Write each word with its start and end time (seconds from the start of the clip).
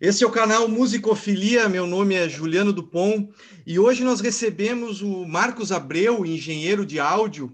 Esse 0.00 0.22
é 0.22 0.26
o 0.28 0.30
canal 0.30 0.68
Musicofilia, 0.68 1.68
meu 1.68 1.84
nome 1.84 2.14
é 2.14 2.28
Juliano 2.28 2.72
Dupont 2.72 3.28
e 3.66 3.80
hoje 3.80 4.04
nós 4.04 4.20
recebemos 4.20 5.02
o 5.02 5.26
Marcos 5.26 5.72
Abreu, 5.72 6.24
engenheiro 6.24 6.86
de 6.86 7.00
áudio. 7.00 7.52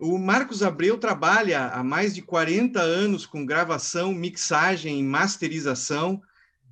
O 0.00 0.16
Marcos 0.16 0.62
Abreu 0.62 0.96
trabalha 0.96 1.66
há 1.66 1.84
mais 1.84 2.14
de 2.14 2.22
40 2.22 2.80
anos 2.80 3.26
com 3.26 3.44
gravação, 3.44 4.10
mixagem 4.14 5.00
e 5.00 5.02
masterização, 5.02 6.22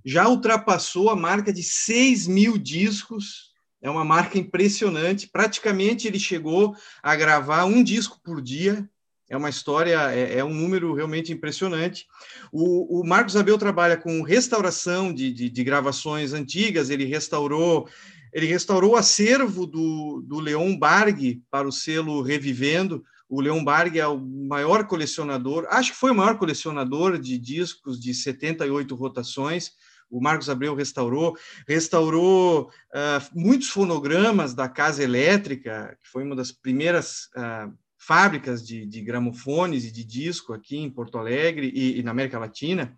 já 0.03 0.27
ultrapassou 0.27 1.11
a 1.11 1.17
marca 1.17 1.53
de 1.53 1.63
6 1.63 2.27
mil 2.27 2.57
discos, 2.57 3.51
é 3.83 3.91
uma 3.91 4.07
marca 4.07 4.39
impressionante. 4.39 5.29
Praticamente 5.29 6.09
ele 6.09 6.19
chegou 6.19 6.75
a 7.03 7.15
gravar 7.15 7.67
um 7.67 7.85
disco 7.85 8.19
por 8.25 8.41
dia, 8.41 8.89
é 9.31 9.37
uma 9.37 9.49
história, 9.49 10.13
é, 10.13 10.39
é 10.39 10.45
um 10.45 10.53
número 10.53 10.93
realmente 10.93 11.33
impressionante. 11.33 12.07
O, 12.53 13.01
o, 13.01 13.07
Marcos 13.07 13.37
Abel 13.37 13.57
trabalha 13.57 13.97
com 13.97 14.23
restauração 14.23 15.15
de, 15.15 15.33
de, 15.33 15.49
de, 15.49 15.65
gravações 15.65 16.33
antigas, 16.33 16.91
ele 16.91 17.05
restaurou 17.05 17.89
ele 18.33 18.47
restaurou 18.47 18.93
o 18.93 18.97
acervo 18.97 19.67
do, 19.67 20.23
do 20.25 20.39
Leon 20.39 20.77
Barg 20.77 21.43
para 21.51 21.67
o 21.67 21.73
selo 21.73 22.23
Revivendo. 22.23 23.03
O 23.29 23.41
Leon 23.41 23.65
Barg 23.65 23.99
é 23.99 24.07
o 24.07 24.21
maior 24.21 24.87
colecionador, 24.87 25.67
acho 25.69 25.91
que 25.91 25.99
foi 25.99 26.13
o 26.13 26.15
maior 26.15 26.39
colecionador 26.39 27.19
de 27.19 27.37
discos 27.37 27.99
de 27.99 28.15
78 28.15 28.95
rotações. 28.95 29.73
O 30.09 30.21
Marcos 30.21 30.49
Abreu 30.49 30.77
restaurou, 30.77 31.37
restaurou 31.67 32.69
uh, 32.69 33.29
muitos 33.33 33.69
fonogramas 33.69 34.55
da 34.55 34.69
Casa 34.69 35.03
Elétrica, 35.03 35.97
que 36.01 36.09
foi 36.09 36.23
uma 36.23 36.37
das 36.37 36.53
primeiras 36.53 37.29
uh, 37.37 37.73
fábricas 38.11 38.67
de, 38.67 38.85
de 38.85 39.01
gramofones 39.01 39.85
e 39.85 39.93
de 39.93 40.03
disco 40.03 40.53
aqui 40.53 40.77
em 40.77 40.91
Porto 40.91 41.17
Alegre 41.17 41.71
e, 41.73 42.01
e 42.01 42.03
na 42.03 42.11
América 42.11 42.41
Latina. 42.41 42.93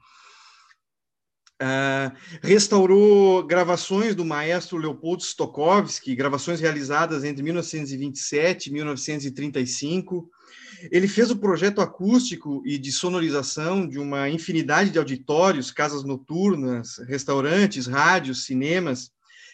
Uh, 1.61 2.16
restaurou 2.43 3.47
gravações 3.47 4.15
do 4.15 4.25
maestro 4.25 4.78
Leopoldo 4.78 5.22
Stokowski, 5.22 6.17
gravações 6.17 6.61
realizadas 6.61 7.25
entre 7.25 7.42
1927 7.42 8.70
e 8.70 8.72
1935. 8.72 10.31
Ele 10.91 11.06
fez 11.06 11.31
o 11.31 11.37
projeto 11.37 11.83
acústico 11.83 12.62
e 12.65 12.78
de 12.78 12.91
sonorização 12.91 13.87
de 13.87 13.98
uma 13.98 14.31
infinidade 14.31 14.89
de 14.89 14.98
auditórios, 14.98 15.70
casas 15.70 16.05
noturnas, 16.05 16.97
restaurantes, 17.06 17.87
rádios, 17.87 18.47
cinemas, 18.47 19.11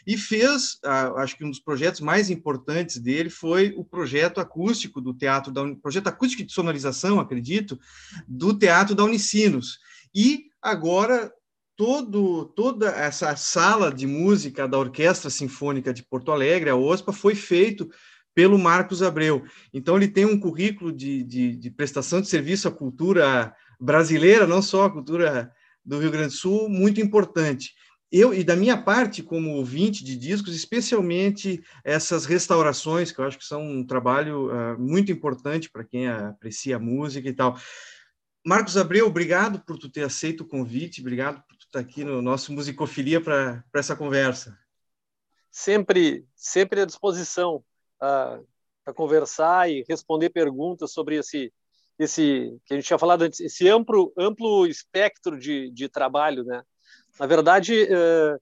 e 0.07 0.17
fez, 0.17 0.79
acho 1.17 1.37
que 1.37 1.45
um 1.45 1.51
dos 1.51 1.61
projetos 1.61 2.01
mais 2.01 2.31
importantes 2.31 2.99
dele 2.99 3.31
foi 3.31 3.75
o 3.77 3.85
projeto 3.85 4.41
acústico 4.41 5.01
do 5.01 5.15
teatro 5.15 5.53
da 5.53 5.63
projeto 5.77 6.09
acústico 6.09 6.45
de 6.45 6.53
sonorização, 6.53 7.21
acredito, 7.21 7.79
do 8.27 8.57
teatro 8.57 8.95
da 8.95 9.05
Unicinos. 9.05 9.79
E 10.15 10.47
agora 10.63 11.33
todo 11.77 12.47
toda 12.57 12.89
essa 12.91 13.35
sala 13.37 13.93
de 13.93 14.07
música 14.07 14.67
da 14.67 14.79
Orquestra 14.79 15.31
Sinfônica 15.31 15.93
de 15.93 16.03
Porto 16.03 16.33
Alegre, 16.33 16.71
a 16.71 16.77
OSPA, 16.77 17.13
foi 17.13 17.35
feito 17.35 17.89
pelo 18.35 18.59
Marcos 18.59 19.03
Abreu. 19.03 19.45
Então 19.73 19.97
ele 19.97 20.09
tem 20.09 20.25
um 20.25 20.39
currículo 20.39 20.93
de, 20.93 21.23
de, 21.25 21.57
de 21.57 21.71
prestação 21.71 22.21
de 22.21 22.29
serviço 22.29 22.69
à 22.69 22.71
cultura 22.71 23.55
brasileira, 23.81 24.47
não 24.47 24.63
só 24.63 24.85
à 24.85 24.91
cultura 24.91 25.53
do 25.85 25.99
Rio 25.99 26.11
Grande 26.11 26.29
do 26.29 26.35
Sul, 26.35 26.69
muito 26.69 27.01
importante 27.01 27.75
eu 28.11 28.33
e 28.33 28.43
da 28.43 28.57
minha 28.57 28.81
parte 28.81 29.23
como 29.23 29.57
ouvinte 29.57 30.03
de 30.03 30.17
discos, 30.17 30.55
especialmente 30.55 31.63
essas 31.85 32.25
restaurações 32.25 33.13
que 33.13 33.19
eu 33.21 33.25
acho 33.25 33.39
que 33.39 33.45
são 33.45 33.63
um 33.63 33.87
trabalho 33.87 34.51
uh, 34.51 34.79
muito 34.79 35.13
importante 35.13 35.71
para 35.71 35.85
quem 35.85 36.09
aprecia 36.09 36.77
a 36.77 36.81
música 36.81 37.29
e 37.29 37.33
tal. 37.33 37.57
Marcos 38.45 38.79
Abreu, 38.79 39.07
obrigado 39.07 39.61
por 39.61 39.79
tu 39.79 39.91
ter 39.91 40.05
aceito 40.05 40.41
o 40.41 40.49
convite, 40.49 41.03
obrigado 41.03 41.43
por 41.47 41.57
tu 41.57 41.67
estar 41.67 41.81
aqui 41.81 42.03
no 42.03 42.23
nosso 42.23 42.53
Musicofilia 42.53 43.21
para 43.21 43.63
essa 43.75 43.95
conversa. 43.95 44.59
Sempre, 45.51 46.25
sempre 46.35 46.81
à 46.81 46.87
disposição 46.87 47.57
uh, 47.57 47.65
ah, 48.01 48.41
para 48.85 48.95
conversar 48.95 49.71
e 49.71 49.85
responder 49.89 50.31
perguntas 50.31 50.93
sobre 50.93 51.17
esse 51.17 51.53
esse 51.99 52.57
que 52.65 52.75
a 52.75 52.77
gente 52.77 52.87
tinha 52.87 52.99
falado 52.99 53.23
antes, 53.23 53.41
esse 53.41 53.69
amplo 53.69 54.13
amplo 54.17 54.67
espectro 54.69 55.37
de, 55.37 55.69
de 55.73 55.89
trabalho, 55.89 56.45
né? 56.45 56.63
Na 57.19 57.27
verdade, 57.27 57.85
uh, 57.85 58.37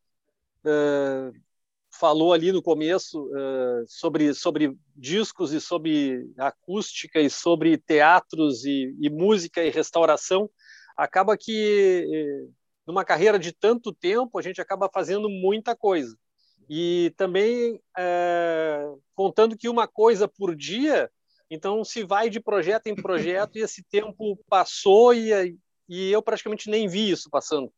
uh, 0.68 1.32
falou 1.90 2.32
ali 2.34 2.52
no 2.52 2.62
começo 2.62 3.24
uh, 3.24 3.84
sobre, 3.88 4.34
sobre 4.34 4.76
discos 4.94 5.52
e 5.52 5.60
sobre 5.60 6.30
acústica 6.36 7.18
e 7.18 7.30
sobre 7.30 7.78
teatros 7.78 8.66
e, 8.66 8.94
e 9.00 9.08
música 9.08 9.64
e 9.64 9.70
restauração. 9.70 10.50
Acaba 10.94 11.36
que, 11.36 12.48
numa 12.86 13.04
carreira 13.04 13.38
de 13.38 13.52
tanto 13.52 13.92
tempo, 13.92 14.38
a 14.38 14.42
gente 14.42 14.62
acaba 14.62 14.88
fazendo 14.92 15.28
muita 15.28 15.76
coisa. 15.76 16.16
E 16.70 17.12
também 17.18 17.78
contando 19.14 19.58
que 19.58 19.68
uma 19.68 19.86
coisa 19.86 20.26
por 20.26 20.56
dia, 20.56 21.10
então 21.50 21.84
se 21.84 22.02
vai 22.02 22.30
de 22.30 22.40
projeto 22.40 22.86
em 22.86 22.94
projeto 22.94 23.56
e 23.56 23.60
esse 23.60 23.82
tempo 23.82 24.38
passou 24.48 25.12
e, 25.12 25.58
e 25.86 26.10
eu 26.10 26.22
praticamente 26.22 26.70
nem 26.70 26.88
vi 26.88 27.10
isso 27.10 27.28
passando. 27.28 27.70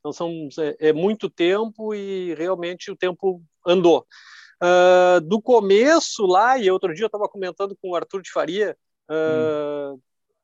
Então 0.00 0.12
são 0.12 0.48
é, 0.58 0.88
é 0.88 0.92
muito 0.92 1.30
tempo 1.30 1.94
e 1.94 2.34
realmente 2.34 2.90
o 2.90 2.96
tempo 2.96 3.42
andou. 3.66 4.06
Uh, 4.62 5.20
do 5.22 5.40
começo 5.40 6.26
lá, 6.26 6.58
e 6.58 6.70
outro 6.70 6.92
dia 6.92 7.04
eu 7.04 7.08
estava 7.08 7.28
comentando 7.28 7.76
com 7.80 7.90
o 7.90 7.96
Arthur 7.96 8.20
de 8.20 8.30
Faria, 8.30 8.76
uh, 9.10 9.94
hum. 9.94 10.00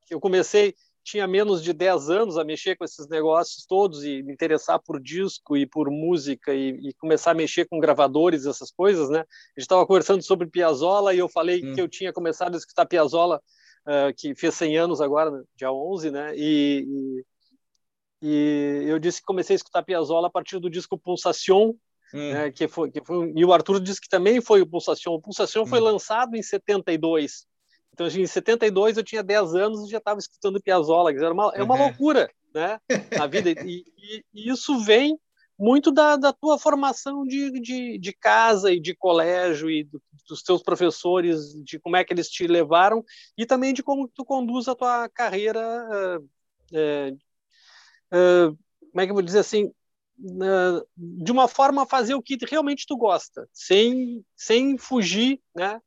que 0.06 0.14
eu 0.14 0.20
comecei, 0.20 0.74
tinha 1.04 1.26
menos 1.26 1.62
de 1.62 1.72
10 1.72 2.10
anos 2.10 2.38
a 2.38 2.44
mexer 2.44 2.76
com 2.76 2.84
esses 2.84 3.06
negócios 3.08 3.64
todos 3.66 4.04
e 4.04 4.22
me 4.22 4.32
interessar 4.32 4.80
por 4.82 5.00
disco 5.00 5.56
e 5.56 5.66
por 5.66 5.90
música 5.90 6.54
e, 6.54 6.70
e 6.88 6.94
começar 6.94 7.30
a 7.30 7.34
mexer 7.34 7.66
com 7.66 7.78
gravadores, 7.78 8.46
essas 8.46 8.70
coisas, 8.70 9.08
né? 9.08 9.20
A 9.20 9.22
gente 9.22 9.58
estava 9.58 9.86
conversando 9.86 10.22
sobre 10.22 10.48
Piazzolla 10.48 11.14
e 11.14 11.18
eu 11.18 11.28
falei 11.28 11.62
hum. 11.62 11.74
que 11.74 11.80
eu 11.80 11.88
tinha 11.88 12.12
começado 12.12 12.54
a 12.54 12.58
escutar 12.58 12.86
Piazzolla, 12.86 13.40
uh, 13.86 14.14
que 14.16 14.34
fez 14.34 14.54
100 14.54 14.78
anos 14.78 15.00
agora, 15.00 15.44
dia 15.54 15.70
11, 15.70 16.10
né? 16.10 16.32
E, 16.34 16.86
e 16.88 17.24
e 18.20 18.84
eu 18.86 18.98
disse 18.98 19.20
que 19.20 19.26
comecei 19.26 19.54
a 19.54 19.58
escutar 19.58 19.82
Piazzolla 19.82 20.28
a 20.28 20.30
partir 20.30 20.58
do 20.58 20.70
disco 20.70 20.98
Pulsation, 20.98 21.74
hum. 22.14 22.32
né, 22.32 22.50
que, 22.50 22.66
foi, 22.66 22.90
que 22.90 23.04
foi, 23.04 23.32
e 23.34 23.44
o 23.44 23.52
Arthur 23.52 23.80
disse 23.80 24.00
que 24.00 24.08
também 24.08 24.40
foi 24.40 24.62
o 24.62 24.66
Pulsation. 24.66 25.12
O 25.12 25.20
Pulsation 25.20 25.62
hum. 25.62 25.66
foi 25.66 25.80
lançado 25.80 26.36
em 26.36 26.42
72. 26.42 27.46
Então, 27.92 28.06
assim, 28.06 28.22
em 28.22 28.26
72 28.26 28.96
eu 28.96 29.02
tinha 29.02 29.22
10 29.22 29.54
anos 29.54 29.86
e 29.86 29.90
já 29.90 29.98
estava 29.98 30.18
escutando 30.18 30.62
Piazzolla. 30.62 31.10
Era 31.10 31.32
uma, 31.32 31.52
é 31.54 31.62
uma 31.62 31.74
uhum. 31.74 31.82
loucura, 31.82 32.30
né, 32.54 32.78
na 33.16 33.26
vida. 33.26 33.50
E, 33.50 33.84
e, 33.96 34.24
e 34.34 34.50
isso 34.50 34.78
vem 34.80 35.18
muito 35.58 35.90
da, 35.90 36.16
da 36.16 36.32
tua 36.32 36.58
formação 36.58 37.24
de, 37.24 37.50
de, 37.60 37.98
de, 37.98 38.12
casa 38.12 38.70
e 38.70 38.78
de 38.78 38.94
colégio 38.94 39.70
e 39.70 39.84
do, 39.84 40.02
dos 40.28 40.42
teus 40.42 40.62
professores, 40.62 41.54
de 41.64 41.78
como 41.78 41.96
é 41.96 42.04
que 42.04 42.12
eles 42.12 42.28
te 42.28 42.46
levaram 42.46 43.02
e 43.38 43.46
também 43.46 43.72
de 43.72 43.82
como 43.82 44.08
tu 44.08 44.24
conduz 44.24 44.68
a 44.68 44.74
tua 44.74 45.08
carreira 45.08 46.20
uh, 48.12 48.56
como 48.90 49.00
é 49.00 49.04
que 49.04 49.10
eu 49.10 49.14
vou 49.14 49.22
dizer 49.22 49.40
assim, 49.40 49.66
uh, 49.66 50.86
de 50.96 51.32
uma 51.32 51.48
forma 51.48 51.86
fazer 51.86 52.14
o 52.14 52.22
que 52.22 52.38
realmente 52.48 52.86
tu 52.86 52.96
gosta, 52.96 53.48
sem, 53.52 54.24
sem 54.36 54.78
fugir, 54.78 55.40
né? 55.54 55.80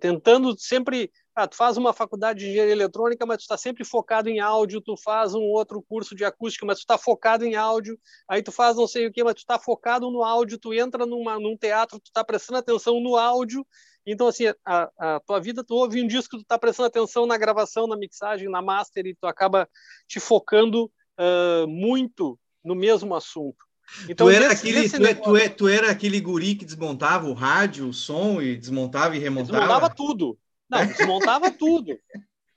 tentando 0.00 0.58
sempre 0.58 1.08
ah, 1.34 1.48
tu 1.48 1.56
faz 1.56 1.78
uma 1.78 1.94
faculdade 1.94 2.40
de 2.40 2.50
engenharia 2.50 2.72
eletrônica, 2.72 3.24
mas 3.24 3.38
tu 3.38 3.42
está 3.42 3.56
sempre 3.56 3.84
focado 3.84 4.28
em 4.28 4.38
áudio, 4.38 4.82
tu 4.82 4.96
faz 4.96 5.34
um 5.34 5.42
outro 5.42 5.82
curso 5.82 6.14
de 6.14 6.24
acústica, 6.24 6.66
mas 6.66 6.78
tu 6.78 6.80
está 6.82 6.98
focado 6.98 7.44
em 7.44 7.54
áudio, 7.54 7.98
aí 8.28 8.42
tu 8.42 8.52
faz 8.52 8.76
não 8.76 8.86
sei 8.86 9.06
o 9.06 9.12
que, 9.12 9.24
mas 9.24 9.34
tu 9.34 9.38
está 9.38 9.58
focado 9.58 10.10
no 10.10 10.22
áudio, 10.22 10.58
tu 10.58 10.74
entra 10.74 11.06
numa, 11.06 11.38
num 11.38 11.56
teatro, 11.56 11.98
tu 11.98 12.08
está 12.08 12.22
prestando 12.22 12.58
atenção 12.58 13.00
no 13.00 13.16
áudio, 13.16 13.66
então 14.04 14.26
assim, 14.26 14.44
a, 14.64 14.90
a 14.98 15.20
tua 15.20 15.40
vida, 15.40 15.64
tu 15.64 15.74
ouve 15.74 16.02
um 16.02 16.06
disco, 16.06 16.36
tu 16.36 16.42
está 16.42 16.58
prestando 16.58 16.88
atenção 16.88 17.24
na 17.24 17.38
gravação, 17.38 17.86
na 17.86 17.96
mixagem, 17.96 18.50
na 18.50 18.60
master, 18.60 19.06
e 19.06 19.14
tu 19.14 19.26
acaba 19.26 19.66
te 20.06 20.20
focando 20.20 20.92
uh, 21.18 21.66
muito 21.66 22.38
no 22.64 22.74
mesmo 22.74 23.14
assunto. 23.14 23.64
Então, 24.08 24.26
tu, 24.26 24.30
era 24.30 24.50
aquele, 24.52 24.82
desse 24.82 24.96
tu, 24.96 25.02
é, 25.02 25.06
negócio... 25.06 25.32
tu, 25.32 25.36
é, 25.36 25.48
tu, 25.48 25.68
era 25.68 25.90
aquele 25.90 26.20
guri 26.20 26.54
que 26.54 26.64
desmontava 26.64 27.28
o 27.28 27.34
rádio, 27.34 27.88
o 27.88 27.92
som 27.92 28.40
e 28.40 28.56
desmontava 28.56 29.16
e 29.16 29.18
remontava? 29.18 29.58
Desmontava 29.58 29.94
tudo. 29.94 30.38
Não, 30.68 30.86
desmontava 30.86 31.50
tudo. 31.52 31.98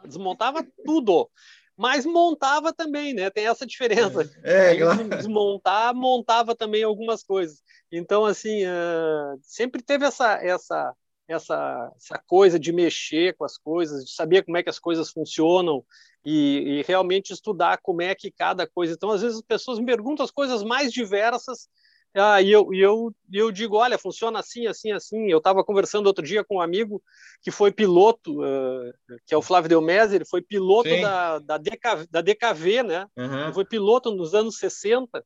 Desmontava 0.06 0.68
tudo. 0.86 1.30
Mas 1.78 2.06
montava 2.06 2.72
também, 2.72 3.14
né? 3.14 3.30
Tem 3.30 3.48
essa 3.48 3.66
diferença. 3.66 4.30
É, 4.44 4.72
é 4.72 4.78
claro. 4.78 5.10
Desmontar, 5.10 5.94
montava 5.94 6.56
também 6.56 6.84
algumas 6.84 7.22
coisas. 7.22 7.62
Então, 7.92 8.24
assim, 8.24 8.66
uh, 8.66 9.38
sempre 9.42 9.82
teve 9.82 10.06
essa, 10.06 10.36
essa, 10.42 10.94
essa, 11.28 11.92
essa 11.98 12.24
coisa 12.26 12.58
de 12.58 12.72
mexer 12.72 13.36
com 13.36 13.44
as 13.44 13.58
coisas, 13.58 14.06
de 14.06 14.12
saber 14.12 14.44
como 14.44 14.56
é 14.56 14.64
que 14.64 14.70
as 14.70 14.80
coisas 14.80 15.10
funcionam 15.10 15.84
e, 16.26 16.80
e, 16.80 16.84
realmente 16.84 17.32
estudar 17.32 17.78
como 17.82 18.02
é 18.02 18.16
que 18.16 18.32
cada 18.32 18.66
coisa. 18.66 18.94
Então, 18.94 19.12
às 19.12 19.22
vezes 19.22 19.38
as 19.38 19.44
pessoas 19.44 19.80
me 19.80 19.86
perguntam 19.86 20.24
as 20.24 20.32
coisas 20.32 20.64
mais 20.64 20.92
diversas 20.92 21.70
ah, 22.18 22.42
e 22.42 22.50
eu, 22.50 22.74
e 22.74 22.80
eu, 22.80 23.14
eu 23.32 23.52
digo, 23.52 23.76
olha, 23.76 23.98
funciona 23.98 24.40
assim, 24.40 24.68
assim, 24.68 24.94
assim. 24.94 25.30
Eu 25.30 25.40
estava 25.40 25.66
conversando 25.66 26.08
outro 26.08 26.24
dia 26.24 26.46
com 26.46 26.56
um 26.56 26.62
amigo 26.62 27.04
que 27.42 27.52
foi 27.52 27.74
piloto, 27.74 28.42
uh, 28.42 28.94
que 29.26 29.34
é 29.34 29.38
o 29.38 29.42
Flávio 29.42 29.68
Delmese, 29.68 30.16
ele 30.16 30.26
foi 30.26 30.42
piloto 30.42 30.90
da, 31.02 31.40
da, 31.40 31.58
DK, 31.58 32.08
da 32.10 32.22
DKV, 32.22 32.84
né? 32.84 33.06
Uhum. 33.18 33.54
Foi 33.54 33.66
piloto 33.66 34.16
nos 34.16 34.34
anos 34.34 34.58
60 34.58 35.26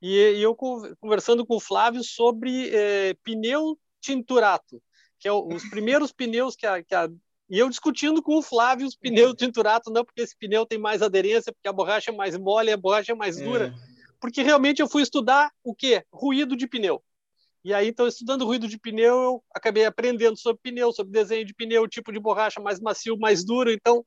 e, 0.00 0.16
e 0.16 0.42
eu 0.42 0.56
conversando 0.98 1.44
com 1.44 1.56
o 1.56 1.60
Flávio 1.60 2.02
sobre 2.02 2.74
é, 2.74 3.14
pneu 3.22 3.78
tinturato, 4.00 4.82
que 5.18 5.28
é 5.28 5.32
os 5.32 5.68
primeiros 5.68 6.10
pneus 6.10 6.56
que 6.56 6.66
a, 6.66 6.82
que 6.82 6.94
a 6.94 7.06
e 7.50 7.58
eu 7.58 7.68
discutindo 7.68 8.22
com 8.22 8.38
o 8.38 8.42
Flávio 8.42 8.86
os 8.86 8.94
pneus 8.94 9.34
tinturato, 9.34 9.90
não 9.90 10.04
porque 10.04 10.20
esse 10.20 10.36
pneu 10.36 10.64
tem 10.64 10.78
mais 10.78 11.02
aderência, 11.02 11.52
porque 11.52 11.68
a 11.68 11.72
borracha 11.72 12.12
é 12.12 12.14
mais 12.14 12.38
mole, 12.38 12.70
a 12.70 12.76
borracha 12.76 13.10
é 13.10 13.14
mais 13.14 13.38
dura, 13.38 13.74
é. 13.76 14.00
porque 14.20 14.40
realmente 14.40 14.80
eu 14.80 14.88
fui 14.88 15.02
estudar 15.02 15.50
o 15.64 15.74
quê? 15.74 16.04
Ruído 16.12 16.56
de 16.56 16.68
pneu. 16.68 17.02
E 17.64 17.74
aí, 17.74 17.88
então, 17.88 18.06
estudando 18.06 18.46
ruído 18.46 18.68
de 18.68 18.78
pneu, 18.78 19.14
eu 19.14 19.44
acabei 19.52 19.84
aprendendo 19.84 20.38
sobre 20.38 20.60
pneu, 20.62 20.92
sobre 20.92 21.12
desenho 21.12 21.44
de 21.44 21.52
pneu, 21.52 21.88
tipo 21.88 22.12
de 22.12 22.20
borracha 22.20 22.60
mais 22.60 22.80
macio, 22.80 23.18
mais 23.18 23.44
duro. 23.44 23.70
Então, 23.70 24.04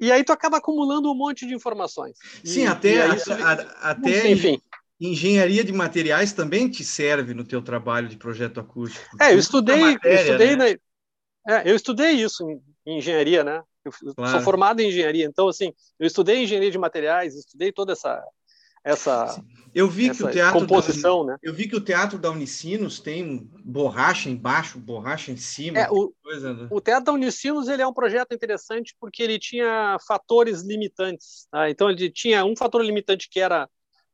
e 0.00 0.10
aí 0.10 0.24
tu 0.24 0.32
acaba 0.32 0.56
acumulando 0.56 1.10
um 1.10 1.14
monte 1.14 1.46
de 1.46 1.54
informações. 1.54 2.18
Sim, 2.44 2.64
e, 2.64 2.66
até, 2.66 2.96
e 2.96 3.00
a, 3.00 3.12
a, 3.12 3.90
até 3.92 4.28
enfim. 4.28 4.60
engenharia 5.00 5.62
de 5.62 5.72
materiais 5.72 6.32
também 6.32 6.68
te 6.68 6.84
serve 6.84 7.32
no 7.32 7.44
teu 7.44 7.62
trabalho 7.62 8.08
de 8.08 8.16
projeto 8.16 8.58
acústico. 8.58 9.06
É, 9.22 9.32
eu 9.32 9.38
estudei, 9.38 9.78
matéria, 9.78 10.16
eu 10.16 10.20
estudei 10.20 10.56
né? 10.56 10.76
é, 11.48 11.70
eu 11.70 11.76
estudei 11.76 12.10
isso 12.10 12.44
em, 12.86 12.98
engenharia, 12.98 13.44
né? 13.44 13.62
Eu 13.84 13.92
claro. 14.14 14.30
sou 14.30 14.40
formado 14.40 14.80
em 14.80 14.88
engenharia, 14.88 15.24
então 15.24 15.48
assim, 15.48 15.72
eu 15.98 16.06
estudei 16.06 16.42
engenharia 16.42 16.70
de 16.70 16.78
materiais, 16.78 17.34
estudei 17.34 17.72
toda 17.72 17.92
essa 17.92 18.22
essa 18.84 19.40
eu 19.74 19.88
vi 19.88 20.10
que 20.10 20.22
o 20.22 20.30
teatro 20.30 20.60
composição, 20.60 21.24
da, 21.24 21.32
né? 21.32 21.38
Eu 21.42 21.54
vi 21.54 21.66
que 21.66 21.76
o 21.76 21.80
teatro 21.80 22.18
da 22.18 22.30
Unicinos 22.30 23.00
tem 23.00 23.50
borracha 23.64 24.28
embaixo, 24.28 24.78
borracha 24.78 25.32
em 25.32 25.36
cima. 25.36 25.78
É, 25.78 25.88
o, 25.90 26.12
coisa, 26.22 26.52
né? 26.52 26.68
o 26.70 26.80
teatro 26.80 27.06
da 27.06 27.12
Unicinos 27.12 27.68
ele 27.68 27.80
é 27.80 27.86
um 27.86 27.92
projeto 27.92 28.34
interessante 28.34 28.94
porque 29.00 29.22
ele 29.22 29.38
tinha 29.38 29.96
fatores 30.06 30.62
limitantes. 30.62 31.46
Tá? 31.50 31.70
Então 31.70 31.90
ele 31.90 32.10
tinha 32.10 32.44
um 32.44 32.54
fator 32.54 32.84
limitante 32.84 33.30
que 33.30 33.40
era 33.40 33.66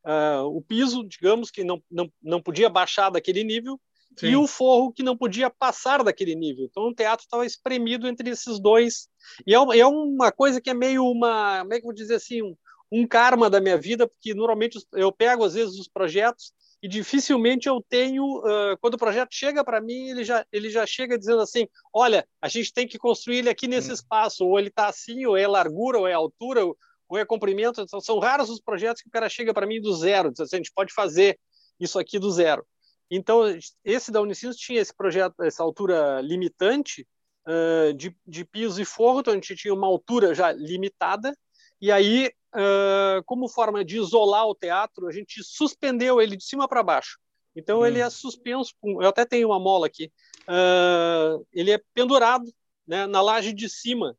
uh, 0.05 0.45
o 0.45 0.63
piso, 0.63 1.03
digamos 1.03 1.51
que 1.51 1.65
não, 1.65 1.83
não, 1.91 2.13
não 2.23 2.41
podia 2.41 2.69
baixar 2.69 3.11
daquele 3.11 3.43
nível, 3.43 3.81
Sim. 4.17 4.29
e 4.29 4.37
o 4.37 4.47
forro 4.47 4.93
que 4.93 5.03
não 5.03 5.17
podia 5.17 5.51
passar 5.51 6.03
daquele 6.03 6.35
nível. 6.35 6.65
Então 6.65 6.85
o 6.85 6.95
teatro 6.95 7.25
estava 7.25 7.47
espremido 7.47 8.09
entre 8.09 8.31
esses 8.31 8.61
dois. 8.61 9.09
E 9.47 9.55
é, 9.55 9.57
é 9.57 9.87
uma 9.87 10.33
coisa 10.33 10.61
que 10.61 10.71
é 10.71 10.75
meio 10.75 11.05
uma, 11.05 11.61
como 11.61 11.75
é 11.75 11.77
que 11.77 11.83
eu 11.83 11.89
vou 11.89 11.95
dizer 11.95 12.17
assim, 12.17 12.43
um, 12.43 12.57
um 12.91 13.07
karma 13.07 13.49
da 13.49 13.61
minha 13.61 13.79
vida, 13.79 14.09
porque 14.09 14.35
normalmente 14.35 14.79
eu 14.95 15.13
pego 15.13 15.45
às 15.45 15.55
vezes 15.55 15.79
os 15.79 15.89
projetos 15.89 16.53
e 16.83 16.89
dificilmente 16.89 17.69
eu 17.69 17.85
tenho, 17.89 18.25
uh, 18.25 18.79
quando 18.81 18.95
o 18.95 18.99
projeto 18.99 19.31
chega 19.33 19.65
para 19.65 19.81
mim, 19.81 20.11
ele 20.11 20.25
já, 20.25 20.47
ele 20.53 20.71
já 20.71 20.87
chega 20.87 21.19
dizendo 21.19 21.41
assim, 21.41 21.67
olha, 21.93 22.27
a 22.41 22.49
gente 22.49 22.73
tem 22.73 22.87
que 22.87 22.99
construir 22.99 23.39
ele 23.39 23.51
aqui 23.51 23.67
nesse 23.67 23.91
hum. 23.91 23.95
espaço, 23.95 24.45
ou 24.45 24.59
ele 24.59 24.69
está 24.69 24.87
assim, 24.87 25.27
ou 25.27 25.37
é 25.37 25.47
largura, 25.47 25.99
ou 25.99 26.07
é 26.07 26.13
altura, 26.13 26.65
ou 27.09 27.19
é 27.19 27.25
comprimento, 27.25 27.81
então, 27.81 28.01
são 28.01 28.19
raros 28.19 28.51
os 28.51 28.61
projetos 28.61 29.03
que 29.03 29.09
o 29.09 29.13
cara 29.13 29.29
chega 29.29 29.53
para 29.53 29.67
mim 29.67 29.81
do 29.81 29.93
zero, 29.95 30.31
diz 30.31 30.41
assim, 30.41 30.57
a 30.57 30.59
gente 30.59 30.73
pode 30.73 30.93
fazer 30.93 31.39
isso 31.81 31.99
aqui 31.99 32.19
do 32.19 32.31
zero. 32.31 32.65
Então, 33.11 33.43
esse 33.85 34.13
da 34.13 34.21
Unicinos 34.21 34.57
tinha 34.57 34.81
esse 34.81 34.95
projeto, 34.95 35.43
essa 35.43 35.63
altura 35.63 36.21
limitante 36.21 37.07
uh, 37.47 37.93
de, 37.95 38.15
de 38.27 38.45
piso 38.45 38.81
e 38.81 38.85
forro, 38.85 39.21
então 39.21 39.33
a 39.33 39.37
gente 39.37 39.57
tinha 39.57 39.73
uma 39.73 39.87
altura 39.87 40.35
já 40.35 40.53
limitada, 40.53 41.35
e 41.81 41.91
aí 41.91 42.31
uh, 42.55 43.23
como 43.25 43.49
forma 43.49 43.85
de 43.85 43.97
isolar 43.97 44.47
o 44.47 44.55
teatro, 44.55 45.07
a 45.07 45.13
gente 45.13 45.43
suspendeu 45.43 46.21
ele 46.21 46.37
de 46.37 46.45
cima 46.45 46.69
para 46.69 46.83
baixo. 46.83 47.19
Então 47.57 47.81
hum. 47.81 47.87
ele 47.87 48.01
é 48.01 48.11
suspenso, 48.11 48.75
com, 48.81 49.03
eu 49.03 49.09
até 49.09 49.25
tenho 49.25 49.49
uma 49.49 49.59
mola 49.59 49.87
aqui, 49.87 50.13
uh, 50.43 51.47
ele 51.53 51.71
é 51.71 51.81
pendurado 51.95 52.53
né, 52.87 53.07
na 53.07 53.23
laje 53.23 53.53
de 53.53 53.69
cima. 53.69 54.17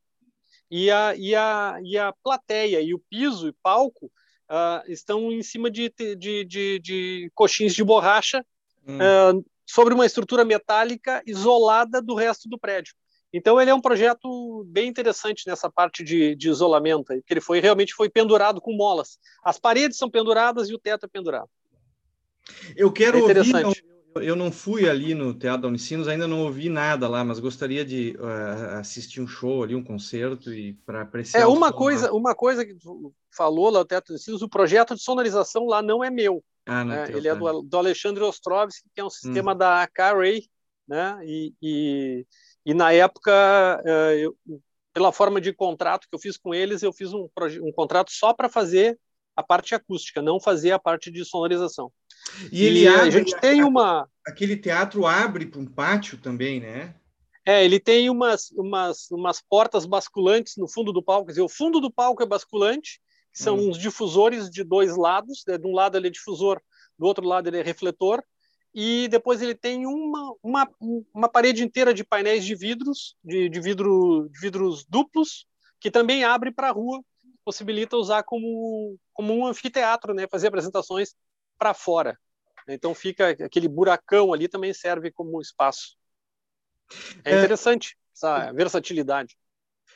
E 0.70 0.88
a, 0.88 1.16
e, 1.16 1.34
a, 1.34 1.80
e 1.82 1.98
a 1.98 2.12
plateia 2.22 2.80
e 2.80 2.94
o 2.94 3.02
piso 3.10 3.48
e 3.48 3.52
palco 3.60 4.06
uh, 4.06 4.88
estão 4.88 5.32
em 5.32 5.42
cima 5.42 5.68
de, 5.68 5.92
de, 6.16 6.44
de, 6.44 6.78
de 6.78 7.30
coxins 7.34 7.74
de 7.74 7.82
borracha 7.82 8.46
hum. 8.90 9.44
sobre 9.66 9.94
uma 9.94 10.06
estrutura 10.06 10.44
metálica 10.44 11.22
isolada 11.26 12.00
do 12.00 12.14
resto 12.14 12.48
do 12.48 12.58
prédio. 12.58 12.94
Então 13.32 13.60
ele 13.60 13.70
é 13.70 13.74
um 13.74 13.80
projeto 13.80 14.64
bem 14.68 14.88
interessante 14.88 15.46
nessa 15.46 15.70
parte 15.70 16.02
de, 16.02 16.34
de 16.34 16.48
isolamento, 16.48 17.04
porque 17.04 17.32
ele 17.32 17.40
foi 17.40 17.60
realmente 17.60 17.94
foi 17.94 18.08
pendurado 18.08 18.60
com 18.60 18.74
molas. 18.74 19.18
As 19.44 19.58
paredes 19.58 19.98
são 19.98 20.10
penduradas 20.10 20.68
e 20.68 20.74
o 20.74 20.78
teto 20.78 21.06
é 21.06 21.08
pendurado. 21.08 21.48
Eu 22.76 22.90
quero 22.90 23.18
é 23.18 23.22
ouvir, 23.22 23.84
eu 24.16 24.34
não 24.34 24.50
fui 24.50 24.88
ali 24.88 25.14
no 25.14 25.32
Teatro 25.34 25.62
da 25.62 25.68
Unicinos, 25.68 26.08
ainda 26.08 26.26
não 26.26 26.44
ouvi 26.44 26.68
nada 26.68 27.08
lá, 27.08 27.24
mas 27.24 27.38
gostaria 27.38 27.84
de 27.84 28.16
uh, 28.18 28.78
assistir 28.78 29.20
um 29.20 29.26
show 29.26 29.62
ali, 29.62 29.74
um 29.74 29.84
concerto 29.84 30.52
e 30.52 30.74
para 30.84 31.02
apreciar. 31.02 31.40
É 31.40 31.46
uma 31.46 31.72
coisa, 31.72 32.06
lá. 32.06 32.12
uma 32.12 32.34
coisa 32.34 32.64
que 32.64 32.74
tu 32.74 33.14
falou 33.30 33.70
lá 33.70 33.80
no 33.80 33.84
Teatro 33.84 34.08
da 34.08 34.14
Unicinos, 34.14 34.42
o 34.42 34.48
projeto 34.48 34.94
de 34.94 35.02
sonorização 35.02 35.66
lá 35.66 35.80
não 35.82 36.02
é 36.02 36.10
meu. 36.10 36.42
Ah, 36.66 36.84
não 36.84 36.94
é, 36.94 37.06
teu, 37.06 37.16
ele 37.16 37.28
é 37.28 37.32
tá. 37.32 37.36
é 37.36 37.40
do, 37.40 37.62
do 37.62 37.76
Alexandre 37.76 38.22
Ostrovski, 38.22 38.88
que 38.94 39.00
é 39.00 39.04
um 39.04 39.10
sistema 39.10 39.52
hum. 39.52 39.56
da 39.56 39.88
Carray, 39.92 40.42
né? 40.86 41.18
E, 41.24 41.54
e 41.62 42.26
e 42.64 42.74
na 42.74 42.92
época, 42.92 43.82
eh, 43.84 44.18
eu, 44.20 44.36
pela 44.92 45.12
forma 45.12 45.40
de 45.40 45.52
contrato 45.52 46.06
que 46.08 46.14
eu 46.14 46.18
fiz 46.18 46.36
com 46.36 46.54
eles, 46.54 46.82
eu 46.82 46.92
fiz 46.92 47.12
um, 47.12 47.28
um 47.62 47.72
contrato 47.72 48.10
só 48.12 48.34
para 48.34 48.48
fazer 48.48 48.98
a 49.34 49.42
parte 49.42 49.74
acústica, 49.74 50.20
não 50.20 50.38
fazer 50.38 50.72
a 50.72 50.78
parte 50.78 51.10
de 51.10 51.24
sonorização. 51.24 51.90
E 52.52 52.64
ele 52.64 52.80
e 52.80 52.88
abre, 52.88 53.08
a 53.08 53.10
gente 53.10 53.38
tem 53.40 53.62
uma 53.62 54.08
aquele 54.26 54.56
teatro 54.56 55.06
abre 55.06 55.46
para 55.46 55.60
um 55.60 55.66
pátio 55.66 56.18
também, 56.18 56.60
né? 56.60 56.94
É, 57.44 57.64
ele 57.64 57.80
tem 57.80 58.10
umas, 58.10 58.50
umas, 58.52 59.10
umas 59.10 59.40
portas 59.40 59.86
basculantes 59.86 60.56
no 60.56 60.68
fundo 60.68 60.92
do 60.92 61.02
palco. 61.02 61.26
Quer 61.26 61.32
dizer, 61.32 61.42
o 61.42 61.48
fundo 61.48 61.80
do 61.80 61.90
palco 61.90 62.22
é 62.22 62.26
basculante, 62.26 63.00
que 63.32 63.42
são 63.42 63.56
hum. 63.56 63.70
uns 63.70 63.78
difusores 63.78 64.50
de 64.50 64.62
dois 64.62 64.96
lados. 64.96 65.42
Né? 65.46 65.58
De 65.58 65.66
um 65.66 65.72
lado 65.72 65.96
ele 65.96 66.08
é 66.08 66.10
difusor, 66.10 66.60
do 66.98 67.06
outro 67.06 67.26
lado 67.26 67.48
ele 67.48 67.58
é 67.58 67.62
refletor 67.62 68.22
e 68.74 69.08
depois 69.08 69.42
ele 69.42 69.54
tem 69.54 69.86
uma, 69.86 70.34
uma, 70.42 70.68
uma 71.12 71.28
parede 71.28 71.64
inteira 71.64 71.92
de 71.92 72.04
painéis 72.04 72.44
de 72.44 72.54
vidros, 72.54 73.16
de, 73.24 73.48
de, 73.48 73.60
vidro, 73.60 74.28
de 74.30 74.40
vidros 74.40 74.84
duplos, 74.84 75.46
que 75.80 75.90
também 75.90 76.22
abre 76.22 76.52
para 76.52 76.68
a 76.68 76.72
rua, 76.72 77.02
possibilita 77.44 77.96
usar 77.96 78.22
como, 78.22 78.96
como 79.12 79.34
um 79.34 79.46
anfiteatro, 79.46 80.14
né? 80.14 80.28
fazer 80.28 80.48
apresentações 80.48 81.14
para 81.60 81.74
fora. 81.74 82.18
Então 82.66 82.94
fica 82.94 83.28
aquele 83.30 83.68
buracão 83.68 84.32
ali 84.32 84.48
também 84.48 84.72
serve 84.72 85.12
como 85.12 85.40
espaço. 85.40 85.96
É, 87.24 87.34
é 87.34 87.38
interessante 87.38 87.96
essa 88.12 88.50
versatilidade 88.52 89.36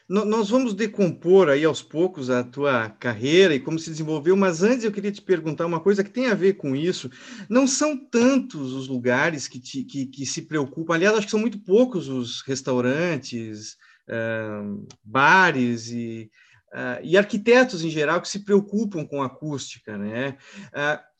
nós 0.06 0.50
vamos 0.50 0.74
decompor 0.74 1.48
aí 1.48 1.64
aos 1.64 1.80
poucos 1.80 2.28
a 2.28 2.44
tua 2.44 2.90
carreira 2.90 3.54
e 3.54 3.60
como 3.60 3.78
se 3.78 3.88
desenvolveu, 3.88 4.36
mas 4.36 4.62
antes 4.62 4.84
eu 4.84 4.92
queria 4.92 5.10
te 5.10 5.22
perguntar 5.22 5.64
uma 5.64 5.80
coisa 5.80 6.04
que 6.04 6.10
tem 6.10 6.26
a 6.26 6.34
ver 6.34 6.54
com 6.54 6.76
isso. 6.76 7.10
Não 7.48 7.66
são 7.66 7.96
tantos 7.96 8.72
os 8.74 8.86
lugares 8.86 9.48
que, 9.48 9.58
te, 9.58 9.82
que, 9.82 10.06
que 10.06 10.26
se 10.26 10.42
preocupam, 10.42 10.94
aliás, 10.94 11.16
acho 11.16 11.26
que 11.26 11.30
são 11.30 11.40
muito 11.40 11.58
poucos 11.58 12.08
os 12.08 12.42
restaurantes, 12.42 13.76
uh, 14.10 14.86
bares 15.02 15.88
e, 15.88 16.30
uh, 16.74 17.00
e 17.02 17.16
arquitetos 17.16 17.82
em 17.82 17.88
geral 17.88 18.20
que 18.20 18.28
se 18.28 18.44
preocupam 18.44 19.06
com 19.06 19.22
acústica, 19.22 19.96
né? 19.96 20.36
Uh, 20.66 21.13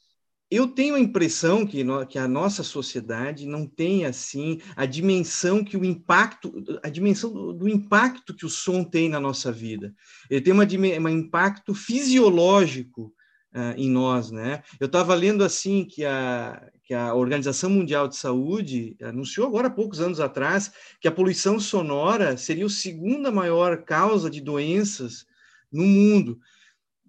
eu 0.50 0.68
tenho 0.68 0.94
a 0.94 1.00
impressão 1.00 1.66
que, 1.66 1.82
no, 1.82 2.06
que 2.06 2.18
a 2.18 2.28
nossa 2.28 2.62
sociedade 2.62 3.46
não 3.46 3.66
tem 3.66 4.04
assim 4.04 4.60
a 4.76 4.86
dimensão 4.86 5.64
que 5.64 5.76
o 5.76 5.84
impacto, 5.84 6.52
a 6.82 6.88
dimensão 6.88 7.32
do, 7.32 7.52
do 7.52 7.68
impacto 7.68 8.34
que 8.34 8.46
o 8.46 8.50
som 8.50 8.84
tem 8.84 9.08
na 9.08 9.18
nossa 9.18 9.50
vida. 9.50 9.94
Ele 10.30 10.40
tem 10.40 10.52
um 10.52 11.08
impacto 11.08 11.74
fisiológico 11.74 13.12
uh, 13.54 13.74
em 13.76 13.90
nós, 13.90 14.30
né? 14.30 14.62
Eu 14.78 14.86
estava 14.86 15.14
lendo 15.14 15.42
assim 15.42 15.84
que 15.84 16.04
a 16.04 16.70
que 16.84 16.92
a 16.92 17.14
Organização 17.14 17.70
Mundial 17.70 18.06
de 18.06 18.14
Saúde 18.14 18.94
anunciou 19.02 19.46
agora 19.46 19.68
há 19.68 19.70
poucos 19.70 20.00
anos 20.00 20.20
atrás 20.20 20.70
que 21.00 21.08
a 21.08 21.12
poluição 21.12 21.58
sonora 21.58 22.36
seria 22.36 22.66
a 22.66 22.68
segunda 22.68 23.32
maior 23.32 23.84
causa 23.84 24.28
de 24.28 24.38
doenças 24.38 25.24
no 25.72 25.82
mundo 25.82 26.38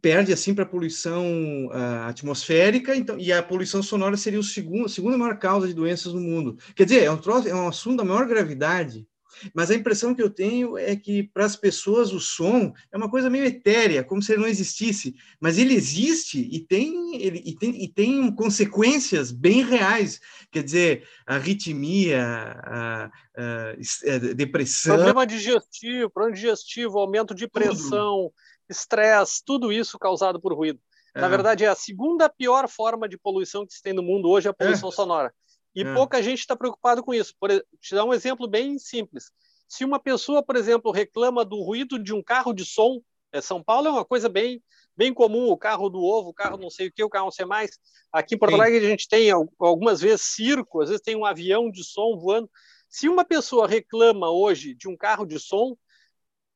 perde 0.05 0.31
assim 0.31 0.53
para 0.53 0.65
a 0.65 0.67
poluição 0.67 1.25
uh, 1.65 2.07
atmosférica, 2.07 2.95
então, 2.95 3.17
e 3.17 3.33
a 3.33 3.41
poluição 3.41 3.81
sonora 3.81 4.15
seria 4.15 4.39
o 4.39 4.43
segundo, 4.43 4.85
a 4.85 4.89
segunda 4.89 5.17
maior 5.17 5.39
causa 5.39 5.67
de 5.67 5.73
doenças 5.73 6.13
no 6.13 6.19
mundo. 6.21 6.59
Quer 6.75 6.83
dizer, 6.83 7.03
é 7.05 7.09
um, 7.09 7.17
troço, 7.17 7.47
é 7.47 7.55
um 7.55 7.67
assunto 7.67 7.97
da 7.97 8.03
maior 8.03 8.27
gravidade, 8.27 9.07
mas 9.51 9.71
a 9.71 9.73
impressão 9.73 10.13
que 10.13 10.21
eu 10.21 10.29
tenho 10.29 10.77
é 10.77 10.95
que 10.95 11.23
para 11.23 11.43
as 11.43 11.55
pessoas 11.55 12.13
o 12.13 12.19
som 12.19 12.71
é 12.91 12.97
uma 12.97 13.09
coisa 13.09 13.31
meio 13.31 13.45
etérea, 13.45 14.03
como 14.03 14.21
se 14.21 14.31
ele 14.31 14.43
não 14.43 14.47
existisse, 14.47 15.15
mas 15.39 15.57
ele 15.57 15.73
existe 15.73 16.39
e 16.51 16.59
tem, 16.59 17.15
ele, 17.19 17.41
e 17.43 17.55
tem, 17.55 17.83
e 17.83 17.87
tem 17.87 18.31
consequências 18.35 19.31
bem 19.31 19.63
reais, 19.63 20.21
quer 20.51 20.61
dizer, 20.61 21.07
arritmia, 21.25 22.21
a, 22.21 23.09
a, 23.35 23.71
a 23.71 24.33
depressão... 24.35 24.97
Problema 24.97 25.25
digestivo, 25.25 26.11
problema 26.11 26.35
digestivo, 26.35 26.99
aumento 26.99 27.33
de 27.33 27.47
pressão... 27.47 28.29
Tudo 28.29 28.54
estresse, 28.69 29.41
tudo 29.45 29.71
isso 29.71 29.97
causado 29.99 30.39
por 30.39 30.53
ruído. 30.53 30.79
É. 31.13 31.21
Na 31.21 31.27
verdade, 31.27 31.63
é 31.63 31.67
a 31.67 31.75
segunda 31.75 32.29
pior 32.29 32.67
forma 32.67 33.07
de 33.07 33.17
poluição 33.17 33.65
que 33.65 33.73
se 33.73 33.81
tem 33.81 33.93
no 33.93 34.03
mundo 34.03 34.29
hoje, 34.29 34.47
é 34.47 34.51
a 34.51 34.53
poluição 34.53 34.89
é. 34.89 34.91
sonora. 34.91 35.33
E 35.73 35.81
é. 35.81 35.93
pouca 35.93 36.21
gente 36.21 36.39
está 36.39 36.55
preocupado 36.55 37.03
com 37.03 37.13
isso. 37.13 37.33
Por, 37.39 37.49
te 37.79 37.95
dar 37.95 38.05
um 38.05 38.13
exemplo 38.13 38.47
bem 38.47 38.77
simples. 38.77 39.31
Se 39.67 39.83
uma 39.83 39.99
pessoa, 39.99 40.43
por 40.43 40.55
exemplo, 40.55 40.91
reclama 40.91 41.43
do 41.43 41.61
ruído 41.61 41.97
de 41.97 42.13
um 42.13 42.23
carro 42.23 42.53
de 42.53 42.65
som, 42.65 43.01
é, 43.31 43.41
São 43.41 43.63
Paulo 43.63 43.87
é 43.87 43.91
uma 43.91 44.05
coisa 44.05 44.29
bem 44.29 44.61
bem 44.97 45.13
comum 45.13 45.49
o 45.49 45.57
carro 45.57 45.89
do 45.89 46.01
ovo, 46.01 46.29
o 46.29 46.33
carro 46.33 46.57
não 46.57 46.69
sei 46.69 46.87
o 46.87 46.91
que, 46.91 47.03
o 47.03 47.09
carro 47.09 47.25
não 47.25 47.31
sei 47.31 47.45
mais. 47.45 47.71
Aqui 48.11 48.35
em 48.35 48.37
Porto 48.37 48.55
Alegre 48.55 48.85
a 48.85 48.89
gente 48.89 49.07
tem 49.07 49.29
algumas 49.59 49.99
vezes 49.99 50.21
circo, 50.21 50.81
às 50.81 50.89
vezes 50.89 51.03
tem 51.03 51.15
um 51.15 51.25
avião 51.25 51.69
de 51.69 51.83
som 51.83 52.17
voando. 52.17 52.49
Se 52.89 53.09
uma 53.09 53.25
pessoa 53.25 53.67
reclama 53.67 54.29
hoje 54.29 54.73
de 54.73 54.87
um 54.87 54.95
carro 54.95 55.25
de 55.25 55.37
som, 55.37 55.75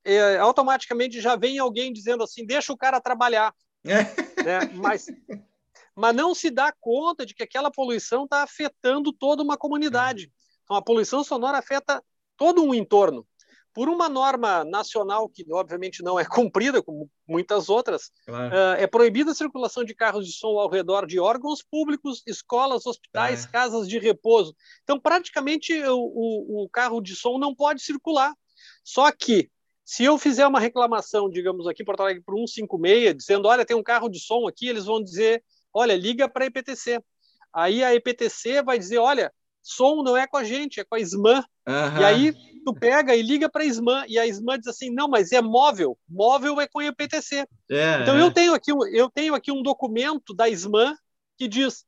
é, 0.04 0.38
automaticamente 0.38 1.22
já 1.22 1.36
vem 1.36 1.60
alguém 1.60 1.92
dizendo 1.92 2.24
assim, 2.24 2.46
deixa 2.46 2.74
o 2.74 2.78
cara 2.78 3.02
trabalhar. 3.02 3.54
É. 3.86 4.04
Né? 4.44 4.60
Mas, 4.76 5.08
mas 5.96 6.16
não 6.16 6.34
se 6.34 6.50
dá 6.50 6.74
conta 6.80 7.26
de 7.26 7.34
que 7.34 7.44
aquela 7.44 7.72
poluição 7.72 8.24
está 8.24 8.44
afetando 8.44 9.12
toda 9.12 9.44
uma 9.44 9.58
comunidade. 9.58 10.32
Então, 10.64 10.78
a 10.78 10.82
poluição 10.82 11.24
sonora 11.24 11.58
afeta 11.58 12.04
todo 12.38 12.64
um 12.64 12.74
entorno 12.74 13.28
por 13.74 13.88
uma 13.88 14.10
norma 14.10 14.64
nacional 14.66 15.30
que 15.30 15.46
obviamente 15.52 16.04
não 16.04 16.20
é 16.20 16.26
cumprida, 16.26 16.82
como 16.82 17.10
muitas 17.28 17.70
outras, 17.70 18.12
claro. 18.26 18.54
uh, 18.54 18.74
é 18.78 18.88
proibida 18.88 19.32
a 19.32 19.36
circulação 19.36 19.84
de 19.84 19.96
carros 19.96 20.26
de 20.26 20.34
som 20.34 20.60
ao 20.60 20.70
redor 20.70 21.06
de 21.06 21.20
órgãos 21.20 21.64
públicos, 21.64 22.22
escolas, 22.26 22.86
hospitais, 22.86 23.46
é. 23.46 23.48
casas 23.48 23.88
de 23.88 24.00
repouso. 24.00 24.56
Então, 24.84 25.00
praticamente, 25.00 25.74
o, 25.84 25.98
o, 25.98 26.64
o, 26.64 26.70
carro 26.70 27.00
de 27.00 27.16
som 27.16 27.38
não 27.38 27.54
pode 27.54 27.82
circular. 27.82 28.34
Só 28.84 29.12
que, 29.12 29.50
se 29.90 30.04
eu 30.04 30.20
fizer 30.20 30.46
uma 30.46 30.60
reclamação, 30.60 31.28
digamos 31.28 31.66
aqui 31.66 31.84
Porto 31.84 32.02
Alegre, 32.02 32.22
para 32.24 32.36
156, 32.36 33.16
dizendo, 33.16 33.48
olha, 33.48 33.66
tem 33.66 33.76
um 33.76 33.82
carro 33.82 34.08
de 34.08 34.20
som 34.20 34.48
aqui, 34.48 34.68
eles 34.68 34.86
vão 34.86 35.04
dizer, 35.04 35.44
olha, 35.74 35.96
liga 35.96 36.30
para 36.30 36.44
a 36.44 36.48
EPTC. 36.48 37.04
Aí 37.52 37.84
a 37.84 37.96
EPTC 37.96 38.62
vai 38.62 38.78
dizer, 38.78 39.00
olha, 39.00 39.34
som 39.64 40.04
não 40.04 40.16
é 40.16 40.28
com 40.28 40.38
a 40.38 40.44
gente, 40.44 40.80
é 40.80 40.84
com 40.84 40.94
a 40.94 41.00
SMAN. 41.00 41.44
Uhum. 41.68 42.02
E 42.02 42.06
aí 42.06 42.34
tu 42.64 42.72
pega 42.76 43.16
e 43.16 43.24
liga 43.24 43.50
para 43.50 43.64
a 43.64 43.66
SMAN 43.66 44.06
e 44.08 44.20
a 44.20 44.28
SMAN 44.28 44.60
diz 44.60 44.68
assim, 44.68 44.92
não, 44.92 45.08
mas 45.08 45.32
é 45.32 45.42
móvel, 45.42 45.98
móvel 46.08 46.62
é 46.62 46.68
com 46.68 46.84
IPTC. 46.84 47.48
É, 47.72 48.02
então 48.04 48.16
é. 48.16 48.22
eu 48.22 48.32
tenho 48.32 48.54
aqui 48.54 48.72
eu 48.94 49.10
tenho 49.10 49.34
aqui 49.34 49.52
um 49.52 49.64
documento 49.64 50.36
da 50.36 50.48
SMAN 50.50 50.94
que 51.36 51.48
diz 51.48 51.84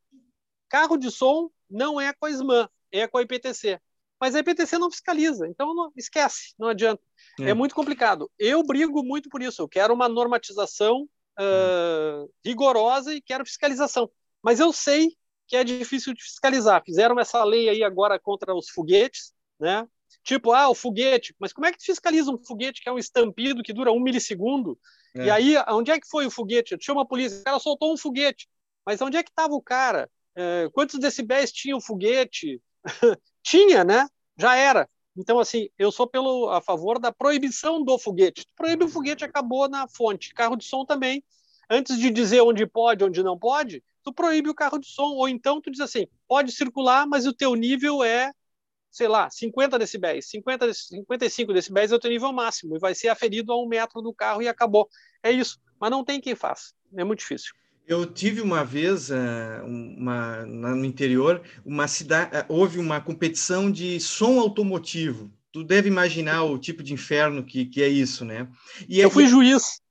carro 0.67 0.97
de 0.97 1.11
som 1.11 1.51
não 1.69 2.01
é 2.01 2.11
com 2.13 2.25
a 2.25 2.31
SMAN, 2.31 2.67
é 2.91 3.05
com 3.05 3.19
a 3.19 3.21
IPTC. 3.21 3.79
Mas 4.19 4.33
a 4.33 4.39
IPTC 4.39 4.79
não 4.79 4.89
fiscaliza, 4.89 5.47
então 5.47 5.75
não, 5.75 5.91
esquece, 5.95 6.55
não 6.57 6.69
adianta. 6.69 7.01
É. 7.39 7.49
é. 7.49 7.53
muito 7.53 7.75
complicado. 7.75 8.29
Eu 8.37 8.63
brigo 8.63 9.03
muito 9.03 9.29
por 9.29 9.41
isso. 9.41 9.61
Eu 9.61 9.67
quero 9.67 9.93
uma 9.93 10.09
normatização 10.09 11.07
uh, 11.39 12.29
rigorosa 12.45 13.13
e 13.13 13.21
quero 13.21 13.45
fiscalização. 13.45 14.09
Mas 14.43 14.59
eu 14.59 14.71
sei 14.73 15.15
que 15.47 15.55
é 15.55 15.63
difícil 15.63 16.13
de 16.13 16.23
fiscalizar. 16.23 16.81
Fizeram 16.85 17.19
essa 17.19 17.43
lei 17.43 17.69
aí 17.69 17.83
agora 17.83 18.19
contra 18.19 18.55
os 18.55 18.69
foguetes, 18.69 19.33
né? 19.59 19.85
Tipo, 20.23 20.53
ah, 20.53 20.69
o 20.69 20.75
foguete. 20.75 21.35
Mas 21.39 21.51
como 21.51 21.65
é 21.65 21.71
que 21.71 21.83
fiscaliza 21.83 22.31
um 22.31 22.43
foguete 22.43 22.81
que 22.81 22.89
é 22.89 22.91
um 22.91 22.97
estampido 22.97 23.63
que 23.63 23.73
dura 23.73 23.91
um 23.91 23.99
milissegundo? 23.99 24.77
É. 25.15 25.25
E 25.25 25.29
aí, 25.29 25.55
onde 25.69 25.91
é 25.91 25.99
que 25.99 26.07
foi 26.07 26.25
o 26.25 26.31
foguete? 26.31 26.77
Chama 26.79 27.01
a 27.01 27.05
polícia, 27.05 27.39
o 27.39 27.43
cara 27.43 27.59
soltou 27.59 27.93
um 27.93 27.97
foguete. 27.97 28.47
Mas 28.85 29.01
onde 29.01 29.17
é 29.17 29.23
que 29.23 29.29
estava 29.29 29.53
o 29.53 29.61
cara? 29.61 30.09
É, 30.35 30.69
quantos 30.73 30.99
decibéis 30.99 31.51
tinha 31.51 31.75
o 31.75 31.81
foguete? 31.81 32.61
tinha, 33.43 33.83
né? 33.83 34.07
Já 34.37 34.55
era. 34.55 34.89
Então, 35.15 35.39
assim, 35.39 35.69
eu 35.77 35.91
sou 35.91 36.07
pelo, 36.07 36.49
a 36.49 36.61
favor 36.61 36.99
da 36.99 37.11
proibição 37.11 37.83
do 37.83 37.97
foguete. 37.99 38.45
Proíbe 38.55 38.85
o 38.85 38.89
foguete, 38.89 39.25
acabou 39.25 39.67
na 39.67 39.87
fonte. 39.87 40.33
Carro 40.33 40.55
de 40.55 40.63
som 40.63 40.85
também. 40.85 41.23
Antes 41.69 41.97
de 41.97 42.09
dizer 42.09 42.41
onde 42.41 42.65
pode, 42.65 43.03
onde 43.03 43.23
não 43.23 43.37
pode, 43.37 43.83
tu 44.03 44.13
proíbe 44.13 44.49
o 44.49 44.55
carro 44.55 44.77
de 44.77 44.87
som, 44.87 45.13
ou 45.13 45.27
então 45.27 45.61
tu 45.61 45.71
diz 45.71 45.79
assim, 45.79 46.07
pode 46.27 46.51
circular, 46.51 47.07
mas 47.07 47.25
o 47.25 47.33
teu 47.33 47.55
nível 47.55 48.03
é, 48.03 48.33
sei 48.89 49.07
lá, 49.07 49.29
50 49.29 49.79
decibéis, 49.79 50.29
50, 50.29 50.73
55 50.73 51.53
decibéis 51.53 51.91
é 51.91 51.95
o 51.95 51.99
teu 51.99 52.11
nível 52.11 52.33
máximo, 52.33 52.75
e 52.75 52.79
vai 52.79 52.93
ser 52.93 53.07
aferido 53.07 53.53
a 53.53 53.61
um 53.61 53.67
metro 53.67 54.01
do 54.01 54.13
carro 54.13 54.41
e 54.41 54.49
acabou. 54.49 54.89
É 55.23 55.31
isso, 55.31 55.61
mas 55.79 55.89
não 55.89 56.03
tem 56.03 56.19
quem 56.19 56.35
faça, 56.35 56.73
é 56.93 57.03
muito 57.05 57.19
difícil. 57.19 57.53
Eu 57.87 58.05
tive 58.05 58.41
uma 58.41 58.63
vez, 58.63 59.11
eh, 59.11 59.61
uma, 59.63 60.45
no 60.45 60.85
interior, 60.85 61.41
uma 61.65 61.87
cidade, 61.87 62.35
eh, 62.35 62.45
houve 62.47 62.79
uma 62.79 63.01
competição 63.01 63.71
de 63.71 63.99
som 63.99 64.39
automotivo. 64.39 65.31
Tu 65.51 65.63
deve 65.63 65.89
imaginar 65.89 66.43
o 66.43 66.57
tipo 66.57 66.81
de 66.81 66.93
inferno 66.93 67.43
que, 67.43 67.65
que 67.65 67.81
é 67.81 67.87
isso, 67.87 68.23
né? 68.23 68.47
E 68.87 68.99
eu 68.99 69.09
fui 69.09 69.27
juiz. 69.27 69.81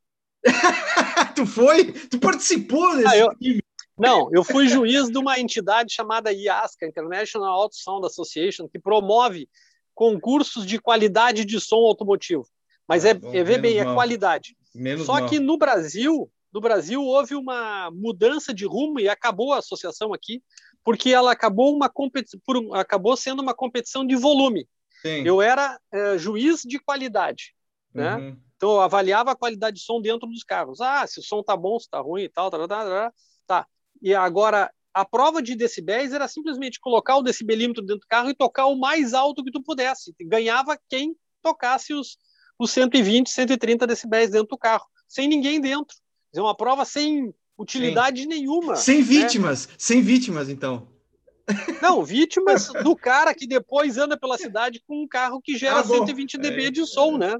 tu 1.36 1.44
foi? 1.44 1.92
Tu 1.92 2.18
participou 2.18 2.96
desse 2.96 3.08
ah, 3.08 3.18
eu, 3.18 3.34
time? 3.36 3.60
Não, 3.98 4.30
eu 4.32 4.42
fui 4.42 4.66
juiz 4.66 5.10
de 5.10 5.18
uma 5.18 5.38
entidade 5.38 5.92
chamada 5.92 6.32
IASCA, 6.32 6.86
International 6.86 7.52
Auto 7.52 7.76
Sound 7.76 8.06
Association, 8.06 8.66
que 8.66 8.78
promove 8.78 9.46
concursos 9.94 10.64
de 10.64 10.78
qualidade 10.78 11.44
de 11.44 11.60
som 11.60 11.76
automotivo. 11.76 12.46
Mas 12.88 13.04
é, 13.04 13.12
bom, 13.12 13.30
é 13.34 13.44
ver 13.44 13.60
bem, 13.60 13.76
é 13.76 13.82
é 13.82 13.84
qualidade. 13.84 14.56
Menos 14.74 15.04
Só 15.04 15.20
mal. 15.20 15.28
que 15.28 15.38
no 15.38 15.58
Brasil, 15.58 16.30
no 16.52 16.60
Brasil 16.60 17.02
houve 17.02 17.34
uma 17.34 17.90
mudança 17.92 18.52
de 18.52 18.66
rumo 18.66 18.98
e 18.98 19.08
acabou 19.08 19.52
a 19.52 19.58
associação 19.58 20.12
aqui, 20.12 20.42
porque 20.84 21.10
ela 21.10 21.32
acabou 21.32 21.74
uma 21.74 21.90
por, 22.44 22.76
acabou 22.76 23.16
sendo 23.16 23.40
uma 23.40 23.54
competição 23.54 24.06
de 24.06 24.16
volume. 24.16 24.68
Sim. 25.02 25.22
Eu 25.24 25.40
era 25.40 25.78
é, 25.92 26.18
juiz 26.18 26.62
de 26.62 26.78
qualidade, 26.78 27.54
né? 27.94 28.16
Uhum. 28.16 28.36
Então 28.56 28.72
eu 28.72 28.80
avaliava 28.80 29.30
a 29.30 29.36
qualidade 29.36 29.76
de 29.76 29.82
som 29.82 30.00
dentro 30.00 30.28
dos 30.28 30.44
carros. 30.44 30.80
Ah, 30.80 31.06
se 31.06 31.20
o 31.20 31.22
som 31.22 31.42
tá 31.42 31.56
bom, 31.56 31.78
se 31.78 31.88
tá 31.88 31.98
ruim 32.00 32.24
e 32.24 32.28
tal, 32.28 32.50
tá, 32.50 32.58
tá, 32.58 32.68
tá, 32.68 33.12
tá. 33.46 33.66
E 34.02 34.14
agora, 34.14 34.70
a 34.92 35.04
prova 35.04 35.42
de 35.42 35.54
decibéis 35.54 36.12
era 36.12 36.28
simplesmente 36.28 36.78
colocar 36.78 37.16
o 37.16 37.22
decibelímetro 37.22 37.82
dentro 37.82 38.00
do 38.00 38.06
carro 38.08 38.28
e 38.28 38.34
tocar 38.34 38.66
o 38.66 38.76
mais 38.76 39.14
alto 39.14 39.42
que 39.42 39.50
tu 39.50 39.62
pudesse. 39.62 40.14
Ganhava 40.20 40.78
quem 40.88 41.16
tocasse 41.42 41.94
os, 41.94 42.18
os 42.58 42.70
120, 42.70 43.30
130 43.30 43.86
decibéis 43.86 44.30
dentro 44.30 44.48
do 44.48 44.58
carro, 44.58 44.84
sem 45.08 45.26
ninguém 45.26 45.60
dentro. 45.60 45.96
É 46.34 46.40
uma 46.40 46.54
prova 46.54 46.84
sem 46.84 47.34
utilidade 47.58 48.22
Sim. 48.22 48.28
nenhuma. 48.28 48.76
Sem 48.76 48.98
né? 48.98 49.02
vítimas, 49.02 49.66
né? 49.66 49.74
sem 49.78 50.02
vítimas, 50.02 50.48
então. 50.48 50.88
Não, 51.82 52.04
vítimas 52.04 52.68
do 52.84 52.94
cara 52.96 53.34
que 53.34 53.46
depois 53.46 53.98
anda 53.98 54.18
pela 54.18 54.38
cidade 54.38 54.82
com 54.86 55.02
um 55.02 55.08
carro 55.08 55.40
que 55.42 55.56
gera 55.56 55.80
ah, 55.80 55.84
120 55.84 56.38
dB 56.38 56.66
é, 56.66 56.70
de 56.70 56.86
som, 56.86 57.18
né? 57.18 57.36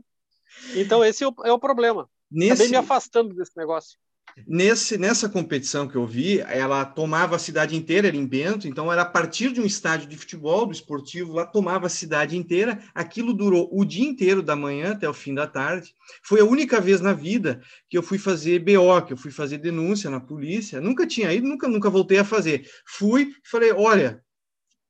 Então 0.75 1.05
esse 1.05 1.23
é 1.23 1.29
o, 1.29 1.35
é 1.45 1.53
o 1.53 1.59
problema. 1.59 2.09
Nesse... 2.31 2.53
Acabei 2.53 2.69
me 2.69 2.77
afastando 2.77 3.35
desse 3.35 3.53
negócio. 3.57 3.99
Nesse, 4.47 4.97
nessa 4.97 5.29
competição 5.29 5.87
que 5.87 5.97
eu 5.97 6.07
vi, 6.07 6.41
ela 6.41 6.85
tomava 6.85 7.37
a 7.37 7.39
cidade 7.39 7.77
inteira, 7.77 8.09
era 8.09 8.17
em 8.17 8.27
Bento, 8.27 8.67
então 8.67 8.93
era 8.93 9.03
a 9.03 9.07
partir 9.07 9.53
de 9.53 9.61
um 9.61 9.65
estádio 9.65 10.09
de 10.09 10.17
futebol, 10.17 10.67
do 10.67 10.73
esportivo, 10.73 11.33
lá 11.33 11.47
tomava 11.47 11.87
a 11.87 11.91
cidade 11.91 12.37
inteira. 12.37 12.83
Aquilo 12.95 13.33
durou 13.33 13.69
o 13.73 13.85
dia 13.85 14.07
inteiro, 14.07 14.43
da 14.43 14.57
manhã 14.57 14.93
até 14.93 15.09
o 15.09 15.15
fim 15.15 15.35
da 15.35 15.47
tarde. 15.47 15.95
Foi 16.23 16.41
a 16.41 16.45
única 16.45 16.81
vez 16.81 17.01
na 17.01 17.13
vida 17.13 17.61
que 17.89 17.97
eu 17.97 18.03
fui 18.03 18.19
fazer 18.19 18.59
BO, 18.61 19.03
que 19.07 19.13
eu 19.13 19.17
fui 19.17 19.31
fazer 19.31 19.59
denúncia 19.59 20.11
na 20.11 20.21
polícia. 20.21 20.81
Nunca 20.81 21.07
tinha 21.07 21.33
ido, 21.33 21.47
nunca, 21.47 21.69
nunca 21.69 21.91
voltei 21.91 22.19
a 22.19 22.25
fazer. 22.25 22.69
Fui 22.87 23.23
e 23.23 23.49
falei: 23.49 23.73
olha, 23.73 24.23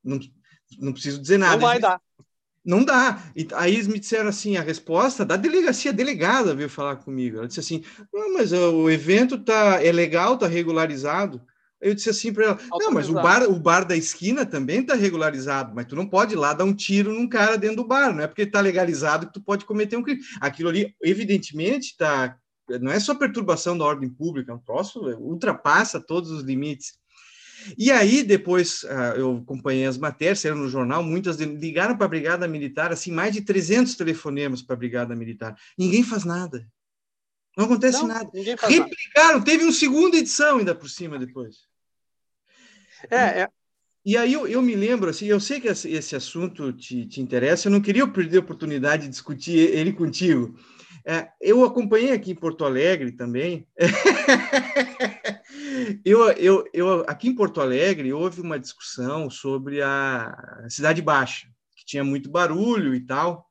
não, 0.03 0.19
não 0.79 0.93
preciso 0.93 1.21
dizer 1.21 1.37
nada. 1.37 1.53
Não 1.53 1.61
vai 1.61 1.79
dar. 1.79 2.01
Não 2.63 2.83
dá. 2.83 3.23
E 3.35 3.47
aí 3.53 3.73
eles 3.73 3.87
me 3.87 3.99
disseram 3.99 4.29
assim, 4.29 4.55
a 4.55 4.61
resposta 4.61 5.25
da 5.25 5.35
delegacia, 5.35 5.91
delegada 5.91 6.53
veio 6.53 6.69
falar 6.69 6.97
comigo. 6.97 7.37
Ela 7.37 7.47
disse 7.47 7.59
assim, 7.59 7.83
não, 8.13 8.33
mas 8.33 8.51
o 8.53 8.89
evento 8.89 9.39
tá, 9.39 9.83
é 9.83 9.91
legal, 9.91 10.37
tá 10.37 10.47
regularizado. 10.47 11.41
Eu 11.81 11.95
disse 11.95 12.11
assim 12.11 12.31
para 12.31 12.45
ela, 12.45 12.59
não, 12.73 12.91
mas 12.91 13.09
o 13.09 13.13
bar, 13.13 13.43
o 13.49 13.59
bar 13.59 13.83
da 13.83 13.97
esquina 13.97 14.45
também 14.45 14.85
tá 14.85 14.93
regularizado, 14.93 15.73
mas 15.73 15.87
tu 15.87 15.95
não 15.95 16.07
pode 16.07 16.35
ir 16.35 16.37
lá 16.37 16.53
dar 16.53 16.63
um 16.63 16.75
tiro 16.75 17.11
num 17.11 17.27
cara 17.27 17.57
dentro 17.57 17.77
do 17.77 17.87
bar, 17.87 18.13
não 18.13 18.21
é 18.23 18.27
porque 18.27 18.45
tá 18.45 18.61
legalizado 18.61 19.25
que 19.25 19.33
tu 19.33 19.41
pode 19.41 19.65
cometer 19.65 19.97
um 19.97 20.03
crime. 20.03 20.21
Aquilo 20.39 20.69
ali, 20.69 20.95
evidentemente, 21.01 21.97
tá, 21.97 22.37
não 22.79 22.91
é 22.91 22.99
só 22.99 23.15
perturbação 23.15 23.75
da 23.75 23.83
ordem 23.83 24.09
pública, 24.09 24.51
é 24.51 24.55
um 24.55 24.59
troço, 24.59 24.99
ultrapassa 25.19 25.99
todos 25.99 26.29
os 26.29 26.43
limites. 26.43 27.00
E 27.77 27.91
aí, 27.91 28.23
depois, 28.23 28.83
uh, 28.83 29.15
eu 29.17 29.37
acompanhei 29.37 29.85
as 29.85 29.97
matérias, 29.97 30.39
saíram 30.39 30.57
no 30.57 30.69
jornal, 30.69 31.03
muitas 31.03 31.37
ligaram 31.37 31.95
para 31.95 32.05
a 32.05 32.09
Brigada 32.09 32.47
Militar, 32.47 32.91
assim, 32.91 33.11
mais 33.11 33.33
de 33.33 33.41
300 33.41 33.95
telefonemas 33.95 34.61
para 34.61 34.75
a 34.75 34.79
Brigada 34.79 35.15
Militar. 35.15 35.55
Ninguém 35.77 36.03
faz 36.03 36.23
nada. 36.23 36.67
Não 37.57 37.65
acontece 37.65 37.99
Não, 37.99 38.07
nada. 38.07 38.29
Replicaram, 38.33 39.33
nada. 39.33 39.45
teve 39.45 39.63
uma 39.63 39.73
segunda 39.73 40.17
edição 40.17 40.59
ainda 40.59 40.73
por 40.73 40.89
cima 40.89 41.19
depois. 41.19 41.67
É, 43.09 43.41
é. 43.41 43.49
E 44.03 44.17
aí 44.17 44.33
eu, 44.33 44.47
eu 44.47 44.61
me 44.61 44.75
lembro, 44.75 45.09
assim, 45.09 45.27
eu 45.27 45.39
sei 45.39 45.59
que 45.59 45.67
esse, 45.67 45.89
esse 45.91 46.15
assunto 46.15 46.73
te, 46.73 47.05
te 47.05 47.21
interessa, 47.21 47.67
eu 47.67 47.71
não 47.71 47.81
queria 47.81 48.07
perder 48.07 48.37
a 48.37 48.41
oportunidade 48.41 49.03
de 49.03 49.09
discutir 49.09 49.57
ele 49.57 49.93
contigo. 49.93 50.57
É, 51.05 51.29
eu 51.41 51.63
acompanhei 51.63 52.11
aqui 52.11 52.31
em 52.31 52.35
Porto 52.35 52.63
Alegre 52.63 53.11
também. 53.11 53.67
eu, 56.05 56.31
eu, 56.33 56.63
eu, 56.73 57.03
aqui 57.07 57.27
em 57.27 57.35
Porto 57.35 57.59
Alegre 57.59 58.13
houve 58.13 58.41
uma 58.41 58.59
discussão 58.59 59.29
sobre 59.29 59.81
a 59.81 60.65
Cidade 60.69 61.01
Baixa, 61.01 61.47
que 61.75 61.85
tinha 61.85 62.03
muito 62.03 62.29
barulho 62.29 62.93
e 62.93 63.05
tal. 63.05 63.49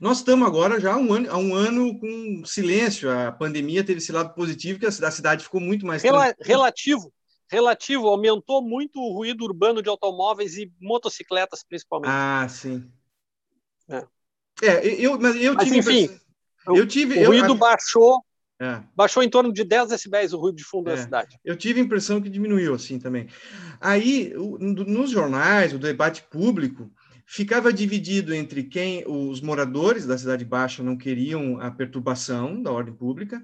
Nós 0.00 0.18
estamos 0.18 0.48
agora 0.48 0.80
já 0.80 0.94
há 0.94 0.96
um 0.96 1.12
ano, 1.12 1.30
há 1.30 1.36
um 1.36 1.54
ano 1.54 1.98
com 1.98 2.42
silêncio. 2.44 3.10
A 3.10 3.30
pandemia 3.30 3.84
teve 3.84 3.98
esse 3.98 4.12
lado 4.12 4.34
positivo, 4.34 4.80
que 4.80 4.86
a 4.86 4.90
cidade 4.90 5.44
ficou 5.44 5.60
muito 5.60 5.86
mais. 5.86 6.02
Rel 6.02 6.34
relativo. 6.40 7.12
Relativo, 7.46 8.08
aumentou 8.08 8.62
muito 8.62 8.98
o 8.98 9.12
ruído 9.12 9.44
urbano 9.44 9.82
de 9.82 9.88
automóveis 9.88 10.56
e 10.56 10.72
motocicletas, 10.80 11.62
principalmente. 11.62 12.10
Ah, 12.10 12.46
sim. 12.48 12.90
É, 13.88 14.06
é 14.62 15.00
eu, 15.00 15.20
mas 15.20 15.36
eu 15.36 15.54
mas, 15.54 15.64
tive. 15.64 15.78
Enfim, 15.78 16.20
eu 16.66 16.86
tive, 16.86 17.22
o 17.22 17.26
ruído 17.26 17.48
eu, 17.48 17.54
baixou, 17.54 18.24
É. 18.60 18.80
Baixou 18.94 19.22
em 19.22 19.28
torno 19.28 19.52
de 19.52 19.64
10 19.64 19.88
decibéis 19.88 20.32
o 20.32 20.38
ruído 20.38 20.56
de 20.56 20.64
fundo 20.64 20.90
é. 20.90 20.94
da 20.94 21.02
cidade. 21.02 21.38
Eu 21.44 21.56
tive 21.56 21.80
a 21.80 21.84
impressão 21.84 22.20
que 22.20 22.30
diminuiu 22.30 22.74
assim 22.74 22.98
também. 22.98 23.26
Aí, 23.80 24.32
nos 24.36 25.10
jornais, 25.10 25.72
o 25.72 25.78
debate 25.78 26.22
público 26.30 26.90
ficava 27.26 27.72
dividido 27.72 28.34
entre 28.34 28.62
quem 28.62 29.02
os 29.06 29.40
moradores 29.40 30.06
da 30.06 30.16
Cidade 30.16 30.44
Baixa 30.44 30.82
não 30.82 30.96
queriam 30.96 31.60
a 31.60 31.70
perturbação 31.70 32.62
da 32.62 32.70
ordem 32.70 32.94
pública 32.94 33.42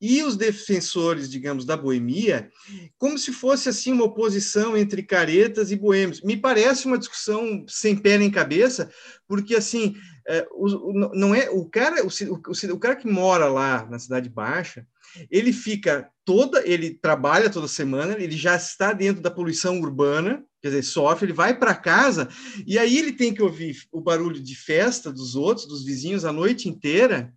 e 0.00 0.20
os 0.22 0.36
defensores, 0.36 1.30
digamos, 1.30 1.64
da 1.64 1.76
boemia, 1.76 2.50
como 2.98 3.16
se 3.16 3.32
fosse 3.32 3.68
assim 3.68 3.92
uma 3.92 4.04
oposição 4.04 4.76
entre 4.76 5.00
caretas 5.02 5.70
e 5.70 5.76
boêmios. 5.76 6.20
Me 6.22 6.36
parece 6.36 6.86
uma 6.86 6.98
discussão 6.98 7.64
sem 7.68 7.96
pé 7.96 8.18
nem 8.18 8.28
cabeça, 8.28 8.90
porque 9.28 9.54
assim 9.54 9.94
é, 10.28 10.46
o, 10.52 10.92
não 11.14 11.34
é 11.34 11.50
o 11.50 11.64
cara, 11.64 12.04
o, 12.04 12.08
o, 12.08 12.74
o 12.74 12.78
cara 12.78 12.96
que 12.96 13.08
mora 13.08 13.48
lá 13.48 13.86
na 13.90 13.98
cidade 13.98 14.28
baixa, 14.28 14.86
ele 15.30 15.52
fica 15.52 16.08
toda, 16.24 16.66
ele 16.66 16.90
trabalha 16.90 17.50
toda 17.50 17.68
semana, 17.68 18.14
ele 18.18 18.36
já 18.36 18.56
está 18.56 18.92
dentro 18.92 19.22
da 19.22 19.30
poluição 19.30 19.80
urbana, 19.80 20.44
quer 20.60 20.68
dizer, 20.68 20.82
sofre, 20.84 21.26
ele 21.26 21.32
vai 21.32 21.58
para 21.58 21.74
casa 21.74 22.28
e 22.66 22.78
aí 22.78 22.96
ele 22.96 23.12
tem 23.12 23.34
que 23.34 23.42
ouvir 23.42 23.76
o 23.90 24.00
barulho 24.00 24.40
de 24.40 24.54
festa 24.54 25.12
dos 25.12 25.34
outros, 25.34 25.66
dos 25.66 25.84
vizinhos 25.84 26.24
a 26.24 26.32
noite 26.32 26.68
inteira 26.68 27.34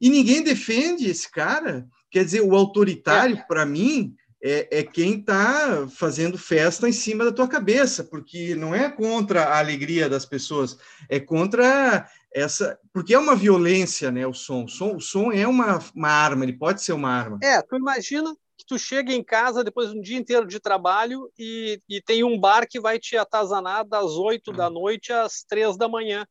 e 0.00 0.08
ninguém 0.08 0.42
defende 0.42 1.08
esse 1.08 1.30
cara. 1.30 1.86
Quer 2.10 2.24
dizer, 2.24 2.40
o 2.40 2.54
autoritário, 2.54 3.36
é. 3.36 3.42
para 3.42 3.66
mim, 3.66 4.14
é, 4.42 4.78
é 4.78 4.82
quem 4.82 5.18
está 5.18 5.88
fazendo 5.88 6.38
festa 6.38 6.88
em 6.88 6.92
cima 6.92 7.24
da 7.24 7.32
tua 7.32 7.48
cabeça, 7.48 8.04
porque 8.04 8.54
não 8.54 8.74
é 8.74 8.90
contra 8.90 9.44
a 9.44 9.58
alegria 9.58 10.08
das 10.08 10.24
pessoas, 10.24 10.78
é 11.08 11.18
contra 11.18 12.08
essa. 12.32 12.78
Porque 12.92 13.14
é 13.14 13.18
uma 13.18 13.34
violência, 13.34 14.10
né? 14.10 14.26
O 14.26 14.32
som. 14.34 14.64
O 14.64 14.68
som, 14.68 14.96
o 14.96 15.00
som 15.00 15.32
é 15.32 15.46
uma, 15.46 15.78
uma 15.94 16.10
arma, 16.10 16.44
ele 16.44 16.52
pode 16.52 16.82
ser 16.82 16.92
uma 16.92 17.10
arma. 17.10 17.38
É, 17.42 17.60
tu 17.62 17.76
imagina 17.76 18.34
que 18.56 18.66
tu 18.66 18.78
chega 18.78 19.12
em 19.12 19.22
casa 19.22 19.62
depois 19.62 19.90
de 19.90 19.98
um 19.98 20.00
dia 20.00 20.18
inteiro 20.18 20.46
de 20.46 20.58
trabalho 20.58 21.30
e, 21.38 21.80
e 21.88 22.02
tem 22.02 22.24
um 22.24 22.38
bar 22.38 22.66
que 22.68 22.80
vai 22.80 22.98
te 22.98 23.16
atazanar 23.16 23.86
das 23.86 24.12
8 24.12 24.52
da 24.52 24.68
noite 24.68 25.12
às 25.12 25.44
3 25.44 25.76
da 25.76 25.88
manhã 25.88 26.26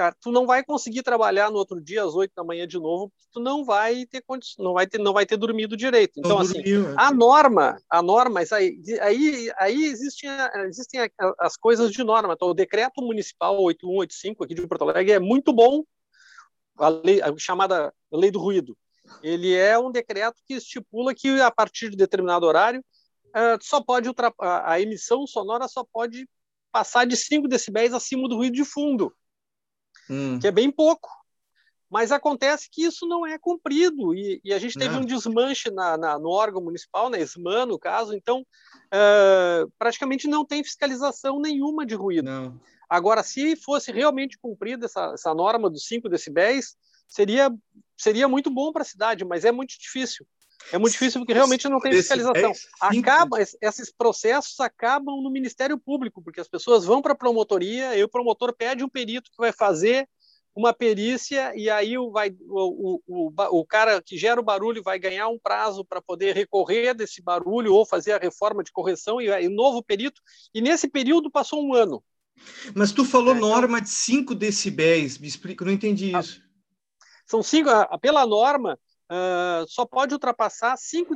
cara, 0.00 0.16
tu 0.18 0.32
não 0.32 0.46
vai 0.46 0.64
conseguir 0.64 1.02
trabalhar 1.02 1.50
no 1.50 1.58
outro 1.58 1.78
dia 1.78 2.02
às 2.02 2.14
8 2.14 2.32
da 2.34 2.42
manhã 2.42 2.66
de 2.66 2.78
novo, 2.78 3.12
tu 3.30 3.38
não 3.38 3.66
vai 3.66 4.06
ter 4.06 4.24
não 4.58 4.72
vai 4.72 4.86
ter, 4.86 4.98
não 4.98 5.12
vai 5.12 5.26
ter 5.26 5.36
dormido 5.36 5.76
direito. 5.76 6.18
Então, 6.18 6.30
não 6.30 6.38
assim, 6.38 6.54
dormiu, 6.54 6.90
é. 6.90 6.94
a 6.96 7.12
norma, 7.12 7.78
a 7.90 8.02
norma, 8.02 8.40
aí, 8.50 8.80
aí, 9.02 9.52
aí 9.58 9.84
existem, 9.84 10.30
existem 10.66 11.00
as 11.38 11.54
coisas 11.54 11.92
de 11.92 12.02
norma. 12.02 12.32
Então, 12.32 12.48
o 12.48 12.54
decreto 12.54 13.02
municipal 13.02 13.60
8185 13.60 14.44
aqui 14.44 14.54
de 14.54 14.66
Porto 14.66 14.88
Alegre 14.88 15.12
é 15.12 15.18
muito 15.18 15.52
bom, 15.52 15.84
a 16.78 16.88
lei 16.88 17.20
a 17.20 17.36
chamada 17.36 17.92
lei 18.10 18.30
do 18.30 18.40
ruído. 18.40 18.74
Ele 19.22 19.54
é 19.54 19.78
um 19.78 19.92
decreto 19.92 20.40
que 20.46 20.54
estipula 20.54 21.14
que 21.14 21.42
a 21.42 21.50
partir 21.50 21.90
de 21.90 21.96
determinado 21.96 22.46
horário 22.46 22.82
uh, 23.36 23.58
só 23.60 23.82
pode 23.82 24.08
a, 24.40 24.72
a 24.72 24.80
emissão 24.80 25.26
sonora 25.26 25.68
só 25.68 25.84
pode 25.84 26.26
passar 26.72 27.04
de 27.04 27.16
5 27.18 27.48
decibéis 27.48 27.92
acima 27.92 28.26
do 28.28 28.36
ruído 28.36 28.54
de 28.54 28.64
fundo 28.64 29.12
hum. 30.10 30.38
que 30.38 30.46
é 30.46 30.50
bem 30.50 30.70
pouco. 30.70 31.08
Mas 31.90 32.12
acontece 32.12 32.68
que 32.70 32.84
isso 32.84 33.04
não 33.06 33.26
é 33.26 33.36
cumprido 33.36 34.14
e, 34.14 34.40
e 34.44 34.54
a 34.54 34.58
gente 34.60 34.78
teve 34.78 34.94
não. 34.94 35.02
um 35.02 35.04
desmanche 35.04 35.72
na, 35.72 35.96
na, 35.96 36.18
no 36.18 36.28
órgão 36.28 36.62
municipal, 36.62 37.10
na 37.10 37.18
ESMAN, 37.18 37.66
no 37.66 37.78
caso, 37.80 38.14
então 38.14 38.42
uh, 38.42 39.72
praticamente 39.76 40.28
não 40.28 40.44
tem 40.44 40.62
fiscalização 40.62 41.40
nenhuma 41.40 41.84
de 41.84 41.96
ruído. 41.96 42.26
Não. 42.26 42.60
Agora, 42.88 43.24
se 43.24 43.56
fosse 43.56 43.90
realmente 43.90 44.38
cumprida 44.38 44.86
essa, 44.86 45.12
essa 45.14 45.34
norma 45.34 45.68
dos 45.68 45.86
5 45.86 46.08
decibéis, 46.08 46.76
seria, 47.08 47.52
seria 47.96 48.28
muito 48.28 48.50
bom 48.50 48.72
para 48.72 48.82
a 48.82 48.86
cidade, 48.86 49.24
mas 49.24 49.44
é 49.44 49.50
muito 49.50 49.76
difícil. 49.78 50.24
É 50.72 50.78
muito 50.78 50.92
difícil 50.92 51.20
porque 51.20 51.32
realmente 51.32 51.68
não 51.68 51.80
tem 51.80 51.92
fiscalização. 51.92 52.52
Acaba, 52.80 53.38
esses 53.40 53.92
processos 53.92 54.58
acabam 54.60 55.20
no 55.20 55.30
Ministério 55.30 55.78
Público, 55.78 56.22
porque 56.22 56.40
as 56.40 56.48
pessoas 56.48 56.84
vão 56.84 57.02
para 57.02 57.12
a 57.12 57.16
promotoria 57.16 57.96
e 57.96 58.04
o 58.04 58.08
promotor 58.08 58.54
pede 58.54 58.84
um 58.84 58.88
perito 58.88 59.30
que 59.30 59.38
vai 59.38 59.52
fazer 59.52 60.08
uma 60.54 60.72
perícia 60.72 61.52
e 61.56 61.70
aí 61.70 61.96
o, 61.96 62.10
vai, 62.10 62.30
o, 62.48 63.00
o, 63.06 63.32
o, 63.60 63.64
cara 63.64 64.02
que 64.02 64.18
gera 64.18 64.40
o 64.40 64.44
barulho 64.44 64.82
vai 64.82 64.98
ganhar 64.98 65.28
um 65.28 65.38
prazo 65.38 65.84
para 65.84 66.02
poder 66.02 66.34
recorrer 66.34 66.92
desse 66.92 67.22
barulho 67.22 67.72
ou 67.72 67.86
fazer 67.86 68.12
a 68.12 68.18
reforma 68.18 68.62
de 68.62 68.72
correção 68.72 69.20
e, 69.20 69.26
e 69.26 69.48
um 69.48 69.54
novo 69.54 69.82
perito. 69.82 70.20
E 70.52 70.60
nesse 70.60 70.88
período 70.88 71.30
passou 71.30 71.64
um 71.64 71.74
ano. 71.74 72.02
Mas 72.74 72.92
tu 72.92 73.04
falou 73.04 73.34
é, 73.34 73.36
então 73.36 73.48
norma 73.48 73.80
de 73.80 73.90
5 73.90 74.34
decibéis, 74.34 75.18
me 75.18 75.28
explica, 75.28 75.64
não 75.64 75.72
entendi 75.72 76.16
isso. 76.16 76.42
São 77.26 77.42
cinco, 77.44 77.70
pela 78.00 78.26
norma, 78.26 78.76
uh, 79.10 79.66
só 79.68 79.84
pode 79.84 80.14
ultrapassar 80.14 80.76
5 80.76 81.14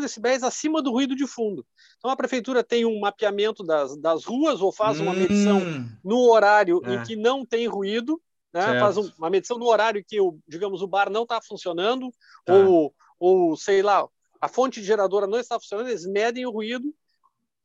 decibéis 0.00 0.42
acima 0.42 0.80
do 0.80 0.90
ruído 0.90 1.14
de 1.14 1.26
fundo. 1.26 1.66
Então 1.98 2.10
a 2.10 2.16
prefeitura 2.16 2.64
tem 2.64 2.84
um 2.84 2.98
mapeamento 3.00 3.62
das, 3.62 3.96
das 3.96 4.24
ruas 4.24 4.60
ou 4.60 4.72
faz 4.72 4.98
uma 4.98 5.12
hum, 5.12 5.16
medição 5.16 5.60
no 6.02 6.30
horário 6.30 6.80
é. 6.84 6.94
em 6.94 7.02
que 7.02 7.14
não 7.14 7.44
tem 7.44 7.66
ruído, 7.66 8.20
né? 8.52 8.80
faz 8.80 8.96
um, 8.96 9.10
uma 9.18 9.30
medição 9.30 9.58
no 9.58 9.66
horário 9.66 10.04
que 10.06 10.20
o, 10.20 10.38
digamos, 10.48 10.82
o 10.82 10.86
bar 10.86 11.10
não 11.10 11.24
está 11.24 11.40
funcionando, 11.40 12.12
tá. 12.44 12.54
ou, 12.54 12.94
ou 13.18 13.56
sei 13.56 13.82
lá, 13.82 14.06
a 14.40 14.48
fonte 14.48 14.82
geradora 14.82 15.26
não 15.26 15.38
está 15.38 15.58
funcionando, 15.60 15.88
eles 15.88 16.06
medem 16.06 16.46
o 16.46 16.50
ruído 16.50 16.94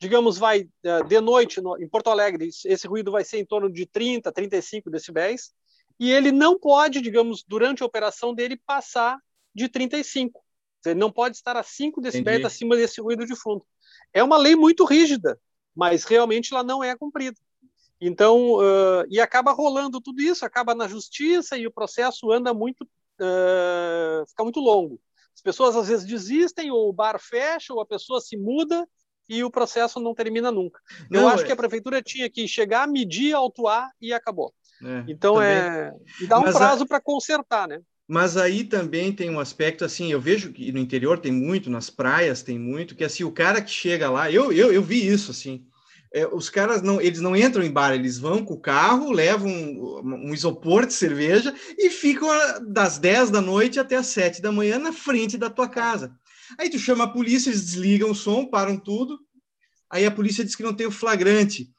digamos, 0.02 0.38
vai 0.38 0.65
eh, 0.82 1.04
de 1.04 1.20
noite 1.20 1.60
no, 1.60 1.78
em 1.78 1.88
Porto 1.88 2.10
Alegre, 2.10 2.48
esse 2.48 2.88
ruído 2.88 3.12
vai 3.12 3.24
ser 3.26 3.38
em 3.38 3.46
torno 3.46 3.70
de 3.70 3.86
30, 3.86 4.32
35 4.32 4.89
decibéis, 4.89 5.52
e 6.00 6.10
ele 6.10 6.32
não 6.32 6.58
pode, 6.58 7.02
digamos, 7.02 7.44
durante 7.46 7.84
a 7.84 7.86
operação 7.86 8.34
dele, 8.34 8.56
passar 8.65 9.20
de 9.60 9.69
35. 9.69 10.41
Ele 10.86 11.00
não 11.00 11.12
pode 11.12 11.36
estar 11.36 11.58
a 11.58 11.63
5 11.63 12.02
decibéis 12.02 12.43
acima 12.45 12.76
desse 12.76 13.02
ruído 13.02 13.26
de 13.26 13.36
fundo. 13.36 13.65
É 14.13 14.24
uma 14.24 14.38
lei 14.38 14.56
muito 14.56 14.86
rígida, 14.86 15.39
mas 15.76 16.06
realmente 16.06 16.54
ela 16.54 16.63
não 16.63 16.84
é 16.84 16.95
cumprida. 16.95 17.38
Então, 18.02 18.54
uh, 18.54 19.06
e 19.10 19.19
acaba 19.19 19.52
rolando 19.52 20.00
tudo 20.00 20.22
isso, 20.22 20.45
acaba 20.45 20.74
na 20.74 20.88
justiça 20.88 21.58
e 21.58 21.67
o 21.67 21.72
processo 21.72 22.32
anda 22.32 22.54
muito, 22.54 22.84
uh, 22.84 24.26
fica 24.30 24.43
muito 24.43 24.62
longo. 24.62 25.00
As 25.36 25.41
pessoas 25.41 25.76
às 25.76 25.89
vezes 25.89 26.06
desistem, 26.06 26.72
ou 26.72 26.89
o 26.89 26.93
bar 26.93 27.19
fecha, 27.19 27.74
ou 27.74 27.82
a 27.82 27.86
pessoa 27.86 28.22
se 28.22 28.38
muda 28.38 28.88
e 29.28 29.43
o 29.43 29.52
processo 29.52 30.00
não 30.00 30.15
termina 30.15 30.52
nunca. 30.52 30.80
Não, 31.10 31.22
Eu 31.22 31.28
acho 31.28 31.43
é... 31.43 31.48
que 31.48 31.52
a 31.52 31.58
prefeitura 31.58 32.02
tinha 32.02 32.30
que 32.30 32.48
chegar, 32.48 32.88
medir, 32.88 33.34
autuar 33.34 33.91
e 34.02 34.13
acabou. 34.13 34.54
É, 34.82 35.04
então 35.08 35.36
também. 35.36 35.50
é. 35.50 35.93
E 36.22 36.28
dá 36.28 36.39
um 36.39 36.43
Mas 36.43 36.56
prazo 36.56 36.84
a... 36.86 36.88
para 36.88 37.02
consertar, 37.02 37.67
né? 37.67 37.82
Mas 38.10 38.36
aí 38.36 38.63
também 38.63 39.13
tem 39.13 39.30
um 39.30 39.39
aspecto 39.39 39.86
assim, 39.86 40.12
eu 40.12 40.19
vejo 40.19 40.52
que 40.52 40.72
no 40.72 40.80
interior 40.80 41.19
tem 41.19 41.32
muito, 41.32 41.69
nas 41.69 41.91
praias 41.91 42.41
tem 42.41 42.58
muito, 42.58 42.95
que 42.95 43.04
assim, 43.04 43.24
o 43.24 43.32
cara 43.32 43.62
que 43.62 43.69
chega 43.69 44.10
lá, 44.10 44.32
eu, 44.32 44.52
eu, 44.52 44.74
eu 44.74 44.82
vi 44.82 45.08
isso 45.08 45.30
assim, 45.30 45.63
é, 46.12 46.26
os 46.26 46.50
caras 46.50 46.82
não, 46.82 47.00
eles 47.00 47.22
não 47.22 47.36
entram 47.36 47.63
em 47.63 47.69
bar, 47.69 47.93
eles 47.93 48.17
vão 48.17 48.43
com 48.43 48.56
o 48.56 48.60
carro, 48.60 49.12
levam 49.12 49.48
um, 49.48 50.30
um, 50.30 50.34
isopor 50.34 50.88
de 50.88 50.93
cerveja 50.93 51.54
e 51.78 51.91
ficam 51.91 52.28
das 52.67 52.98
10 52.98 53.30
da 53.30 53.41
noite 53.41 53.80
até 53.80 53.95
as 53.98 54.08
7 54.08 54.41
da 54.41 54.52
manhã 54.52 54.80
na 54.80 54.91
frente 54.91 55.38
da 55.38 55.48
tua 55.48 55.69
casa. 55.69 56.12
Aí 56.58 56.67
tu 56.67 56.80
chama 56.80 57.04
a 57.04 57.10
polícia, 57.10 57.52
eles 57.52 57.63
desligam 57.63 58.10
o 58.10 58.15
som, 58.15 58.43
param 58.43 58.76
tudo, 58.76 59.19
aí 59.88 60.04
a 60.04 60.10
polícia 60.10 60.43
diz 60.43 60.56
que 60.56 60.63
não 60.63 60.74
tem 60.74 60.88
o 60.88 60.91
flagrante. 60.91 61.69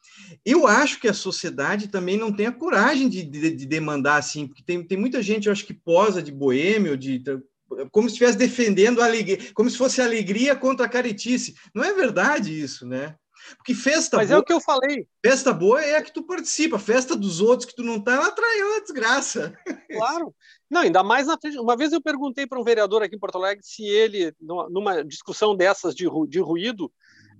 Eu 0.44 0.66
acho 0.66 1.00
que 1.00 1.08
a 1.08 1.14
sociedade 1.14 1.88
também 1.88 2.16
não 2.16 2.32
tem 2.32 2.46
a 2.46 2.52
coragem 2.52 3.08
de, 3.08 3.22
de, 3.22 3.50
de 3.50 3.66
demandar 3.66 4.16
assim, 4.16 4.46
porque 4.46 4.62
tem, 4.62 4.82
tem 4.82 4.98
muita 4.98 5.22
gente, 5.22 5.46
eu 5.46 5.52
acho 5.52 5.66
que 5.66 5.74
posa 5.74 6.22
de 6.22 6.32
boêmio, 6.32 6.96
de 6.96 7.22
como 7.90 8.08
se 8.08 8.14
estivesse 8.14 8.36
defendendo 8.36 9.00
a 9.00 9.06
alegria, 9.06 9.38
como 9.54 9.70
se 9.70 9.76
fosse 9.76 10.00
alegria 10.00 10.56
contra 10.56 10.86
a 10.86 10.88
caretice. 10.88 11.54
Não 11.74 11.84
é 11.84 11.92
verdade 11.92 12.58
isso, 12.58 12.86
né? 12.86 13.14
Porque 13.56 13.74
festa 13.74 14.16
Mas 14.16 14.28
boa, 14.28 14.38
é 14.38 14.40
o 14.40 14.44
que 14.44 14.52
eu 14.52 14.60
falei. 14.60 15.06
Festa 15.24 15.52
boa 15.52 15.82
é 15.82 15.96
a 15.96 16.02
que 16.02 16.12
tu 16.12 16.22
participa, 16.22 16.78
festa 16.78 17.16
dos 17.16 17.40
outros 17.40 17.68
que 17.68 17.74
tu 17.74 17.82
não 17.82 18.00
tá, 18.00 18.14
ela 18.14 18.30
trai 18.30 18.62
uma 18.62 18.80
desgraça. 18.80 19.54
Claro. 19.90 20.32
Não, 20.70 20.82
ainda 20.82 21.02
mais 21.02 21.26
na 21.26 21.36
frente. 21.36 21.58
Uma 21.58 21.76
vez 21.76 21.92
eu 21.92 22.00
perguntei 22.00 22.46
para 22.46 22.60
um 22.60 22.62
vereador 22.62 23.02
aqui 23.02 23.16
em 23.16 23.18
Porto 23.18 23.36
Alegre 23.36 23.64
se 23.64 23.84
ele, 23.84 24.32
numa 24.40 25.02
discussão 25.02 25.56
dessas 25.56 25.96
de, 25.96 26.06
de 26.28 26.38
ruído, 26.38 26.92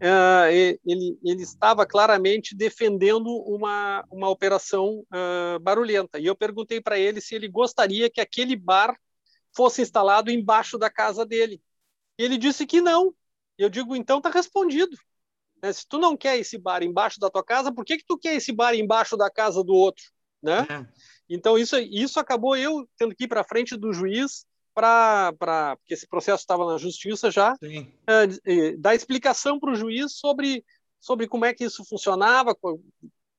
ele, 0.03 1.19
ele 1.23 1.43
estava 1.43 1.85
claramente 1.85 2.57
defendendo 2.57 3.29
uma, 3.47 4.05
uma 4.11 4.29
operação 4.29 5.05
uh, 5.13 5.59
barulhenta. 5.61 6.19
E 6.19 6.27
eu 6.27 6.35
perguntei 6.35 6.81
para 6.81 6.99
ele 6.99 7.21
se 7.21 7.35
ele 7.35 7.49
gostaria 7.49 8.11
que 8.11 8.21
aquele 8.21 8.57
bar 8.57 8.97
fosse 9.55 9.83
instalado 9.83 10.31
embaixo 10.31 10.79
da 10.79 10.91
casa 10.91 11.27
dele. 11.27 11.61
E 12.19 12.25
ele 12.25 12.39
disse 12.39 12.67
que 12.67 12.81
não. 12.81 13.15
Eu 13.59 13.69
digo, 13.69 13.95
então 13.95 14.19
está 14.19 14.31
respondido. 14.31 14.97
Né? 15.63 15.73
Se 15.73 15.87
tu 15.87 15.99
não 15.99 16.17
quer 16.17 16.39
esse 16.39 16.57
bar 16.57 16.83
embaixo 16.83 17.21
da 17.21 17.29
tua 17.29 17.45
casa, 17.45 17.73
por 17.73 17.85
que, 17.85 17.99
que 17.99 18.05
tu 18.07 18.19
quer 18.19 18.35
esse 18.35 18.53
bar 18.53 18.75
embaixo 18.75 19.17
da 19.17 19.31
casa 19.31 19.63
do 19.63 19.75
outro? 19.75 20.05
Né? 20.43 20.67
É. 20.71 20.87
Então, 21.29 21.59
isso, 21.59 21.79
isso 21.79 22.19
acabou 22.19 22.57
eu 22.57 22.89
tendo 22.97 23.15
que 23.15 23.25
ir 23.25 23.29
para 23.29 23.45
frente 23.45 23.77
do 23.77 23.93
juiz 23.93 24.47
para 24.74 25.76
porque 25.76 25.94
esse 25.94 26.06
processo 26.06 26.42
estava 26.42 26.66
na 26.66 26.78
justiça 26.78 27.30
já, 27.30 27.54
é, 28.06 28.76
dar 28.76 28.94
explicação 28.94 29.59
para 29.59 29.72
o 29.72 29.74
juiz 29.74 30.12
sobre, 30.12 30.64
sobre 30.98 31.26
como 31.26 31.44
é 31.44 31.52
que 31.52 31.64
isso 31.64 31.85
funcionava, 31.85 32.54
qual, 32.54 32.78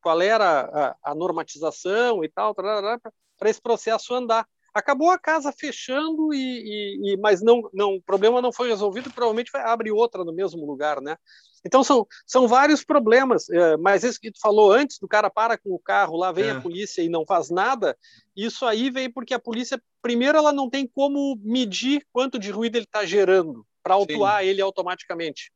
qual 0.02 0.22
era 0.22 0.98
a, 1.04 1.12
a, 1.12 1.16
normatização 1.16 2.24
e 2.24 2.30
tal, 2.30 2.54
para 2.54 3.00
esse 3.46 3.62
processo 3.62 4.14
andar. 4.14 4.48
Acabou 4.74 5.10
a 5.10 5.20
casa 5.20 5.52
fechando 5.52 6.34
e, 6.34 6.38
e, 6.38 7.14
e 7.14 7.18
mas 7.18 7.42
não, 7.42 7.62
não, 7.74 7.96
o 7.96 8.02
problema 8.02 8.42
não 8.42 8.52
foi 8.52 8.70
resolvido, 8.70 9.12
provavelmente 9.12 9.52
vai 9.52 9.62
abrir 9.62 9.92
outra 9.92 10.24
no 10.24 10.34
mesmo 10.34 10.66
lugar, 10.66 11.02
né? 11.02 11.18
Então 11.66 11.84
são, 11.84 12.08
são 12.26 12.48
vários 12.48 12.84
problemas, 12.84 13.50
é, 13.50 13.78
mas 13.78 14.04
isso 14.04 14.20
que 14.20 14.32
tu 14.32 14.40
falou 14.42 14.72
antes, 14.72 14.98
do 14.98 15.08
cara 15.08 15.30
para 15.30 15.58
com 15.58 15.70
o 15.72 15.80
carro, 15.80 16.18
lá 16.18 16.32
vem 16.32 16.46
é. 16.46 16.52
a 16.52 16.62
polícia 16.62 17.02
e 17.02 17.10
não 17.10 17.26
faz 17.26 17.50
nada, 17.50 17.96
isso 18.36 18.66
aí 18.66 18.90
vem 18.90 19.12
porque 19.12 19.34
a 19.34 19.40
polícia, 19.40 19.82
primeiro, 20.02 20.38
ela 20.38 20.52
não 20.52 20.70
tem 20.70 20.88
como 20.88 21.40
medir 21.44 22.06
quanto 22.12 22.40
de 22.40 22.50
ruído 22.50 22.78
ele 22.78 22.86
está 22.86 23.06
gerando 23.06 23.66
para 23.84 23.94
autuar 23.94 24.42
Sim. 24.42 24.48
ele 24.48 24.62
automaticamente. 24.62 25.52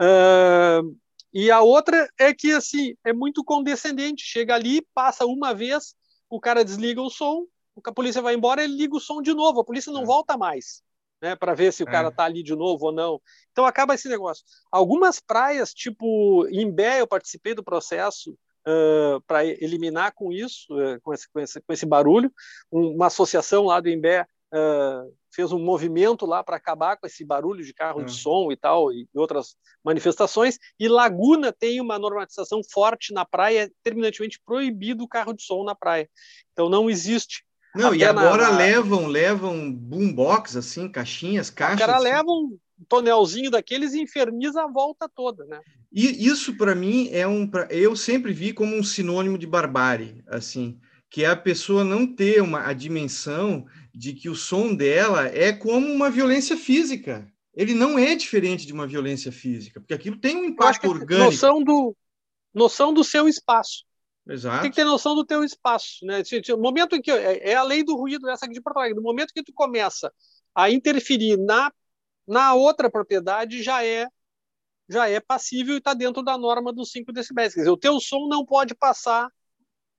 Uh, 0.00 0.96
e 1.32 1.50
a 1.50 1.60
outra 1.60 2.08
é 2.18 2.32
que 2.32 2.52
assim 2.52 2.94
é 3.04 3.12
muito 3.12 3.44
condescendente, 3.44 4.24
chega 4.24 4.54
ali, 4.54 4.84
passa 4.94 5.26
uma 5.26 5.52
vez, 5.52 5.94
o 6.28 6.40
cara 6.40 6.64
desliga 6.64 7.00
o 7.00 7.10
som, 7.10 7.44
a 7.84 7.92
polícia 7.92 8.22
vai 8.22 8.34
embora, 8.34 8.62
ele 8.62 8.76
liga 8.76 8.96
o 8.96 9.00
som 9.00 9.20
de 9.20 9.32
novo, 9.34 9.60
a 9.60 9.64
polícia 9.64 9.92
não 9.92 10.02
é. 10.02 10.06
volta 10.06 10.36
mais. 10.36 10.82
Né, 11.22 11.34
para 11.34 11.54
ver 11.54 11.72
se 11.72 11.82
o 11.82 11.88
é. 11.88 11.90
cara 11.90 12.08
está 12.08 12.24
ali 12.24 12.42
de 12.42 12.54
novo 12.54 12.86
ou 12.86 12.92
não. 12.92 13.20
Então 13.50 13.64
acaba 13.64 13.94
esse 13.94 14.08
negócio. 14.08 14.44
Algumas 14.70 15.20
praias, 15.20 15.72
tipo 15.72 16.46
Imbé, 16.48 17.00
eu 17.00 17.06
participei 17.06 17.54
do 17.54 17.64
processo 17.64 18.36
uh, 18.66 19.20
para 19.26 19.44
eliminar 19.44 20.12
com 20.12 20.32
isso, 20.32 20.66
uh, 20.74 21.00
com, 21.02 21.14
esse, 21.14 21.28
com, 21.30 21.40
esse, 21.40 21.60
com 21.60 21.72
esse 21.72 21.86
barulho. 21.86 22.30
Um, 22.70 22.94
uma 22.94 23.06
associação 23.06 23.64
lá 23.64 23.80
do 23.80 23.88
Imbé 23.88 24.26
uh, 24.52 25.14
fez 25.34 25.52
um 25.52 25.58
movimento 25.58 26.24
lá 26.26 26.42
para 26.42 26.56
acabar 26.56 26.96
com 26.96 27.06
esse 27.06 27.24
barulho 27.24 27.64
de 27.64 27.74
carro 27.74 28.04
de 28.04 28.12
som 28.12 28.52
e 28.52 28.56
tal, 28.56 28.92
e 28.92 29.08
outras 29.14 29.56
manifestações. 29.82 30.58
E 30.78 30.88
Laguna 30.88 31.52
tem 31.52 31.80
uma 31.80 31.98
normatização 31.98 32.60
forte 32.62 33.12
na 33.12 33.24
praia, 33.24 33.64
é 33.64 33.70
terminantemente 33.82 34.40
proibido 34.44 35.04
o 35.04 35.08
carro 35.08 35.32
de 35.32 35.42
som 35.42 35.64
na 35.64 35.74
praia. 35.74 36.08
Então 36.52 36.68
não 36.68 36.88
existe 36.88 37.44
não, 37.74 37.88
Até 37.88 37.96
e 37.98 38.04
agora 38.04 38.50
na... 38.50 38.56
levam, 38.56 39.06
levam 39.06 39.72
boombox, 39.72 40.56
assim, 40.56 40.88
caixinhas, 40.88 41.50
caixas. 41.50 41.76
O 41.76 41.80
cara 41.80 41.96
assim. 41.96 42.04
leva 42.04 42.30
um 42.30 42.56
tonelzinho 42.88 43.50
daqueles 43.50 43.94
e 43.94 44.00
inferniza 44.00 44.62
a 44.62 44.68
volta 44.68 45.08
toda, 45.08 45.44
né? 45.44 45.60
E 45.92 46.26
isso, 46.26 46.56
para 46.56 46.74
mim, 46.74 47.08
é 47.12 47.26
um. 47.26 47.50
Eu 47.70 47.96
sempre 47.96 48.32
vi 48.32 48.52
como 48.52 48.76
um 48.76 48.82
sinônimo 48.82 49.36
de 49.36 49.46
barbárie, 49.46 50.22
assim, 50.28 50.78
que 51.10 51.24
é 51.24 51.28
a 51.28 51.36
pessoa 51.36 51.84
não 51.84 52.06
ter 52.06 52.42
uma, 52.42 52.66
a 52.66 52.72
dimensão 52.72 53.66
de 53.94 54.12
que 54.12 54.28
o 54.28 54.34
som 54.34 54.74
dela 54.74 55.26
é 55.26 55.52
como 55.52 55.86
uma 55.86 56.10
violência 56.10 56.56
física. 56.56 57.26
Ele 57.56 57.74
não 57.74 57.96
é 57.96 58.16
diferente 58.16 58.66
de 58.66 58.72
uma 58.72 58.86
violência 58.86 59.30
física, 59.30 59.80
porque 59.80 59.94
aquilo 59.94 60.16
tem 60.16 60.36
um 60.36 60.44
impacto 60.44 60.88
orgânico. 60.88 61.30
Noção 61.30 61.62
do, 61.62 61.96
noção 62.52 62.92
do 62.92 63.04
seu 63.04 63.28
espaço. 63.28 63.84
Exato. 64.26 64.62
Tem 64.62 64.70
que 64.70 64.76
ter 64.76 64.84
noção 64.84 65.14
do 65.14 65.24
teu 65.24 65.44
espaço, 65.44 66.04
né? 66.04 66.22
O 66.54 66.58
momento 66.58 66.96
em 66.96 67.02
que 67.02 67.10
é, 67.10 67.50
é 67.50 67.54
a 67.54 67.62
lei 67.62 67.84
do 67.84 67.94
ruído 67.94 68.28
essa 68.28 68.46
aqui 68.46 68.54
de 68.54 68.60
Porto 68.60 68.78
Alegre. 68.78 68.96
No 68.96 69.02
momento 69.02 69.32
que 69.34 69.42
tu 69.42 69.52
começa 69.52 70.12
a 70.54 70.70
interferir 70.70 71.36
na 71.36 71.70
na 72.26 72.54
outra 72.54 72.90
propriedade 72.90 73.62
já 73.62 73.84
é 73.84 74.08
já 74.88 75.08
é 75.08 75.20
passível 75.20 75.74
e 75.74 75.78
está 75.78 75.94
dentro 75.94 76.22
da 76.22 76.38
norma 76.38 76.72
dos 76.72 76.90
5 76.90 77.12
decibéis. 77.12 77.54
Quer 77.54 77.60
dizer, 77.60 77.70
o 77.70 77.76
teu 77.76 78.00
som 78.00 78.26
não 78.28 78.44
pode 78.44 78.74
passar 78.74 79.30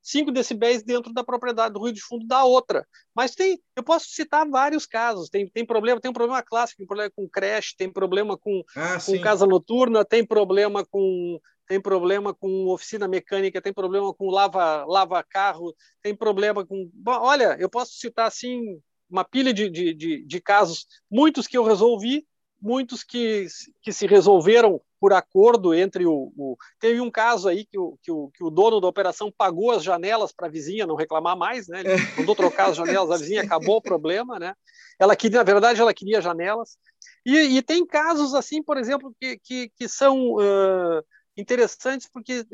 5 0.06 0.32
decibéis 0.32 0.84
dentro 0.84 1.12
da 1.12 1.24
propriedade 1.24 1.74
do 1.74 1.80
ruído 1.80 1.96
de 1.96 2.02
fundo 2.02 2.28
da 2.28 2.44
outra. 2.44 2.88
Mas 3.14 3.34
tem, 3.34 3.60
eu 3.76 3.84
posso 3.84 4.06
citar 4.10 4.48
vários 4.48 4.86
casos. 4.86 5.30
Tem, 5.30 5.50
tem 5.50 5.66
problema, 5.66 6.00
tem 6.00 6.12
um 6.12 6.14
problema 6.14 6.44
clássico, 6.44 6.78
tem 6.78 6.86
problema 6.86 7.12
com 7.16 7.28
creche, 7.28 7.76
tem 7.76 7.92
problema 7.92 8.38
com, 8.38 8.62
ah, 8.76 9.00
com 9.04 9.20
casa 9.20 9.48
noturna, 9.48 10.06
tem 10.06 10.24
problema 10.24 10.86
com 10.86 11.40
tem 11.68 11.82
problema 11.82 12.32
com 12.32 12.68
oficina 12.68 13.08
mecânica, 13.08 13.60
tem 13.60 13.74
problema 13.74 14.14
com 14.14 14.30
lava, 14.30 14.86
lava 14.86 15.24
carro, 15.24 15.76
tem 16.00 16.16
problema 16.16 16.64
com. 16.64 16.88
Bom, 16.94 17.20
olha, 17.20 17.58
eu 17.60 17.68
posso 17.68 17.94
citar 17.94 18.28
assim 18.28 18.80
uma 19.10 19.24
pilha 19.24 19.52
de, 19.52 19.68
de, 19.68 19.92
de, 19.96 20.24
de, 20.24 20.42
casos, 20.42 20.86
muitos 21.10 21.48
que 21.48 21.58
eu 21.58 21.64
resolvi, 21.64 22.24
muitos 22.62 23.04
que, 23.04 23.48
que 23.82 23.92
se 23.92 24.06
resolveram 24.06 24.80
por 25.00 25.14
acordo 25.14 25.74
entre 25.74 26.06
o, 26.06 26.32
o. 26.38 26.58
Teve 26.80 27.02
um 27.02 27.12
caso 27.12 27.48
aí 27.48 27.66
que 27.66 27.78
o, 27.78 27.98
que, 28.02 28.12
o, 28.12 28.30
que 28.30 28.44
o 28.44 28.50
dono 28.50 28.80
da 28.80 28.88
operação 28.88 29.32
pagou 29.36 29.72
as 29.72 29.84
janelas 29.84 30.32
para 30.32 30.48
a 30.48 30.50
vizinha 30.50 30.88
não 30.88 30.96
reclamar 30.96 31.38
mais, 31.38 31.68
né? 31.68 31.82
Ele 31.82 31.92
é. 31.94 32.18
mandou 32.18 32.36
trocar 32.36 32.70
as 32.70 32.78
janelas, 32.78 33.12
a 33.12 33.18
vizinha 33.18 33.42
acabou 33.42 33.78
o 33.78 33.82
problema, 33.82 34.40
né? 34.40 34.54
Ela 35.00 35.16
queria, 35.16 35.40
na 35.40 35.44
verdade, 35.44 35.82
ela 35.82 35.94
queria 35.94 36.22
janelas. 36.22 36.78
E, 37.26 37.58
e 37.58 37.62
tem 37.62 37.86
casos 37.86 38.34
assim, 38.34 38.64
por 38.64 38.78
exemplo, 38.78 39.14
que, 39.20 39.38
que, 39.38 39.70
que 39.76 39.88
são. 39.88 40.36
Uh, 40.36 41.04
interessantes 41.38 42.08
porque 42.12 42.46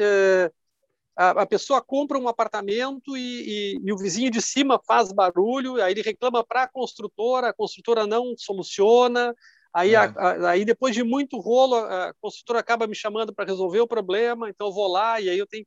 a, 1.16 1.30
a, 1.42 1.46
pessoa 1.46 1.82
compra 1.82 2.18
um 2.18 2.28
apartamento 2.28 3.16
e, 3.16 3.76
e, 3.76 3.82
e, 3.84 3.94
o 3.94 3.98
vizinho 3.98 4.32
de 4.32 4.42
cima 4.42 4.82
faz 4.86 5.12
barulho, 5.12 5.82
aí 5.82 5.94
ele 5.94 6.02
reclama 6.02 6.44
para 6.44 6.64
a 6.64 6.68
construtora, 6.68 7.50
a 7.50 7.54
construtora 7.54 8.08
não 8.08 8.34
soluciona, 8.38 9.36
aí, 9.74 9.94
é. 9.94 9.98
a, 9.98 10.04
a, 10.06 10.50
aí 10.52 10.66
depois 10.66 10.94
de 10.94 11.04
muito 11.04 11.40
rolo, 11.40 11.76
a 11.76 12.14
construtora 12.22 12.60
acaba 12.60 12.88
me 12.88 12.96
chamando 12.96 13.34
para 13.34 13.46
resolver 13.46 13.80
o 13.80 13.88
problema, 13.88 14.50
então 14.50 14.68
eu 14.68 14.74
vou 14.74 14.88
lá 14.88 15.20
e 15.20 15.30
aí 15.30 15.38
eu 15.38 15.48
tenho 15.48 15.66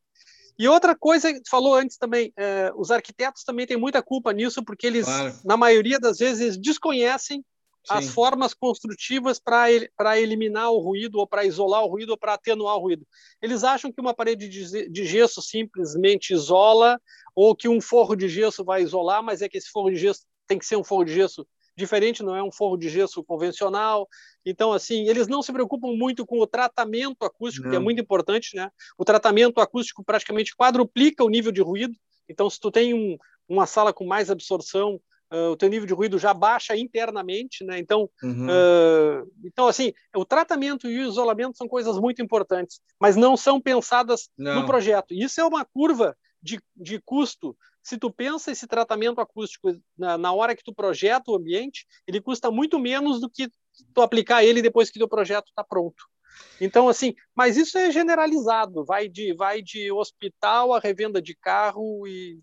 e 0.59 0.69
outra 0.69 0.95
coisa 0.95 1.33
que 1.33 1.49
falou 1.51 1.75
antes 1.75 1.97
também, 1.97 2.33
é, 2.37 2.73
os 2.77 2.91
arquitetos 2.91 3.43
também 3.43 3.67
têm 3.67 3.77
muita 3.77 4.01
culpa 4.01 4.33
nisso, 4.33 4.65
porque 4.65 4.87
eles, 4.87 5.05
claro. 5.05 5.35
na 5.45 5.57
maioria 5.57 5.99
das 5.99 6.19
vezes, 6.19 6.57
desconhecem 6.57 7.45
as 7.91 8.09
formas 8.09 8.55
construtivas 8.55 9.39
para 9.39 10.19
eliminar 10.19 10.71
o 10.71 10.79
ruído, 10.79 11.19
ou 11.19 11.27
para 11.27 11.45
isolar 11.45 11.83
o 11.83 11.89
ruído, 11.89 12.11
ou 12.11 12.17
para 12.17 12.35
atenuar 12.35 12.77
o 12.77 12.81
ruído. 12.81 13.07
Eles 13.43 13.63
acham 13.63 13.93
que 13.93 14.01
uma 14.01 14.15
parede 14.15 14.49
de, 14.49 14.89
de 14.89 15.05
gesso 15.05 15.43
simplesmente 15.43 16.33
isola, 16.33 16.99
ou 17.35 17.55
que 17.55 17.69
um 17.69 17.81
forro 17.81 18.15
de 18.17 18.29
gesso 18.29 18.65
vai 18.65 18.83
isolar, 18.83 19.23
mas 19.23 19.43
é 19.43 19.49
que 19.49 19.59
esse 19.59 19.69
forro 19.69 19.91
de 19.91 19.97
gesso 19.97 20.23
tem 20.47 20.59
que 20.59 20.65
ser 20.65 20.77
um 20.77 20.85
forro 20.85 21.05
de 21.05 21.15
gesso 21.15 21.47
diferente, 21.77 22.23
não 22.23 22.37
é 22.37 22.43
um 22.43 22.53
forro 22.53 22.77
de 22.77 22.89
gesso 22.89 23.23
convencional. 23.25 24.09
Então, 24.45 24.73
assim, 24.73 25.09
eles 25.09 25.27
não 25.27 25.43
se 25.43 25.53
preocupam 25.53 25.93
muito 25.97 26.25
com 26.27 26.39
o 26.39 26.47
tratamento 26.47 27.25
acústico, 27.25 27.65
não. 27.65 27.71
que 27.71 27.77
é 27.77 27.81
muito 27.81 28.01
importante, 28.01 28.57
né? 28.57 28.71
O 28.97 29.05
tratamento 29.05 29.61
acústico 29.61 30.05
praticamente 30.05 30.55
quadruplica 30.57 31.25
o 31.25 31.29
nível 31.29 31.53
de 31.53 31.63
ruído. 31.63 31.95
Então, 32.29 32.49
se 32.49 32.59
tu 32.61 32.71
tem 32.71 32.95
um, 32.95 33.17
uma 33.49 33.67
sala 33.67 33.93
com 33.93 34.07
mais 34.07 34.31
absorção, 34.31 35.01
uh, 35.33 35.51
o 35.51 35.57
teu 35.57 35.69
nível 35.69 35.87
de 35.87 35.95
ruído 35.95 36.19
já 36.19 36.33
baixa 36.33 36.77
internamente, 36.77 37.65
né? 37.65 37.79
Então, 37.79 38.09
uhum. 38.23 38.47
uh, 38.47 39.31
então 39.45 39.67
assim, 39.67 39.93
o 40.15 40.25
tratamento 40.25 40.89
e 40.89 41.01
o 41.01 41.09
isolamento 41.09 41.57
são 41.57 41.69
coisas 41.69 41.99
muito 41.99 42.23
importantes, 42.23 42.81
mas 43.01 43.17
não 43.17 43.37
são 43.37 43.61
pensadas 43.61 44.29
não. 44.37 44.61
no 44.61 44.67
projeto. 44.67 45.13
Isso 45.13 45.41
é 45.41 45.45
uma 45.45 45.65
curva 45.65 46.17
de, 46.43 46.61
de 46.77 47.01
custo. 47.01 47.57
Se 47.85 47.99
tu 47.99 48.11
pensa 48.11 48.51
esse 48.51 48.67
tratamento 48.67 49.21
acústico 49.21 49.79
na, 49.97 50.17
na 50.17 50.33
hora 50.33 50.57
que 50.57 50.65
tu 50.65 50.75
projeta 50.75 51.31
o 51.31 51.37
ambiente, 51.37 51.87
ele 52.07 52.21
custa 52.21 52.51
muito 52.51 52.79
menos 52.79 53.21
do 53.21 53.29
que 53.29 53.49
tu 53.93 54.01
aplicar 54.01 54.43
ele 54.43 54.63
depois 54.63 54.91
que 54.91 55.03
o 55.03 55.09
projeto 55.09 55.49
está 55.49 55.63
pronto. 55.63 56.03
Então, 56.61 56.89
assim, 56.89 57.15
mas 57.35 57.57
isso 57.59 57.77
é 57.77 57.91
generalizado, 57.91 58.85
vai 58.85 59.09
de, 59.09 59.35
vai 59.35 59.61
de 59.61 59.93
hospital 59.93 60.73
a 60.73 60.81
revenda 60.81 61.21
de 61.21 61.37
carro 61.37 62.07
e 62.09 62.41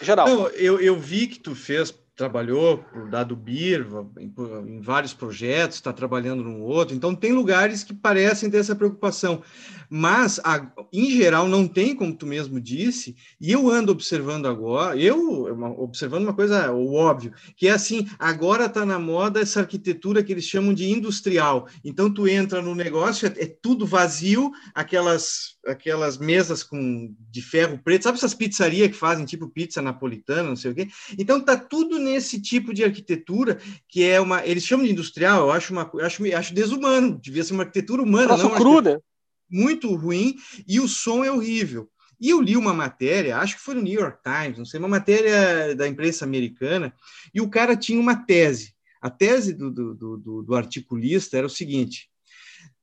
geral. 0.00 0.26
Não, 0.26 0.48
eu, 0.48 0.80
eu 0.80 0.98
vi 0.98 1.28
que 1.28 1.38
tu 1.38 1.54
fez 1.54 1.92
trabalhou 2.16 2.78
por 2.78 3.08
dado 3.08 3.34
BIR 3.34 3.86
em, 4.18 4.32
em 4.66 4.80
vários 4.80 5.14
projetos, 5.14 5.76
está 5.76 5.92
trabalhando 5.92 6.42
num 6.42 6.60
outro, 6.62 6.94
então 6.94 7.14
tem 7.14 7.32
lugares 7.32 7.82
que 7.82 7.94
parecem 7.94 8.50
ter 8.50 8.58
essa 8.58 8.76
preocupação, 8.76 9.42
mas 9.88 10.38
a, 10.44 10.70
em 10.92 11.10
geral 11.10 11.48
não 11.48 11.66
tem, 11.66 11.94
como 11.94 12.14
tu 12.14 12.26
mesmo 12.26 12.60
disse, 12.60 13.16
e 13.40 13.50
eu 13.50 13.70
ando 13.70 13.92
observando 13.92 14.46
agora, 14.46 14.96
eu 14.96 15.46
observando 15.78 16.24
uma 16.24 16.34
coisa 16.34 16.70
o 16.72 16.94
óbvio, 16.94 17.32
que 17.56 17.68
é 17.68 17.72
assim, 17.72 18.06
agora 18.18 18.66
está 18.66 18.84
na 18.84 18.98
moda 18.98 19.40
essa 19.40 19.60
arquitetura 19.60 20.22
que 20.22 20.32
eles 20.32 20.44
chamam 20.44 20.74
de 20.74 20.90
industrial, 20.90 21.68
então 21.84 22.12
tu 22.12 22.28
entra 22.28 22.60
no 22.60 22.74
negócio, 22.74 23.26
é, 23.26 23.44
é 23.44 23.46
tudo 23.46 23.86
vazio, 23.86 24.50
aquelas 24.74 25.58
aquelas 25.66 26.16
mesas 26.16 26.62
com 26.62 27.14
de 27.30 27.42
ferro 27.42 27.78
preto, 27.78 28.04
sabe 28.04 28.16
essas 28.16 28.34
pizzarias 28.34 28.88
que 28.88 28.94
fazem 28.94 29.24
tipo 29.26 29.48
pizza 29.48 29.82
napolitana, 29.82 30.48
não 30.48 30.56
sei 30.56 30.70
o 30.70 30.74
quê? 30.74 30.88
Então 31.18 31.40
tá 31.40 31.56
tudo 31.56 31.98
nesse 32.10 32.40
tipo 32.40 32.74
de 32.74 32.84
arquitetura 32.84 33.58
que 33.88 34.04
é 34.04 34.20
uma, 34.20 34.44
eles 34.46 34.64
chamam 34.64 34.84
de 34.84 34.92
industrial, 34.92 35.46
eu 35.46 35.52
acho 35.52 35.72
uma, 35.72 35.90
eu 35.94 36.04
acho, 36.04 36.24
eu 36.26 36.38
acho 36.38 36.54
desumano, 36.54 37.18
devia 37.20 37.44
ser 37.44 37.54
uma 37.54 37.62
arquitetura 37.62 38.02
humana, 38.02 38.28
Nossa, 38.28 38.44
não 38.44 38.54
cruda. 38.54 39.02
Muito 39.48 39.94
ruim 39.94 40.36
e 40.66 40.78
o 40.78 40.86
som 40.86 41.24
é 41.24 41.30
horrível. 41.30 41.88
E 42.20 42.28
eu 42.28 42.40
li 42.40 42.56
uma 42.56 42.74
matéria, 42.74 43.38
acho 43.38 43.56
que 43.56 43.62
foi 43.62 43.74
no 43.74 43.80
New 43.80 43.98
York 43.98 44.18
Times, 44.22 44.58
não 44.58 44.66
sei, 44.66 44.78
uma 44.78 44.88
matéria 44.88 45.74
da 45.74 45.88
imprensa 45.88 46.24
americana, 46.24 46.92
e 47.32 47.40
o 47.40 47.48
cara 47.48 47.74
tinha 47.74 47.98
uma 47.98 48.14
tese. 48.14 48.74
A 49.00 49.08
tese 49.08 49.54
do, 49.54 49.70
do, 49.70 49.94
do, 49.94 50.42
do 50.42 50.54
articulista 50.54 51.38
era 51.38 51.46
o 51.46 51.50
seguinte: 51.50 52.09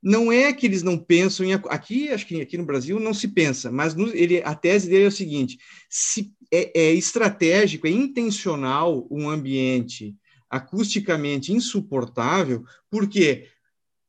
não 0.01 0.31
é 0.31 0.53
que 0.53 0.65
eles 0.65 0.83
não 0.83 0.97
pensam 0.97 1.45
em 1.45 1.53
aqui 1.53 2.09
acho 2.09 2.25
que 2.25 2.41
aqui 2.41 2.57
no 2.57 2.65
Brasil 2.65 2.99
não 2.99 3.13
se 3.13 3.27
pensa 3.27 3.71
mas 3.71 3.95
no, 3.95 4.07
ele, 4.09 4.41
a 4.43 4.53
tese 4.53 4.89
dele 4.89 5.05
é 5.05 5.07
o 5.07 5.11
seguinte 5.11 5.57
se 5.89 6.33
é, 6.51 6.79
é 6.79 6.93
estratégico 6.93 7.87
é 7.87 7.89
intencional 7.89 9.07
um 9.09 9.29
ambiente 9.29 10.15
acusticamente 10.49 11.51
insuportável 11.51 12.63
por 12.89 13.07
quê? 13.09 13.47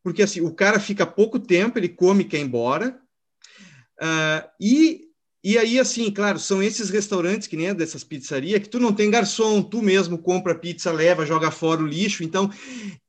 Porque 0.03 0.22
assim 0.22 0.40
o 0.40 0.55
cara 0.55 0.79
fica 0.79 1.07
pouco 1.07 1.38
tempo 1.38 1.79
ele 1.79 1.88
come 1.88 2.22
e 2.22 2.27
quer 2.27 2.38
ir 2.38 2.42
embora 2.42 3.01
uh, 4.01 4.48
e 4.61 5.07
E 5.48 5.56
aí, 5.56 5.80
assim, 5.80 6.11
claro, 6.11 6.38
são 6.38 6.62
esses 6.62 6.90
restaurantes 6.90 7.48
que 7.48 7.56
nem 7.56 7.72
dessas 7.72 8.04
pizzarias 8.04 8.61
que 8.61 8.68
tu 8.68 8.78
não 8.78 8.92
tem 8.92 9.11
garçom, 9.11 9.62
tu 9.62 9.80
mesmo 9.80 10.18
compra 10.18 10.54
pizza, 10.54 10.92
leva, 10.92 11.24
joga 11.24 11.50
fora 11.50 11.82
o 11.82 11.87
lixo. 11.87 12.22
Então, 12.22 12.50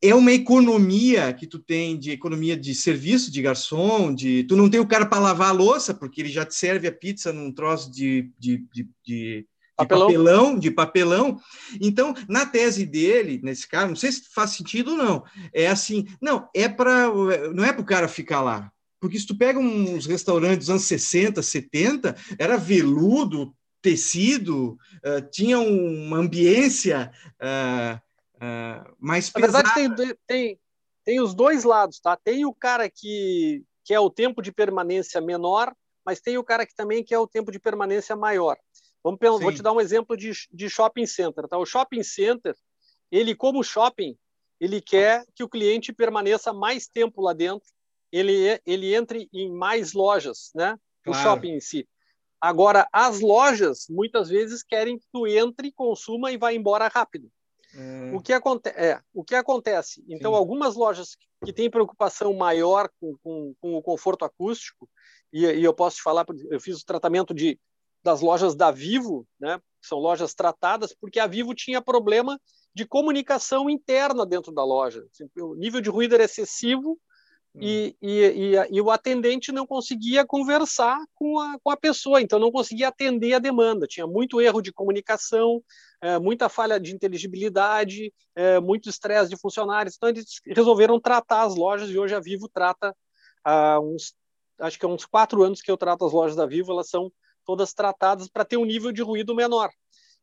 é 0.02 0.16
uma 0.16 0.32
economia 0.32 1.34
que 1.34 1.46
tu 1.46 1.60
tem 1.60 2.00
de 2.00 2.12
economia 2.12 2.56
de 2.56 2.74
serviço, 2.74 3.30
de 3.30 3.42
garçom, 3.42 4.16
de 4.16 4.46
tu 4.46 4.56
não 4.56 4.70
tem 4.70 4.80
o 4.80 4.88
cara 4.88 5.06
para 5.06 5.20
lavar 5.20 5.50
a 5.50 5.52
louça, 5.52 5.94
porque 5.94 6.22
ele 6.22 6.30
já 6.30 6.46
te 6.46 6.56
serve 6.56 6.88
a 6.88 6.94
pizza 6.94 7.34
num 7.34 7.52
troço 7.52 7.92
de, 7.92 8.32
de, 8.40 8.64
de, 8.72 8.88
de 9.06 9.46
papelão. 9.76 10.08
de 10.08 10.14
papelão, 10.14 10.60
de 10.60 10.72
papelão. 10.72 11.40
Então, 11.82 12.16
na 12.30 12.46
tese 12.46 12.86
dele, 12.86 13.42
nesse 13.44 13.68
caso, 13.68 13.90
não 13.90 13.98
sei 13.98 14.14
se 14.14 14.22
faz 14.34 14.52
sentido 14.52 14.92
ou 14.92 14.98
não. 14.98 15.26
É 15.54 15.68
assim, 15.68 16.06
não, 16.22 16.48
é 16.56 16.70
para 16.70 17.10
não 17.54 17.66
é 17.66 17.74
para 17.74 17.82
o 17.82 17.86
cara 17.86 18.08
ficar 18.08 18.40
lá. 18.40 18.72
Porque 19.00 19.20
se 19.20 19.26
tu 19.26 19.38
pega 19.38 19.60
uns 19.60 20.06
restaurantes 20.06 20.60
dos 20.60 20.70
anos 20.70 20.84
60, 20.84 21.42
70, 21.42 22.16
era 22.38 22.58
veludo, 22.58 23.56
tecido, 23.82 24.78
uh, 25.06 25.22
tinha 25.32 25.60
uma 25.60 26.18
ambiência 26.18 27.12
uh, 27.42 27.98
uh, 28.36 28.96
mais 29.00 29.30
pesada. 29.30 29.64
Na 29.64 29.74
verdade, 29.74 29.96
tem, 29.96 30.16
tem, 30.28 30.60
tem 31.06 31.22
os 31.22 31.34
dois 31.34 31.64
lados, 31.64 32.00
tá? 32.00 32.18
Tem 32.18 32.46
o 32.46 32.54
cara 32.54 32.90
que, 32.90 33.64
que 33.86 33.94
é 33.94 34.00
o 34.00 34.10
tempo 34.10 34.42
de 34.42 34.52
permanência 34.52 35.22
menor, 35.22 35.74
mas 36.06 36.20
tem 36.20 36.38
o 36.38 36.44
cara 36.44 36.66
que 36.66 36.76
também 36.76 37.04
quer 37.04 37.20
o 37.20 37.28
tempo 37.28 37.52
de 37.52 37.60
permanência 37.60 38.16
maior. 38.16 38.58
Vamos 39.04 39.20
vou 39.42 39.54
te 39.54 39.62
dar 39.62 39.72
um 39.72 39.80
exemplo 39.80 40.18
de, 40.18 40.32
de 40.52 40.70
shopping 40.70 41.06
center. 41.06 41.48
Tá? 41.48 41.58
O 41.58 41.66
shopping 41.66 42.04
center, 42.04 42.56
ele 43.12 43.34
como 43.34 43.64
shopping, 43.64 44.18
ele 44.60 44.82
quer 44.82 45.26
que 45.34 45.44
o 45.44 45.50
cliente 45.50 45.94
permaneça 45.94 46.52
mais 46.52 46.88
tempo 46.88 47.22
lá 47.22 47.32
dentro, 47.32 47.70
ele, 48.12 48.60
ele 48.66 48.96
entre 48.96 49.30
em 49.34 49.52
mais 49.52 49.94
lojas, 49.94 50.52
né? 50.56 50.78
O 51.06 51.14
shopping 51.14 51.54
em 51.54 51.60
si. 51.60 51.88
Agora, 52.42 52.88
as 52.94 53.20
lojas, 53.20 53.86
muitas 53.90 54.30
vezes, 54.30 54.64
querem 54.64 54.98
que 54.98 55.06
tu 55.12 55.28
entre, 55.28 55.72
consuma 55.72 56.32
e 56.32 56.38
vá 56.38 56.54
embora 56.54 56.88
rápido. 56.88 57.30
Hum. 57.76 58.16
O, 58.16 58.22
que 58.22 58.34
aconte 58.34 58.70
é, 58.70 59.00
o 59.14 59.24
que 59.24 59.36
acontece? 59.36 60.04
Então, 60.08 60.32
Sim. 60.32 60.38
algumas 60.38 60.76
lojas 60.76 61.18
que 61.44 61.54
têm 61.54 61.70
preocupação 61.70 62.34
maior 62.34 62.90
com, 63.00 63.16
com, 63.22 63.54
com 63.60 63.76
o 63.76 63.82
conforto 63.82 64.26
acústico, 64.26 64.90
e, 65.32 65.46
e, 65.46 65.64
eu 65.64 65.74
posso 65.74 65.98
te 65.98 66.02
falar, 66.02 66.26
eu 66.50 66.60
fiz 66.60 66.82
o 66.82 66.86
tratamento 66.86 67.34
de, 67.34 67.60
das 68.04 68.22
lojas 68.22 68.56
da 68.56 68.72
Vivo, 68.72 69.28
né? 69.40 69.60
são 69.82 70.00
lojas 70.00 70.34
tratadas, 70.34 70.94
porque 71.00 71.20
a 71.20 71.28
Vivo 71.28 71.54
tinha 71.54 71.82
problema 71.82 72.40
de 72.74 72.86
comunicação 72.86 73.70
interna 73.70 74.26
dentro 74.26 74.52
da 74.52 74.64
loja. 74.64 75.06
O 75.38 75.56
nível 75.56 75.82
de 75.82 75.90
ruído 75.90 76.16
era 76.16 76.24
excessivo 76.24 77.00
e, 77.56 77.96
e, 78.02 78.22
e, 78.22 78.78
e, 78.78 78.82
o 78.82 78.92
atendente 78.92 79.52
não 79.52 79.66
conseguia 79.66 80.26
conversar 80.26 80.98
com 81.16 81.40
a, 81.40 81.58
com 81.64 81.72
a 81.72 81.78
pessoa, 81.78 82.22
então 82.22 82.38
não 82.38 82.52
conseguia 82.52 82.90
atender 82.90 83.34
a 83.34 83.40
demanda. 83.40 83.88
Tinha 83.88 84.06
muito 84.06 84.40
erro 84.40 84.62
de 84.62 84.72
comunicação, 84.72 85.62
é, 86.02 86.20
muita 86.20 86.48
falha 86.48 86.80
de 86.80 86.94
inteligibilidade, 86.94 88.14
é, 88.36 88.60
muito 88.60 88.88
estresse 88.88 89.30
de 89.30 89.38
funcionários. 89.38 89.96
Então 89.96 90.10
eles 90.10 90.40
resolveram 90.46 91.00
tratar 91.00 91.44
as 91.44 91.56
lojas 91.56 91.90
e 91.90 91.98
hoje 91.98 92.14
a 92.14 92.20
Vivo 92.20 92.48
trata 92.48 92.96
há 93.44 93.80
uns, 93.80 94.14
acho 94.60 94.78
que 94.78 94.86
há 94.86 94.90
uns 94.90 95.06
quatro 95.06 95.44
anos 95.44 95.62
que 95.62 95.72
eu 95.72 95.78
trato 95.78 96.06
as 96.06 96.14
lojas 96.14 96.36
da 96.36 96.46
Vivo, 96.46 96.72
elas 96.72 96.90
são 96.90 97.12
todas 97.46 97.74
tratadas 97.74 98.30
para 98.30 98.46
ter 98.46 98.58
um 98.58 98.66
nível 98.66 98.92
de 98.92 99.02
ruído 99.02 99.34
menor. 99.34 99.72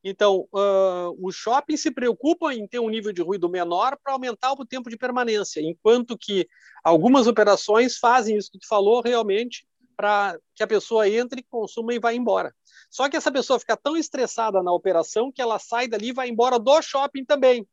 Então, 0.09 0.47
uh, 0.53 1.19
os 1.21 1.35
shoppings 1.35 1.83
se 1.83 1.91
preocupam 1.91 2.53
em 2.53 2.65
ter 2.69 2.79
um 2.79 2.89
nível 2.89 3.13
de 3.13 3.21
ruído 3.21 3.49
menor 3.49 3.99
para 4.01 4.13
aumentar 4.13 4.53
o 4.53 4.65
tempo 4.65 4.89
de 4.89 4.97
permanência, 4.97 5.61
enquanto 5.61 6.17
que 6.17 6.49
algumas 6.85 7.27
operações 7.27 7.99
fazem 7.99 8.37
isso 8.37 8.53
que 8.53 8.61
tu 8.61 8.69
falou 8.69 9.01
realmente 9.03 9.67
para 9.97 10.39
que 10.55 10.63
a 10.63 10.67
pessoa 10.67 11.09
entre, 11.09 11.43
consuma 11.43 11.93
e 11.93 11.99
vá 11.99 12.15
embora. 12.15 12.55
Só 12.89 13.09
que 13.09 13.17
essa 13.17 13.33
pessoa 13.33 13.59
fica 13.59 13.77
tão 13.77 13.97
estressada 13.97 14.63
na 14.63 14.73
operação 14.73 15.33
que 15.33 15.43
ela 15.43 15.59
sai 15.59 15.89
dali 15.89 16.11
e 16.11 16.13
vai 16.13 16.29
embora 16.29 16.57
do 16.57 16.81
shopping 16.81 17.25
também. 17.25 17.67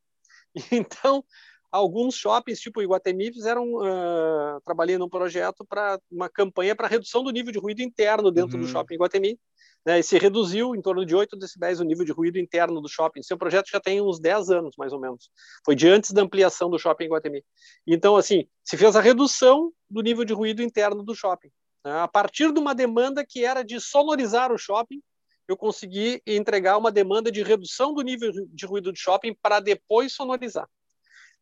Então, 0.72 1.24
alguns 1.73 2.13
shoppings, 2.13 2.59
tipo 2.59 2.83
Iguatemi, 2.83 3.33
fizeram, 3.33 3.73
uh, 3.73 4.62
trabalhei 4.63 4.95
num 4.95 5.09
projeto 5.09 5.65
para 5.65 5.99
uma 6.12 6.29
campanha 6.29 6.75
para 6.75 6.88
redução 6.88 7.23
do 7.23 7.31
nível 7.31 7.51
de 7.51 7.57
ruído 7.57 7.81
interno 7.81 8.29
dentro 8.29 8.57
uhum. 8.57 8.62
do 8.62 8.67
shopping 8.67 8.93
Iguatemi, 8.93 9.39
né, 9.83 9.99
e 9.99 10.03
se 10.03 10.19
reduziu 10.19 10.75
em 10.75 10.81
torno 10.81 11.03
de 11.03 11.15
8 11.15 11.36
decibéis 11.36 11.79
o 11.79 11.83
nível 11.83 12.05
de 12.05 12.12
ruído 12.12 12.38
interno 12.38 12.79
do 12.79 12.88
shopping. 12.88 13.23
Seu 13.23 13.39
projeto 13.39 13.71
já 13.71 13.79
tem 13.79 13.99
uns 13.99 14.19
10 14.19 14.51
anos, 14.51 14.75
mais 14.77 14.93
ou 14.93 14.99
menos. 14.99 15.31
Foi 15.65 15.75
de 15.75 15.89
antes 15.89 16.12
da 16.12 16.21
ampliação 16.21 16.69
do 16.69 16.77
shopping 16.77 17.07
Guatemi. 17.07 17.43
Então, 17.88 18.15
assim, 18.15 18.47
se 18.63 18.77
fez 18.77 18.95
a 18.95 19.01
redução 19.01 19.73
do 19.89 20.01
nível 20.01 20.23
de 20.23 20.31
ruído 20.31 20.62
interno 20.62 21.01
do 21.01 21.15
shopping. 21.15 21.49
Né? 21.83 21.91
A 21.91 22.07
partir 22.07 22.53
de 22.53 22.59
uma 22.59 22.75
demanda 22.75 23.25
que 23.27 23.43
era 23.43 23.63
de 23.63 23.79
sonorizar 23.81 24.51
o 24.51 24.59
shopping, 24.59 25.01
eu 25.47 25.57
consegui 25.57 26.21
entregar 26.27 26.77
uma 26.77 26.91
demanda 26.91 27.31
de 27.31 27.41
redução 27.41 27.95
do 27.95 28.03
nível 28.03 28.31
de 28.31 28.65
ruído 28.67 28.91
do 28.91 28.97
shopping 28.97 29.36
para 29.41 29.59
depois 29.59 30.13
sonorizar. 30.13 30.69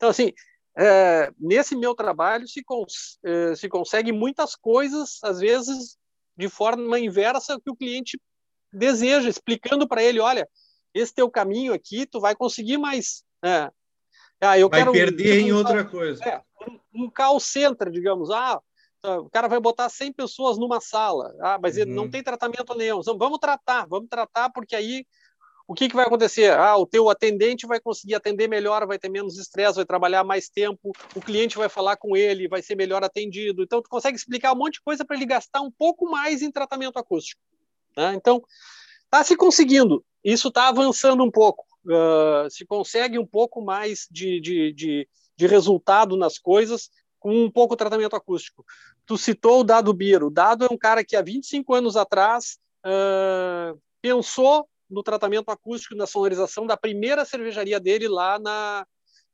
Então, 0.02 0.10
assim, 0.10 0.34
é, 0.76 1.32
nesse 1.40 1.76
meu 1.76 1.94
trabalho 1.94 2.48
se, 2.48 2.64
cons 2.64 3.20
é, 3.24 3.56
se 3.56 3.70
consegue 3.70 4.12
muitas 4.12 4.56
coisas, 4.56 5.20
às 5.24 5.40
vezes 5.40 5.96
de 6.36 6.50
forma 6.50 6.98
inversa 6.98 7.62
que 7.64 7.70
o 7.70 7.76
cliente 7.76 8.20
deseja, 8.74 9.30
explicando 9.30 9.88
para 9.88 10.02
ele, 10.02 10.20
olha, 10.20 10.50
esse 10.92 11.14
teu 11.14 11.30
caminho 11.30 11.72
aqui, 11.72 12.08
tu 12.08 12.20
vai 12.20 12.36
conseguir 12.36 12.80
mais. 12.80 13.24
É, 13.46 13.70
ah, 14.42 14.58
eu 14.58 14.70
vai 14.70 14.80
quero 14.80 14.92
perder 14.92 15.44
um, 15.44 15.48
em 15.48 15.54
um, 15.54 15.58
outra 15.58 15.86
coisa. 15.86 16.24
É, 16.24 16.42
um, 16.68 17.04
um 17.04 17.10
call 17.12 17.40
center, 17.40 17.92
digamos. 17.92 18.32
Ah, 18.32 18.60
o 19.04 19.30
cara 19.30 19.48
vai 19.48 19.60
botar 19.60 19.88
100 19.88 20.14
pessoas 20.14 20.58
numa 20.58 20.82
sala. 20.82 21.32
Ah, 21.42 21.60
mas 21.62 21.76
uhum. 21.76 21.82
ele 21.84 21.92
não 21.92 22.04
uhum. 22.06 22.10
tem 22.10 22.24
tratamento 22.24 22.74
nenhum. 22.74 23.02
Então, 23.02 23.16
vamos 23.20 23.38
tratar, 23.38 23.86
vamos 23.86 24.10
tratar, 24.10 24.50
porque 24.50 24.76
aí 24.76 25.06
o 25.67 25.74
que, 25.74 25.88
que 25.88 25.95
vai 25.95 26.06
acontecer? 26.06 26.52
Ah, 26.52 26.76
o 26.78 26.86
teu 26.86 27.10
atendente 27.10 27.65
vai 27.65 27.80
conseguir 27.80 28.15
atender 28.15 28.47
melhor, 28.47 28.86
vai 28.86 29.00
ter 29.00 29.10
menos 29.10 29.38
estresse, 29.38 29.76
vai 29.76 29.86
trabalhar 29.86 30.24
mais 30.24 30.50
tempo, 30.50 30.91
o 31.15 31.21
cliente 31.21 31.58
vai 31.58 31.69
falar 31.69 31.97
com 31.97 32.15
ele, 32.15 32.47
vai 32.47 32.62
ser 32.62 32.76
melhor 32.76 33.04
atendido. 33.04 33.63
Então, 33.63 33.82
tu 33.82 33.89
consegue 33.89 34.17
explicar 34.17 34.54
um 34.54 34.58
monte 34.58 34.74
de 34.74 34.82
coisa 34.82 35.06
para 35.06 35.15
ele 35.15 35.26
gastar 35.26 35.62
um 35.62 35.71
pouco 35.71 36.10
mais 36.10 36.41
em 36.41 36.52
tratamento 36.52 36.97
acústico. 36.97 37.41
Né? 37.95 38.13
Então, 38.15 38.43
está 39.06 39.24
se 39.24 39.36
conseguindo. 39.36 40.04
Isso 40.24 40.50
está 40.50 40.67
avançando 40.67 41.24
um 41.24 41.32
pouco. 41.32 41.65
Uh, 41.86 42.50
se 42.50 42.65
consegue 42.65 43.17
um 43.17 43.26
pouco 43.26 43.62
mais 43.62 44.08
de, 44.12 44.39
de, 44.39 44.71
de, 44.74 45.10
de, 45.36 45.47
resultado 45.47 46.15
nas 46.15 46.38
coisas 46.38 46.91
com 47.19 47.45
um 47.45 47.50
pouco 47.50 47.76
tratamento 47.76 48.15
acústico. 48.15 48.63
Tu 49.06 49.17
citou 49.17 49.62
o 49.62 49.63
Dado 49.63 49.91
Biro. 49.93 50.28
O 50.28 50.32
Dado 50.32 50.65
é 50.65 50.67
um 50.71 50.78
cara 50.78 51.04
que 51.04 51.15
há 51.15 51.21
25 51.21 51.74
anos 51.74 51.97
atrás 51.97 52.60
uh, 52.86 53.80
pensou 54.00 54.67
no 54.92 55.02
tratamento 55.02 55.50
acústico, 55.50 55.96
na 55.96 56.06
sonorização 56.06 56.68
da 56.68 56.78
primeira 56.78 57.26
cervejaria 57.26 57.80
dele 57.80 58.08
lá 58.08 58.38
na, 58.38 58.86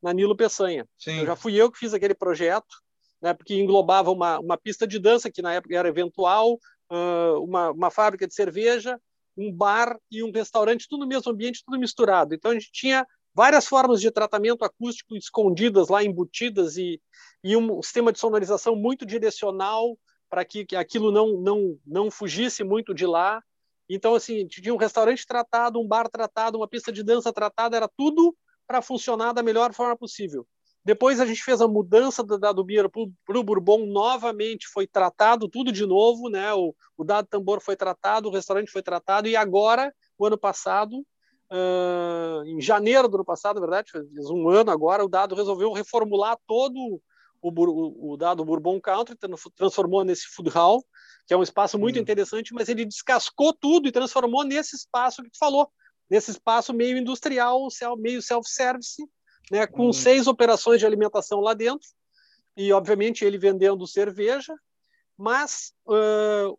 na 0.02 0.13
Nilo 0.13 0.38
Peçanha. 0.38 0.88
Sim. 0.98 1.20
Eu 1.20 1.26
já 1.26 1.36
fui 1.36 1.56
eu 1.56 1.72
que 1.72 1.80
fiz 1.80 1.93
aquele 1.93 2.13
projeto, 2.13 2.76
né, 3.22 3.34
porque 3.34 3.56
englobava 3.56 4.12
uma, 4.12 4.39
uma 4.39 4.58
pista 4.58 4.88
de 4.88 5.00
dança, 5.00 5.32
que 5.32 5.41
na 5.41 5.54
época 5.54 5.76
era 5.76 5.89
eventual, 5.89 6.54
uh, 6.91 7.43
uma, 7.43 7.72
uma 7.72 7.91
fábrica 7.91 8.28
de 8.28 8.34
cerveja, 8.34 9.00
um 9.36 9.52
bar 9.52 9.98
e 10.12 10.24
um 10.24 10.32
restaurante, 10.32 10.88
tudo 10.89 11.02
no 11.02 11.08
mesmo 11.08 11.32
ambiente, 11.32 11.63
tudo 11.65 11.80
misturado. 11.80 12.34
Então 12.34 12.52
a 12.52 12.54
gente 12.54 12.72
tinha 12.72 13.06
várias 13.34 13.67
formas 13.67 14.02
de 14.02 14.10
tratamento 14.10 14.65
acústico 14.65 15.15
escondidas 15.15 15.89
lá, 15.89 16.04
embutidas, 16.04 16.76
e, 16.76 17.00
e 17.43 17.56
um 17.56 17.82
sistema 17.84 18.12
de 18.12 18.20
sonorização 18.20 18.76
muito 18.76 19.06
direcional 19.06 19.98
para 20.28 20.43
que, 20.43 20.65
que 20.65 20.76
aquilo 20.76 21.12
não, 21.12 21.39
não, 21.39 21.80
não 21.86 22.12
fugisse 22.12 22.63
muito 22.63 22.93
de 22.93 23.06
lá. 23.06 23.41
Então, 23.89 24.15
assim, 24.15 24.47
tinha 24.47 24.73
um 24.73 24.78
restaurante 24.78 25.26
tratado, 25.26 25.80
um 25.80 25.88
bar 25.88 26.10
tratado, 26.10 26.58
uma 26.58 26.67
pista 26.67 26.91
de 26.91 27.04
dança 27.04 27.32
tratada, 27.32 27.78
era 27.78 27.88
tudo 27.88 28.36
para 28.67 28.82
funcionar 28.82 29.34
da 29.34 29.41
melhor 29.41 29.73
forma 29.73 29.95
possível. 29.95 30.45
Depois 30.84 31.19
a 31.19 31.26
gente 31.26 31.43
fez 31.43 31.60
a 31.60 31.67
mudança 31.67 32.23
do 32.23 32.38
dado 32.38 32.63
Bira 32.63 32.89
para 32.89 33.38
o 33.38 33.43
Bourbon, 33.43 33.86
novamente 33.88 34.67
foi 34.67 34.88
tratado 34.88 35.50
tudo 35.50 35.69
de 35.69 35.86
novo, 35.86 36.30
né? 36.30 36.54
O, 36.54 36.73
o 36.97 37.04
dado 37.04 37.28
tambor 37.28 37.62
foi 37.62 37.76
tratado, 37.76 38.30
o 38.30 38.32
restaurante 38.32 38.71
foi 38.71 38.82
tratado, 38.82 39.28
e 39.28 39.36
agora, 39.36 39.93
o 40.17 40.26
ano 40.26 40.38
passado, 40.38 41.06
uh, 41.52 42.45
em 42.45 42.62
janeiro 42.62 43.10
do 43.10 43.15
ano 43.15 43.26
passado, 43.26 43.56
na 43.56 43.62
verdade, 43.62 43.91
faz 43.91 44.30
um 44.30 44.47
ano 44.47 44.71
agora, 44.71 45.04
o 45.04 45.10
dado 45.10 45.36
resolveu 45.36 45.73
reformular 45.73 46.38
todo 46.47 46.78
o, 46.78 47.02
o, 47.41 48.13
o 48.13 48.17
dado 48.17 48.45
Bourbon 48.45 48.80
Country, 48.80 49.17
transformou 49.58 50.06
nesse 50.06 50.28
food 50.28 50.50
hall, 50.52 50.82
que 51.27 51.33
é 51.33 51.37
um 51.37 51.43
espaço 51.43 51.77
muito 51.77 51.99
hum. 51.99 52.01
interessante, 52.01 52.53
mas 52.53 52.69
ele 52.69 52.85
descascou 52.85 53.53
tudo 53.53 53.87
e 53.87 53.91
transformou 53.91 54.45
nesse 54.45 54.75
espaço 54.75 55.21
que 55.21 55.29
tu 55.29 55.37
falou, 55.37 55.69
nesse 56.09 56.31
espaço 56.31 56.73
meio 56.73 56.97
industrial, 56.97 57.67
meio 57.97 58.21
self-service, 58.21 59.05
né, 59.51 59.67
com 59.67 59.89
hum. 59.89 59.93
seis 59.93 60.25
operações 60.25 60.79
de 60.79 60.85
alimentação 60.85 61.41
lá 61.41 61.53
dentro, 61.53 61.87
e 62.55 62.71
obviamente 62.71 63.25
ele 63.25 63.37
vendendo 63.37 63.85
cerveja, 63.85 64.55
mas 65.17 65.73
uh, 65.85 66.57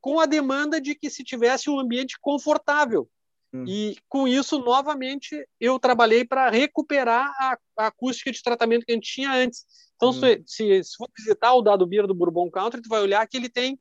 com 0.00 0.18
a 0.18 0.26
demanda 0.26 0.80
de 0.80 0.94
que 0.94 1.08
se 1.08 1.22
tivesse 1.22 1.70
um 1.70 1.78
ambiente 1.78 2.18
confortável. 2.20 3.08
Hum. 3.52 3.64
E 3.66 3.96
com 4.08 4.28
isso, 4.28 4.58
novamente, 4.58 5.46
eu 5.58 5.78
trabalhei 5.78 6.24
para 6.24 6.50
recuperar 6.50 7.32
a, 7.38 7.58
a, 7.78 7.86
acústica 7.86 8.30
de 8.30 8.42
tratamento 8.42 8.84
que 8.84 8.92
a 8.92 8.94
gente 8.94 9.10
tinha 9.10 9.32
antes. 9.32 9.64
Então, 9.96 10.10
hum. 10.10 10.12
se, 10.12 10.42
se, 10.46 10.84
se 10.84 10.96
for 10.96 11.08
visitar 11.16 11.54
o 11.54 11.62
dado 11.62 11.86
Beer 11.86 12.06
do 12.06 12.14
Bourbon 12.14 12.50
Country, 12.50 12.82
tu 12.82 12.88
vai 12.88 13.00
olhar 13.00 13.26
que 13.26 13.36
ele 13.36 13.48
tem 13.48 13.78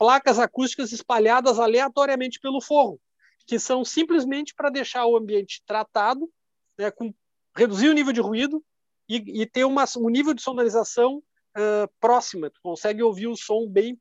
placas 0.00 0.38
acústicas 0.38 0.92
espalhadas 0.92 1.58
aleatoriamente 1.58 2.40
pelo 2.40 2.62
forro, 2.62 2.98
que 3.46 3.58
são 3.58 3.84
simplesmente 3.84 4.54
para 4.54 4.70
deixar 4.70 5.04
o 5.04 5.14
ambiente 5.14 5.62
tratado, 5.66 6.26
né, 6.78 6.90
com, 6.90 7.12
reduzir 7.54 7.90
o 7.90 7.92
nível 7.92 8.10
de 8.10 8.20
ruído 8.22 8.64
e, 9.06 9.42
e 9.42 9.46
ter 9.46 9.64
uma, 9.64 9.84
um 9.98 10.08
nível 10.08 10.32
de 10.32 10.40
sonorização 10.40 11.18
uh, 11.18 11.92
próxima. 12.00 12.48
Tu 12.48 12.58
consegue 12.62 13.02
ouvir 13.02 13.26
o 13.26 13.36
som 13.36 13.68
bem 13.68 14.00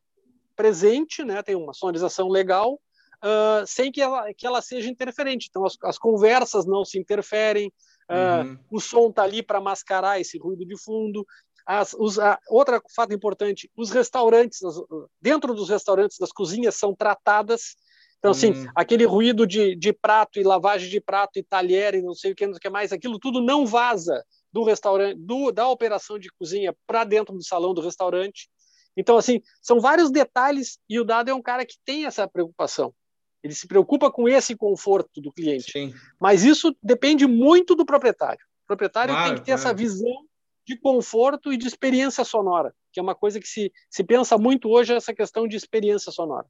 presente, 0.55 1.21
né, 1.25 1.43
tem 1.43 1.55
uma 1.55 1.73
sonorização 1.73 2.29
legal, 2.29 2.75
uh, 2.75 3.67
sem 3.67 3.91
que 3.91 4.01
ela, 4.01 4.33
que 4.33 4.47
ela 4.47 4.61
seja 4.61 4.89
interferente. 4.89 5.47
Então, 5.49 5.65
as, 5.65 5.75
as 5.83 5.97
conversas 5.97 6.65
não 6.65 6.85
se 6.85 6.97
interferem, 6.97 7.73
uh, 8.09 8.47
uhum. 8.47 8.59
o 8.71 8.79
som 8.79 9.09
está 9.09 9.23
ali 9.23 9.43
para 9.43 9.59
mascarar 9.59 10.21
esse 10.21 10.37
ruído 10.37 10.65
de 10.65 10.81
fundo. 10.81 11.27
As, 11.65 11.93
os, 11.93 12.19
a, 12.19 12.39
outra 12.47 12.81
fato 12.95 13.13
importante, 13.13 13.69
os 13.75 13.91
restaurantes, 13.91 14.63
as, 14.63 14.75
dentro 15.21 15.53
dos 15.53 15.69
restaurantes, 15.69 16.17
das 16.17 16.31
cozinhas 16.31 16.75
são 16.75 16.95
tratadas. 16.95 17.75
Então, 18.19 18.31
assim, 18.31 18.51
uhum. 18.51 18.67
aquele 18.75 19.05
ruído 19.05 19.47
de, 19.47 19.75
de 19.75 19.93
prato 19.93 20.39
e 20.39 20.43
lavagem 20.43 20.89
de 20.89 20.99
prato 20.99 21.39
e 21.39 21.43
talher 21.43 21.95
e 21.95 22.01
não 22.01 22.13
sei 22.13 22.31
o 22.31 22.35
que, 22.35 22.45
não 22.45 22.53
sei 22.53 22.57
o 22.57 22.61
que 22.61 22.69
mais, 22.69 22.91
aquilo 22.91 23.19
tudo 23.19 23.41
não 23.41 23.65
vaza 23.65 24.23
do 24.51 24.63
restaurante, 24.63 25.17
do, 25.17 25.51
da 25.51 25.67
operação 25.67 26.19
de 26.19 26.29
cozinha 26.37 26.75
para 26.85 27.03
dentro 27.03 27.35
do 27.35 27.43
salão 27.43 27.73
do 27.73 27.81
restaurante. 27.81 28.49
Então, 28.97 29.17
assim, 29.17 29.41
são 29.61 29.79
vários 29.79 30.11
detalhes 30.11 30.79
e 30.89 30.99
o 30.99 31.05
Dado 31.05 31.29
é 31.29 31.33
um 31.33 31.41
cara 31.41 31.65
que 31.65 31.75
tem 31.85 32.05
essa 32.05 32.27
preocupação. 32.27 32.93
Ele 33.41 33.53
se 33.53 33.67
preocupa 33.67 34.11
com 34.11 34.27
esse 34.27 34.55
conforto 34.55 35.21
do 35.21 35.31
cliente. 35.31 35.71
Sim. 35.71 35.93
Mas 36.19 36.43
isso 36.43 36.75
depende 36.83 37.25
muito 37.25 37.73
do 37.75 37.85
proprietário. 37.85 38.41
O 38.63 38.67
proprietário 38.67 39.13
claro, 39.13 39.27
tem 39.27 39.35
que 39.35 39.45
ter 39.45 39.53
claro. 39.53 39.61
essa 39.61 39.73
visão 39.73 40.25
de 40.69 40.77
conforto 40.77 41.51
e 41.51 41.57
de 41.57 41.67
experiência 41.67 42.23
sonora, 42.23 42.71
que 42.93 42.99
é 42.99 43.03
uma 43.03 43.15
coisa 43.15 43.39
que 43.39 43.47
se, 43.47 43.71
se 43.89 44.03
pensa 44.03 44.37
muito 44.37 44.69
hoje, 44.69 44.93
essa 44.93 45.13
questão 45.15 45.47
de 45.47 45.57
experiência 45.57 46.11
sonora. 46.11 46.45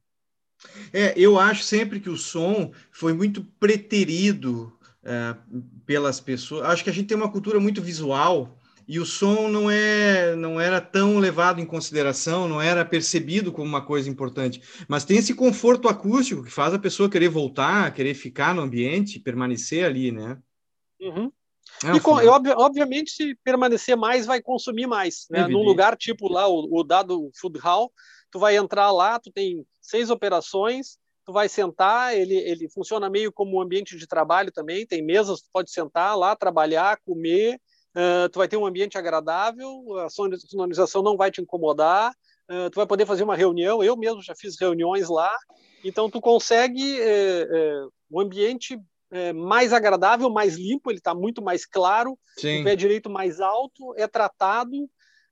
É, 0.92 1.14
eu 1.16 1.38
acho 1.38 1.62
sempre 1.62 1.98
que 1.98 2.10
o 2.10 2.18
som 2.18 2.70
foi 2.92 3.14
muito 3.14 3.42
preterido 3.58 4.78
é, 5.02 5.34
pelas 5.86 6.20
pessoas. 6.20 6.66
Acho 6.66 6.84
que 6.84 6.90
a 6.90 6.92
gente 6.92 7.06
tem 7.06 7.16
uma 7.16 7.32
cultura 7.32 7.58
muito 7.58 7.80
visual 7.80 8.58
e 8.86 9.00
o 9.00 9.06
som 9.06 9.48
não 9.48 9.70
é 9.70 10.36
não 10.36 10.60
era 10.60 10.82
tão 10.82 11.18
levado 11.18 11.60
em 11.60 11.64
consideração, 11.64 12.46
não 12.46 12.60
era 12.60 12.84
percebido 12.84 13.50
como 13.50 13.66
uma 13.66 13.80
coisa 13.80 14.10
importante. 14.10 14.60
Mas 14.86 15.06
tem 15.06 15.16
esse 15.16 15.32
conforto 15.32 15.88
acústico 15.88 16.44
que 16.44 16.50
faz 16.50 16.74
a 16.74 16.78
pessoa 16.78 17.08
querer 17.08 17.30
voltar, 17.30 17.94
querer 17.94 18.12
ficar 18.12 18.54
no 18.54 18.60
ambiente, 18.60 19.18
permanecer 19.18 19.86
ali, 19.86 20.12
né? 20.12 20.36
Uhum. 21.00 21.32
É 21.84 21.96
e, 21.96 22.00
com, 22.00 22.20
e 22.20 22.28
ob, 22.28 22.48
obviamente, 22.50 23.10
se 23.10 23.34
permanecer 23.44 23.96
mais, 23.96 24.26
vai 24.26 24.42
consumir 24.42 24.86
mais. 24.86 25.26
Né? 25.30 25.48
Num 25.48 25.62
lugar 25.62 25.96
tipo 25.96 26.30
lá, 26.30 26.46
o, 26.46 26.68
o 26.70 26.84
dado 26.84 27.30
Food 27.40 27.58
Hall, 27.58 27.90
tu 28.30 28.38
vai 28.38 28.56
entrar 28.56 28.90
lá, 28.90 29.18
tu 29.18 29.30
tem 29.32 29.64
seis 29.80 30.10
operações, 30.10 30.98
tu 31.24 31.32
vai 31.32 31.48
sentar, 31.48 32.14
ele, 32.14 32.36
ele 32.36 32.68
funciona 32.68 33.08
meio 33.08 33.32
como 33.32 33.56
um 33.56 33.60
ambiente 33.60 33.96
de 33.96 34.06
trabalho 34.06 34.52
também, 34.52 34.86
tem 34.86 35.02
mesas, 35.02 35.40
tu 35.40 35.48
pode 35.52 35.70
sentar 35.70 36.16
lá, 36.16 36.36
trabalhar, 36.36 36.98
comer, 37.04 37.58
Uh, 37.90 38.28
tu 38.28 38.38
vai 38.38 38.46
ter 38.46 38.56
um 38.56 38.64
ambiente 38.64 38.96
agradável, 38.96 39.98
a 39.98 40.08
sonorização 40.08 41.02
não 41.02 41.16
vai 41.16 41.28
te 41.28 41.40
incomodar, 41.40 42.12
uh, 42.48 42.70
tu 42.70 42.76
vai 42.76 42.86
poder 42.86 43.04
fazer 43.04 43.24
uma 43.24 43.34
reunião, 43.34 43.82
eu 43.82 43.96
mesmo 43.96 44.22
já 44.22 44.32
fiz 44.36 44.56
reuniões 44.60 45.08
lá, 45.08 45.36
então 45.84 46.08
tu 46.08 46.20
consegue 46.20 47.00
eh, 47.00 47.48
eh, 47.50 47.86
um 48.10 48.20
ambiente 48.20 48.78
eh, 49.10 49.32
mais 49.32 49.72
agradável, 49.72 50.30
mais 50.30 50.56
limpo, 50.56 50.90
ele 50.90 50.98
está 50.98 51.14
muito 51.14 51.42
mais 51.42 51.66
claro, 51.66 52.18
Sim. 52.36 52.60
o 52.60 52.64
pé 52.64 52.76
direito 52.76 53.10
mais 53.10 53.40
alto, 53.40 53.94
é 53.96 54.06
tratado, 54.06 54.84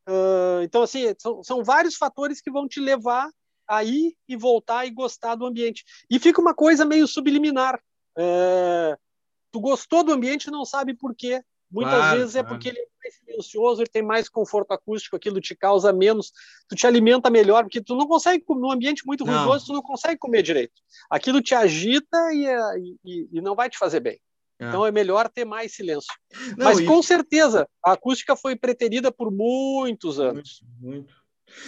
uh, 0.08 0.62
então 0.62 0.82
assim, 0.82 1.14
são, 1.18 1.42
são 1.42 1.62
vários 1.62 1.94
fatores 1.94 2.40
que 2.40 2.50
vão 2.50 2.66
te 2.66 2.80
levar 2.80 3.30
a 3.66 3.84
ir 3.84 4.14
e 4.28 4.36
voltar 4.36 4.86
e 4.86 4.90
gostar 4.90 5.34
do 5.34 5.46
ambiente. 5.46 5.84
E 6.10 6.18
fica 6.18 6.40
uma 6.40 6.54
coisa 6.54 6.84
meio 6.84 7.06
subliminar, 7.06 7.78
tu 9.52 9.60
gostou 9.60 10.02
do 10.02 10.12
ambiente 10.12 10.46
e 10.46 10.50
não 10.50 10.64
sabe 10.64 10.94
por 10.94 11.14
quê, 11.14 11.42
Muitas 11.70 11.94
claro, 11.94 12.18
vezes 12.18 12.36
é 12.36 12.42
porque 12.42 12.68
ele 12.68 12.78
é 12.78 12.86
mais 13.02 13.14
silencioso, 13.16 13.82
ele 13.82 13.90
tem 13.90 14.02
mais 14.02 14.28
conforto 14.28 14.72
acústico, 14.72 15.16
aquilo 15.16 15.40
te 15.40 15.54
causa 15.54 15.92
menos, 15.92 16.32
tu 16.68 16.74
te 16.74 16.86
alimenta 16.86 17.28
melhor, 17.28 17.64
porque 17.64 17.82
tu 17.82 17.94
não 17.94 18.06
consegue, 18.06 18.44
num 18.48 18.70
ambiente 18.70 19.06
muito 19.06 19.24
não. 19.24 19.34
ruidoso, 19.34 19.66
tu 19.66 19.72
não 19.74 19.82
consegue 19.82 20.18
comer 20.18 20.42
direito. 20.42 20.80
Aquilo 21.10 21.42
te 21.42 21.54
agita 21.54 22.16
e, 22.32 22.46
é, 22.46 22.78
e, 23.04 23.28
e 23.32 23.40
não 23.40 23.54
vai 23.54 23.68
te 23.68 23.76
fazer 23.76 24.00
bem. 24.00 24.18
É. 24.58 24.68
Então 24.68 24.84
é 24.84 24.90
melhor 24.90 25.28
ter 25.28 25.44
mais 25.44 25.74
silêncio. 25.74 26.12
Não, 26.56 26.66
Mas 26.66 26.80
com 26.80 27.00
certeza, 27.02 27.68
a 27.84 27.92
acústica 27.92 28.34
foi 28.34 28.56
preterida 28.56 29.12
por 29.12 29.30
muitos 29.30 30.18
anos. 30.18 30.62
Muito, 30.80 31.06
muito. 31.06 31.17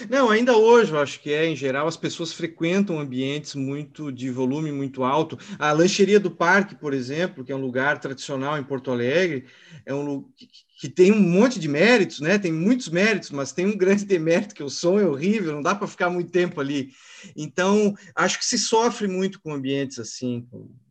Não, 0.09 0.31
ainda 0.31 0.57
hoje, 0.57 0.93
eu 0.93 0.99
acho 0.99 1.21
que 1.21 1.33
é, 1.33 1.47
em 1.47 1.57
geral, 1.57 1.87
as 1.87 1.97
pessoas 1.97 2.33
frequentam 2.33 2.99
ambientes 2.99 3.55
muito 3.55 4.11
de 4.11 4.31
volume 4.31 4.73
muito 4.73 5.03
alto. 5.03 5.39
A 5.59 5.73
lancheria 5.73 6.19
do 6.21 6.31
parque, 6.31 6.75
por 6.75 6.95
exemplo, 6.95 7.45
que 7.45 7.53
é 7.53 7.57
um 7.57 7.61
lugar 7.61 7.99
tradicional 7.99 8.59
em 8.59 8.65
Porto 8.65 8.91
Alegre, 8.91 9.47
é 9.85 9.95
um 9.95 10.23
que, 10.37 10.49
que 10.81 10.89
tem 10.89 11.13
um 11.13 11.21
monte 11.21 11.59
de 11.59 11.69
méritos, 11.69 12.21
né? 12.21 12.39
Tem 12.39 12.53
muitos 12.53 12.89
méritos, 12.89 13.31
mas 13.31 13.53
tem 13.53 13.67
um 13.67 13.77
grande 13.77 14.05
demérito 14.05 14.55
que 14.55 14.63
o 14.63 14.71
som 14.71 14.99
é 14.99 15.07
horrível, 15.07 15.53
não 15.53 15.63
dá 15.63 15.75
para 15.75 15.87
ficar 15.87 16.09
muito 16.09 16.31
tempo 16.31 16.61
ali. 16.61 16.93
Então, 17.37 17.95
acho 18.15 18.39
que 18.39 18.47
se 18.47 18.59
sofre 18.59 19.07
muito 19.07 19.41
com 19.41 19.53
ambientes 19.53 19.99
assim, 19.99 20.47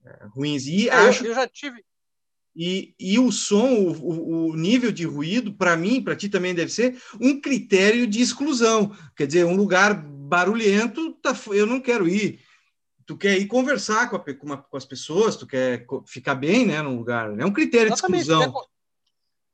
é, 0.05 0.25
ruins. 0.35 0.65
E 0.67 0.89
é, 0.89 0.93
acho 0.93 1.25
eu 1.25 1.33
já 1.33 1.47
tive 1.47 1.83
e, 2.61 2.93
e 2.99 3.17
o 3.17 3.31
som, 3.31 3.69
o, 4.01 4.49
o 4.49 4.53
nível 4.53 4.91
de 4.91 5.05
ruído, 5.05 5.53
para 5.53 5.77
mim, 5.77 6.03
para 6.03 6.13
ti 6.13 6.27
também 6.27 6.53
deve 6.53 6.69
ser 6.69 7.01
um 7.17 7.39
critério 7.39 8.05
de 8.05 8.21
exclusão. 8.21 8.93
Quer 9.15 9.27
dizer, 9.27 9.45
um 9.45 9.55
lugar 9.55 9.93
barulhento, 9.93 11.13
tá, 11.13 11.33
eu 11.53 11.65
não 11.65 11.79
quero 11.79 12.05
ir. 12.05 12.41
Tu 13.05 13.15
quer 13.15 13.37
ir 13.37 13.47
conversar 13.47 14.09
com, 14.09 14.17
a, 14.17 14.19
com, 14.19 14.45
uma, 14.45 14.57
com 14.57 14.75
as 14.75 14.83
pessoas, 14.83 15.37
tu 15.37 15.47
quer 15.47 15.85
ficar 16.05 16.35
bem 16.35 16.65
né, 16.65 16.81
num 16.81 16.97
lugar. 16.97 17.33
É 17.39 17.45
um 17.45 17.53
critério 17.53 17.93
Exatamente. 17.93 18.25
de 18.25 18.29
exclusão. 18.29 18.53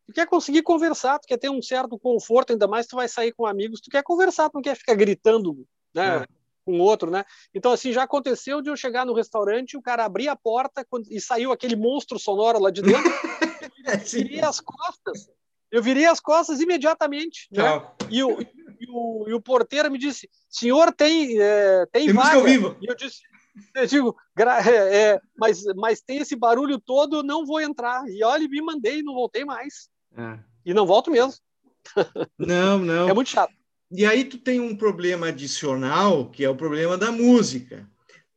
Tu 0.07 0.13
quer 0.13 0.25
conseguir 0.25 0.63
conversar, 0.63 1.19
tu 1.19 1.27
quer 1.27 1.37
ter 1.37 1.51
um 1.51 1.61
certo 1.61 1.99
conforto, 1.99 2.53
ainda 2.53 2.67
mais 2.67 2.87
tu 2.87 2.95
vai 2.95 3.07
sair 3.07 3.31
com 3.33 3.45
amigos, 3.45 3.81
tu 3.81 3.91
quer 3.91 4.01
conversar, 4.01 4.49
tu 4.49 4.55
não 4.55 4.63
quer 4.63 4.75
ficar 4.75 4.95
gritando, 4.95 5.63
né? 5.93 6.23
É 6.23 6.27
com 6.65 6.79
outro, 6.79 7.11
né? 7.11 7.23
Então, 7.53 7.71
assim, 7.71 7.93
já 7.93 8.03
aconteceu 8.03 8.61
de 8.61 8.69
eu 8.69 8.75
chegar 8.75 9.05
no 9.05 9.13
restaurante, 9.13 9.77
o 9.77 9.81
cara 9.81 10.03
abrir 10.03 10.27
a 10.27 10.35
porta 10.35 10.85
e 11.09 11.21
saiu 11.21 11.51
aquele 11.51 11.75
monstro 11.75 12.17
sonoro 12.17 12.59
lá 12.59 12.71
de 12.71 12.81
dentro, 12.81 13.03
eu 13.85 13.99
virei 13.99 14.41
as 14.41 14.59
costas. 14.59 15.29
Eu 15.71 15.83
virei 15.83 16.05
as 16.05 16.19
costas 16.19 16.59
imediatamente, 16.61 17.47
né? 17.51 17.85
E 18.09 18.23
o, 18.23 18.41
e, 18.41 18.89
o, 18.89 19.25
e 19.27 19.33
o 19.33 19.41
porteiro 19.41 19.91
me 19.91 19.97
disse, 19.97 20.29
senhor, 20.49 20.91
tem, 20.93 21.39
é, 21.39 21.85
tem, 21.91 22.05
tem 22.05 22.13
vaga? 22.13 22.41
Vivo. 22.41 22.75
E 22.81 22.89
eu 22.89 22.95
disse, 22.95 23.21
eu 23.75 23.85
digo, 23.85 24.17
é, 24.37 25.11
é, 25.11 25.21
mas, 25.37 25.63
mas 25.75 26.01
tem 26.01 26.17
esse 26.17 26.35
barulho 26.35 26.79
todo, 26.79 27.23
não 27.23 27.45
vou 27.45 27.61
entrar. 27.61 28.07
E 28.07 28.23
olha, 28.23 28.47
me 28.47 28.61
mandei, 28.61 29.03
não 29.03 29.13
voltei 29.13 29.45
mais. 29.45 29.89
É. 30.17 30.39
E 30.65 30.73
não 30.73 30.85
volto 30.85 31.11
mesmo. 31.11 31.33
Não, 32.37 32.79
não. 32.79 33.09
É 33.09 33.13
muito 33.13 33.29
chato. 33.29 33.53
E 33.91 34.05
aí 34.05 34.25
tu 34.25 34.37
tem 34.37 34.59
um 34.59 34.75
problema 34.75 35.27
adicional, 35.27 36.29
que 36.29 36.43
é 36.43 36.49
o 36.49 36.55
problema 36.55 36.97
da 36.97 37.11
música. 37.11 37.87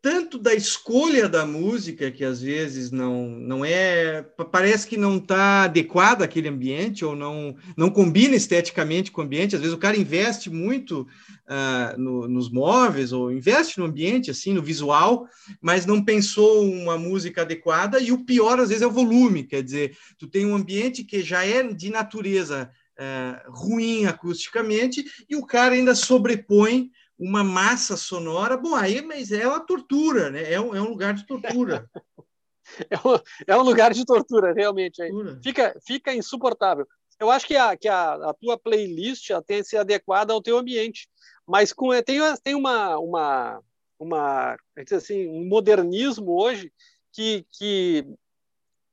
Tanto 0.00 0.38
da 0.38 0.54
escolha 0.54 1.28
da 1.28 1.44
música, 1.44 2.10
que 2.10 2.24
às 2.24 2.40
vezes 2.40 2.92
não, 2.92 3.28
não 3.28 3.64
é. 3.64 4.22
Parece 4.52 4.86
que 4.86 4.96
não 4.96 5.16
está 5.16 5.64
adequada 5.64 6.24
àquele 6.24 6.48
ambiente, 6.48 7.04
ou 7.04 7.16
não, 7.16 7.56
não 7.76 7.90
combina 7.90 8.36
esteticamente 8.36 9.10
com 9.10 9.20
o 9.20 9.24
ambiente. 9.24 9.56
Às 9.56 9.60
vezes 9.60 9.74
o 9.74 9.80
cara 9.80 9.96
investe 9.96 10.48
muito 10.50 11.00
uh, 11.00 12.00
no, 12.00 12.28
nos 12.28 12.48
móveis, 12.48 13.10
ou 13.10 13.32
investe 13.32 13.80
no 13.80 13.86
ambiente, 13.86 14.30
assim, 14.30 14.52
no 14.52 14.62
visual, 14.62 15.26
mas 15.60 15.84
não 15.84 16.04
pensou 16.04 16.62
uma 16.62 16.96
música 16.96 17.42
adequada. 17.42 17.98
E 17.98 18.12
o 18.12 18.24
pior, 18.24 18.60
às 18.60 18.68
vezes, 18.68 18.82
é 18.82 18.86
o 18.86 18.92
volume. 18.92 19.42
Quer 19.42 19.64
dizer, 19.64 19.96
tu 20.16 20.28
tem 20.28 20.46
um 20.46 20.54
ambiente 20.54 21.02
que 21.02 21.22
já 21.22 21.44
é 21.44 21.64
de 21.64 21.90
natureza 21.90 22.70
é, 22.98 23.42
ruim 23.46 24.06
acusticamente 24.06 25.04
e 25.28 25.36
o 25.36 25.46
cara 25.46 25.74
ainda 25.74 25.94
sobrepõe 25.94 26.90
uma 27.18 27.42
massa 27.42 27.96
sonora. 27.96 28.56
Bom, 28.56 28.74
aí, 28.74 29.00
mas 29.02 29.32
é 29.32 29.46
uma 29.46 29.60
tortura, 29.60 30.30
né? 30.30 30.52
É 30.52 30.60
um, 30.60 30.74
é 30.74 30.80
um 30.80 30.88
lugar 30.88 31.14
de 31.14 31.26
tortura. 31.26 31.88
é, 32.90 32.96
um, 32.96 33.18
é 33.46 33.56
um 33.56 33.62
lugar 33.62 33.92
de 33.92 34.04
tortura, 34.04 34.52
realmente. 34.52 35.02
Fica, 35.42 35.76
fica 35.86 36.14
insuportável. 36.14 36.86
Eu 37.20 37.30
acho 37.30 37.46
que 37.46 37.56
a, 37.56 37.76
que 37.76 37.88
a, 37.88 38.14
a 38.14 38.34
tua 38.34 38.56
playlist 38.56 39.28
tem 39.46 39.58
que 39.58 39.68
ser 39.68 39.78
adequada 39.78 40.32
ao 40.32 40.42
teu 40.42 40.56
ambiente, 40.56 41.08
mas 41.46 41.72
com, 41.72 41.90
tem, 42.02 42.20
tem 42.42 42.54
uma, 42.54 42.96
uma, 42.98 43.60
uma 43.98 44.56
assim, 44.92 45.26
um 45.26 45.44
modernismo 45.48 46.40
hoje 46.40 46.72
que, 47.12 47.44
que 47.50 48.06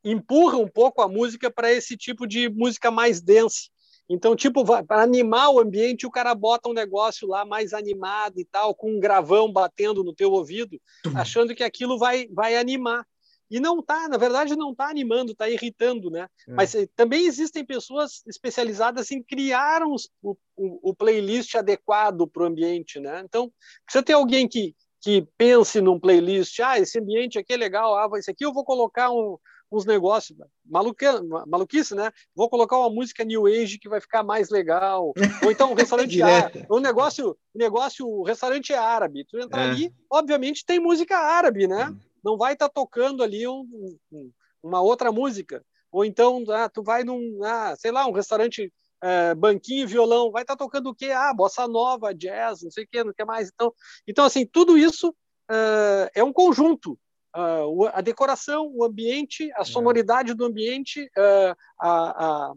empurra 0.04 0.58
um 0.58 0.68
pouco 0.68 1.02
a 1.02 1.08
música 1.08 1.52
para 1.52 1.72
esse 1.72 1.96
tipo 1.96 2.26
de 2.26 2.50
música 2.50 2.90
mais 2.90 3.22
densa. 3.22 3.70
Então, 4.10 4.36
tipo, 4.36 4.64
para 4.84 5.02
animar 5.02 5.50
o 5.50 5.60
ambiente, 5.60 6.06
o 6.06 6.12
cara 6.12 6.36
bota 6.36 6.70
um 6.70 6.74
negócio 6.74 7.28
lá 7.28 7.44
mais 7.44 7.74
animado 7.74 8.40
e 8.40 8.46
tal, 8.46 8.76
com 8.76 8.92
um 8.92 9.00
gravão 9.00 9.52
batendo 9.52 10.04
no 10.04 10.14
teu 10.14 10.32
ouvido, 10.32 10.80
achando 11.16 11.56
que 11.56 11.64
aquilo 11.64 11.98
vai, 11.98 12.28
vai 12.28 12.56
animar. 12.56 13.06
e 13.50 13.60
não 13.60 13.80
está, 13.80 14.08
na 14.08 14.18
verdade, 14.18 14.56
não 14.56 14.72
está 14.72 14.90
animando, 14.90 15.32
está 15.32 15.50
irritando, 15.50 16.10
né? 16.10 16.28
É. 16.48 16.54
Mas 16.54 16.76
eh, 16.76 16.88
também 16.96 17.26
existem 17.26 17.66
pessoas 17.66 18.24
especializadas 18.28 19.10
em 19.12 19.24
criar 19.24 19.84
um, 19.84 19.96
o, 20.22 20.36
o, 20.56 20.96
playlist 20.96 21.56
adequado 21.56 22.28
para 22.28 22.44
o 22.44 22.46
ambiente, 22.46 23.00
né? 23.00 23.24
Então, 23.26 23.52
você 23.90 24.04
tem 24.04 24.16
alguém 24.16 24.48
que, 24.48 24.76
que 25.02 25.28
pense 25.38 25.82
num 25.82 26.00
playlist, 26.00 26.60
ah, 26.60 26.80
esse 26.80 27.00
ambiente 27.00 27.40
aqui 27.40 27.54
é 27.54 27.58
legal, 27.58 27.96
ah, 27.96 28.10
esse 28.18 28.30
aqui 28.30 28.46
eu 28.46 28.54
vou 28.54 28.66
colocar 28.66 29.12
um, 29.12 29.38
uns 29.72 29.86
negócios, 29.86 30.38
maluque, 30.66 31.06
maluquice, 31.48 31.96
né? 31.96 32.12
Vou 32.36 32.50
colocar 32.50 32.78
uma 32.78 32.90
música 32.90 33.24
New 33.24 33.48
Age 33.48 33.80
que 33.80 33.90
vai 33.90 34.00
ficar 34.00 34.24
mais 34.24 34.50
legal. 34.50 35.14
Ou 35.44 35.52
então 35.52 35.72
um 35.72 35.76
restaurante 35.76 36.22
árabe. 36.22 36.66
Um 36.72 36.80
negócio, 36.80 37.38
negócio, 37.54 38.24
restaurante 38.24 38.74
árabe. 38.74 39.26
Tu 39.26 39.40
entra 39.40 39.62
é. 39.62 39.70
ali, 39.70 39.94
obviamente 40.10 40.66
tem 40.66 40.80
música 40.80 41.18
árabe, 41.18 41.68
né? 41.68 41.96
não 42.26 42.36
vai 42.36 42.54
estar 42.54 42.68
tá 42.68 42.74
tocando 42.74 43.22
ali 43.22 43.48
um, 43.48 43.96
um, 44.12 44.32
uma 44.64 44.82
outra 44.82 45.12
música. 45.12 45.64
Ou 45.92 46.04
então, 46.04 46.44
ah, 46.50 46.68
tu 46.68 46.82
vai 46.82 47.04
num, 47.04 47.40
ah, 47.44 47.76
sei 47.78 47.92
lá, 47.92 48.08
um 48.08 48.12
restaurante 48.12 48.74
é, 49.02 49.36
banquinho 49.36 49.88
violão, 49.88 50.32
vai 50.32 50.42
estar 50.42 50.56
tá 50.56 50.66
tocando 50.66 50.90
o 50.90 50.96
quê? 50.96 51.12
Ah, 51.12 51.32
bossa 51.32 51.68
nova, 51.68 52.16
jazz, 52.16 52.64
não 52.64 52.72
sei 52.72 52.84
o 52.84 52.88
quê, 52.92 53.04
não 53.04 53.14
quer 53.14 53.26
mais. 53.26 53.52
Então, 53.54 53.72
então 54.08 54.26
assim, 54.26 54.44
tudo 54.44 54.76
isso 54.76 55.10
uh, 55.10 56.10
é 56.16 56.24
um 56.24 56.34
conjunto. 56.34 57.00
Uh, 57.36 57.88
a 57.94 58.00
decoração, 58.00 58.72
o 58.74 58.84
ambiente, 58.84 59.52
a 59.56 59.62
é. 59.62 59.66
sonoridade 59.66 60.34
do 60.34 60.46
ambiente, 60.46 61.04
uh, 61.04 61.56
a, 61.82 62.26
a, 62.26 62.54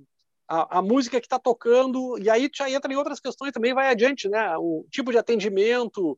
a, 0.48 0.78
a, 0.78 0.82
música 0.82 1.20
que 1.20 1.26
está 1.26 1.36
tocando, 1.36 2.16
e 2.18 2.30
aí 2.30 2.48
já 2.54 2.70
entra 2.70 2.92
em 2.92 2.96
outras 2.96 3.18
questões 3.18 3.52
também, 3.52 3.74
vai 3.74 3.88
adiante, 3.88 4.28
né? 4.28 4.56
O 4.56 4.86
tipo 4.90 5.10
de 5.10 5.18
atendimento, 5.18 6.16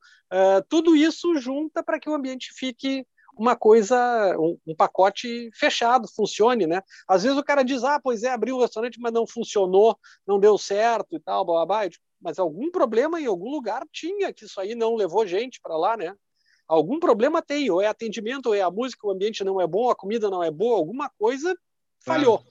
tudo 0.69 0.95
isso 0.95 1.35
junta 1.37 1.83
para 1.83 1.99
que 1.99 2.09
o 2.09 2.15
ambiente 2.15 2.53
fique 2.55 3.05
uma 3.37 3.57
coisa, 3.57 4.37
um, 4.39 4.59
um, 4.67 4.77
pacote 4.77 5.51
fechado, 5.55 6.07
funcione, 6.15 6.67
né? 6.67 6.83
Às 7.09 7.23
vezes 7.23 7.39
o 7.39 7.43
cara 7.43 7.63
diz, 7.63 7.83
ah, 7.83 7.99
pois 7.99 8.23
é, 8.23 8.31
abriu 8.31 8.57
um 8.57 8.61
restaurante, 8.61 9.01
mas 9.01 9.13
não 9.13 9.27
funcionou, 9.27 9.99
não 10.27 10.39
deu 10.39 10.59
certo 10.59 11.17
e 11.17 11.21
tal, 11.21 11.45
blá, 11.45 11.65
blá, 11.65 11.89
blá. 11.89 11.91
mas 12.21 12.39
algum 12.39 12.71
problema 12.71 13.19
em 13.19 13.27
algum 13.27 13.51
lugar 13.51 13.83
tinha 13.91 14.33
que 14.33 14.45
isso 14.45 14.61
aí 14.61 14.75
não 14.75 14.95
levou 14.95 15.27
gente 15.27 15.59
para 15.63 15.77
lá, 15.77 15.97
né? 15.97 16.15
Algum 16.71 17.01
problema 17.01 17.43
tem, 17.43 17.69
ou 17.69 17.83
é 17.83 17.89
atendimento, 17.89 18.47
ou 18.47 18.55
é 18.55 18.61
a 18.61 18.71
música, 18.71 19.05
o 19.05 19.11
ambiente 19.11 19.43
não 19.43 19.61
é 19.61 19.67
bom, 19.67 19.91
a 19.91 19.97
comida 19.97 20.31
não 20.31 20.41
é 20.41 20.53
boa, 20.53 20.77
alguma 20.77 21.11
coisa 21.19 21.57
falhou. 21.99 22.45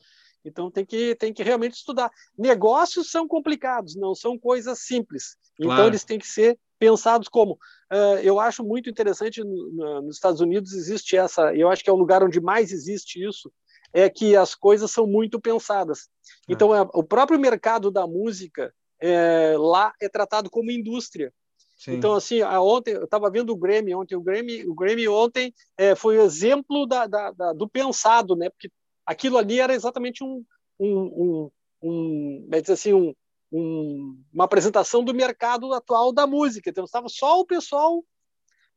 Então 0.43 0.69
tem 0.69 0.85
que, 0.85 1.15
tem 1.15 1.33
que 1.33 1.41
realmente 1.41 1.75
estudar. 1.75 2.11
Negócios 2.37 3.09
são 3.09 3.25
complicados, 3.25 3.95
não 3.95 4.13
são 4.13 4.37
coisas 4.37 4.79
simples. 4.79 5.37
Então 5.53 5.67
claro. 5.67 5.87
eles 5.87 6.03
têm 6.03 6.19
que 6.19 6.27
ser 6.27 6.59
pensados 6.77 7.29
como. 7.29 7.53
Uh, 7.91 8.19
eu 8.21 8.41
acho 8.41 8.61
muito 8.61 8.89
interessante 8.89 9.41
no, 9.41 9.71
no, 9.71 10.01
nos 10.01 10.15
Estados 10.15 10.41
Unidos 10.41 10.73
existe 10.73 11.15
essa, 11.15 11.55
eu 11.55 11.69
acho 11.69 11.81
que 11.81 11.89
é 11.89 11.93
o 11.93 11.97
lugar 11.97 12.21
onde 12.21 12.41
mais 12.41 12.73
existe 12.73 13.25
isso, 13.25 13.49
é 13.93 14.09
que 14.09 14.35
as 14.35 14.53
coisas 14.53 14.91
são 14.91 15.07
muito 15.07 15.39
pensadas. 15.39 16.09
É. 16.47 16.53
Então, 16.53 16.75
é, 16.75 16.81
o 16.93 17.03
próprio 17.03 17.39
mercado 17.39 17.89
da 17.89 18.05
música 18.05 18.73
é, 19.01 19.55
lá 19.57 19.93
é 20.01 20.09
tratado 20.09 20.49
como 20.49 20.71
indústria. 20.71 21.33
Sim. 21.79 21.93
Então, 21.93 22.13
assim, 22.13 22.43
ontem 22.43 22.93
eu 22.93 23.05
estava 23.05 23.31
vendo 23.31 23.51
o 23.51 23.55
Grammy 23.55 23.95
ontem, 23.95 24.13
o 24.13 24.21
Grammy, 24.21 24.67
o 24.67 24.75
Grammy 24.75 25.07
ontem 25.07 25.53
é, 25.77 25.95
foi 25.95 26.17
o 26.17 26.21
exemplo 26.21 26.85
da, 26.85 27.07
da, 27.07 27.31
da, 27.31 27.53
do 27.53 27.69
pensado, 27.69 28.35
né? 28.35 28.49
Porque 28.49 28.69
aquilo 29.05 29.37
ali 29.37 29.61
era 29.61 29.73
exatamente 29.73 30.21
um, 30.21 30.43
um, 30.77 30.99
um, 30.99 31.51
um, 31.81 32.49
assim, 32.69 32.93
um, 32.93 33.15
um, 33.49 34.21
uma 34.33 34.43
apresentação 34.43 35.05
do 35.05 35.13
mercado 35.13 35.73
atual 35.73 36.11
da 36.11 36.27
música. 36.27 36.69
Então 36.69 36.83
estava 36.83 37.07
só 37.07 37.39
o 37.39 37.45
pessoal 37.45 38.03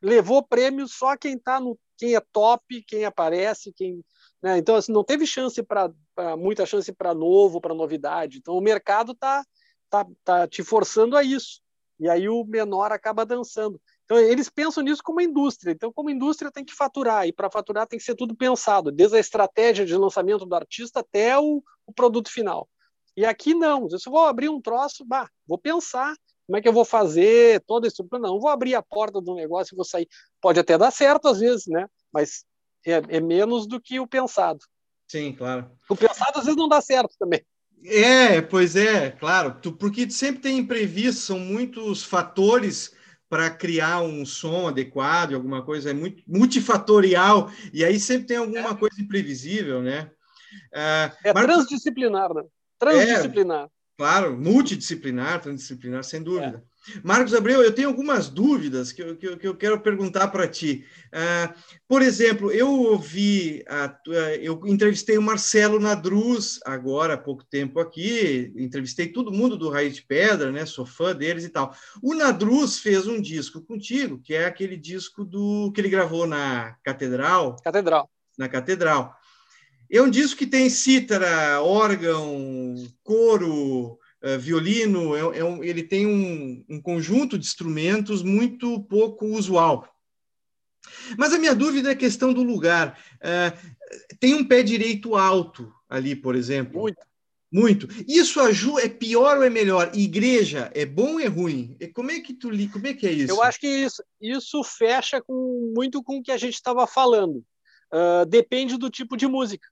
levou 0.01 0.41
prêmios 0.41 0.95
só 0.95 1.17
quem 1.17 1.37
tá 1.37 1.61
no 1.61 1.79
quem 1.99 2.17
é 2.17 2.21
top, 2.33 2.83
quem 2.83 3.05
aparece, 3.05 3.73
quem 3.73 4.05
né? 4.43 4.59
então 4.59 4.75
assim, 4.75 4.93
não 4.93 5.05
teve 5.05 5.25
chance 5.25 5.63
para 5.63 5.91
muita 6.37 6.67
chance 6.67 6.93
para 6.93 7.15
novo, 7.15 7.61
para 7.61 7.75
novidade. 7.75 8.39
Então 8.39 8.55
o 8.55 8.61
mercado 8.61 9.13
tá, 9.13 9.45
tá 9.91 10.07
tá 10.25 10.47
te 10.47 10.63
forçando 10.63 11.17
a 11.17 11.25
isso. 11.25 11.62
E 12.03 12.09
aí 12.09 12.29
o 12.29 12.45
menor 12.45 12.91
acaba 12.91 13.25
dançando. 13.25 13.81
Então 14.05 14.19
eles 14.19 14.49
pensam 14.49 14.83
nisso 14.83 15.01
como 15.05 15.21
indústria. 15.21 15.71
Então 15.71 15.93
como 15.93 16.11
indústria 16.11 16.51
tem 16.51 16.65
que 16.65 16.75
faturar 16.75 17.29
e 17.29 17.33
para 17.33 17.49
faturar 17.49 17.87
tem 17.87 17.97
que 17.97 18.05
ser 18.05 18.17
tudo 18.17 18.35
pensado, 18.35 18.91
desde 18.91 19.17
a 19.17 19.21
estratégia 19.21 19.87
de 19.87 19.97
lançamento 19.97 20.45
do 20.45 20.55
artista 20.57 20.99
até 20.99 21.39
o, 21.39 21.63
o 21.87 21.93
produto 21.93 22.29
final. 22.29 22.69
E 23.17 23.25
aqui 23.25 23.55
não. 23.55 23.89
Se 23.89 24.09
eu 24.09 24.13
vou 24.13 24.25
abrir 24.25 24.49
um 24.49 24.61
troço, 24.61 25.05
bah, 25.05 25.29
vou 25.47 25.57
pensar 25.57 26.13
como 26.45 26.57
é 26.57 26.61
que 26.61 26.67
eu 26.67 26.73
vou 26.73 26.85
fazer 26.85 27.63
toda 27.69 27.87
a 27.87 27.89
estrutura. 27.89 28.21
Não, 28.21 28.41
vou 28.41 28.51
abrir 28.51 28.75
a 28.75 28.83
porta 28.83 29.21
do 29.21 29.37
negócio 29.37 29.73
e 29.73 29.77
vou 29.77 29.85
sair. 29.85 30.09
Pode 30.41 30.59
até 30.59 30.77
dar 30.77 30.91
certo 30.91 31.29
às 31.29 31.39
vezes, 31.39 31.69
né? 31.69 31.87
Mas 32.13 32.45
é, 32.85 32.95
é 32.95 33.21
menos 33.21 33.65
do 33.69 33.81
que 33.81 34.01
o 34.01 34.09
pensado. 34.09 34.59
Sim, 35.07 35.33
claro. 35.35 35.71
O 35.89 35.95
pensado 35.95 36.39
às 36.39 36.47
vezes 36.47 36.57
não 36.57 36.69
dá 36.69 36.81
certo 36.81 37.15
também. 37.17 37.45
É, 37.85 38.41
pois 38.41 38.77
é, 38.77 39.11
claro, 39.11 39.57
tu, 39.61 39.73
porque 39.73 40.09
sempre 40.11 40.41
tem 40.41 40.59
imprevisto, 40.59 41.21
são 41.23 41.39
muitos 41.39 42.05
fatores 42.05 42.95
para 43.29 43.51
criar 43.51 44.03
um 44.03 44.25
som 44.25 44.69
adequado, 44.69 45.35
alguma 45.35 45.63
coisa 45.65 45.91
é 45.91 45.95
muito 45.95 46.23
multifatorial, 46.27 47.51
e 47.73 47.85
aí 47.85 47.99
sempre 47.99 48.27
tem 48.27 48.37
alguma 48.37 48.71
é. 48.71 48.75
coisa 48.75 49.01
imprevisível, 49.01 49.83
né? 49.83 50.11
Uh, 50.73 51.17
é 51.25 51.33
Marcos... 51.33 51.55
transdisciplinar, 51.55 52.33
né? 52.35 52.43
Transdisciplinar. 52.79 53.65
É, 53.65 53.69
claro, 53.97 54.37
multidisciplinar, 54.37 55.41
transdisciplinar, 55.41 56.05
sem 56.05 56.23
dúvida. 56.23 56.63
É. 56.67 56.72
Marcos 57.03 57.35
Abreu, 57.35 57.63
eu 57.63 57.75
tenho 57.75 57.89
algumas 57.89 58.29
dúvidas 58.29 58.93
que 58.93 59.03
eu, 59.03 59.17
que 59.17 59.27
eu, 59.27 59.37
que 59.39 59.47
eu 59.47 59.57
quero 59.57 59.81
perguntar 59.81 60.29
para 60.29 60.49
ti. 60.49 60.85
Uh, 61.09 61.55
por 61.87 62.03
exemplo, 62.03 62.51
eu 62.51 62.69
ouvi, 62.69 63.65
uh, 63.69 64.13
eu 64.41 64.61
entrevistei 64.67 65.17
o 65.17 65.23
Marcelo 65.23 65.79
Nadruz 65.79 66.59
agora 66.65 67.15
há 67.15 67.19
pouco 67.19 67.45
tempo 67.45 67.79
aqui, 67.79 68.53
entrevistei 68.57 69.09
todo 69.09 69.33
mundo 69.33 69.57
do 69.57 69.71
Raiz 69.71 69.95
de 69.95 70.03
Pedra, 70.03 70.51
né? 70.51 70.67
Sou 70.67 70.85
fã 70.85 71.15
deles 71.15 71.45
e 71.45 71.49
tal. 71.49 71.75
O 72.03 72.15
Nadruz 72.15 72.79
fez 72.79 73.07
um 73.07 73.21
disco 73.21 73.63
contigo, 73.63 74.19
que 74.19 74.35
é 74.35 74.47
aquele 74.47 74.77
disco 74.77 75.25
do 75.25 75.71
que 75.73 75.81
ele 75.81 75.89
gravou 75.89 76.27
na 76.27 76.77
Catedral. 76.83 77.57
Catedral. 77.63 78.11
Na 78.37 78.49
Catedral. 78.49 79.17
É 79.91 80.01
um 80.01 80.09
disco 80.09 80.39
que 80.39 80.47
tem 80.47 80.71
cítara, 80.71 81.61
órgão, 81.63 82.75
coro, 83.05 83.99
uh, 84.23 84.39
violino, 84.39 85.15
é, 85.17 85.39
é 85.39 85.45
um, 85.45 85.63
ele 85.63 85.83
tem 85.83 86.07
um, 86.07 86.65
um, 86.69 86.81
conjunto 86.81 87.39
de 87.39 87.45
instrumentos 87.45 88.23
muito 88.23 88.81
pouco 88.85 89.27
usual. 89.27 89.89
Mas 91.17 91.33
a 91.33 91.39
minha 91.39 91.55
dúvida 91.55 91.91
é 91.91 91.93
a 91.93 91.97
questão 91.97 92.33
do 92.33 92.43
lugar. 92.43 92.99
Uh, 93.17 94.17
tem 94.19 94.35
um 94.35 94.45
pé 94.45 94.63
direito 94.63 95.17
alto 95.17 95.73
ali, 95.89 96.15
por 96.15 96.35
exemplo. 96.35 96.81
Muito. 96.81 97.01
Muito. 97.53 97.87
Isso 98.09 98.41
ajuda, 98.41 98.83
é 98.83 98.89
pior 98.89 99.37
ou 99.37 99.43
é 99.43 99.51
melhor? 99.51 99.91
Igreja 99.95 100.71
é 100.75 100.87
bom 100.87 101.15
ou 101.15 101.21
é 101.21 101.27
ruim? 101.27 101.77
Como 101.95 102.11
é 102.11 102.19
que 102.19 102.33
tu 102.33 102.49
li, 102.49 102.67
como 102.67 102.87
é 102.87 102.95
que 102.95 103.07
é 103.07 103.13
isso? 103.13 103.31
Eu 103.31 103.43
acho 103.43 103.61
que 103.61 103.67
isso, 103.67 104.03
isso 104.19 104.65
fecha 104.65 105.21
com, 105.21 105.71
muito 105.77 106.03
com 106.03 106.17
o 106.17 106.23
que 106.23 106.33
a 106.33 106.39
gente 106.39 106.55
estava 106.55 106.87
falando. 106.87 107.45
Uh, 107.93 108.25
depende 108.27 108.79
do 108.79 108.89
tipo 108.89 109.19
de 109.19 109.27
música. 109.27 109.69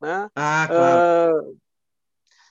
Né? 0.00 0.28
Ah, 0.36 0.68
claro. 0.70 1.40
Uh, 1.40 1.58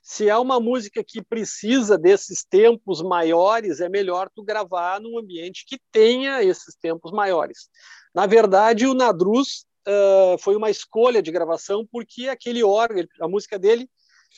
se 0.03 0.27
é 0.27 0.37
uma 0.37 0.59
música 0.59 1.01
que 1.01 1.23
precisa 1.23 1.97
desses 1.97 2.43
tempos 2.43 3.01
maiores, 3.01 3.79
é 3.79 3.87
melhor 3.87 4.29
tu 4.35 4.43
gravar 4.43 4.99
num 4.99 5.17
ambiente 5.17 5.65
que 5.65 5.79
tenha 5.93 6.43
esses 6.43 6.75
tempos 6.75 7.13
maiores. 7.13 7.69
Na 8.13 8.25
verdade, 8.25 8.85
o 8.85 8.93
Nadruz 8.93 9.65
uh, 9.87 10.37
foi 10.39 10.57
uma 10.57 10.69
escolha 10.69 11.21
de 11.21 11.31
gravação 11.31 11.87
porque 11.89 12.27
aquele 12.27 12.61
órgão, 12.61 13.05
a 13.21 13.29
música 13.29 13.57
dele 13.57 13.89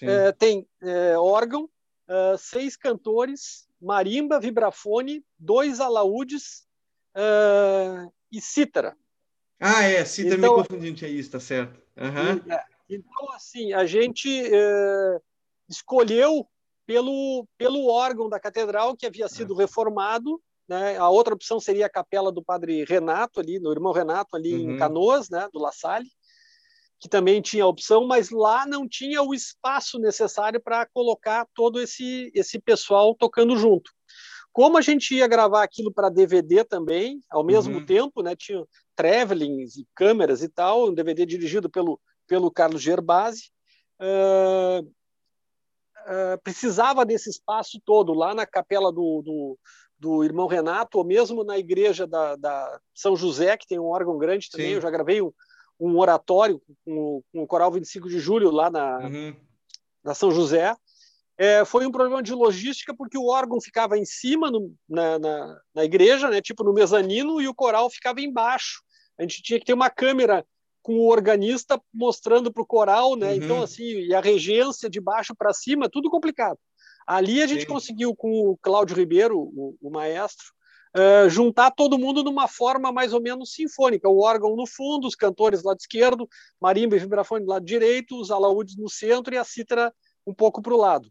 uh, 0.03 0.38
tem 0.38 0.68
uh, 0.84 1.20
órgão, 1.20 1.68
seis 2.38 2.78
cantores, 2.78 3.68
marimba, 3.82 4.39
vibrafone, 4.39 5.26
dois 5.39 5.80
alaúdes 5.80 6.68
e 8.32 8.39
cítara. 8.39 8.95
Ah, 9.59 9.82
é, 9.82 10.05
cítara 10.05 10.36
então, 10.36 10.57
me 10.57 10.63
confundindo, 10.63 11.03
é 11.03 11.09
isso, 11.09 11.32
tá 11.32 11.39
certo. 11.39 11.82
Uhum. 11.97 12.59
Então, 12.88 13.32
assim, 13.32 13.74
a 13.74 13.88
gente 13.88 14.30
escolheu 15.70 16.47
pelo, 16.86 17.47
pelo 17.57 17.88
órgão 17.88 18.30
da 18.30 18.39
catedral 18.39 18.95
que 18.95 19.05
havia 19.05 19.28
sido 19.28 19.55
reformado. 19.55 20.41
Né? 20.68 20.97
A 20.97 21.09
outra 21.09 21.34
opção 21.34 21.59
seria 21.59 21.86
a 21.86 21.89
capela 21.89 22.32
do 22.32 22.43
padre 22.43 22.84
Renato, 22.86 23.39
ali, 23.39 23.59
no 23.59 23.72
irmão 23.72 23.91
Renato, 23.91 24.36
ali 24.36 24.53
uhum. 24.53 24.72
em 24.72 24.78
Canoas, 24.78 25.30
né? 25.30 25.47
do 25.51 25.59
La 25.59 25.72
Salle, 25.72 26.07
que 26.99 27.09
também 27.09 27.41
tinha 27.41 27.63
a 27.63 27.68
opção, 27.68 28.07
mas 28.07 28.30
lá 28.30 28.66
não 28.66 28.88
tinha 28.88 29.22
o 29.22 29.34
espaço 29.34 29.99
necessário 29.99 30.61
para 30.61 30.86
colocar 30.88 31.47
todo 31.53 31.82
esse, 31.82 32.32
esse 32.34 32.59
pessoal 32.59 33.16
tocando 33.16 33.57
junto. 33.57 33.91
Como 34.51 34.78
a 34.78 34.82
gente 34.82 35.13
ia 35.13 35.28
gravar 35.28 35.63
aquilo 35.63 35.93
para 35.93 36.09
DVD 36.09 36.63
também, 36.63 37.20
ao 37.30 37.43
mesmo 37.43 37.80
uhum. 37.80 37.86
tempo, 37.86 38.24
né? 38.24 38.36
tinha 38.36 38.63
travelings 38.95 39.76
e 39.76 39.86
câmeras 39.93 40.41
e 40.41 40.47
tal, 40.47 40.88
um 40.88 40.93
DVD 40.93 41.26
dirigido 41.26 41.70
pelo 41.70 41.99
pelo 42.28 42.51
Carlos 42.51 42.82
Gerbasi, 42.82 43.51
uh, 44.01 44.91
uh, 46.06 46.41
precisava 46.43 47.06
desse 47.06 47.30
espaço 47.30 47.80
todo 47.84 48.14
lá 48.14 48.34
na 48.34 48.45
capela 48.45 48.91
do, 48.91 49.22
do, 49.24 49.60
do 49.97 50.24
irmão 50.24 50.47
Renato, 50.47 50.97
ou 50.97 51.03
mesmo 51.03 51.43
na 51.43 51.58
igreja 51.58 52.06
da, 52.08 52.36
da, 52.36 52.80
São 52.93 53.16
José, 53.16 53.58
que 53.58 53.68
tem 53.68 53.80
um 53.80 53.88
órgão 53.88 54.18
grande 54.18 54.49
também. 54.49 54.70
Sim. 54.70 54.74
Eu 54.76 54.82
já 54.82 54.89
gravei 54.89 55.22
um, 55.22 55.32
um 55.80 55.97
oratório 55.97 56.62
com, 56.86 57.22
com, 57.32 57.43
o 57.43 57.47
Coral 57.47 57.72
25 57.72 58.08
de 58.08 58.20
Julho 58.20 58.51
lá 58.51 58.70
na, 58.70 58.99
uhum. 58.99 59.36
na 60.03 60.14
São 60.14 60.32
José. 60.32 60.76
É, 61.38 61.66
foi 61.66 61.86
um 61.86 61.91
problema 61.91 62.24
de 62.24 62.34
logística 62.34 62.95
porque 62.95 63.18
o 63.18 63.28
órgão 63.28 63.60
ficava 63.60 63.97
em 63.97 64.06
cima 64.06 64.49
no, 64.49 64.74
na, 64.88 65.20
na, 65.20 65.62
na, 65.74 65.84
igreja, 65.84 66.30
né, 66.30 66.41
tipo 66.41 66.64
no 66.64 66.74
mezanino, 66.74 67.41
e 67.41 67.47
o 67.47 67.53
coral 67.53 67.89
ficava 67.89 68.22
embaixo. 68.22 68.82
A 69.18 69.24
gente 69.24 69.41
tinha 69.41 69.60
que 69.60 69.66
ter 69.66 69.74
uma 69.74 69.89
câmera 69.89 70.45
com 70.86 71.00
o 71.00 71.08
organista 71.12 71.82
mostrando 71.92 72.54
para 72.54 72.62
o 72.62 72.66
coral, 72.66 73.16
né? 73.16 73.30
Uhum. 73.30 73.36
Então 73.38 73.64
assim, 73.64 73.84
e 73.84 74.14
a 74.14 74.22
regência 74.22 74.88
de 74.88 75.02
baixo 75.02 75.34
para 75.36 75.52
cima, 75.52 75.90
tudo 75.90 76.12
complicado. 76.12 76.60
Ali 77.08 77.42
a 77.42 77.48
gente 77.48 77.62
Sim. 77.62 77.68
conseguiu 77.68 78.16
com 78.16 78.30
o 78.52 78.58
Cláudio 78.58 78.96
Ribeiro, 78.96 79.36
o, 79.36 79.76
o 79.82 79.90
maestro, 79.90 80.46
uh, 80.96 81.28
juntar 81.28 81.72
todo 81.72 81.98
mundo 81.98 82.24
numa 82.24 82.48
forma 82.48 82.92
mais 82.92 83.14
ou 83.14 83.20
menos 83.20 83.54
sinfônica. 83.54 84.08
O 84.08 84.22
órgão 84.22 84.56
no 84.56 84.68
fundo, 84.68 85.08
os 85.08 85.16
cantores 85.16 85.64
do 85.64 85.70
lado 85.70 85.80
esquerdo, 85.80 86.30
marimba 86.62 86.96
e 86.96 87.00
vibrafone 87.00 87.44
do 87.44 87.50
lado 87.50 87.66
direito, 87.66 88.22
os 88.22 88.30
alaúdes 88.30 88.78
no 88.78 88.88
centro 88.88 89.34
e 89.34 89.40
a 89.40 89.44
cítara 89.44 89.92
um 90.26 90.36
pouco 90.36 90.62
para 90.62 90.74
o 90.74 90.78
lado. 90.78 91.10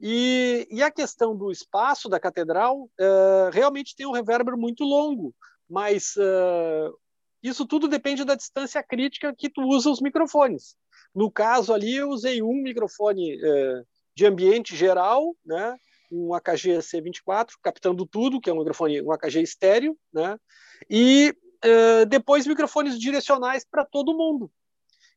E, 0.00 0.68
e, 0.70 0.80
a 0.80 0.92
questão 0.92 1.36
do 1.36 1.50
espaço 1.50 2.08
da 2.08 2.20
catedral 2.20 2.82
uh, 2.82 3.50
realmente 3.52 3.96
tem 3.96 4.06
um 4.06 4.12
revérbero 4.12 4.56
muito 4.56 4.84
longo, 4.84 5.34
mas 5.68 6.14
uh, 6.14 6.96
isso 7.42 7.66
tudo 7.66 7.88
depende 7.88 8.24
da 8.24 8.34
distância 8.34 8.82
crítica 8.82 9.34
que 9.36 9.48
tu 9.48 9.62
usa 9.62 9.90
os 9.90 10.00
microfones. 10.00 10.76
No 11.14 11.30
caso 11.30 11.72
ali, 11.72 11.96
eu 11.96 12.08
usei 12.08 12.42
um 12.42 12.62
microfone 12.62 13.36
uh, 13.36 13.86
de 14.14 14.26
ambiente 14.26 14.76
geral, 14.76 15.34
né? 15.44 15.76
um 16.10 16.32
AKG 16.34 16.78
C24, 16.78 17.50
captando 17.62 18.06
tudo, 18.06 18.40
que 18.40 18.48
é 18.48 18.52
um 18.52 18.58
microfone, 18.58 19.02
um 19.02 19.12
AKG 19.12 19.42
estéreo, 19.42 19.96
né? 20.12 20.38
e 20.88 21.34
depois 22.08 22.46
microfones 22.46 22.98
direcionais 22.98 23.66
para 23.68 23.84
todo 23.84 24.16
mundo. 24.16 24.50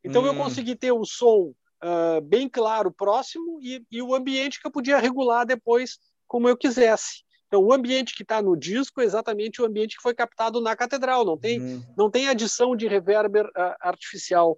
Então 0.03 0.23
hum. 0.23 0.25
eu 0.25 0.35
consegui 0.35 0.75
ter 0.75 0.91
um 0.91 1.05
som 1.05 1.53
uh, 1.83 2.21
bem 2.21 2.47
claro, 2.49 2.91
próximo, 2.91 3.59
e, 3.61 3.83
e, 3.91 4.01
o 4.01 4.15
ambiente 4.15 4.59
que 4.59 4.67
eu 4.67 4.71
podia 4.71 4.97
regular 4.97 5.45
depois 5.45 5.97
como 6.27 6.47
eu 6.47 6.57
quisesse. 6.57 7.23
Então, 7.51 7.61
o 7.61 7.73
ambiente 7.73 8.15
que 8.15 8.23
está 8.23 8.41
no 8.41 8.55
disco 8.55 9.01
é 9.01 9.03
exatamente 9.03 9.61
o 9.61 9.65
ambiente 9.65 9.97
que 9.97 10.01
foi 10.01 10.13
captado 10.13 10.61
na 10.61 10.73
catedral, 10.73 11.25
não 11.25 11.37
tem, 11.37 11.59
uhum. 11.59 11.83
não 11.97 12.09
tem 12.09 12.29
adição 12.29 12.77
de 12.77 12.87
reverber 12.87 13.45
uh, 13.45 13.75
artificial. 13.81 14.57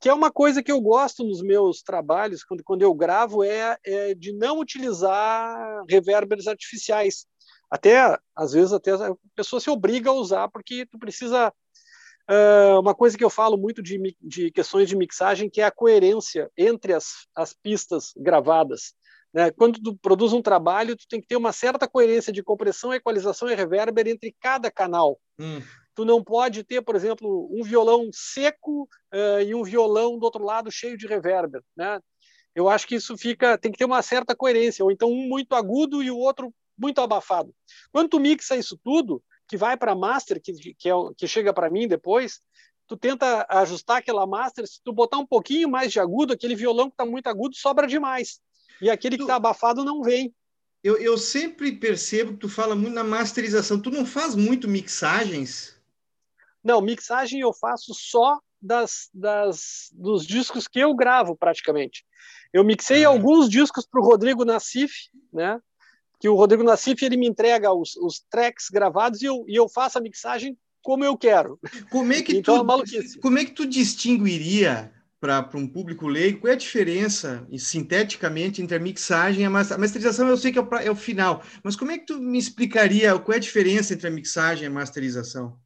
Que 0.00 0.08
é 0.08 0.14
uma 0.14 0.32
coisa 0.32 0.62
que 0.62 0.72
eu 0.72 0.80
gosto 0.80 1.24
nos 1.24 1.42
meus 1.42 1.82
trabalhos, 1.82 2.42
quando, 2.42 2.64
quando 2.64 2.80
eu 2.80 2.94
gravo, 2.94 3.44
é, 3.44 3.76
é 3.84 4.14
de 4.14 4.32
não 4.32 4.58
utilizar 4.58 5.84
reverbers 5.86 6.46
artificiais. 6.46 7.26
Até, 7.70 8.18
às 8.34 8.52
vezes, 8.52 8.72
até 8.72 8.92
a 8.92 9.14
pessoa 9.36 9.60
se 9.60 9.68
obriga 9.68 10.08
a 10.08 10.14
usar, 10.14 10.48
porque 10.48 10.86
tu 10.86 10.98
precisa 10.98 11.52
Uh, 12.30 12.78
uma 12.78 12.94
coisa 12.94 13.18
que 13.18 13.24
eu 13.24 13.28
falo 13.28 13.58
muito 13.58 13.82
de, 13.82 14.16
de, 14.20 14.50
questões 14.52 14.88
de 14.88 14.94
mixagem, 14.94 15.50
que 15.50 15.60
é 15.60 15.64
a 15.64 15.72
coerência 15.72 16.48
entre 16.56 16.92
as, 16.92 17.26
as 17.34 17.52
pistas 17.52 18.12
gravadas. 18.16 18.94
Né? 19.32 19.50
Quando 19.50 19.80
tu 19.80 19.96
produz 19.96 20.32
um 20.32 20.42
trabalho, 20.42 20.96
tu 20.96 21.06
tem 21.08 21.20
que 21.20 21.26
ter 21.26 21.36
uma 21.36 21.52
certa 21.52 21.88
coerência 21.88 22.32
de 22.32 22.42
compressão, 22.42 22.92
equalização 22.92 23.48
e 23.48 23.54
reverber 23.54 24.06
entre 24.06 24.34
cada 24.40 24.70
canal. 24.70 25.18
Hum. 25.38 25.60
Tu 25.94 26.04
não 26.04 26.22
pode 26.22 26.62
ter, 26.64 26.82
por 26.82 26.96
exemplo, 26.96 27.48
um 27.52 27.62
violão 27.62 28.08
seco 28.12 28.88
uh, 29.12 29.42
e 29.44 29.54
um 29.54 29.62
violão 29.62 30.18
do 30.18 30.24
outro 30.24 30.44
lado 30.44 30.70
cheio 30.70 30.96
de 30.96 31.06
reverber. 31.06 31.62
Né? 31.76 32.00
Eu 32.54 32.68
acho 32.68 32.86
que 32.86 32.94
isso 32.94 33.16
fica, 33.16 33.56
tem 33.56 33.72
que 33.72 33.78
ter 33.78 33.84
uma 33.84 34.02
certa 34.02 34.34
coerência, 34.34 34.84
ou 34.84 34.90
então 34.90 35.10
um 35.10 35.28
muito 35.28 35.54
agudo 35.54 36.02
e 36.02 36.10
o 36.10 36.18
outro 36.18 36.52
muito 36.78 37.00
abafado. 37.00 37.54
Quando 37.90 38.10
tu 38.10 38.20
mixa 38.20 38.56
isso 38.56 38.78
tudo, 38.82 39.22
que 39.48 39.56
vai 39.56 39.76
para 39.76 39.94
master, 39.94 40.40
que, 40.40 40.52
que, 40.74 40.88
é, 40.88 40.94
que 41.16 41.28
chega 41.28 41.52
para 41.52 41.70
mim 41.70 41.86
depois, 41.86 42.40
tu 42.86 42.96
tenta 42.96 43.46
ajustar 43.48 43.98
aquela 43.98 44.26
master, 44.26 44.66
se 44.66 44.80
tu 44.82 44.92
botar 44.92 45.18
um 45.18 45.26
pouquinho 45.26 45.68
mais 45.68 45.92
de 45.92 46.00
agudo, 46.00 46.32
aquele 46.32 46.54
violão 46.54 46.88
que 46.88 46.94
está 46.94 47.06
muito 47.06 47.26
agudo 47.26 47.54
sobra 47.54 47.86
demais. 47.86 48.40
E 48.82 48.90
aquele 48.90 49.16
que 49.16 49.22
está 49.22 49.36
abafado 49.36 49.84
não 49.84 50.02
vem. 50.02 50.34
Eu, 50.82 50.96
eu 50.98 51.16
sempre 51.16 51.70
percebo 51.70 52.32
que 52.32 52.40
tu 52.40 52.48
fala 52.48 52.74
muito 52.74 52.94
na 52.94 53.04
masterização. 53.04 53.80
Tu 53.80 53.90
não 53.90 54.04
faz 54.04 54.34
muito 54.34 54.68
mixagens? 54.68 55.80
Não, 56.62 56.80
mixagem 56.80 57.40
eu 57.40 57.52
faço 57.52 57.94
só 57.94 58.40
das, 58.60 59.08
das, 59.14 59.90
dos 59.92 60.26
discos 60.26 60.66
que 60.66 60.80
eu 60.80 60.94
gravo, 60.94 61.36
praticamente. 61.36 62.04
Eu 62.52 62.64
mixei 62.64 63.04
ah. 63.04 63.08
alguns 63.08 63.48
discos 63.48 63.86
para 63.86 64.00
o 64.00 64.04
Rodrigo 64.04 64.44
Nassif, 64.44 65.08
né? 65.32 65.60
que 66.22 66.28
o 66.28 66.36
Rodrigo 66.36 66.62
Nassif 66.62 67.04
ele 67.04 67.16
me 67.16 67.26
entrega 67.26 67.72
os, 67.72 67.96
os 67.96 68.20
tracks 68.30 68.68
gravados 68.68 69.22
e 69.22 69.24
eu, 69.24 69.44
e 69.48 69.56
eu 69.56 69.68
faço 69.68 69.98
a 69.98 70.00
mixagem 70.00 70.56
como 70.80 71.04
eu 71.04 71.16
quero. 71.16 71.58
Como 71.90 72.12
é 72.12 72.22
que, 72.22 72.36
então, 72.36 72.64
tu, 72.64 72.96
é 72.96 73.20
como 73.20 73.38
é 73.38 73.44
que 73.44 73.50
tu 73.50 73.66
distinguiria 73.66 74.92
para 75.22 75.56
um 75.56 75.68
público 75.68 76.08
leigo 76.08 76.40
qual 76.40 76.50
é 76.50 76.54
a 76.54 76.58
diferença, 76.58 77.46
sinteticamente, 77.56 78.60
entre 78.60 78.76
a 78.76 78.80
mixagem 78.80 79.42
e 79.42 79.44
a 79.44 79.50
masterização? 79.50 80.28
Eu 80.28 80.36
sei 80.36 80.50
que 80.50 80.58
é 80.58 80.62
o, 80.62 80.74
é 80.74 80.90
o 80.90 80.96
final, 80.96 81.44
mas 81.62 81.76
como 81.76 81.92
é 81.92 81.98
que 81.98 82.06
tu 82.06 82.18
me 82.20 82.36
explicaria 82.36 83.16
qual 83.20 83.32
é 83.32 83.36
a 83.36 83.40
diferença 83.40 83.94
entre 83.94 84.08
a 84.08 84.10
mixagem 84.10 84.64
e 84.64 84.66
a 84.66 84.70
masterização? 84.70 85.56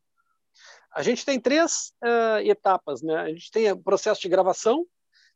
A 0.95 1.03
gente 1.03 1.25
tem 1.25 1.41
três 1.41 1.95
uh, 2.05 2.39
etapas, 2.45 3.01
né? 3.01 3.17
A 3.17 3.29
gente 3.31 3.51
tem 3.51 3.73
o 3.73 3.79
processo 3.79 4.21
de 4.21 4.29
gravação, 4.29 4.87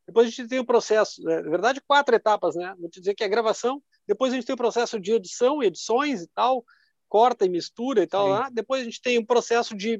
depois 0.05 0.27
a 0.27 0.29
gente 0.29 0.47
tem 0.47 0.59
o 0.59 0.65
processo, 0.65 1.23
né? 1.23 1.41
na 1.41 1.49
verdade, 1.49 1.81
quatro 1.87 2.15
etapas, 2.15 2.55
né? 2.55 2.75
Vou 2.79 2.91
te 2.91 2.99
dizer 2.99 3.15
que 3.15 3.23
é 3.23 3.27
gravação, 3.27 3.81
depois 4.07 4.31
a 4.31 4.35
gente 4.35 4.45
tem 4.45 4.53
o 4.53 4.57
processo 4.57 4.99
de 4.99 5.13
edição, 5.13 5.63
edições 5.63 6.21
e 6.21 6.27
tal, 6.27 6.63
corta 7.09 7.43
e 7.43 7.49
mistura 7.49 8.03
e 8.03 8.07
tal. 8.07 8.27
Lá. 8.27 8.49
Depois 8.51 8.83
a 8.83 8.85
gente 8.85 9.01
tem 9.01 9.17
o 9.17 9.25
processo 9.25 9.75
de 9.75 9.99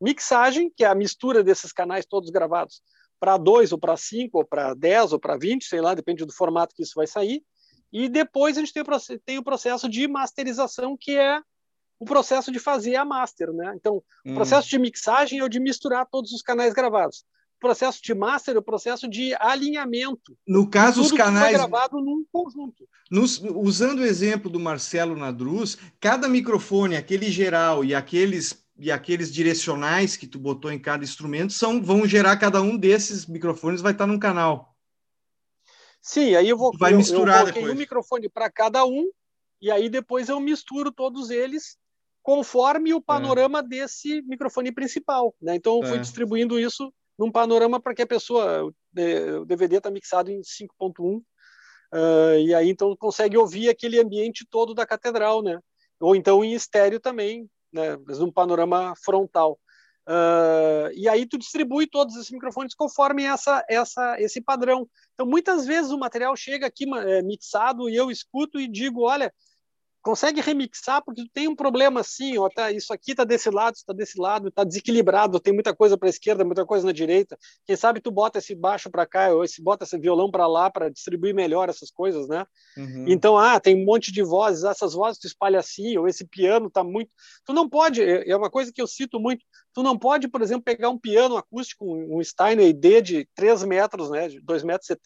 mixagem, 0.00 0.72
que 0.76 0.82
é 0.82 0.88
a 0.88 0.94
mistura 0.94 1.44
desses 1.44 1.72
canais 1.72 2.04
todos 2.04 2.30
gravados 2.30 2.82
para 3.20 3.36
dois, 3.36 3.70
ou 3.70 3.78
para 3.78 3.96
cinco, 3.96 4.38
ou 4.38 4.44
para 4.44 4.74
dez, 4.74 5.12
ou 5.12 5.20
para 5.20 5.36
vinte, 5.36 5.66
sei 5.66 5.80
lá, 5.80 5.94
depende 5.94 6.24
do 6.24 6.32
formato 6.32 6.74
que 6.74 6.82
isso 6.82 6.94
vai 6.96 7.06
sair. 7.06 7.44
E 7.92 8.08
depois 8.08 8.56
a 8.56 8.60
gente 8.60 8.72
tem 8.72 8.82
o, 8.82 8.86
tem 9.24 9.38
o 9.38 9.44
processo 9.44 9.88
de 9.88 10.08
masterização, 10.08 10.96
que 10.98 11.16
é 11.16 11.40
o 11.98 12.06
processo 12.06 12.50
de 12.50 12.58
fazer 12.58 12.96
a 12.96 13.04
master, 13.04 13.52
né? 13.52 13.74
Então, 13.76 14.02
hum. 14.24 14.32
o 14.32 14.34
processo 14.34 14.68
de 14.68 14.78
mixagem 14.78 15.38
é 15.38 15.44
o 15.44 15.48
de 15.48 15.60
misturar 15.60 16.06
todos 16.10 16.32
os 16.32 16.40
canais 16.40 16.72
gravados 16.72 17.24
processo 17.60 18.02
de 18.02 18.14
master, 18.14 18.56
o 18.56 18.62
processo 18.62 19.06
de 19.06 19.34
alinhamento. 19.38 20.36
No 20.48 20.68
caso, 20.68 21.02
os 21.02 21.12
canais. 21.12 21.52
gravado 21.52 22.00
num 22.00 22.24
conjunto. 22.32 22.88
Nos, 23.10 23.40
usando 23.54 24.00
o 24.00 24.04
exemplo 24.04 24.50
do 24.50 24.58
Marcelo 24.58 25.14
Nadruz, 25.14 25.76
cada 26.00 26.26
microfone, 26.26 26.96
aquele 26.96 27.30
geral 27.30 27.84
e 27.84 27.94
aqueles 27.94 28.59
e 28.80 28.90
aqueles 28.90 29.30
direcionais 29.30 30.16
que 30.16 30.26
tu 30.26 30.38
botou 30.38 30.72
em 30.72 30.78
cada 30.78 31.04
instrumento 31.04 31.52
são 31.52 31.82
vão 31.82 32.06
gerar 32.06 32.38
cada 32.38 32.62
um 32.62 32.78
desses 32.78 33.26
microfones 33.26 33.82
vai 33.82 33.92
estar 33.92 34.06
num 34.06 34.18
canal. 34.18 34.74
Sim, 36.00 36.34
aí 36.34 36.48
eu 36.48 36.56
vou 36.56 36.72
vai 36.78 36.94
eu, 36.94 36.96
misturar 36.96 37.40
eu 37.40 37.52
depois. 37.52 37.72
um 37.72 37.76
microfone 37.76 38.28
para 38.30 38.50
cada 38.50 38.86
um 38.86 39.06
e 39.60 39.70
aí 39.70 39.90
depois 39.90 40.30
eu 40.30 40.40
misturo 40.40 40.90
todos 40.90 41.28
eles 41.28 41.76
conforme 42.22 42.94
o 42.94 43.02
panorama 43.02 43.58
é. 43.58 43.62
desse 43.62 44.22
microfone 44.22 44.72
principal, 44.72 45.34
né? 45.40 45.54
Então 45.56 45.80
eu 45.80 45.86
fui 45.86 45.98
é. 45.98 46.00
distribuindo 46.00 46.58
isso 46.58 46.92
num 47.18 47.30
panorama 47.30 47.78
para 47.78 47.94
que 47.94 48.02
a 48.02 48.06
pessoa, 48.06 48.64
o 48.64 49.44
DVD 49.44 49.76
está 49.76 49.90
mixado 49.90 50.30
em 50.30 50.40
5.1, 50.40 51.18
uh, 51.18 51.22
ah, 51.92 52.36
e 52.38 52.54
aí 52.54 52.70
então 52.70 52.96
consegue 52.96 53.36
ouvir 53.36 53.68
aquele 53.68 54.00
ambiente 54.00 54.46
todo 54.48 54.72
da 54.72 54.86
catedral, 54.86 55.42
né? 55.42 55.58
Ou 56.00 56.16
então 56.16 56.42
em 56.42 56.54
estéreo 56.54 56.98
também, 56.98 57.46
né? 57.72 57.96
Panorama 58.34 58.94
frontal. 59.02 59.58
Uh, 60.08 60.90
e 60.94 61.08
aí 61.08 61.24
tu 61.24 61.38
distribui 61.38 61.86
todos 61.86 62.16
esses 62.16 62.30
microfones 62.30 62.74
conforme 62.74 63.24
essa, 63.24 63.64
essa, 63.68 64.20
esse 64.20 64.40
padrão. 64.40 64.88
Então 65.14 65.26
muitas 65.26 65.66
vezes 65.66 65.92
o 65.92 65.98
material 65.98 66.34
chega 66.36 66.66
aqui 66.66 66.84
é, 66.98 67.22
mixado 67.22 67.88
e 67.88 67.94
eu 67.94 68.10
escuto 68.10 68.58
e 68.58 68.66
digo, 68.66 69.02
olha, 69.02 69.32
consegue 70.02 70.40
remixar 70.40 71.02
porque 71.04 71.24
tem 71.32 71.48
um 71.48 71.54
problema 71.54 72.00
assim, 72.00 72.38
ó, 72.38 72.48
tá, 72.48 72.72
isso 72.72 72.92
aqui 72.92 73.12
está 73.12 73.24
desse 73.24 73.50
lado, 73.50 73.74
está 73.74 73.92
desse 73.92 74.18
lado, 74.18 74.48
está 74.48 74.64
desequilibrado, 74.64 75.40
tem 75.40 75.52
muita 75.52 75.74
coisa 75.74 75.96
para 75.96 76.08
a 76.08 76.10
esquerda, 76.10 76.44
muita 76.44 76.64
coisa 76.64 76.86
na 76.86 76.92
direita. 76.92 77.38
Quem 77.66 77.76
sabe 77.76 78.00
tu 78.00 78.10
bota 78.10 78.38
esse 78.38 78.54
baixo 78.54 78.90
para 78.90 79.06
cá, 79.06 79.32
ou 79.32 79.44
esse 79.44 79.62
bota 79.62 79.84
esse 79.84 79.98
violão 79.98 80.30
para 80.30 80.46
lá 80.46 80.70
para 80.70 80.90
distribuir 80.90 81.34
melhor 81.34 81.68
essas 81.68 81.90
coisas, 81.90 82.28
né? 82.28 82.44
Uhum. 82.76 83.04
Então, 83.08 83.36
ah, 83.36 83.60
tem 83.60 83.76
um 83.76 83.84
monte 83.84 84.10
de 84.12 84.22
vozes, 84.22 84.64
essas 84.64 84.94
vozes 84.94 85.20
tu 85.20 85.26
espalha 85.26 85.58
assim, 85.58 85.96
ou 85.96 86.08
esse 86.08 86.24
piano 86.26 86.68
está 86.68 86.82
muito. 86.82 87.10
Tu 87.44 87.52
não 87.52 87.68
pode, 87.68 88.02
é, 88.02 88.28
é 88.28 88.36
uma 88.36 88.50
coisa 88.50 88.72
que 88.72 88.80
eu 88.80 88.86
cito 88.86 89.20
muito. 89.20 89.44
Tu 89.74 89.82
não 89.82 89.98
pode, 89.98 90.28
por 90.28 90.42
exemplo, 90.42 90.62
pegar 90.62 90.90
um 90.90 90.98
piano 90.98 91.36
acústico, 91.36 91.84
um 91.84 92.22
Steinway 92.22 92.72
D 92.72 93.02
de 93.02 93.28
3 93.34 93.64
metros, 93.64 94.10
né, 94.10 94.28
de 94.28 94.40
2,70 94.40 94.64
metros, 94.64 94.96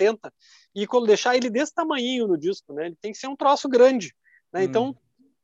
e 0.74 0.86
deixar 1.07 1.36
ele 1.36 1.51
desse 1.51 1.74
tamanho 1.74 2.26
no 2.26 2.38
disco, 2.38 2.72
né? 2.72 2.86
Ele 2.86 2.97
tem 3.01 3.12
que 3.12 3.18
ser 3.18 3.28
um 3.28 3.36
troço 3.36 3.68
grande. 3.68 4.14
Né? 4.55 4.61
Hum. 4.61 4.64
Então, 4.64 4.96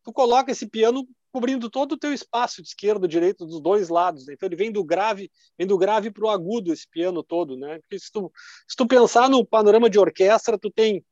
tu 0.04 0.12
coloca 0.12 0.52
esse 0.52 0.66
piano 0.66 1.06
cobrindo 1.32 1.68
todo 1.70 1.92
o 1.92 1.98
teu 1.98 2.12
espaço 2.12 2.62
de 2.62 2.68
esquerda, 2.68 3.06
direito, 3.06 3.44
dos 3.44 3.60
dois 3.60 3.88
lados. 3.88 4.26
Né? 4.26 4.34
Então 4.34 4.48
ele 4.48 4.56
vem 4.56 4.72
do 4.72 4.84
grave, 4.84 5.30
vem 5.58 5.66
do 5.66 5.78
grave 5.78 6.10
para 6.10 6.24
o 6.24 6.30
agudo 6.30 6.72
esse 6.72 6.88
piano 6.88 7.22
todo, 7.22 7.56
né? 7.56 7.78
Porque 7.80 7.98
se 7.98 8.10
tu, 8.10 8.32
se 8.66 8.76
tu 8.76 8.86
pensar 8.86 9.28
no 9.28 9.44
panorama 9.44 9.88
de 9.88 9.98
orquestra, 9.98 10.58
tu 10.58 10.70
tem, 10.70 11.04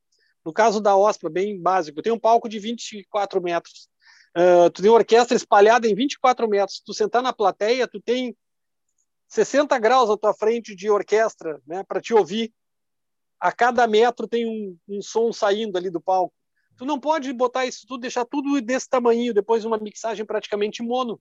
no 0.44 0.52
caso 0.52 0.80
da 0.80 0.96
Osprey, 0.96 1.32
bem 1.32 1.60
básico, 1.60 2.02
tem 2.02 2.12
um 2.12 2.18
palco 2.18 2.48
de 2.48 2.58
24 2.58 3.40
metros. 3.40 3.88
Uh, 4.36 4.70
tu 4.70 4.82
tem 4.82 4.90
uma 4.90 4.98
orquestra 4.98 5.36
espalhada 5.36 5.86
em 5.86 5.94
24 5.94 6.48
metros. 6.48 6.80
Tu 6.84 6.92
sentar 6.92 7.22
na 7.22 7.32
plateia, 7.32 7.86
tu 7.86 8.00
tem 8.00 8.36
60 9.28 9.78
graus 9.78 10.10
à 10.10 10.16
tua 10.16 10.34
frente 10.34 10.74
de 10.74 10.90
orquestra, 10.90 11.60
né, 11.66 11.84
para 11.84 12.00
te 12.00 12.14
ouvir. 12.14 12.52
A 13.38 13.52
cada 13.52 13.86
metro 13.86 14.26
tem 14.26 14.46
um, 14.46 14.76
um, 14.88 15.00
som 15.00 15.32
saindo 15.32 15.76
ali 15.76 15.90
do 15.90 16.00
palco. 16.00 16.34
Tu 16.78 16.86
não 16.86 16.98
pode 16.98 17.32
botar 17.32 17.66
isso 17.66 17.84
tudo, 17.86 18.00
deixar 18.00 18.24
tudo 18.24 18.60
desse 18.60 18.88
tamanho, 18.88 19.34
depois 19.34 19.64
uma 19.64 19.76
mixagem 19.76 20.24
praticamente 20.24 20.82
mono. 20.82 21.20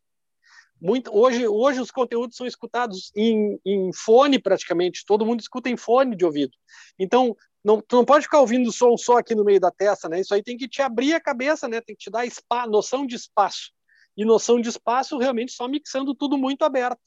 Muito, 0.80 1.12
hoje, 1.12 1.47
hoje 1.47 1.82
os 1.82 1.89
conteúdos 1.89 2.38
são 2.38 2.45
escutados 2.45 3.12
em, 3.16 3.60
em 3.66 3.91
fone 3.91 4.38
praticamente, 4.38 5.03
todo 5.03 5.26
mundo 5.26 5.39
escuta 5.39 5.68
em 5.68 5.76
fone 5.76 6.16
de 6.16 6.24
ouvido. 6.24 6.55
Então, 6.99 7.36
não, 7.64 7.82
tu 7.82 7.95
não 7.95 8.05
pode 8.05 8.26
ficar 8.26 8.39
ouvindo 8.39 8.68
o 8.68 8.72
som 8.72 8.95
só 8.95 9.18
aqui 9.18 9.34
no 9.34 9.43
meio 9.43 9.60
da 9.60 9.72
testa, 9.72 10.08
né? 10.08 10.20
Isso 10.20 10.34
aí 10.34 10.43
tem 10.43 10.55
que 10.55 10.68
te 10.68 10.84
abrir 10.84 11.16
a 11.16 11.20
cabeça, 11.20 11.68
né? 11.68 11.82
Tem 11.82 11.95
que 11.95 12.03
te 12.03 12.12
dar 12.12 12.30
spa, 12.30 12.68
noção 12.68 13.05
de 13.05 13.16
espaço. 13.16 13.72
E 14.16 14.24
noção 14.24 14.62
de 14.62 14.70
espaço 14.70 15.18
realmente 15.18 15.51
só 15.51 15.68
mixando 15.68 16.14
tudo 16.14 16.38
muito 16.38 16.64
aberto. 16.64 16.99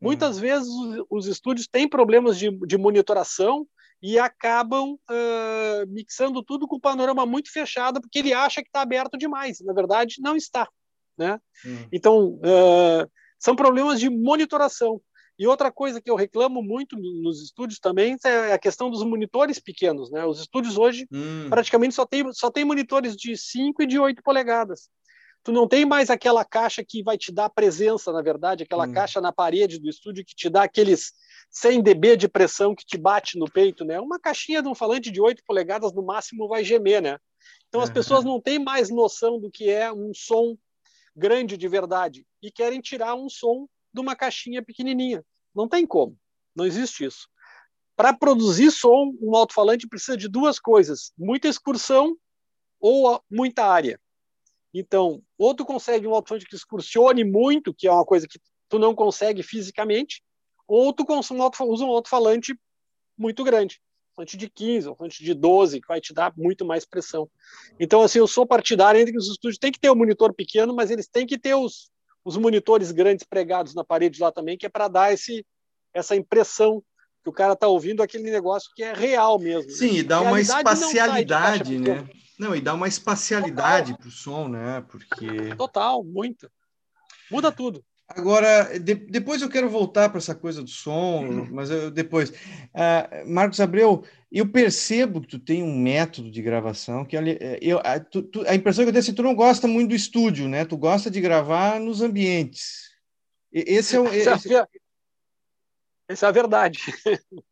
Muitas 0.00 0.36
uhum. 0.36 0.42
vezes 0.42 0.68
os, 0.68 1.06
os, 1.10 1.26
estúdios 1.26 1.68
têm 1.68 1.86
problemas 1.86 2.38
de, 2.38 2.50
de 2.66 2.76
monitoração 2.76 3.66
e 4.02 4.18
acabam 4.18 4.94
uh, 4.94 5.86
mixando 5.88 6.42
tudo 6.42 6.66
com 6.66 6.76
o 6.76 6.80
panorama 6.80 7.24
muito 7.24 7.52
fechado, 7.52 8.00
porque 8.00 8.18
ele 8.18 8.32
acha 8.32 8.60
que 8.60 8.68
está 8.68 8.82
aberto 8.82 9.16
demais. 9.16 9.60
Na 9.60 9.72
verdade, 9.72 10.16
não 10.18 10.34
está. 10.34 10.68
Né? 11.16 11.38
Uhum. 11.64 11.88
Então, 11.92 12.28
uh, 12.38 13.10
são 13.38 13.54
problemas 13.54 14.00
de 14.00 14.10
monitoração. 14.10 15.00
E 15.38 15.46
outra 15.46 15.72
coisa 15.72 16.00
que 16.00 16.10
eu 16.10 16.16
reclamo 16.16 16.62
muito 16.62 16.96
nos 16.96 17.42
estúdios 17.42 17.78
também 17.78 18.16
é 18.24 18.52
a 18.52 18.58
questão 18.58 18.90
dos 18.90 19.02
monitores 19.02 19.58
pequenos. 19.58 20.10
Né? 20.10 20.24
Os 20.24 20.40
estúdios 20.40 20.76
hoje 20.76 21.06
hum. 21.10 21.48
praticamente 21.48 21.94
só 21.94 22.04
tem, 22.04 22.30
só 22.32 22.50
tem 22.50 22.64
monitores 22.64 23.16
de 23.16 23.36
5 23.36 23.82
e 23.82 23.86
de 23.86 23.98
8 23.98 24.22
polegadas. 24.22 24.88
Tu 25.42 25.50
não 25.50 25.66
tem 25.66 25.84
mais 25.84 26.10
aquela 26.10 26.44
caixa 26.44 26.84
que 26.86 27.02
vai 27.02 27.18
te 27.18 27.32
dar 27.32 27.48
presença, 27.50 28.12
na 28.12 28.22
verdade, 28.22 28.62
aquela 28.62 28.86
hum. 28.86 28.92
caixa 28.92 29.20
na 29.20 29.32
parede 29.32 29.80
do 29.80 29.88
estúdio 29.88 30.24
que 30.24 30.34
te 30.34 30.48
dá 30.48 30.64
aqueles 30.64 31.12
100 31.52 31.82
dB 31.82 32.16
de 32.16 32.28
pressão 32.28 32.74
que 32.74 32.84
te 32.84 32.96
bate 32.96 33.38
no 33.38 33.48
peito. 33.48 33.84
Né? 33.84 34.00
Uma 34.00 34.18
caixinha 34.18 34.62
de 34.62 34.68
um 34.68 34.74
falante 34.74 35.10
de 35.10 35.20
8 35.20 35.44
polegadas 35.46 35.92
no 35.92 36.02
máximo 36.02 36.48
vai 36.48 36.64
gemer. 36.64 37.02
Né? 37.02 37.18
Então 37.68 37.80
as 37.80 37.90
pessoas 37.90 38.24
não 38.24 38.40
têm 38.40 38.58
mais 38.58 38.90
noção 38.90 39.38
do 39.38 39.50
que 39.50 39.70
é 39.70 39.92
um 39.92 40.12
som 40.14 40.56
grande 41.14 41.56
de 41.56 41.68
verdade 41.68 42.26
e 42.42 42.50
querem 42.50 42.80
tirar 42.80 43.14
um 43.14 43.28
som 43.28 43.68
de 43.92 44.00
uma 44.00 44.16
caixinha 44.16 44.62
pequenininha. 44.62 45.24
Não 45.54 45.68
tem 45.68 45.86
como, 45.86 46.18
não 46.56 46.64
existe 46.64 47.04
isso. 47.04 47.28
Para 47.94 48.14
produzir 48.14 48.70
som, 48.70 49.14
um 49.20 49.36
alto-falante 49.36 49.86
precisa 49.86 50.16
de 50.16 50.26
duas 50.26 50.58
coisas: 50.58 51.12
muita 51.16 51.46
excursão 51.46 52.16
ou 52.80 53.22
muita 53.30 53.66
área. 53.66 54.00
Então, 54.72 55.22
ou 55.36 55.54
tu 55.54 55.66
consegue 55.66 56.06
um 56.06 56.14
alto-falante 56.14 56.46
que 56.46 56.56
excursione 56.56 57.22
muito, 57.24 57.74
que 57.74 57.86
é 57.86 57.92
uma 57.92 58.06
coisa 58.06 58.26
que 58.26 58.40
tu 58.70 58.78
não 58.78 58.94
consegue 58.94 59.42
fisicamente, 59.42 60.22
ou 60.66 60.92
tu 60.92 61.04
usa 61.08 61.84
um 61.84 61.90
alto-falante 61.90 62.58
muito 63.16 63.44
grande 63.44 63.80
alto-falante 64.12 64.36
de 64.36 64.48
15, 64.48 64.88
alto-falante 64.88 65.24
de 65.24 65.34
12, 65.34 65.80
que 65.80 65.88
vai 65.88 66.00
te 66.00 66.12
dar 66.12 66.32
muito 66.36 66.64
mais 66.64 66.84
pressão. 66.84 67.28
Então, 67.80 68.02
assim, 68.02 68.18
eu 68.18 68.26
sou 68.26 68.46
partidário 68.46 69.00
entre 69.00 69.12
que 69.12 69.18
os 69.18 69.28
estúdios 69.28 69.58
têm 69.58 69.72
que 69.72 69.80
ter 69.80 69.90
um 69.90 69.96
monitor 69.96 70.32
pequeno, 70.34 70.74
mas 70.74 70.90
eles 70.90 71.08
têm 71.08 71.26
que 71.26 71.38
ter 71.38 71.54
os, 71.54 71.90
os 72.24 72.36
monitores 72.36 72.92
grandes 72.92 73.24
pregados 73.24 73.74
na 73.74 73.84
parede 73.84 74.20
lá 74.20 74.30
também, 74.30 74.56
que 74.56 74.66
é 74.66 74.68
para 74.68 74.88
dar 74.88 75.12
esse, 75.12 75.44
essa 75.94 76.14
impressão 76.14 76.82
que 77.22 77.30
o 77.30 77.32
cara 77.32 77.52
está 77.52 77.68
ouvindo 77.68 78.02
aquele 78.02 78.30
negócio 78.30 78.70
que 78.74 78.82
é 78.82 78.92
real 78.92 79.38
mesmo. 79.38 79.70
Né? 79.70 79.76
Sim, 79.76 79.94
e 79.94 80.02
dá 80.02 80.20
uma 80.20 80.40
espacialidade, 80.40 81.78
não 81.78 81.94
né? 81.94 82.08
Não, 82.38 82.56
e 82.56 82.60
dá 82.60 82.74
uma 82.74 82.88
espacialidade 82.88 83.96
para 83.96 84.08
o 84.08 84.10
som, 84.10 84.48
né? 84.48 84.84
Porque. 84.88 85.54
Total, 85.56 86.02
muito. 86.02 86.50
Muda 87.30 87.52
tudo. 87.52 87.84
Agora, 88.14 88.78
de, 88.78 88.94
depois 88.94 89.40
eu 89.40 89.48
quero 89.48 89.70
voltar 89.70 90.08
para 90.08 90.18
essa 90.18 90.34
coisa 90.34 90.62
do 90.62 90.68
som, 90.68 91.24
uhum. 91.24 91.48
mas 91.50 91.70
eu, 91.70 91.90
depois. 91.90 92.30
Uh, 92.30 93.26
Marcos 93.26 93.60
Abreu, 93.60 94.04
eu 94.30 94.48
percebo 94.48 95.20
que 95.20 95.28
tu 95.28 95.38
tem 95.38 95.62
um 95.62 95.78
método 95.78 96.30
de 96.30 96.42
gravação 96.42 97.04
que 97.04 97.16
eu, 97.60 97.78
a, 97.84 97.98
tu, 98.00 98.22
tu, 98.22 98.46
a 98.46 98.54
impressão 98.54 98.84
que 98.84 98.90
eu 98.90 98.92
tenho 98.92 99.02
é 99.02 99.06
que 99.06 99.12
tu 99.12 99.22
não 99.22 99.34
gosta 99.34 99.66
muito 99.66 99.90
do 99.90 99.94
estúdio, 99.94 100.48
né? 100.48 100.64
Tu 100.64 100.76
gosta 100.76 101.10
de 101.10 101.20
gravar 101.20 101.80
nos 101.80 102.02
ambientes. 102.02 102.90
Esse 103.52 103.96
é 103.96 104.00
o. 104.00 104.06
Esse... 104.06 104.28
Essa 106.08 106.26
é 106.26 106.28
a 106.28 106.32
verdade. 106.32 106.78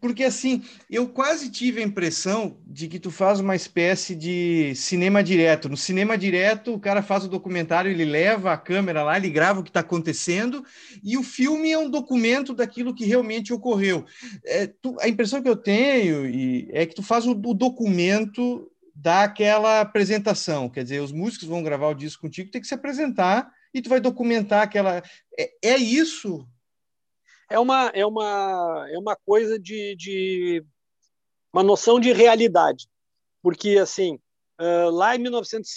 Porque 0.00 0.24
assim, 0.24 0.62
eu 0.90 1.08
quase 1.08 1.50
tive 1.50 1.80
a 1.80 1.84
impressão 1.84 2.58
de 2.66 2.88
que 2.88 2.98
tu 2.98 3.10
faz 3.10 3.40
uma 3.40 3.54
espécie 3.54 4.14
de 4.14 4.74
cinema 4.74 5.22
direto. 5.22 5.68
No 5.68 5.76
cinema 5.76 6.18
direto, 6.18 6.74
o 6.74 6.80
cara 6.80 7.02
faz 7.02 7.24
o 7.24 7.28
documentário, 7.28 7.90
ele 7.90 8.04
leva 8.04 8.52
a 8.52 8.58
câmera 8.58 9.02
lá, 9.02 9.16
ele 9.16 9.30
grava 9.30 9.60
o 9.60 9.62
que 9.62 9.70
está 9.70 9.80
acontecendo, 9.80 10.64
e 11.02 11.16
o 11.16 11.22
filme 11.22 11.70
é 11.70 11.78
um 11.78 11.88
documento 11.88 12.52
daquilo 12.54 12.94
que 12.94 13.04
realmente 13.04 13.52
ocorreu. 13.52 14.04
É, 14.44 14.66
tu, 14.66 14.96
a 15.00 15.08
impressão 15.08 15.42
que 15.42 15.48
eu 15.48 15.56
tenho 15.56 16.26
e, 16.26 16.68
é 16.72 16.84
que 16.84 16.94
tu 16.94 17.02
faz 17.02 17.26
o, 17.26 17.32
o 17.32 17.54
documento 17.54 18.70
daquela 18.94 19.80
apresentação. 19.80 20.68
Quer 20.68 20.82
dizer, 20.82 21.00
os 21.00 21.12
músicos 21.12 21.48
vão 21.48 21.62
gravar 21.62 21.88
o 21.88 21.94
disco 21.94 22.22
contigo, 22.22 22.50
tem 22.50 22.60
que 22.60 22.66
se 22.66 22.74
apresentar 22.74 23.50
e 23.72 23.80
tu 23.80 23.88
vai 23.88 24.00
documentar 24.00 24.62
aquela. 24.62 25.02
É, 25.38 25.50
é 25.62 25.76
isso 25.76 26.46
é 27.50 27.58
uma, 27.58 27.88
é 27.88 28.06
uma, 28.06 28.86
é 28.88 28.96
uma 28.96 29.16
coisa 29.16 29.58
de, 29.58 29.96
de 29.96 30.64
uma 31.52 31.64
noção 31.64 31.98
de 31.98 32.12
realidade. 32.12 32.88
Porque, 33.42 33.76
assim, 33.76 34.14
uh, 34.60 34.90
lá 34.90 35.16
em 35.16 35.18
1900, 35.18 35.68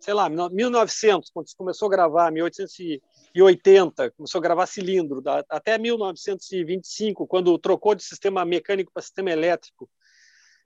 sei 0.00 0.14
lá, 0.14 0.28
1900, 0.28 1.30
quando 1.30 1.48
se 1.48 1.56
começou 1.56 1.86
a 1.86 1.90
gravar, 1.90 2.32
1880, 2.32 4.10
começou 4.10 4.40
a 4.40 4.42
gravar 4.42 4.66
cilindro, 4.66 5.22
até 5.48 5.78
1925, 5.78 7.24
quando 7.26 7.56
trocou 7.56 7.94
de 7.94 8.02
sistema 8.02 8.44
mecânico 8.44 8.90
para 8.92 9.02
sistema 9.02 9.30
elétrico, 9.30 9.88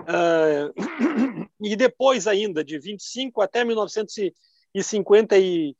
uh, 0.02 0.72
e 1.60 1.76
depois 1.76 2.26
ainda, 2.26 2.64
de 2.64 2.78
25 2.78 3.42
até 3.42 3.62
1950 3.62 5.36
e, 5.36 5.76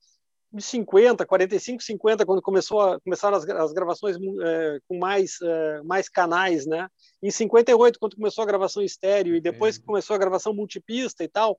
50, 0.58 1.26
45, 1.26 1.82
50, 1.82 2.24
quando 2.24 2.40
começou 2.40 2.80
a, 2.80 3.00
começaram 3.00 3.36
as, 3.36 3.44
as 3.48 3.72
gravações 3.72 4.16
é, 4.16 4.78
com 4.88 4.98
mais, 4.98 5.36
é, 5.42 5.82
mais 5.82 6.08
canais, 6.08 6.66
né? 6.66 6.88
Em 7.22 7.30
58, 7.30 7.98
quando 7.98 8.16
começou 8.16 8.42
a 8.42 8.46
gravação 8.46 8.82
estéreo, 8.82 9.34
e 9.34 9.40
depois 9.40 9.76
que 9.78 9.84
começou 9.84 10.14
a 10.14 10.18
gravação 10.18 10.54
multipista 10.54 11.24
e 11.24 11.28
tal, 11.28 11.58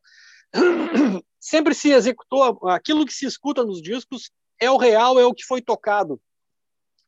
sempre 1.40 1.74
se 1.74 1.92
executou 1.92 2.44
aquilo 2.70 3.06
que 3.06 3.14
se 3.14 3.26
escuta 3.26 3.64
nos 3.64 3.82
discos 3.82 4.32
é 4.60 4.72
o 4.72 4.78
real, 4.78 5.20
é 5.20 5.26
o 5.26 5.34
que 5.34 5.44
foi 5.44 5.62
tocado. 5.62 6.20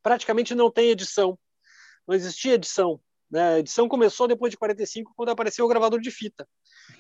Praticamente 0.04 0.54
não 0.54 0.72
tem 0.72 0.90
edição. 0.90 1.38
Não 2.08 2.16
existia 2.16 2.54
edição. 2.54 3.00
Né? 3.30 3.56
A 3.56 3.60
edição 3.60 3.88
começou 3.88 4.28
depois 4.28 4.52
de 4.52 4.58
45, 4.58 5.14
quando 5.16 5.30
apareceu 5.30 5.66
o 5.66 5.68
gravador 5.68 6.00
de 6.00 6.10
fita. 6.10 6.48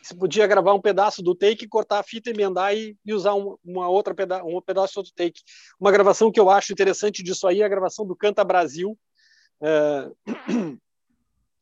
Você 0.02 0.16
podia 0.16 0.46
gravar 0.46 0.74
um 0.74 0.82
pedaço 0.82 1.24
do 1.24 1.34
take, 1.34 1.68
cortar 1.68 2.00
a 2.00 2.04
fita, 2.04 2.30
emendar 2.30 2.76
e, 2.76 2.96
e 3.06 3.14
usar 3.14 3.34
um, 3.34 3.58
uma 3.64 3.90
outra 3.90 4.14
peda 4.14 4.44
um 4.44 4.62
pedaço 4.62 5.02
do 5.02 5.12
take. 5.12 5.42
Uma 5.80 5.92
gravação 5.92 6.32
que 6.32 6.40
eu 6.40 6.50
acho 6.50 6.72
interessante 6.72 7.24
disso 7.24 7.48
aí 7.48 7.62
é 7.62 7.66
a 7.66 7.70
gravação 7.70 8.06
do 8.06 8.16
Canta 8.16 8.44
Brasil. 8.44 8.98
É... 9.62 10.10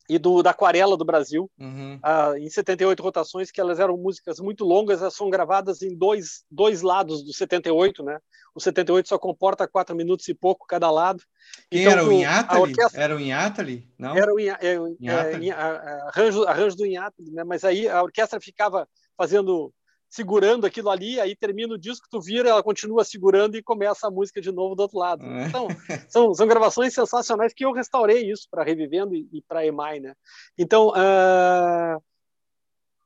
e 0.08 0.18
do, 0.18 0.42
da 0.42 0.50
Aquarela 0.50 0.96
do 0.96 1.04
Brasil, 1.04 1.50
uhum. 1.58 1.96
uh, 1.96 2.36
em 2.38 2.48
78 2.48 3.02
rotações, 3.02 3.50
que 3.50 3.60
elas 3.60 3.78
eram 3.78 3.96
músicas 3.96 4.40
muito 4.40 4.64
longas, 4.64 5.02
elas 5.02 5.14
são 5.14 5.28
gravadas 5.28 5.82
em 5.82 5.94
dois, 5.94 6.44
dois 6.50 6.80
lados 6.80 7.22
do 7.22 7.32
78, 7.32 8.02
né? 8.02 8.18
O 8.54 8.60
78 8.60 9.08
só 9.08 9.18
comporta 9.18 9.68
quatro 9.68 9.94
minutos 9.94 10.26
e 10.28 10.34
pouco 10.34 10.66
cada 10.66 10.90
lado. 10.90 11.22
Quem 11.70 11.82
então, 11.82 11.92
era 11.92 12.04
o 12.04 12.12
Inhatali? 12.12 12.60
Orquestra... 12.62 13.02
Era 13.02 13.16
o 13.16 13.20
Inhatali? 13.20 13.88
Não? 13.98 14.16
Era 14.16 14.34
o 14.34 14.40
é, 14.40 14.74
Inhatali. 14.98 15.50
É, 15.50 15.52
arranjo, 15.52 16.44
arranjo 16.44 16.76
do 16.76 16.86
Inhatali, 16.86 17.30
né? 17.30 17.44
Mas 17.44 17.62
aí 17.62 17.86
a 17.86 18.02
orquestra 18.02 18.40
ficava 18.40 18.88
fazendo 19.16 19.72
segurando 20.08 20.66
aquilo 20.66 20.90
ali, 20.90 21.20
aí 21.20 21.36
termina 21.36 21.74
o 21.74 21.78
disco, 21.78 22.06
tu 22.10 22.20
vira, 22.20 22.48
ela 22.48 22.62
continua 22.62 23.04
segurando 23.04 23.56
e 23.56 23.62
começa 23.62 24.08
a 24.08 24.10
música 24.10 24.40
de 24.40 24.50
novo 24.50 24.74
do 24.74 24.80
outro 24.80 24.98
lado. 24.98 25.24
É. 25.24 25.46
Então, 25.46 25.68
são, 26.08 26.34
são 26.34 26.46
gravações 26.46 26.94
sensacionais 26.94 27.52
que 27.52 27.64
eu 27.64 27.72
restaurei 27.72 28.30
isso 28.30 28.48
para 28.50 28.64
Revivendo 28.64 29.14
e, 29.14 29.28
e 29.32 29.42
para 29.42 29.66
EMAI, 29.66 30.00
né? 30.00 30.14
Então, 30.56 30.88
uh, 30.88 32.02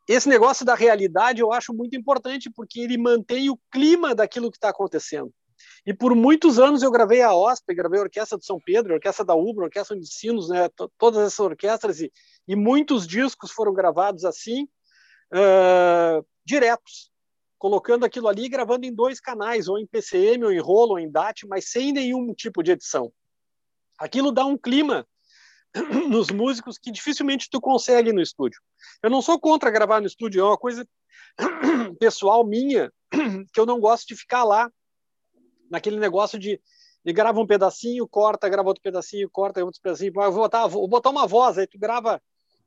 esse 0.08 0.28
negócio 0.28 0.64
da 0.64 0.74
realidade 0.74 1.40
eu 1.40 1.52
acho 1.52 1.72
muito 1.72 1.96
importante, 1.96 2.50
porque 2.50 2.80
ele 2.80 2.96
mantém 2.96 3.50
o 3.50 3.58
clima 3.70 4.14
daquilo 4.14 4.50
que 4.50 4.56
está 4.56 4.68
acontecendo. 4.68 5.32
E 5.86 5.94
por 5.94 6.14
muitos 6.14 6.58
anos 6.58 6.82
eu 6.82 6.90
gravei 6.90 7.22
a 7.22 7.34
OSP, 7.34 7.74
gravei 7.74 8.00
a 8.00 8.04
Orquestra 8.04 8.38
de 8.38 8.44
São 8.44 8.58
Pedro, 8.60 8.92
a 8.92 8.96
Orquestra 8.96 9.24
da 9.24 9.34
Ubra, 9.34 9.64
a 9.64 9.66
Orquestra 9.66 9.98
de 9.98 10.06
Sinos, 10.06 10.48
né? 10.48 10.68
todas 10.98 11.20
essas 11.26 11.40
orquestras, 11.40 12.00
e, 12.00 12.12
e 12.46 12.56
muitos 12.56 13.06
discos 13.06 13.50
foram 13.50 13.72
gravados 13.72 14.24
assim, 14.24 14.68
uh, 15.32 16.26
diretos, 16.44 17.10
colocando 17.58 18.04
aquilo 18.04 18.28
ali 18.28 18.44
e 18.44 18.48
gravando 18.48 18.86
em 18.86 18.94
dois 18.94 19.20
canais, 19.20 19.68
ou 19.68 19.78
em 19.78 19.86
PCM, 19.86 20.44
ou 20.44 20.52
em 20.52 20.58
rolo, 20.58 20.92
ou 20.92 20.98
em 20.98 21.10
DAT, 21.10 21.46
mas 21.46 21.70
sem 21.70 21.92
nenhum 21.92 22.34
tipo 22.34 22.62
de 22.62 22.72
edição. 22.72 23.12
Aquilo 23.98 24.32
dá 24.32 24.44
um 24.44 24.58
clima 24.58 25.06
nos 26.08 26.30
músicos 26.30 26.78
que 26.78 26.90
dificilmente 26.90 27.48
tu 27.50 27.60
consegue 27.60 28.12
no 28.12 28.20
estúdio. 28.20 28.60
Eu 29.02 29.10
não 29.10 29.22
sou 29.22 29.38
contra 29.38 29.70
gravar 29.70 30.00
no 30.00 30.06
estúdio, 30.06 30.40
é 30.40 30.44
uma 30.44 30.58
coisa 30.58 30.86
pessoal 32.00 32.44
minha, 32.44 32.92
que 33.52 33.60
eu 33.60 33.66
não 33.66 33.80
gosto 33.80 34.08
de 34.08 34.16
ficar 34.16 34.44
lá 34.44 34.70
naquele 35.70 35.98
negócio 35.98 36.38
de 36.38 36.60
e 37.04 37.12
grava 37.12 37.40
um 37.40 37.46
pedacinho, 37.46 38.06
corta, 38.06 38.48
grava 38.48 38.68
outro 38.68 38.82
pedacinho, 38.82 39.28
corta 39.28 39.64
outro 39.64 39.80
pedacinho. 39.80 40.12
Vou 40.12 40.32
botar, 40.32 40.66
vou 40.68 40.86
botar 40.86 41.10
uma 41.10 41.26
voz, 41.26 41.58
aí 41.58 41.66
tu 41.66 41.78
grava 41.78 42.22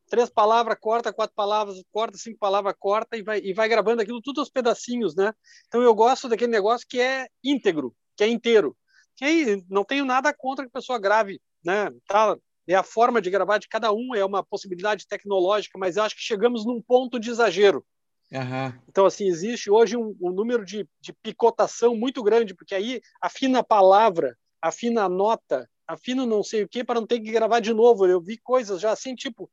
três 0.09 0.29
palavras, 0.29 0.77
corta 0.79 1.13
quatro 1.13 1.35
palavras, 1.35 1.81
corta 1.91 2.17
cinco 2.17 2.37
palavras, 2.39 2.75
corta 2.77 3.17
e 3.17 3.23
vai, 3.23 3.39
e 3.39 3.53
vai 3.53 3.67
gravando 3.67 4.01
aquilo 4.01 4.21
tudo 4.21 4.39
aos 4.39 4.49
pedacinhos, 4.49 5.15
né? 5.15 5.33
Então 5.67 5.81
eu 5.81 5.93
gosto 5.93 6.29
daquele 6.29 6.51
negócio 6.51 6.87
que 6.87 6.99
é 6.99 7.27
íntegro, 7.43 7.95
que 8.15 8.23
é 8.23 8.27
inteiro. 8.27 8.75
Que 9.15 9.25
aí 9.25 9.63
não 9.69 9.83
tenho 9.83 10.05
nada 10.05 10.33
contra 10.33 10.65
que 10.65 10.69
a 10.69 10.79
pessoa 10.79 10.99
grave, 10.99 11.41
né? 11.63 11.89
Tá, 12.07 12.35
é 12.67 12.75
a 12.75 12.83
forma 12.83 13.21
de 13.21 13.29
gravar 13.29 13.57
de 13.57 13.67
cada 13.67 13.91
um, 13.91 14.15
é 14.15 14.25
uma 14.25 14.43
possibilidade 14.43 15.07
tecnológica, 15.07 15.77
mas 15.77 15.97
eu 15.97 16.03
acho 16.03 16.15
que 16.15 16.21
chegamos 16.21 16.65
num 16.65 16.81
ponto 16.81 17.19
de 17.19 17.29
exagero. 17.29 17.85
Uhum. 18.31 18.73
Então, 18.89 19.05
assim, 19.05 19.27
existe 19.27 19.69
hoje 19.69 19.95
um, 19.95 20.15
um 20.19 20.31
número 20.31 20.65
de, 20.65 20.87
de, 20.99 21.13
picotação 21.13 21.95
muito 21.95 22.23
grande, 22.23 22.55
porque 22.55 22.73
aí 22.73 23.01
afina 23.21 23.59
a 23.59 23.63
palavra, 23.63 24.35
afina 24.59 25.03
a 25.03 25.09
nota, 25.09 25.69
afina 25.87 26.25
não 26.25 26.43
sei 26.43 26.63
o 26.63 26.67
que, 26.67 26.83
para 26.83 26.99
não 26.99 27.05
ter 27.05 27.19
que 27.19 27.31
gravar 27.31 27.59
de 27.59 27.71
novo. 27.71 28.07
Eu 28.07 28.19
vi 28.19 28.37
coisas 28.37 28.81
já 28.81 28.91
assim, 28.91 29.13
tipo, 29.13 29.49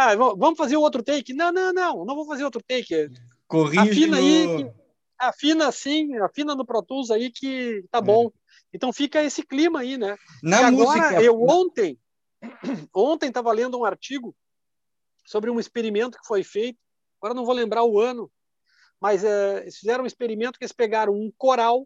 ah, 0.00 0.14
vamos 0.14 0.56
fazer 0.56 0.76
outro 0.76 1.02
take? 1.02 1.34
Não, 1.34 1.50
não, 1.50 1.72
não, 1.72 2.04
não 2.04 2.14
vou 2.14 2.24
fazer 2.24 2.44
outro 2.44 2.62
take. 2.62 3.10
Corrige 3.48 3.80
afina 3.80 4.16
no... 4.16 4.22
aí, 4.22 4.72
afina 5.18 5.66
assim, 5.66 6.16
afina 6.18 6.54
no 6.54 6.64
Pro 6.64 6.80
Tools 6.84 7.10
aí 7.10 7.32
que 7.32 7.84
tá 7.90 8.00
bom. 8.00 8.28
É. 8.28 8.30
Então 8.72 8.92
fica 8.92 9.20
esse 9.24 9.42
clima 9.42 9.80
aí, 9.80 9.98
né? 9.98 10.16
Na 10.40 10.68
e 10.68 10.70
música... 10.70 11.04
agora, 11.04 11.20
eu 11.20 11.42
ontem, 11.42 11.98
ontem 12.94 13.26
estava 13.26 13.50
lendo 13.50 13.76
um 13.76 13.84
artigo 13.84 14.32
sobre 15.26 15.50
um 15.50 15.58
experimento 15.58 16.16
que 16.16 16.28
foi 16.28 16.44
feito, 16.44 16.78
agora 17.20 17.34
não 17.34 17.44
vou 17.44 17.54
lembrar 17.54 17.82
o 17.82 17.98
ano, 17.98 18.30
mas 19.00 19.24
é, 19.24 19.62
eles 19.62 19.78
fizeram 19.78 20.04
um 20.04 20.06
experimento 20.06 20.60
que 20.60 20.64
eles 20.64 20.72
pegaram 20.72 21.12
um 21.12 21.32
coral, 21.36 21.80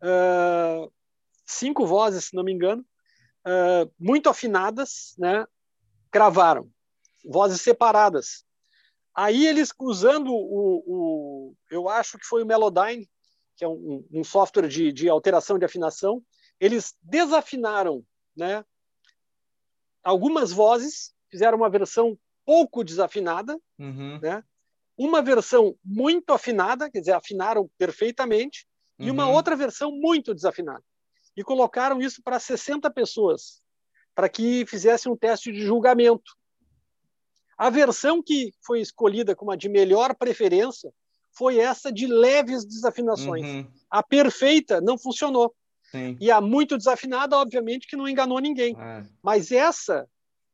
uh, 0.00 0.92
cinco 1.44 1.84
vozes, 1.86 2.26
se 2.26 2.36
não 2.36 2.44
me 2.44 2.52
engano, 2.52 2.86
uh, 3.44 3.92
muito 3.98 4.28
afinadas, 4.28 5.16
né? 5.18 5.44
Gravaram 6.12 6.70
vozes 7.24 7.60
separadas. 7.60 8.44
Aí 9.14 9.46
eles 9.46 9.72
usando 9.78 10.32
o, 10.32 10.82
o 10.86 11.54
eu 11.70 11.88
acho 11.88 12.18
que 12.18 12.26
foi 12.26 12.42
o 12.42 12.46
Melodyne, 12.46 13.08
que 13.56 13.64
é 13.64 13.68
um, 13.68 14.04
um 14.10 14.24
software 14.24 14.68
de, 14.68 14.92
de, 14.92 15.08
alteração 15.08 15.58
de 15.58 15.64
afinação, 15.64 16.22
eles 16.58 16.94
desafinaram, 17.02 18.04
né? 18.36 18.64
Algumas 20.02 20.50
vozes 20.50 21.14
fizeram 21.30 21.58
uma 21.58 21.70
versão 21.70 22.18
pouco 22.44 22.82
desafinada, 22.82 23.58
uhum. 23.78 24.18
né? 24.20 24.42
Uma 24.96 25.22
versão 25.22 25.76
muito 25.84 26.32
afinada, 26.32 26.90
quer 26.90 27.00
dizer, 27.00 27.12
afinaram 27.12 27.70
perfeitamente, 27.78 28.66
uhum. 28.98 29.06
e 29.06 29.10
uma 29.10 29.26
uhum. 29.26 29.34
outra 29.34 29.54
versão 29.54 29.90
muito 29.92 30.34
desafinada. 30.34 30.82
E 31.36 31.42
colocaram 31.42 32.00
isso 32.00 32.22
para 32.22 32.38
60 32.38 32.90
pessoas, 32.90 33.62
para 34.14 34.28
que 34.28 34.66
fizessem 34.66 35.10
um 35.10 35.16
teste 35.16 35.50
de 35.52 35.62
julgamento. 35.62 36.36
A 37.62 37.70
versão 37.70 38.20
que 38.20 38.52
foi 38.60 38.80
escolhida 38.80 39.36
como 39.36 39.52
a 39.52 39.56
de 39.56 39.68
melhor 39.68 40.16
preferência 40.16 40.92
foi 41.30 41.60
essa 41.60 41.92
de 41.92 42.08
leves 42.08 42.64
desafinações. 42.64 43.46
Uhum. 43.46 43.66
A 43.88 44.02
perfeita 44.02 44.80
não 44.80 44.98
funcionou. 44.98 45.54
Sim. 45.92 46.16
E 46.20 46.28
a 46.28 46.40
muito 46.40 46.76
desafinada, 46.76 47.36
obviamente, 47.36 47.86
que 47.86 47.94
não 47.94 48.08
enganou 48.08 48.40
ninguém. 48.40 48.76
É. 48.76 49.04
Mas 49.22 49.52
essa, 49.52 50.08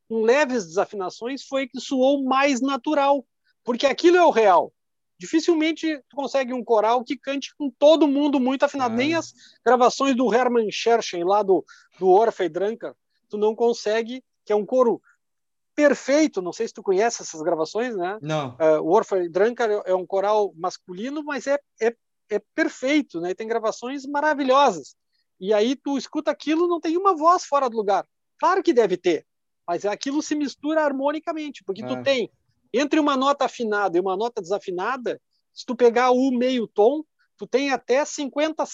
com 0.07 0.21
leves 0.21 0.67
desafinações, 0.67 1.45
foi 1.45 1.67
que 1.67 1.81
soou 1.81 2.23
mais 2.25 2.61
natural. 2.61 3.25
Porque 3.65 3.87
aquilo 3.87 4.19
é 4.19 4.25
o 4.27 4.31
real. 4.31 4.71
Dificilmente 5.19 5.99
tu 6.11 6.15
consegue 6.15 6.53
um 6.53 6.63
coral 6.63 7.03
que 7.03 7.17
cante 7.17 7.57
com 7.57 7.71
todo 7.71 8.07
mundo 8.07 8.39
muito 8.39 8.65
afinado. 8.65 8.93
É. 8.93 8.99
Nem 8.99 9.15
as 9.15 9.33
gravações 9.65 10.15
do 10.15 10.31
Hermann 10.31 10.71
Scherchen, 10.71 11.25
lá 11.25 11.43
do, 11.43 11.65
do 11.99 12.09
Orfeu 12.09 12.51
Dranker, 12.51 12.93
tu 13.31 13.39
não 13.39 13.55
consegue, 13.55 14.23
que 14.45 14.53
é 14.53 14.57
um 14.57 14.67
coro 14.67 15.01
perfeito. 15.79 16.43
Não 16.43 16.53
sei 16.53 16.67
se 16.67 16.75
tu 16.75 16.83
conhece 16.83 17.23
essas 17.23 17.41
gravações, 17.41 17.95
né? 17.95 18.19
Não. 18.21 18.57
Uh, 18.57 18.83
o 18.83 18.89
Orphan 18.89 19.31
Drunkard 19.31 19.81
é 19.87 19.95
um 19.95 20.05
coral 20.05 20.53
masculino, 20.57 21.23
mas 21.23 21.47
é, 21.47 21.57
é, 21.81 21.95
é 22.29 22.41
perfeito, 22.53 23.21
né? 23.21 23.31
E 23.31 23.35
tem 23.35 23.47
gravações 23.47 24.05
maravilhosas. 24.05 24.97
E 25.39 25.55
aí 25.55 25.77
tu 25.77 25.97
escuta 25.97 26.33
aquilo, 26.33 26.67
não 26.67 26.81
tem 26.81 26.97
uma 26.97 27.17
voz 27.17 27.45
fora 27.45 27.71
do 27.71 27.77
lugar. 27.77 28.05
Claro 28.41 28.61
que 28.61 28.73
deve 28.73 28.97
ter, 28.97 29.25
mas 29.65 29.85
aquilo 29.85 30.21
se 30.21 30.35
mistura 30.35 30.85
harmonicamente, 30.85 31.63
porque 31.63 31.87
tu 31.87 31.95
é. 31.95 32.03
tem 32.03 32.31
entre 32.75 32.99
uma 32.99 33.17
nota 33.17 33.45
afinada 33.45 33.97
e 33.97 34.01
uma 34.01 34.17
nota 34.17 34.43
desafinada, 34.43 35.21
se 35.55 35.65
tu 35.65 35.77
pegar 35.77 36.11
o 36.11 36.33
meio 36.33 36.67
tom, 36.67 37.05
tu 37.37 37.47
tem 37.47 37.71
até 37.71 38.05
50 38.05 38.65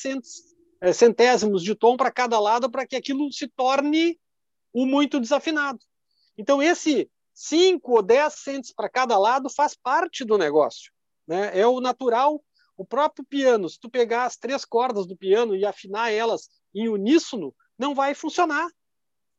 eh, 0.81 0.93
centésimos 0.95 1.63
de 1.63 1.75
tom 1.75 1.99
para 1.99 2.11
cada 2.11 2.41
lado 2.41 2.71
para 2.71 2.87
que 2.87 2.97
aquilo 2.97 3.31
se 3.31 3.47
torne 3.47 4.19
o 4.73 4.87
muito 4.87 5.21
desafinado. 5.21 5.79
Então, 6.37 6.63
esse 6.63 7.11
5 7.35 7.93
ou 7.93 8.03
10 8.03 8.33
centes 8.35 8.73
para 8.73 8.89
cada 8.89 9.19
lado 9.19 9.51
faz 9.51 9.75
parte 9.75 10.25
do 10.25 10.39
negócio. 10.39 10.93
Né? 11.27 11.59
É 11.59 11.67
o 11.67 11.81
natural. 11.81 12.43
O 12.77 12.85
próprio 12.85 13.25
piano, 13.25 13.69
se 13.69 13.79
tu 13.79 13.89
pegar 13.89 14.25
as 14.25 14.37
três 14.37 14.65
cordas 14.65 15.07
do 15.07 15.17
piano 15.17 15.55
e 15.55 15.65
afinar 15.65 16.11
elas 16.11 16.49
em 16.75 16.89
uníssono, 16.89 17.55
não 17.79 17.95
vai 17.95 18.15
funcionar. 18.15 18.69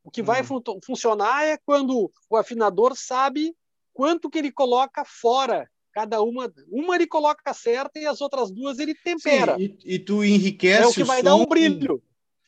O 0.04 0.12
que 0.12 0.22
vai 0.22 0.42
uhum. 0.42 0.48
fun 0.48 0.62
funcionar 0.86 1.44
é 1.44 1.58
quando 1.66 2.12
o 2.30 2.38
afinador 2.38 2.96
sabe 2.96 3.56
quanto 3.94 4.30
que 4.30 4.38
ele 4.38 4.52
coloca 4.52 5.04
fora. 5.04 5.70
Cada 5.92 6.22
uma, 6.22 6.54
uma 6.70 6.96
ele 6.96 7.08
coloca 7.08 7.54
certa 7.54 8.00
e 8.00 8.06
as 8.06 8.22
outras 8.22 8.52
duas 8.52 8.80
ele 8.80 8.94
tempera. 8.94 9.56
Sim, 9.56 9.78
e, 9.84 9.96
e, 9.96 10.00
tu 10.00 10.24
enriquece 10.24 10.84
é 10.84 10.88
o 10.88 10.94
que 10.94 11.04
vai 11.04 11.24
dar 11.24 11.36
um 11.36 11.46
brilho 11.46 12.04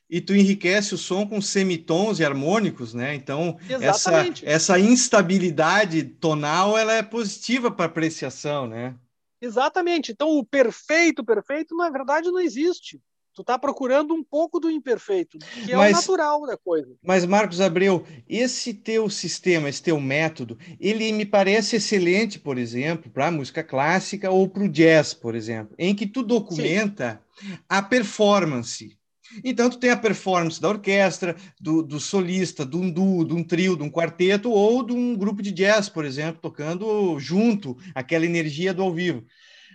e 0.10 0.22
tu 0.22 0.34
enriquece 0.34 0.94
o 0.94 0.98
som 0.98 1.26
com 1.28 1.42
semitons 1.42 2.20
e 2.20 2.26
harmônicos, 2.26 2.94
né? 2.94 3.14
Então, 3.14 3.58
essa, 3.82 4.26
essa 4.44 4.80
instabilidade 4.80 6.04
tonal 6.04 6.78
ela 6.78 6.94
é 6.94 7.04
positiva 7.04 7.70
para 7.70 7.86
apreciação, 7.86 8.68
né? 8.68 8.96
Exatamente. 9.42 10.12
Então, 10.12 10.30
o 10.30 10.46
perfeito, 10.46 11.24
perfeito, 11.24 11.76
na 11.76 11.90
verdade, 11.90 12.32
não 12.32 12.40
existe. 12.40 13.00
Tu 13.36 13.42
está 13.42 13.60
procurando 13.60 14.16
um 14.16 14.24
pouco 14.24 14.60
do 14.60 14.68
imperfeito, 14.68 15.38
que 15.38 15.72
é 15.72 15.76
mas, 15.76 15.92
o 15.92 15.96
natural 16.02 16.48
da 16.48 16.58
coisa. 16.58 16.96
Mas, 17.04 17.24
Marcos 17.24 17.62
Abreu, 17.62 18.04
esse 18.28 18.74
teu 18.74 19.12
sistema, 19.12 19.70
esse 19.70 19.84
teu 19.84 20.00
método, 20.00 20.58
ele 20.80 21.12
me 21.12 21.24
parece 21.24 21.76
excelente, 21.76 22.40
por 22.40 22.58
exemplo, 22.58 23.12
para 23.12 23.28
a 23.28 23.32
música 23.32 23.64
clássica 23.64 24.32
ou 24.32 24.50
para 24.50 24.64
o 24.64 24.68
jazz, 24.68 25.14
por 25.14 25.36
exemplo, 25.36 25.76
em 25.78 25.94
que 25.94 26.08
tu 26.08 26.24
documenta 26.24 27.22
Sim. 27.40 27.60
a 27.70 27.80
performance 27.84 28.97
então, 29.44 29.70
tu 29.70 29.78
tem 29.78 29.90
a 29.90 29.98
performance 29.98 30.62
da 30.62 30.70
orquestra, 30.70 31.36
do, 31.60 31.84
do 31.84 32.00
solista, 32.00 32.66
de 32.66 32.76
um 32.76 32.90
duo, 32.90 33.26
de 33.26 33.34
um 33.34 33.44
trio, 33.44 33.76
de 33.76 33.84
um 33.84 33.90
quarteto 33.90 34.52
ou 34.52 34.84
de 34.84 34.94
um 34.94 35.16
grupo 35.16 35.42
de 35.42 35.52
jazz, 35.52 35.90
por 35.90 36.06
exemplo, 36.06 36.42
tocando 36.42 37.20
junto 37.20 37.78
aquela 37.94 38.26
energia 38.26 38.74
do 38.74 38.82
ao 38.82 38.94
vivo. 38.94 39.26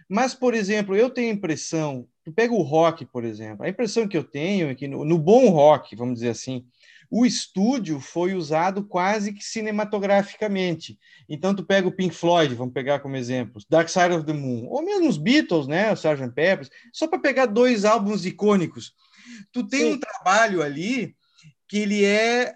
Mas, 0.08 0.34
por 0.34 0.54
exemplo, 0.54 0.94
eu 0.96 1.08
tenho 1.08 1.30
a 1.30 1.34
impressão, 1.34 2.06
tu 2.24 2.32
pega 2.32 2.52
o 2.52 2.62
rock, 2.62 3.06
por 3.06 3.24
exemplo, 3.24 3.64
a 3.64 3.68
impressão 3.68 4.06
que 4.06 4.16
eu 4.16 4.24
tenho 4.24 4.68
é 4.68 4.74
que 4.74 4.86
no, 4.86 5.04
no 5.04 5.18
bom 5.18 5.48
rock, 5.48 5.96
vamos 5.96 6.14
dizer 6.14 6.30
assim, 6.30 6.66
o 7.10 7.26
estúdio 7.26 8.00
foi 8.00 8.32
usado 8.32 8.84
quase 8.84 9.34
que 9.34 9.44
cinematograficamente. 9.44 10.98
Então, 11.28 11.54
tu 11.54 11.62
pega 11.62 11.86
o 11.86 11.92
Pink 11.92 12.14
Floyd, 12.14 12.54
vamos 12.54 12.72
pegar 12.72 13.00
como 13.00 13.16
exemplo, 13.16 13.60
Dark 13.68 13.88
Side 13.88 14.14
of 14.14 14.24
the 14.24 14.32
Moon, 14.32 14.66
ou 14.66 14.82
mesmo 14.82 15.08
os 15.08 15.18
Beatles, 15.18 15.66
né, 15.66 15.90
o 15.90 15.94
Sgt. 15.94 16.32
Peppers, 16.34 16.70
só 16.90 17.06
para 17.06 17.18
pegar 17.18 17.46
dois 17.46 17.84
álbuns 17.84 18.24
icônicos. 18.24 18.94
Tu 19.52 19.66
tem 19.66 19.80
Sim. 19.80 19.92
um 19.92 20.00
trabalho 20.00 20.62
ali 20.62 21.16
que 21.68 21.78
ele 21.78 22.04
é 22.04 22.54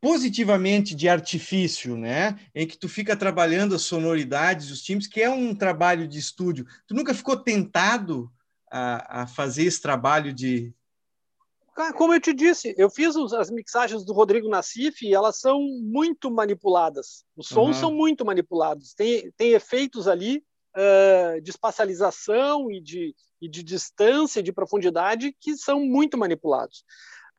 positivamente 0.00 0.94
de 0.94 1.08
artifício, 1.08 1.96
né? 1.96 2.38
Em 2.54 2.66
que 2.66 2.78
tu 2.78 2.88
fica 2.88 3.16
trabalhando 3.16 3.74
as 3.74 3.82
sonoridades, 3.82 4.70
os 4.70 4.82
times, 4.82 5.06
que 5.06 5.20
é 5.20 5.30
um 5.30 5.54
trabalho 5.54 6.06
de 6.06 6.18
estúdio. 6.18 6.66
Tu 6.86 6.94
nunca 6.94 7.14
ficou 7.14 7.36
tentado 7.36 8.30
a, 8.70 9.22
a 9.22 9.26
fazer 9.26 9.64
esse 9.64 9.80
trabalho 9.80 10.32
de 10.32 10.74
como 11.96 12.12
eu 12.12 12.20
te 12.20 12.34
disse, 12.34 12.74
eu 12.76 12.90
fiz 12.90 13.16
as 13.16 13.50
mixagens 13.50 14.04
do 14.04 14.12
Rodrigo 14.12 14.46
Nassif 14.46 15.02
e 15.06 15.14
elas 15.14 15.38
são 15.38 15.58
muito 15.80 16.30
manipuladas. 16.30 17.24
Os 17.34 17.48
sons 17.48 17.76
uhum. 17.76 17.80
são 17.80 17.92
muito 17.92 18.26
manipulados. 18.26 18.92
Tem, 18.92 19.32
tem 19.38 19.52
efeitos 19.52 20.06
ali 20.06 20.44
uh, 20.76 21.40
de 21.40 21.50
espacialização 21.50 22.70
e 22.70 22.80
de, 22.80 23.14
e 23.40 23.48
de 23.48 23.62
distância, 23.62 24.42
de 24.42 24.52
profundidade, 24.52 25.34
que 25.40 25.56
são 25.56 25.80
muito 25.80 26.16
manipulados. 26.18 26.84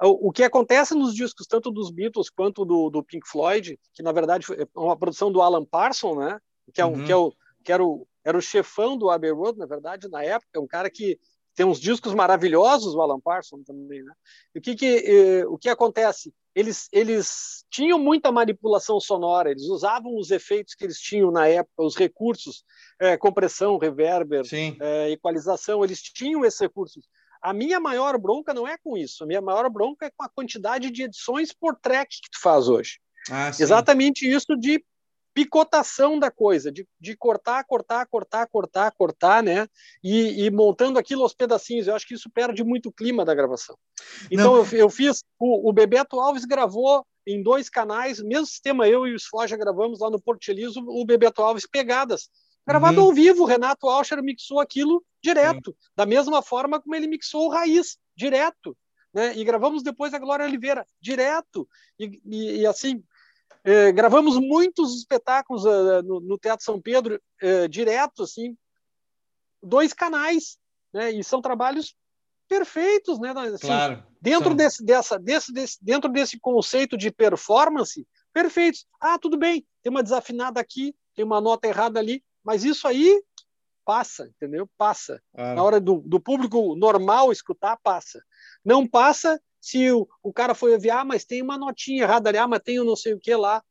O, 0.02 0.30
o 0.30 0.32
que 0.32 0.44
acontece 0.44 0.96
nos 0.96 1.14
discos, 1.14 1.48
tanto 1.48 1.72
dos 1.72 1.92
Beatles 1.92 2.30
quanto 2.30 2.66
do, 2.66 2.90
do, 2.90 3.04
Pink 3.04 3.28
Floyd, 3.28 3.80
que 3.94 4.04
na 4.04 4.12
verdade 4.12 4.46
é 4.52 4.68
uma 4.76 4.98
produção 4.98 5.32
do 5.32 5.42
Alan 5.42 5.66
Parsons, 5.66 6.18
né? 6.18 6.40
que, 6.74 6.82
é 6.82 6.86
um, 6.86 6.94
uhum. 6.94 7.06
que, 7.06 7.12
é 7.12 7.16
o, 7.16 7.34
que 7.64 7.72
era, 7.72 7.84
o, 7.84 8.08
era 8.24 8.38
o 8.38 8.42
chefão 8.42 8.98
do 8.98 9.10
Abbey 9.10 9.32
Road, 9.32 9.58
na 9.58 9.66
verdade, 9.66 10.10
na 10.10 10.24
época, 10.24 10.60
um 10.60 10.68
cara 10.68 10.90
que 10.90 11.20
tem 11.56 11.66
uns 11.66 11.80
discos 11.80 12.14
maravilhosos, 12.14 12.96
o 12.96 13.02
Alan 13.02 13.20
Parsons 13.20 13.64
também. 13.64 14.04
Né? 14.04 14.14
E 14.56 14.60
o 14.60 14.62
que, 14.62 14.76
que, 14.76 14.86
eh, 14.86 15.46
o 15.46 15.58
que 15.58 15.70
acontece? 15.70 16.34
Eles, 16.56 16.88
eles 16.92 17.66
tinham 17.70 17.98
muita 17.98 18.32
manipulação 18.32 19.00
sonora, 19.00 19.52
eles 19.52 19.64
usavam 19.64 20.18
os 20.18 20.32
efeitos 20.32 20.76
que 20.76 20.84
eles 20.84 21.00
tinham 21.00 21.32
na 21.32 21.48
época, 21.48 21.84
os 21.84 21.96
recursos, 21.96 22.64
é, 23.00 23.18
compressão, 23.18 23.78
reverber, 23.78 24.46
é, 24.80 25.12
equalização, 25.12 25.84
eles 25.84 26.02
tinham 26.02 26.46
esses 26.46 26.60
recursos. 26.60 27.08
A 27.42 27.52
minha 27.52 27.80
maior 27.80 28.18
bronca 28.18 28.54
não 28.54 28.68
é 28.68 28.78
com 28.78 28.96
isso. 28.96 29.24
A 29.24 29.28
minha 29.28 29.42
maior 29.42 29.70
bronca 29.70 30.06
é 30.06 30.12
com 30.16 30.24
a 30.24 30.30
quantidade 30.30 30.90
de 30.90 31.04
edições 31.04 31.52
por 31.52 31.76
track 31.76 32.22
que 32.22 32.30
tu 32.32 32.40
faz 32.42 32.70
hoje. 32.70 33.00
Ah, 33.30 33.50
Exatamente 33.50 34.30
isso 34.30 34.56
de 34.56 34.84
picotação 35.34 36.20
da 36.20 36.30
coisa, 36.30 36.72
de, 36.72 36.88
de 37.00 37.16
cortar, 37.18 37.64
cortar, 37.66 38.06
cortar, 38.06 38.48
cortar, 38.48 38.92
cortar, 38.92 39.44
né? 39.44 39.68
E, 40.04 40.46
e, 40.46 40.52
montando 40.52 41.00
aquilo 41.00 41.24
aos 41.24 41.34
pedacinhos. 41.34 41.88
Eu 41.88 41.96
acho 41.96 42.08
que 42.08 42.14
isso 42.14 42.30
perde 42.30 42.64
muito 42.64 42.90
o 42.90 42.92
clima 42.92 43.26
da 43.26 43.34
gravação. 43.34 43.78
Então 44.30 44.56
eu, 44.58 44.68
eu, 44.78 44.90
fiz. 44.90 45.24
O, 45.40 45.70
o 45.70 45.74
Bebeto 45.74 46.20
Alves 46.20 46.46
gravou 46.46 47.06
em 47.26 47.42
dois 47.42 47.70
canais, 47.70 48.22
mesmo 48.22 48.46
sistema 48.46 48.88
eu 48.88 49.08
e 49.08 49.16
o 49.16 49.20
Soja 49.20 49.58
gravamos 49.58 50.00
lá 50.00 50.10
no 50.10 50.22
Porto 50.22 50.46
Feliz, 50.46 50.76
o, 50.76 51.06
Bebeto 51.06 51.42
Alves 51.42 51.68
pegadas. 51.68 52.30
Gravado 52.66 53.02
uhum. 53.02 53.08
ao 53.08 53.14
vivo, 53.14 53.44
o 53.44 53.46
Renato 53.46 53.90
Alcher 53.90 54.22
mixou 54.24 54.60
aquilo 54.60 55.04
direto, 55.22 55.72
Sim. 55.72 55.90
da 55.96 56.06
mesma 56.06 56.42
forma 56.42 56.82
como 56.82 56.96
ele 56.96 57.08
mixou 57.08 57.48
o 57.48 57.50
Raiz, 57.50 57.98
direto. 58.16 58.78
Né? 59.14 59.38
E 59.38 59.44
gravamos 59.44 59.84
depois 59.84 60.14
a 60.14 60.20
Glória 60.20 60.46
Oliveira, 60.46 60.86
direto. 61.00 61.68
E, 62.00 62.22
e, 62.26 62.62
e 62.62 62.66
assim, 62.66 63.04
eh, 63.64 63.92
gravamos 63.92 64.38
muitos 64.38 64.98
espetáculos 64.98 65.64
uh, 65.64 66.02
no, 66.04 66.20
no, 66.20 66.38
Teatro 66.38 66.66
São 66.66 66.82
Pedro, 66.82 67.22
uh, 67.42 67.68
direto, 67.70 68.24
assim, 68.24 68.58
dois 69.62 69.94
canais, 69.94 70.58
né? 70.94 71.12
E 71.12 71.24
são 71.24 71.42
trabalhos 71.42 71.96
perfeitos, 72.48 73.20
né? 73.20 73.32
Assim, 73.32 73.68
claro. 73.68 74.04
Dentro 74.22 74.54
desse, 74.54 74.84
dessa, 74.84 75.18
desse, 75.18 75.54
desse, 75.54 75.78
dentro 75.82 76.12
desse 76.12 76.40
conceito 76.40 76.98
de 76.98 77.10
performance, 77.10 78.06
perfeitos. 78.34 78.86
Ah, 79.00 79.18
tudo 79.18 79.38
bem, 79.38 79.66
tem 79.82 79.90
uma 79.90 80.04
desafinada 80.04 80.60
aqui, 80.60 80.94
tem 81.16 81.24
uma 81.24 81.40
nota 81.40 81.68
errada 81.68 82.00
ali, 82.00 82.22
mas 82.44 82.66
isso 82.66 82.88
aí 82.88 83.24
passa, 83.86 84.28
entendeu? 84.28 84.70
Passa. 84.78 85.22
Na 85.34 85.64
hora 85.64 85.80
do, 85.80 86.02
do 86.06 86.20
público 86.20 86.76
normal 86.76 87.32
escutar, 87.32 87.78
passa. 87.82 88.22
Não 88.64 88.88
passa 88.88 89.42
se 89.64 89.90
o, 89.94 90.06
o 90.22 90.34
cara 90.34 90.54
foi 90.54 90.76
enviar, 90.76 91.00
ah, 91.00 91.06
mas 91.06 91.24
tem 91.24 91.42
uma 91.42 91.58
notinha 91.58 92.04
errada 92.04 92.30
ali, 92.30 92.38
ah, 92.38 92.46
mas 92.46 92.60
tem 92.60 92.82
o 92.82 92.84
não 92.84 92.98
sei 92.98 93.14
o 93.14 93.20
que 93.20 93.34
lá. 93.34 93.64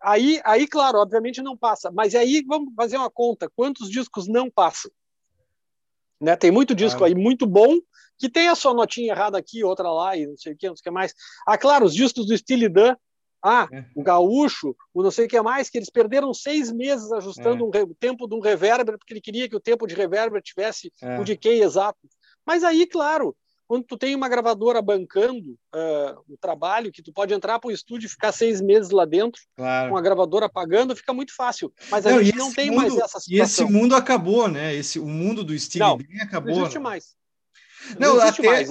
Aí, 0.00 0.40
aí, 0.42 0.66
claro, 0.66 0.98
obviamente 0.98 1.42
não 1.42 1.54
passa. 1.54 1.90
Mas 1.92 2.14
aí 2.14 2.42
vamos 2.46 2.72
fazer 2.74 2.96
uma 2.96 3.10
conta: 3.10 3.50
quantos 3.54 3.90
discos 3.90 4.26
não 4.26 4.50
passam? 4.50 4.90
Né? 6.18 6.34
Tem 6.36 6.50
muito 6.50 6.74
disco 6.74 7.04
aí 7.04 7.14
muito 7.14 7.46
bom 7.46 7.78
que 8.18 8.30
tem 8.30 8.48
a 8.48 8.54
sua 8.54 8.72
notinha 8.72 9.12
errada 9.12 9.36
aqui, 9.36 9.62
outra 9.62 9.90
lá 9.90 10.16
e 10.16 10.26
não 10.26 10.38
sei 10.38 10.54
o 10.54 10.56
que, 10.56 10.68
não 10.68 10.74
sei 10.74 10.80
o 10.80 10.84
que 10.84 10.90
mais. 10.90 11.12
Ah, 11.46 11.58
claro, 11.58 11.84
os 11.84 11.94
discos 11.94 12.26
do 12.26 12.34
Steely 12.34 12.70
Dan, 12.70 12.96
ah, 13.44 13.68
é. 13.70 13.84
o 13.94 14.02
gaúcho, 14.02 14.74
o 14.94 15.02
não 15.02 15.10
sei 15.10 15.26
o 15.26 15.28
que 15.28 15.42
mais, 15.42 15.68
que 15.68 15.76
eles 15.76 15.90
perderam 15.90 16.32
seis 16.32 16.72
meses 16.72 17.12
ajustando 17.12 17.70
é. 17.74 17.82
um 17.84 17.90
o 17.90 17.94
tempo 17.94 18.26
de 18.26 18.34
um 18.34 18.40
reverber, 18.40 18.96
porque 18.96 19.12
ele 19.12 19.20
queria 19.20 19.50
que 19.50 19.56
o 19.56 19.60
tempo 19.60 19.86
de 19.86 19.94
reverber 19.94 20.40
tivesse 20.40 20.90
é. 21.02 21.20
o 21.20 21.24
decay 21.24 21.62
exato. 21.62 21.98
Mas 22.46 22.64
aí, 22.64 22.86
claro, 22.86 23.36
quando 23.66 23.84
tu 23.84 23.96
tem 23.96 24.14
uma 24.14 24.28
gravadora 24.28 24.80
bancando 24.80 25.58
uh, 25.74 26.22
o 26.28 26.36
trabalho, 26.40 26.92
que 26.92 27.02
tu 27.02 27.12
pode 27.12 27.34
entrar 27.34 27.58
para 27.58 27.68
o 27.68 27.72
estúdio 27.72 28.06
e 28.06 28.10
ficar 28.10 28.32
seis 28.32 28.60
meses 28.60 28.90
lá 28.90 29.04
dentro, 29.04 29.40
claro. 29.56 29.90
com 29.90 29.96
a 29.96 30.00
gravadora 30.00 30.48
pagando, 30.48 30.96
fica 30.96 31.12
muito 31.12 31.34
fácil. 31.34 31.72
Mas 31.90 32.06
a 32.06 32.12
não, 32.12 32.22
gente 32.22 32.36
não 32.36 32.52
tem 32.52 32.70
mundo, 32.70 32.78
mais 32.78 32.96
essa 32.96 33.20
situação. 33.20 33.34
E 33.36 33.40
esse 33.40 33.64
mundo 33.64 33.96
acabou, 33.96 34.48
né? 34.48 34.74
Esse, 34.74 34.98
o 34.98 35.06
mundo 35.06 35.42
do 35.42 35.58
Steve 35.58 35.84
não, 35.84 35.98
acabou. 36.22 36.54
Não 36.54 36.60
existe 36.62 36.78
né? 36.78 36.82
mais. 36.82 37.16
Não, 37.98 38.16
não 38.16 38.22
até, 38.22 38.66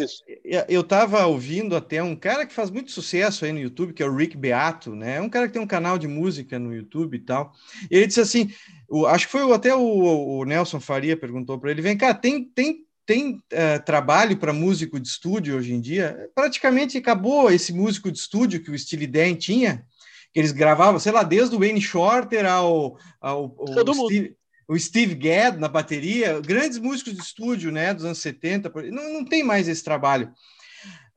eu 0.67 0.81
estava 0.81 1.25
ouvindo 1.25 1.75
até 1.75 2.03
um 2.03 2.15
cara 2.15 2.45
que 2.45 2.53
faz 2.53 2.69
muito 2.69 2.91
sucesso 2.91 3.45
aí 3.45 3.53
no 3.53 3.59
YouTube, 3.59 3.93
que 3.93 4.03
é 4.03 4.05
o 4.05 4.13
Rick 4.13 4.35
Beato, 4.35 4.93
né? 4.93 5.17
É 5.17 5.21
um 5.21 5.29
cara 5.29 5.47
que 5.47 5.53
tem 5.53 5.61
um 5.61 5.67
canal 5.67 5.97
de 5.97 6.07
música 6.07 6.59
no 6.59 6.73
YouTube 6.73 7.15
e 7.15 7.19
tal. 7.19 7.53
E 7.89 7.95
ele 7.95 8.07
disse 8.07 8.19
assim, 8.19 8.51
o, 8.89 9.05
acho 9.05 9.27
que 9.27 9.31
foi 9.31 9.49
até 9.53 9.73
o, 9.73 10.39
o 10.39 10.43
Nelson 10.43 10.79
Faria 10.79 11.15
perguntou 11.15 11.57
para 11.57 11.71
ele, 11.71 11.81
vem 11.81 11.97
cá, 11.97 12.13
tem, 12.13 12.43
tem 12.43 12.85
tem 13.05 13.35
uh, 13.35 13.83
trabalho 13.85 14.37
para 14.37 14.51
músico 14.51 14.99
de 14.99 15.07
estúdio 15.07 15.57
hoje 15.57 15.73
em 15.73 15.79
dia. 15.79 16.29
Praticamente 16.33 16.97
acabou 16.97 17.51
esse 17.51 17.71
músico 17.71 18.11
de 18.11 18.17
estúdio 18.17 18.61
que 18.61 18.71
o 18.71 18.77
Steely 18.77 19.07
Dan 19.07 19.35
tinha, 19.35 19.85
que 20.33 20.39
eles 20.39 20.51
gravavam, 20.51 20.99
sei 20.99 21.11
lá, 21.11 21.23
desde 21.23 21.55
o 21.55 21.59
Wayne 21.59 21.81
Shorter 21.81 22.45
ao, 22.45 22.97
ao, 23.21 23.55
ao 23.59 23.93
Steve, 23.93 24.35
o 24.67 24.77
Steve 24.77 25.15
Gadd 25.15 25.59
na 25.59 25.67
bateria, 25.67 26.39
grandes 26.41 26.79
músicos 26.79 27.13
de 27.13 27.21
estúdio, 27.21 27.71
né, 27.71 27.93
dos 27.93 28.03
anos 28.03 28.17
70, 28.17 28.71
não, 28.91 29.13
não 29.13 29.25
tem 29.25 29.43
mais 29.43 29.67
esse 29.67 29.83
trabalho. 29.83 30.31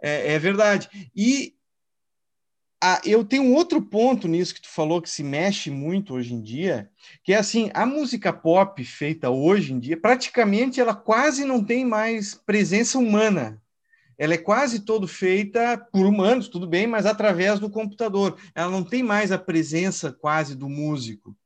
É, 0.03 0.35
é 0.35 0.39
verdade. 0.39 0.89
E 1.17 1.55
ah, 2.83 3.01
eu 3.05 3.25
tenho 3.25 3.43
um 3.43 3.55
outro 3.55 3.83
ponto 3.83 4.29
nisso 4.29 4.55
que 4.55 4.63
tu 4.63 4.69
falou 4.69 5.03
que 5.03 5.11
se 5.11 5.25
mexe 5.25 5.71
muito 5.71 6.15
hoje 6.15 6.33
em 6.33 6.41
dia, 6.41 6.89
que 7.25 7.33
é 7.33 7.37
assim, 7.37 7.71
a 7.75 7.85
música 7.85 8.33
pop 8.33 8.85
feita 8.85 9.31
hoje 9.31 9.73
em 9.73 9.81
dia, 9.81 10.01
praticamente 10.01 10.81
ela 10.81 10.95
quase 10.95 11.45
não 11.45 11.65
tem 11.65 11.85
mais 11.85 12.35
presença 12.35 12.99
humana. 12.99 13.61
Ela 14.17 14.35
é 14.35 14.39
quase 14.39 14.81
todo 14.81 15.07
feita 15.07 15.79
por 15.93 16.05
humanos, 16.05 16.49
tudo 16.49 16.67
bem, 16.67 16.87
mas 16.87 17.07
através 17.07 17.61
do 17.61 17.71
computador. 17.71 18.37
Ela 18.55 18.71
não 18.71 18.83
tem 18.83 19.03
mais 19.03 19.31
a 19.31 19.39
presença 19.39 20.13
quase 20.13 20.57
do 20.57 20.69
músico. 20.69 21.37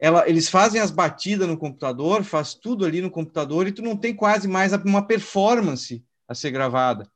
Ela, 0.00 0.28
eles 0.28 0.48
fazem 0.48 0.80
as 0.80 0.92
batidas 0.92 1.48
no 1.48 1.58
computador, 1.58 2.22
faz 2.22 2.54
tudo 2.54 2.84
ali 2.84 3.00
no 3.00 3.10
computador 3.10 3.66
e 3.66 3.72
tu 3.72 3.82
não 3.82 3.96
tem 3.96 4.14
quase 4.14 4.46
mais 4.46 4.72
uma 4.72 5.04
performance 5.04 6.04
a 6.28 6.34
ser 6.34 6.52
gravada. 6.52 7.10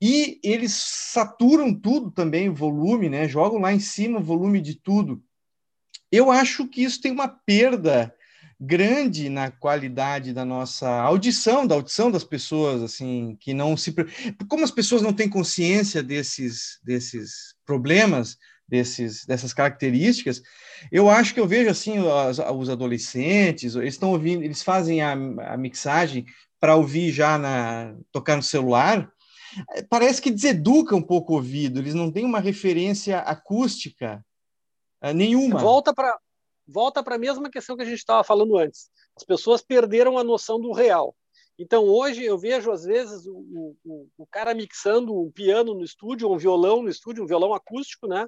E 0.00 0.40
eles 0.42 0.72
saturam 0.72 1.74
tudo 1.74 2.10
também, 2.10 2.48
o 2.48 2.54
volume, 2.54 3.08
né? 3.08 3.28
Jogam 3.28 3.60
lá 3.60 3.72
em 3.72 3.80
cima 3.80 4.18
o 4.18 4.24
volume 4.24 4.60
de 4.60 4.74
tudo. 4.74 5.22
Eu 6.10 6.30
acho 6.30 6.66
que 6.68 6.82
isso 6.82 7.00
tem 7.00 7.12
uma 7.12 7.28
perda 7.28 8.14
grande 8.60 9.28
na 9.28 9.50
qualidade 9.50 10.32
da 10.32 10.44
nossa 10.44 10.88
audição, 10.88 11.66
da 11.66 11.74
audição 11.74 12.10
das 12.10 12.24
pessoas, 12.24 12.82
assim, 12.82 13.36
que 13.40 13.52
não 13.52 13.76
se 13.76 13.94
como 14.48 14.64
as 14.64 14.70
pessoas 14.70 15.02
não 15.02 15.12
têm 15.12 15.28
consciência 15.28 16.02
desses 16.02 16.78
desses 16.82 17.54
problemas, 17.66 18.38
desses 18.66 19.24
dessas 19.26 19.52
características, 19.52 20.42
eu 20.90 21.08
acho 21.08 21.34
que 21.34 21.40
eu 21.40 21.46
vejo 21.46 21.70
assim 21.70 21.98
os, 21.98 22.38
os 22.38 22.70
adolescentes, 22.70 23.74
eles 23.74 23.94
estão 23.94 24.10
ouvindo, 24.10 24.42
eles 24.42 24.62
fazem 24.62 25.02
a, 25.02 25.12
a 25.12 25.56
mixagem 25.56 26.24
para 26.60 26.76
ouvir 26.76 27.12
já 27.12 27.36
na 27.36 27.94
tocar 28.10 28.36
no 28.36 28.42
celular, 28.42 29.10
parece 29.88 30.20
que 30.20 30.30
deseduca 30.30 30.94
um 30.94 31.02
pouco 31.02 31.32
o 31.32 31.36
ouvido, 31.36 31.78
eles 31.78 31.94
não 31.94 32.10
têm 32.10 32.24
uma 32.24 32.40
referência 32.40 33.18
acústica 33.18 34.24
uh, 35.02 35.12
nenhuma. 35.12 35.58
Volta 35.58 35.94
para 35.94 36.18
volta 36.66 37.02
para 37.02 37.16
a 37.16 37.18
mesma 37.18 37.50
questão 37.50 37.76
que 37.76 37.82
a 37.82 37.86
gente 37.86 37.98
estava 37.98 38.24
falando 38.24 38.56
antes. 38.56 38.90
As 39.16 39.22
pessoas 39.22 39.60
perderam 39.60 40.16
a 40.16 40.24
noção 40.24 40.58
do 40.58 40.72
real. 40.72 41.14
Então, 41.56 41.84
hoje 41.84 42.24
eu 42.24 42.36
vejo, 42.36 42.72
às 42.72 42.82
vezes, 42.82 43.26
o, 43.26 43.76
o, 43.84 44.08
o, 44.18 44.26
cara 44.26 44.52
mixando 44.54 45.16
um 45.16 45.30
piano 45.30 45.72
no 45.72 45.84
estúdio, 45.84 46.30
um 46.30 46.36
violão 46.36 46.82
no 46.82 46.88
estúdio, 46.88 47.22
um 47.22 47.26
violão 47.28 47.54
acústico, 47.54 48.08
né? 48.08 48.26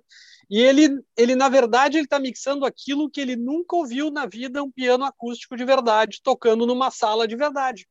E 0.49 0.61
ele, 0.61 1.01
ele 1.17 1.35
na 1.35 1.49
verdade, 1.49 1.97
ele 1.97 2.05
está 2.05 2.21
mixando 2.21 2.65
aquilo 2.65 3.11
que 3.11 3.21
ele 3.21 3.35
nunca 3.35 3.75
ouviu 3.75 4.13
na 4.13 4.27
vida, 4.27 4.63
um 4.63 4.71
piano 4.71 5.05
acústico 5.05 5.57
de 5.57 5.65
verdade, 5.65 6.21
tocando 6.23 6.67
numa 6.67 6.91
sala 6.93 7.27
de 7.27 7.35
verdade. 7.35 7.89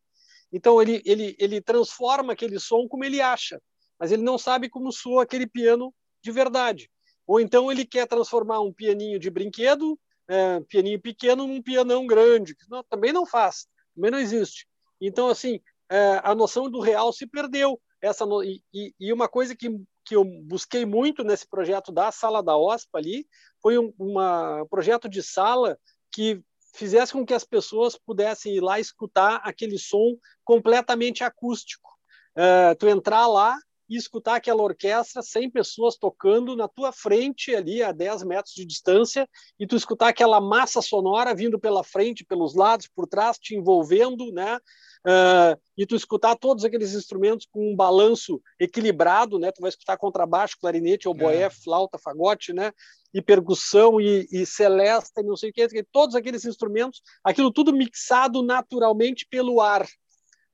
Então 0.55 0.81
ele, 0.81 1.01
ele, 1.03 1.35
ele 1.37 1.59
transforma 1.59 2.31
aquele 2.31 2.57
som 2.61 2.87
como 2.87 3.03
ele 3.03 3.19
acha, 3.19 3.61
mas 3.99 4.13
ele 4.13 4.23
não 4.23 4.37
sabe 4.37 4.69
como 4.69 4.89
soa 4.89 5.23
aquele 5.23 5.45
piano 5.45 5.93
de 6.23 6.31
verdade. 6.31 6.89
Ou 7.27 7.41
então 7.41 7.69
ele 7.69 7.85
quer 7.85 8.07
transformar 8.07 8.61
um 8.61 8.71
pianinho 8.71 9.19
de 9.19 9.29
brinquedo, 9.29 9.99
é, 10.29 10.61
pianinho 10.61 11.01
pequeno, 11.01 11.45
num 11.45 11.61
pianão 11.61 12.07
grande. 12.07 12.55
Não, 12.69 12.81
também 12.85 13.11
não 13.11 13.25
faz, 13.25 13.67
também 13.93 14.09
não 14.09 14.17
existe. 14.17 14.65
Então, 15.01 15.27
assim, 15.27 15.59
é, 15.91 16.21
a 16.23 16.33
noção 16.33 16.71
do 16.71 16.79
real 16.79 17.11
se 17.11 17.27
perdeu. 17.27 17.77
Essa 18.01 18.25
no... 18.25 18.41
e, 18.41 18.63
e, 18.73 19.11
uma 19.11 19.27
coisa 19.27 19.53
que, 19.57 19.69
que 20.05 20.15
eu 20.15 20.23
busquei 20.23 20.85
muito 20.85 21.21
nesse 21.21 21.45
projeto 21.45 21.91
da 21.91 22.13
Sala 22.13 22.41
da 22.41 22.55
OSPA 22.55 22.97
ali 22.97 23.27
foi 23.61 23.77
um 23.77 23.93
uma, 23.99 24.65
projeto 24.69 25.09
de 25.09 25.21
sala 25.21 25.77
que 26.13 26.41
fizesse 26.75 27.13
com 27.13 27.25
que 27.25 27.33
as 27.33 27.43
pessoas 27.43 27.97
pudessem 27.97 28.55
ir 28.55 28.61
lá 28.61 28.79
escutar 28.79 29.41
aquele 29.43 29.77
som 29.77 30.17
completamente 30.43 31.23
acústico. 31.23 31.89
Uh, 32.35 32.75
tu 32.77 32.87
entrar 32.87 33.27
lá 33.27 33.57
e 33.89 33.95
escutar 33.95 34.35
aquela 34.35 34.63
orquestra, 34.63 35.21
100 35.21 35.49
pessoas 35.51 35.95
tocando 35.95 36.55
na 36.55 36.67
tua 36.67 36.91
frente, 36.91 37.55
ali 37.55 37.83
a 37.83 37.91
10 37.91 38.23
metros 38.23 38.53
de 38.53 38.65
distância, 38.65 39.27
e 39.59 39.67
tu 39.67 39.75
escutar 39.75 40.07
aquela 40.07 40.41
massa 40.41 40.81
sonora 40.81 41.33
vindo 41.35 41.59
pela 41.59 41.83
frente, 41.83 42.25
pelos 42.25 42.55
lados, 42.55 42.87
por 42.87 43.07
trás, 43.07 43.37
te 43.37 43.55
envolvendo, 43.55 44.31
né? 44.31 44.57
Uh, 45.05 45.55
e 45.77 45.85
tu 45.85 45.95
escutar 45.95 46.35
todos 46.35 46.65
aqueles 46.65 46.95
instrumentos 46.95 47.45
com 47.45 47.71
um 47.71 47.75
balanço 47.75 48.41
equilibrado, 48.59 49.37
né? 49.37 49.51
Tu 49.51 49.61
vai 49.61 49.69
escutar 49.69 49.97
contrabaixo, 49.97 50.57
clarinete, 50.59 51.07
oboé, 51.07 51.43
é. 51.43 51.49
flauta, 51.49 51.99
fagote, 51.99 52.53
né? 52.53 52.71
E 53.13 53.21
percussão 53.21 54.01
e, 54.01 54.27
e 54.31 54.45
celesta, 54.47 55.21
e 55.21 55.23
não 55.23 55.37
sei 55.37 55.51
o 55.51 55.53
que, 55.53 55.83
todos 55.91 56.15
aqueles 56.15 56.43
instrumentos, 56.43 57.03
aquilo 57.23 57.51
tudo 57.51 57.71
mixado 57.71 58.41
naturalmente 58.41 59.27
pelo 59.29 59.61
ar, 59.61 59.85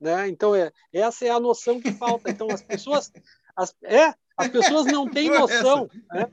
né? 0.02 0.28
Então 0.28 0.56
é 0.56 0.72
essa 0.92 1.26
é 1.26 1.30
a 1.30 1.40
noção 1.40 1.80
que 1.80 1.94
falta. 1.94 2.30
Então 2.30 2.50
as 2.50 2.62
pessoas, 2.62 3.12
as, 3.56 3.74
é, 3.84 4.14
as 4.36 4.48
pessoas 4.50 4.88
não 4.88 5.08
têm 5.08 5.30
noção, 5.30 5.88
né? 6.12 6.28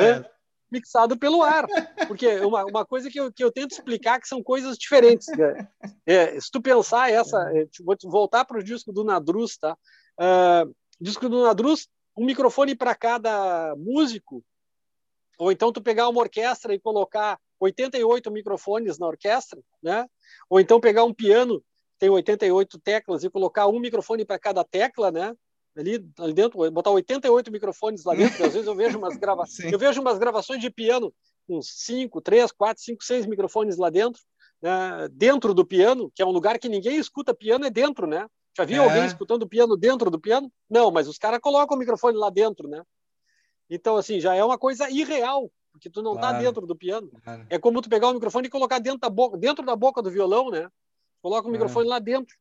é, 0.00 0.30
mixado 0.70 1.18
pelo 1.18 1.42
ar. 1.42 1.66
Porque 2.06 2.38
uma, 2.38 2.64
uma 2.64 2.86
coisa 2.86 3.10
que 3.10 3.18
eu, 3.18 3.32
que 3.32 3.42
eu 3.42 3.50
tento 3.50 3.72
explicar 3.72 4.20
que 4.20 4.28
são 4.28 4.42
coisas 4.42 4.78
diferentes. 4.78 5.26
Né? 5.36 5.68
É, 6.06 6.40
se 6.40 6.50
tu 6.50 6.62
pensar 6.62 7.10
essa, 7.10 7.38
é, 7.52 7.66
vou 7.84 7.96
voltar 8.04 8.44
para 8.44 8.58
o 8.58 8.64
disco 8.64 8.92
do 8.92 9.04
Nadruz, 9.04 9.56
tá? 9.56 9.76
Uh, 10.18 10.72
disco 11.00 11.28
do 11.28 11.42
Nadruz, 11.42 11.88
um 12.16 12.24
microfone 12.24 12.76
para 12.76 12.94
cada 12.94 13.74
músico, 13.76 14.44
ou 15.38 15.50
então 15.50 15.72
tu 15.72 15.82
pegar 15.82 16.08
uma 16.08 16.20
orquestra 16.20 16.74
e 16.74 16.78
colocar 16.78 17.38
88 17.58 18.30
microfones 18.30 18.98
na 18.98 19.06
orquestra, 19.06 19.60
né? 19.82 20.06
Ou 20.48 20.60
então 20.60 20.80
pegar 20.80 21.04
um 21.04 21.14
piano 21.14 21.62
tem 22.02 22.10
88 22.10 22.80
teclas 22.80 23.22
e 23.22 23.30
colocar 23.30 23.68
um 23.68 23.78
microfone 23.78 24.24
para 24.24 24.36
cada 24.36 24.64
tecla, 24.64 25.12
né? 25.12 25.36
Ali, 25.76 26.04
ali 26.18 26.32
dentro, 26.32 26.68
botar 26.72 26.90
88 26.90 27.52
microfones 27.52 28.04
lá 28.04 28.12
dentro, 28.12 28.44
às 28.44 28.52
vezes 28.52 28.66
eu 28.66 28.74
vejo 28.74 28.98
umas 28.98 29.14
gravações, 29.16 29.72
eu 29.72 29.78
vejo 29.78 30.00
umas 30.00 30.18
gravações 30.18 30.60
de 30.60 30.68
piano 30.68 31.14
com 31.46 31.62
5, 31.62 32.20
3, 32.20 32.50
4, 32.50 32.82
5, 32.82 33.04
6 33.04 33.26
microfones 33.26 33.76
lá 33.76 33.88
dentro, 33.88 34.20
né? 34.60 35.08
dentro 35.12 35.54
do 35.54 35.64
piano, 35.64 36.10
que 36.12 36.20
é 36.20 36.26
um 36.26 36.32
lugar 36.32 36.58
que 36.58 36.68
ninguém 36.68 36.96
escuta 36.96 37.32
piano 37.32 37.64
é 37.64 37.70
dentro, 37.70 38.04
né? 38.04 38.26
Já 38.58 38.64
viu 38.64 38.82
é. 38.82 38.84
alguém 38.84 39.06
escutando 39.06 39.46
piano 39.46 39.76
dentro 39.76 40.10
do 40.10 40.18
piano? 40.18 40.50
Não, 40.68 40.90
mas 40.90 41.06
os 41.06 41.18
caras 41.18 41.38
colocam 41.38 41.76
o 41.76 41.78
microfone 41.78 42.18
lá 42.18 42.30
dentro, 42.30 42.66
né? 42.66 42.82
Então, 43.70 43.96
assim, 43.96 44.18
já 44.18 44.34
é 44.34 44.42
uma 44.42 44.58
coisa 44.58 44.90
irreal, 44.90 45.48
porque 45.70 45.88
tu 45.88 46.02
não 46.02 46.14
tá 46.14 46.22
claro. 46.22 46.36
tá 46.36 46.42
dentro 46.42 46.66
do 46.66 46.74
piano. 46.74 47.12
Claro. 47.22 47.46
É 47.48 47.60
como 47.60 47.80
tu 47.80 47.88
pegar 47.88 48.08
o 48.08 48.14
microfone 48.14 48.48
e 48.48 48.50
colocar 48.50 48.80
dentro 48.80 48.98
da 48.98 49.08
boca, 49.08 49.38
dentro 49.38 49.64
da 49.64 49.76
boca 49.76 50.02
do 50.02 50.10
violão, 50.10 50.50
né? 50.50 50.68
Coloca 51.22 51.46
o 51.46 51.50
é. 51.50 51.52
microfone 51.52 51.88
lá 51.88 52.00
dentro. 52.00 52.36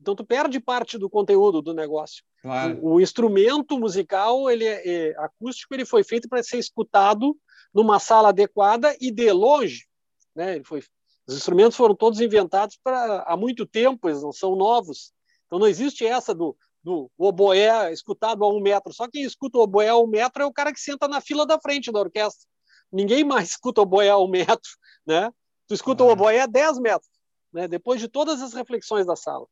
Então 0.00 0.14
tu 0.16 0.24
perde 0.24 0.58
parte 0.58 0.98
do 0.98 1.08
conteúdo 1.08 1.62
do 1.62 1.72
negócio. 1.72 2.24
Claro. 2.42 2.78
O, 2.82 2.94
o, 2.94 3.00
instrumento 3.00 3.78
musical, 3.78 4.50
ele 4.50 4.64
é, 4.64 4.88
é, 4.88 5.14
acústico, 5.18 5.74
ele 5.74 5.84
foi 5.84 6.02
feito 6.02 6.28
para 6.28 6.42
ser 6.42 6.58
escutado 6.58 7.36
numa 7.72 8.00
sala 8.00 8.30
adequada 8.30 8.96
e 9.00 9.12
de 9.12 9.30
longe, 9.30 9.86
né? 10.34 10.56
Ele 10.56 10.64
foi, 10.64 10.82
os 11.26 11.36
instrumentos 11.36 11.76
foram 11.76 11.94
todos 11.94 12.20
inventados 12.20 12.78
para 12.82 13.22
há 13.22 13.36
muito 13.36 13.64
tempo, 13.64 14.08
eles 14.08 14.22
não 14.22 14.32
são 14.32 14.56
novos. 14.56 15.12
Então 15.46 15.58
não 15.58 15.66
existe 15.66 16.04
essa 16.04 16.34
do, 16.34 16.56
do 16.82 17.10
oboé 17.16 17.92
escutado 17.92 18.44
a 18.44 18.48
um 18.48 18.60
metro. 18.60 18.92
Só 18.92 19.06
quem 19.08 19.22
escuta 19.22 19.58
o 19.58 19.62
oboé 19.62 19.88
a 19.88 19.96
um 19.96 20.06
metro 20.06 20.42
é 20.42 20.46
o 20.46 20.52
cara 20.52 20.72
que 20.72 20.80
senta 20.80 21.06
na 21.06 21.20
fila 21.20 21.46
da 21.46 21.60
frente 21.60 21.92
da 21.92 22.00
orquestra. 22.00 22.48
Ninguém 22.90 23.22
mais 23.22 23.50
escuta 23.50 23.80
o 23.80 23.84
oboé 23.84 24.08
a 24.08 24.18
um 24.18 24.28
metro, 24.28 24.70
né? 25.06 25.30
Tu 25.68 25.74
escuta 25.74 26.02
ah. 26.02 26.06
o 26.06 26.10
oboé 26.10 26.40
a 26.40 26.46
10 26.46 26.80
metros 26.80 27.19
né? 27.52 27.68
depois 27.68 28.00
de 28.00 28.08
todas 28.08 28.40
as 28.42 28.54
reflexões 28.54 29.06
da 29.06 29.16
sala. 29.16 29.46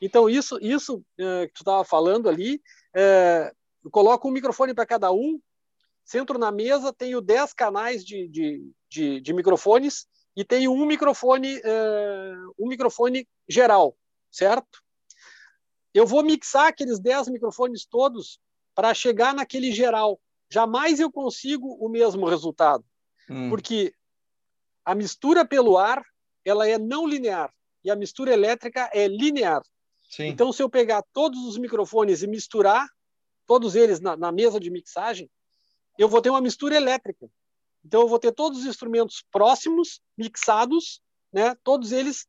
Então, 0.00 0.28
isso, 0.28 0.58
isso 0.60 1.04
é, 1.18 1.46
que 1.46 1.54
tu 1.54 1.62
estava 1.62 1.84
falando 1.84 2.28
ali, 2.28 2.60
é, 2.94 3.52
eu 3.84 3.90
coloco 3.90 4.28
um 4.28 4.32
microfone 4.32 4.74
para 4.74 4.86
cada 4.86 5.12
um, 5.12 5.40
centro 6.04 6.38
na 6.38 6.50
mesa, 6.50 6.92
tenho 6.92 7.20
10 7.20 7.52
canais 7.52 8.04
de, 8.04 8.28
de, 8.28 8.72
de, 8.88 9.20
de 9.20 9.32
microfones 9.32 10.06
e 10.36 10.44
tenho 10.44 10.72
um 10.72 10.86
microfone, 10.86 11.60
é, 11.62 12.32
um 12.58 12.68
microfone 12.68 13.28
geral, 13.48 13.96
certo? 14.30 14.82
Eu 15.94 16.06
vou 16.06 16.22
mixar 16.22 16.68
aqueles 16.68 16.98
10 16.98 17.28
microfones 17.28 17.84
todos 17.84 18.40
para 18.74 18.94
chegar 18.94 19.34
naquele 19.34 19.70
geral. 19.72 20.18
Jamais 20.50 21.00
eu 21.00 21.12
consigo 21.12 21.76
o 21.78 21.88
mesmo 21.88 22.26
resultado, 22.26 22.84
hum. 23.28 23.50
porque 23.50 23.94
a 24.84 24.94
mistura 24.94 25.44
pelo 25.44 25.78
ar 25.78 26.02
ela 26.44 26.68
é 26.68 26.78
não 26.78 27.06
linear 27.06 27.52
e 27.84 27.90
a 27.90 27.96
mistura 27.96 28.32
elétrica 28.32 28.90
é 28.92 29.06
linear. 29.06 29.62
Sim. 30.08 30.26
Então, 30.26 30.52
se 30.52 30.62
eu 30.62 30.68
pegar 30.68 31.02
todos 31.12 31.44
os 31.46 31.56
microfones 31.56 32.22
e 32.22 32.26
misturar 32.26 32.86
todos 33.46 33.74
eles 33.74 34.00
na, 34.00 34.16
na, 34.16 34.30
mesa 34.30 34.60
de 34.60 34.70
mixagem, 34.70 35.30
eu 35.98 36.08
vou 36.08 36.20
ter 36.20 36.30
uma 36.30 36.40
mistura 36.40 36.76
elétrica. 36.76 37.28
Então, 37.84 38.02
eu 38.02 38.08
vou 38.08 38.18
ter 38.18 38.32
todos 38.32 38.60
os 38.60 38.66
instrumentos 38.66 39.24
próximos, 39.32 40.00
mixados, 40.16 41.00
né, 41.32 41.56
todos 41.64 41.92
eles 41.92 42.26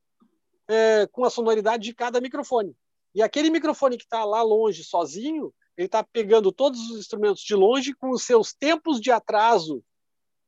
é, 0.68 1.08
com 1.12 1.26
a 1.26 1.30
sonoridade 1.30 1.84
de 1.84 1.94
cada 1.94 2.22
microfone. 2.22 2.76
E 3.14 3.22
aquele 3.22 3.50
microfone 3.50 3.98
que 3.98 4.06
está 4.06 4.24
lá 4.24 4.42
longe, 4.42 4.84
sozinho, 4.84 5.54
ele 5.78 5.88
está 5.88 6.04
pegando 6.04 6.52
todos 6.52 6.90
os 6.90 6.98
instrumentos 6.98 7.44
de 7.44 7.56
longe 7.56 7.94
com 7.94 8.10
os 8.10 8.24
seus 8.24 8.54
tempos 8.54 9.00
de 9.00 9.12
atraso 9.12 9.84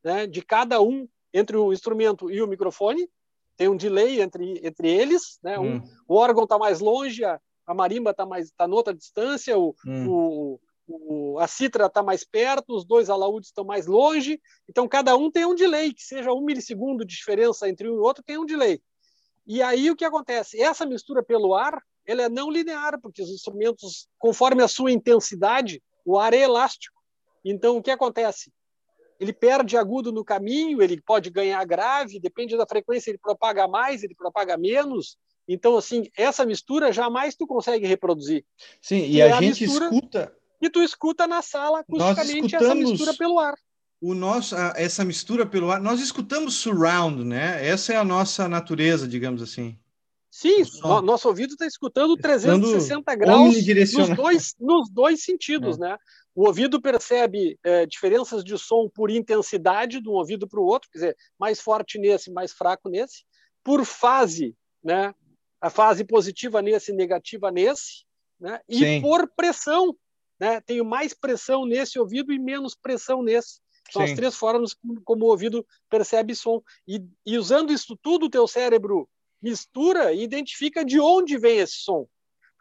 né, 0.03 0.26
de 0.26 0.41
cada 0.41 0.82
um 0.82 1.07
entre 1.34 1.57
o 1.57 1.74
instrumento 1.74 2.32
e 2.32 2.41
o 2.41 2.47
microfone, 2.47 3.09
tem 3.58 3.68
um 3.68 3.78
delay 3.78 4.22
entre, 4.22 4.60
entre 4.64 4.89
eles, 4.89 5.39
né? 5.43 5.58
Um, 5.60 5.76
hum. 5.76 5.84
O 6.08 6.16
órgão 6.16 6.43
está 6.43 6.58
mais 6.58 6.80
longe, 6.80 7.24
a, 7.24 7.39
a 7.66 7.74
marimba 7.74 8.12
está 8.12 8.26
mais 8.26 8.51
tá 8.51 8.68
noutra 8.68 8.93
distância, 8.93 9.58
o, 9.58 9.76
hum. 9.86 10.08
o, 10.08 10.60
o, 10.88 11.39
a 11.39 11.47
citra 11.47 11.86
está 11.88 12.03
mais 12.03 12.24
perto, 12.24 12.76
os 12.76 12.86
dois 12.86 13.10
alaúdes 13.10 13.49
estão 13.49 13.64
mais 13.64 13.88
longe, 13.88 14.39
então 14.70 14.88
cada 14.88 15.16
um 15.16 15.32
tem 15.32 15.45
um 15.45 15.56
delay, 15.56 15.93
que 15.93 16.03
seja 16.03 16.32
um 16.32 16.41
milissegundo 16.41 17.06
de 17.06 17.16
diferença 17.16 17.68
entre 17.68 17.89
um 17.89 17.95
e 17.95 17.99
outro, 17.99 18.24
tem 18.24 18.38
um 18.38 18.45
delay. 18.45 18.82
E 19.47 19.62
aí 19.62 19.89
o 19.89 19.95
que 19.95 20.06
acontece? 20.06 20.62
Essa 20.62 20.86
mistura 20.86 21.24
pelo 21.24 21.53
ar, 21.53 21.82
ela 22.06 22.24
é 22.24 22.30
não 22.30 22.51
linear, 22.51 22.99
porque 22.99 23.22
os 23.22 23.30
instrumentos, 23.30 24.08
conforme 24.18 24.64
a 24.64 24.68
sua 24.68 24.91
intensidade, 24.91 25.82
o 26.03 26.18
ar 26.18 26.34
é 26.34 26.39
elástico. 26.39 26.95
Então 27.43 27.78
o 27.78 27.82
que 27.82 27.91
acontece? 27.91 28.51
Ele 29.20 29.34
perde 29.34 29.78
agudo 29.78 30.11
no 30.11 30.24
caminho, 30.24 30.82
ele 30.82 31.01
pode 31.01 31.30
ganhar 31.30 31.63
grave, 31.66 32.20
depende 32.20 32.57
da 32.57 32.66
frequência, 32.66 33.11
ele 33.11 33.18
propaga 33.18 33.68
mais, 33.68 34.03
ele 34.03 34.16
propaga 34.16 34.57
menos. 34.57 35.18
Então, 35.47 35.78
assim, 35.78 36.09
essa 36.18 36.45
mistura 36.45 36.91
jamais 36.91 37.36
tu 37.36 37.45
consegue 37.45 37.86
reproduzir. 37.86 38.43
Sim, 38.82 38.97
e, 38.97 39.16
e 39.18 39.22
a, 39.22 39.38
a, 39.38 39.41
gente 39.41 39.63
escuta. 39.63 40.36
E 40.61 40.70
tu 40.70 40.82
escuta 40.82 41.28
na 41.28 41.41
sala 41.41 41.80
acusticamente 41.80 42.55
essa 42.55 42.74
mistura 42.74 43.13
pelo 43.13 43.39
ar. 43.39 43.53
O 44.01 44.13
nosso, 44.13 44.55
essa 44.76 45.05
mistura 45.05 45.45
pelo 45.45 45.72
ar, 45.72 45.80
nós 45.80 46.01
escutamos 46.01 46.55
surround, 46.55 47.24
né? 47.24 47.66
Essa 47.66 47.93
é 47.93 47.97
a 47.97 48.03
nossa 48.03 48.47
natureza, 48.47 49.07
digamos 49.07 49.41
assim. 49.41 49.78
Sim, 50.30 50.63
no, 50.84 51.01
nosso 51.01 51.30
ouvido 51.30 51.53
está 51.53 51.66
escutando 51.66 52.18
360 52.18 53.16
graus 53.16 53.55
nos 53.93 54.09
dois, 54.09 54.55
nos 54.59 54.89
dois 54.89 55.24
sentidos, 55.24 55.78
é. 55.78 55.80
né? 55.80 55.97
O 56.36 56.48
ouvido 56.48 56.82
percebe 56.82 57.58
é, 57.64 57.86
diferenças 57.86 58.44
de 58.44 58.58
som 58.58 58.90
por 58.90 59.10
intensidade 59.10 60.02
de 60.02 60.10
um 60.10 60.14
ouvido 60.14 60.46
para 60.48 60.60
o 60.60 60.66
outro, 60.66 60.90
quer 60.92 60.98
dizer, 60.98 61.18
mais 61.40 61.62
forte 61.62 61.98
nesse, 61.98 62.30
mais 62.30 62.52
fraco 62.52 62.90
nesse, 62.90 63.24
por 63.64 63.86
fase, 63.86 64.54
né? 64.84 65.16
A 65.62 65.70
fase 65.70 66.04
positiva 66.04 66.62
nesse, 66.62 66.92
negativa 66.92 67.50
nesse, 67.50 68.04
né? 68.38 68.60
E 68.68 68.80
Sim. 68.80 69.02
por 69.02 69.30
pressão, 69.34 69.96
né? 70.38 70.60
Tenho 70.60 70.84
mais 70.84 71.14
pressão 71.14 71.66
nesse 71.66 71.98
ouvido 71.98 72.34
e 72.34 72.38
menos 72.38 72.76
pressão 72.76 73.24
nesse. 73.24 73.62
São 73.90 74.06
Sim. 74.06 74.12
as 74.12 74.18
três 74.18 74.36
formas 74.36 74.76
como, 75.06 75.26
o 75.26 75.30
ouvido 75.30 75.66
percebe 75.90 76.36
som. 76.36 76.62
E, 76.86 77.02
e 77.26 77.38
usando 77.38 77.72
isso 77.72 77.98
tudo, 78.02 78.26
o 78.26 78.30
teu 78.30 78.46
cérebro 78.46 79.08
mistura 79.42 80.12
e 80.12 80.22
identifica 80.22 80.84
de 80.84 81.00
onde 81.00 81.38
vem 81.38 81.60
esse 81.60 81.76
som. 81.76 82.08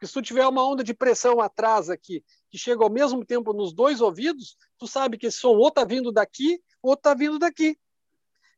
Porque 0.05 0.09
se 0.09 0.13
tu 0.13 0.23
tiver 0.23 0.47
uma 0.47 0.67
onda 0.67 0.85
de 0.85 0.93
pressão 0.93 1.41
atrás 1.41 1.89
aqui, 1.89 2.23
que 2.51 2.59
chega 2.59 2.85
ao 2.85 2.91
mesmo 2.91 3.25
tempo 3.25 3.55
nos 3.55 3.73
dois 3.73 4.03
ouvidos, 4.03 4.57
tu 4.79 4.87
sabe 4.87 5.17
que 5.17 5.27
esse 5.27 5.39
som 5.39 5.57
ou 5.57 5.69
está 5.69 5.83
vindo 5.83 6.13
daqui 6.13 6.61
ou 6.83 6.93
está 6.93 7.15
vindo 7.15 7.39
daqui. 7.39 7.79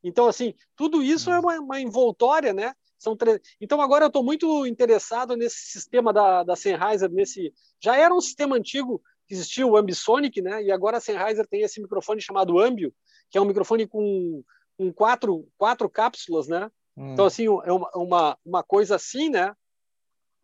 Então, 0.03 0.27
assim, 0.27 0.55
tudo 0.75 1.03
isso 1.03 1.31
é 1.31 1.39
uma, 1.39 1.61
uma 1.61 1.81
envoltória, 1.81 2.53
né? 2.53 2.75
São 2.99 3.17
tre... 3.17 3.41
Então, 3.61 3.81
agora 3.81 4.05
eu 4.05 4.09
estou 4.09 4.25
muito 4.25 4.67
interessado 4.67 5.37
nesse 5.37 5.59
sistema 5.71 6.13
da, 6.13 6.43
da 6.43 6.57
Sennheiser, 6.57 7.11
nesse... 7.11 7.55
Já 7.81 7.97
era 7.97 8.13
um 8.13 8.21
sistema 8.21 8.57
antigo 8.57 9.01
que 9.27 9.35
existia 9.35 9.67
o 9.67 9.77
Ambisonic, 9.77 10.43
né? 10.43 10.65
E 10.65 10.73
agora 10.73 10.97
a 10.97 11.01
Sennheiser 11.01 11.47
tem 11.47 11.63
esse 11.63 11.81
microfone 11.81 12.21
chamado 12.21 12.59
Ambio, 12.59 12.93
que 13.31 13.39
é 13.39 13.41
um 13.41 13.45
microfone 13.45 13.87
com, 13.87 14.43
com 14.77 14.93
quatro, 14.93 15.47
quatro 15.57 15.89
cápsulas, 15.89 16.49
né? 16.49 16.69
Hum. 16.97 17.13
Então, 17.13 17.25
assim, 17.25 17.45
é 17.45 17.73
uma, 17.73 17.91
uma, 17.95 18.39
uma 18.45 18.63
coisa 18.65 18.97
assim, 18.97 19.29
né? 19.29 19.55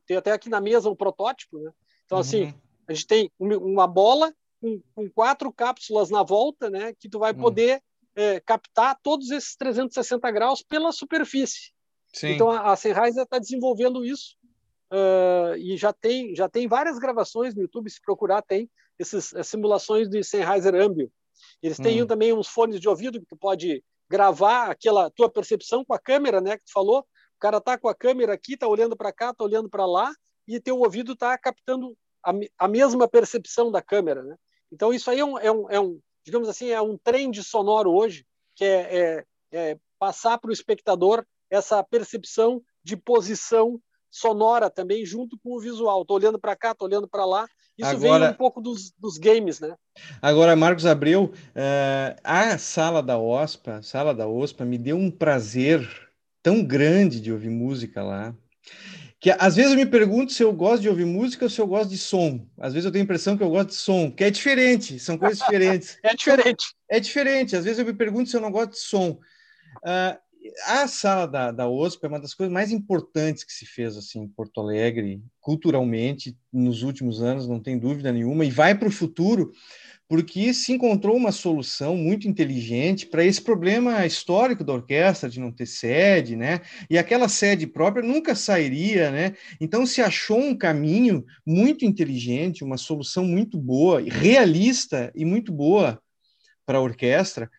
Tem 0.06 0.16
até 0.16 0.32
aqui 0.32 0.48
na 0.48 0.60
mesa 0.60 0.90
um 0.90 0.96
protótipo, 0.96 1.58
né? 1.58 1.72
Então, 2.04 2.18
assim, 2.18 2.42
uhum. 2.42 2.48
assim, 2.48 2.60
a 2.88 2.92
gente 2.92 3.06
tem 3.06 3.32
uma 3.38 3.86
bola 3.86 4.34
com, 4.60 4.80
com, 4.94 5.10
quatro 5.10 5.52
cápsulas 5.52 6.10
na 6.10 6.22
volta, 6.22 6.68
né? 6.68 6.92
Que 6.98 7.08
tu 7.08 7.18
vai 7.18 7.32
hum. 7.32 7.38
poder 7.38 7.82
é, 8.14 8.40
captar 8.40 8.98
todos 9.02 9.30
esses 9.30 9.56
360 9.56 10.30
graus 10.30 10.62
pela 10.62 10.92
superfície. 10.92 11.72
Sim. 12.12 12.32
Então, 12.32 12.50
a, 12.50 12.72
a 12.72 12.76
Sennheiser 12.76 13.24
está 13.24 13.38
desenvolvendo 13.38 14.04
isso 14.04 14.36
uh, 14.92 15.56
e 15.56 15.76
já 15.76 15.92
tem, 15.92 16.34
já 16.34 16.48
tem 16.48 16.68
várias 16.68 16.98
gravações 16.98 17.54
no 17.54 17.62
YouTube, 17.62 17.90
se 17.90 18.00
procurar, 18.00 18.42
tem 18.42 18.70
essas 18.98 19.32
simulações 19.46 20.08
de 20.08 20.22
Sennheiser 20.22 20.74
Ambio. 20.74 21.10
Eles 21.62 21.78
têm 21.78 22.02
hum. 22.02 22.06
também 22.06 22.32
uns 22.32 22.48
fones 22.48 22.78
de 22.78 22.88
ouvido 22.88 23.18
que 23.18 23.26
tu 23.26 23.36
pode 23.36 23.82
gravar 24.08 24.70
aquela 24.70 25.10
tua 25.10 25.30
percepção 25.30 25.84
com 25.84 25.94
a 25.94 25.98
câmera, 25.98 26.40
né, 26.40 26.58
que 26.58 26.64
tu 26.64 26.72
falou. 26.72 27.06
O 27.42 27.50
cara 27.50 27.60
tá 27.60 27.76
com 27.76 27.88
a 27.88 27.94
câmera 27.94 28.34
aqui, 28.34 28.56
tá 28.56 28.68
olhando 28.68 28.96
para 28.96 29.12
cá, 29.12 29.34
tá 29.34 29.42
olhando 29.42 29.68
para 29.68 29.84
lá, 29.84 30.12
e 30.46 30.60
teu 30.60 30.78
ouvido 30.78 31.16
tá 31.16 31.36
captando 31.36 31.92
a, 32.24 32.32
a, 32.56 32.68
mesma 32.68 33.08
percepção 33.08 33.68
da 33.68 33.82
câmera, 33.82 34.22
né? 34.22 34.36
Então 34.70 34.94
isso 34.94 35.10
aí 35.10 35.18
é 35.18 35.24
um, 35.24 35.36
é 35.36 35.50
um, 35.50 35.68
é 35.68 35.80
um 35.80 35.98
digamos 36.24 36.48
assim, 36.48 36.68
é 36.68 36.80
um 36.80 36.96
trend 36.96 37.42
sonoro 37.42 37.90
hoje, 37.90 38.24
que 38.54 38.64
é, 38.64 38.96
é, 38.96 39.24
é 39.50 39.78
passar 39.98 40.38
para 40.38 40.50
o 40.50 40.52
espectador 40.52 41.26
essa 41.50 41.82
percepção 41.82 42.62
de 42.84 42.96
posição 42.96 43.80
sonora 44.08 44.70
também 44.70 45.04
junto 45.04 45.36
com 45.42 45.56
o 45.56 45.60
visual. 45.60 46.02
Estou 46.02 46.18
olhando 46.18 46.38
para 46.38 46.54
cá, 46.54 46.70
estou 46.70 46.86
olhando 46.86 47.08
para 47.08 47.24
lá, 47.24 47.48
Isso 47.76 47.90
agora, 47.90 48.26
vem 48.26 48.34
um 48.34 48.38
pouco 48.38 48.60
dos, 48.60 48.92
dos 48.92 49.18
games, 49.18 49.58
né? 49.58 49.74
Agora, 50.20 50.54
Marcos 50.54 50.86
Abreu, 50.86 51.24
uh, 51.24 52.20
a 52.22 52.56
sala 52.56 53.02
da 53.02 53.18
OSPA, 53.18 53.82
sala 53.82 54.14
da 54.14 54.28
OSPA, 54.28 54.64
me 54.64 54.78
deu 54.78 54.96
um 54.96 55.10
prazer 55.10 56.11
tão 56.42 56.64
grande 56.64 57.20
de 57.20 57.32
ouvir 57.32 57.50
música 57.50 58.02
lá 58.02 58.34
que 59.22 59.30
às 59.38 59.54
vezes 59.54 59.70
eu 59.70 59.76
me 59.76 59.86
pergunto 59.86 60.32
se 60.32 60.42
eu 60.42 60.52
gosto 60.52 60.82
de 60.82 60.88
ouvir 60.88 61.04
música 61.04 61.44
ou 61.44 61.48
se 61.48 61.60
eu 61.60 61.66
gosto 61.66 61.90
de 61.90 61.96
som. 61.96 62.44
Às 62.58 62.72
vezes 62.72 62.84
eu 62.84 62.90
tenho 62.90 63.02
a 63.02 63.04
impressão 63.04 63.36
que 63.36 63.42
eu 63.44 63.50
gosto 63.50 63.68
de 63.68 63.76
som, 63.76 64.10
que 64.10 64.24
é 64.24 64.30
diferente, 64.32 64.98
são 64.98 65.16
coisas 65.16 65.38
diferentes. 65.38 65.96
é 66.02 66.12
diferente. 66.12 66.64
É 66.88 66.98
diferente. 66.98 67.54
Às 67.54 67.64
vezes 67.64 67.78
eu 67.78 67.86
me 67.86 67.92
pergunto 67.92 68.28
se 68.28 68.36
eu 68.36 68.40
não 68.40 68.50
gosto 68.50 68.72
de 68.72 68.80
som. 68.80 69.10
Uh, 69.76 70.18
a 70.66 70.86
sala 70.86 71.26
da, 71.26 71.50
da 71.50 71.68
OSP 71.68 72.04
é 72.04 72.08
uma 72.08 72.20
das 72.20 72.34
coisas 72.34 72.52
mais 72.52 72.70
importantes 72.70 73.44
que 73.44 73.52
se 73.52 73.64
fez 73.66 73.96
assim 73.96 74.22
em 74.22 74.28
Porto 74.28 74.60
Alegre, 74.60 75.22
culturalmente, 75.40 76.36
nos 76.52 76.82
últimos 76.82 77.22
anos, 77.22 77.48
não 77.48 77.60
tem 77.60 77.78
dúvida 77.78 78.12
nenhuma, 78.12 78.44
e 78.44 78.50
vai 78.50 78.74
para 78.74 78.88
o 78.88 78.92
futuro, 78.92 79.52
porque 80.08 80.52
se 80.52 80.72
encontrou 80.72 81.16
uma 81.16 81.32
solução 81.32 81.96
muito 81.96 82.28
inteligente 82.28 83.06
para 83.06 83.24
esse 83.24 83.40
problema 83.40 84.04
histórico 84.04 84.62
da 84.62 84.74
orquestra 84.74 85.30
de 85.30 85.40
não 85.40 85.50
ter 85.50 85.64
sede, 85.64 86.36
né? 86.36 86.60
E 86.90 86.98
aquela 86.98 87.28
sede 87.28 87.66
própria 87.66 88.06
nunca 88.06 88.34
sairia, 88.34 89.10
né? 89.10 89.34
Então 89.60 89.86
se 89.86 90.02
achou 90.02 90.38
um 90.38 90.54
caminho 90.54 91.24
muito 91.46 91.86
inteligente, 91.86 92.62
uma 92.62 92.76
solução 92.76 93.24
muito 93.24 93.56
boa, 93.56 94.02
realista 94.02 95.10
e 95.14 95.24
muito 95.24 95.50
boa 95.50 95.98
para 96.66 96.78
a 96.78 96.82
orquestra. 96.82 97.50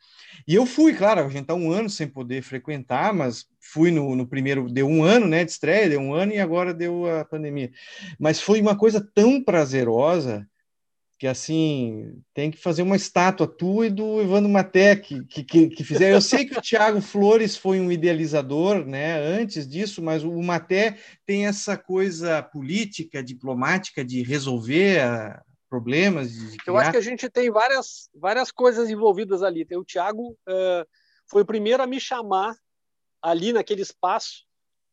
E 0.48 0.56
eu 0.56 0.66
fui, 0.66 0.94
claro, 0.94 1.22
a 1.22 1.30
gente 1.30 1.44
está 1.44 1.54
um 1.54 1.72
ano 1.72 1.90
sem 1.90 2.08
poder 2.08 2.42
frequentar, 2.42 3.14
mas 3.14 3.46
fui 3.60 3.92
no, 3.92 4.16
no, 4.16 4.28
primeiro, 4.28 4.70
deu 4.70 4.88
um 4.88 5.04
ano, 5.04 5.28
né, 5.28 5.44
de 5.44 5.52
estreia, 5.52 5.90
deu 5.90 6.00
um 6.00 6.14
ano 6.14 6.34
e 6.34 6.40
agora 6.40 6.74
deu 6.74 7.10
a 7.10 7.26
pandemia. 7.26 7.72
Mas 8.20 8.42
foi 8.42 8.62
uma 8.62 8.76
coisa 8.76 9.06
tão 9.14 9.44
prazerosa 9.44 10.48
que 11.24 11.28
assim 11.28 12.22
tem 12.34 12.52
que 12.52 12.58
fazer 12.58 12.82
uma 12.82 12.98
estátua 12.98 13.48
tua 13.48 13.88
e 13.88 13.90
do 13.90 14.22
Evandro 14.22 14.52
Maté 14.52 14.96
que, 14.96 15.24
que, 15.24 15.70
que 15.70 15.84
fizeram. 15.84 16.16
Eu 16.16 16.22
sei 16.22 16.46
que 16.46 16.58
o 16.58 16.62
Tiago 16.62 17.00
Flores 17.00 17.56
foi 17.56 17.80
um 17.80 17.90
idealizador, 17.90 18.86
né? 18.86 19.20
Antes 19.20 19.66
disso, 19.66 20.04
mas 20.04 20.26
o 20.26 20.42
Maté 20.42 20.98
tem 21.26 21.46
essa 21.46 21.78
coisa 21.78 22.44
política, 22.44 23.24
diplomática 23.24 24.04
de 24.04 24.22
resolver 24.22 25.00
a, 25.00 25.42
problemas. 25.74 26.32
De 26.32 26.58
Eu 26.68 26.78
acho 26.78 26.92
que 26.92 26.98
a 26.98 27.02
gente 27.02 27.28
tem 27.28 27.50
várias 27.50 28.08
várias 28.14 28.52
coisas 28.52 28.92
envolvidas 28.92 29.42
ali. 29.42 29.66
O 29.72 29.84
Tiago 29.84 30.38
uh, 30.48 30.86
foi 31.28 31.42
o 31.42 31.46
primeiro 31.46 31.82
a 31.82 31.88
me 31.88 32.00
chamar 32.00 32.56
ali 33.20 33.52
naquele 33.52 33.82
espaço 33.82 34.44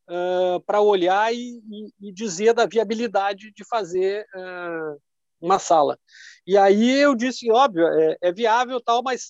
uh, 0.09 0.59
para 0.65 0.81
olhar 0.81 1.35
e, 1.35 1.61
e, 1.71 2.09
e, 2.09 2.13
dizer 2.15 2.55
da 2.55 2.65
viabilidade 2.65 3.53
de 3.53 3.63
fazer 3.63 4.25
uh, 4.35 4.99
uma 5.39 5.59
sala. 5.59 5.99
E 6.47 6.57
aí 6.57 6.99
eu 6.99 7.15
disse, 7.15 7.53
óbvio, 7.53 7.87
é, 7.87 8.17
é 8.23 8.33
viável 8.33 8.81
tal, 8.81 9.03
mas 9.03 9.29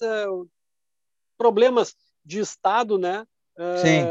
problemas 1.37 1.97
de 2.25 2.39
Estado, 2.39 2.97
né? 2.97 3.27
Sim. 3.83 4.05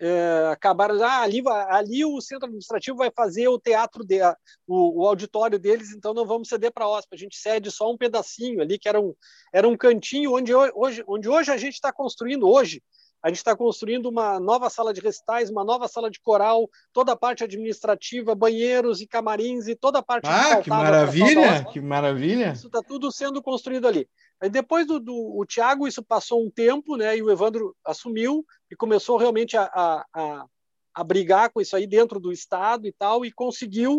Uh, 0.00 0.48
acabaram, 0.50 1.02
ah, 1.04 1.20
ali, 1.20 1.42
ali 1.68 2.04
o 2.06 2.18
centro 2.22 2.46
administrativo 2.46 2.96
vai 2.96 3.10
fazer 3.14 3.48
o 3.48 3.58
teatro, 3.58 4.02
de, 4.02 4.18
o, 4.66 5.02
o 5.02 5.06
auditório 5.06 5.58
deles, 5.58 5.92
então 5.92 6.14
não 6.14 6.24
vamos 6.24 6.48
ceder 6.48 6.72
para 6.72 6.86
a 6.86 6.88
OSPA, 6.88 7.14
a 7.14 7.18
gente 7.18 7.36
cede 7.36 7.70
só 7.70 7.90
um 7.90 7.98
pedacinho 7.98 8.62
ali, 8.62 8.78
que 8.78 8.88
era 8.88 8.98
um, 8.98 9.14
era 9.52 9.68
um 9.68 9.76
cantinho 9.76 10.32
onde 10.34 10.54
hoje, 10.54 11.04
onde 11.06 11.28
hoje 11.28 11.52
a 11.52 11.58
gente 11.58 11.74
está 11.74 11.92
construindo, 11.92 12.48
hoje, 12.48 12.82
a 13.22 13.28
gente 13.28 13.38
está 13.38 13.54
construindo 13.54 14.06
uma 14.06 14.40
nova 14.40 14.70
sala 14.70 14.94
de 14.94 15.00
recitais, 15.00 15.50
uma 15.50 15.62
nova 15.62 15.86
sala 15.86 16.10
de 16.10 16.20
coral, 16.20 16.68
toda 16.92 17.12
a 17.12 17.16
parte 17.16 17.44
administrativa, 17.44 18.34
banheiros 18.34 19.00
e 19.00 19.06
camarins 19.06 19.68
e 19.68 19.74
toda 19.74 19.98
a 19.98 20.02
parte. 20.02 20.26
Ah, 20.26 20.62
que 20.62 20.70
maravilha! 20.70 21.64
Que 21.64 21.80
maravilha! 21.80 22.52
Isso 22.52 22.68
está 22.68 22.80
tudo 22.82 23.12
sendo 23.12 23.42
construído 23.42 23.86
ali. 23.86 24.08
Aí 24.40 24.48
depois 24.48 24.86
do, 24.86 24.98
do 24.98 25.14
o 25.38 25.44
Thiago, 25.44 25.86
isso 25.86 26.02
passou 26.02 26.42
um 26.42 26.50
tempo, 26.50 26.96
né? 26.96 27.16
E 27.16 27.22
o 27.22 27.30
Evandro 27.30 27.76
assumiu 27.84 28.44
e 28.70 28.76
começou 28.76 29.18
realmente 29.18 29.54
a, 29.56 29.64
a, 29.64 30.06
a, 30.14 30.46
a 30.94 31.04
brigar 31.04 31.50
com 31.50 31.60
isso 31.60 31.76
aí 31.76 31.86
dentro 31.86 32.18
do 32.18 32.32
estado 32.32 32.86
e 32.86 32.92
tal, 32.92 33.22
e 33.22 33.30
conseguiu 33.30 33.98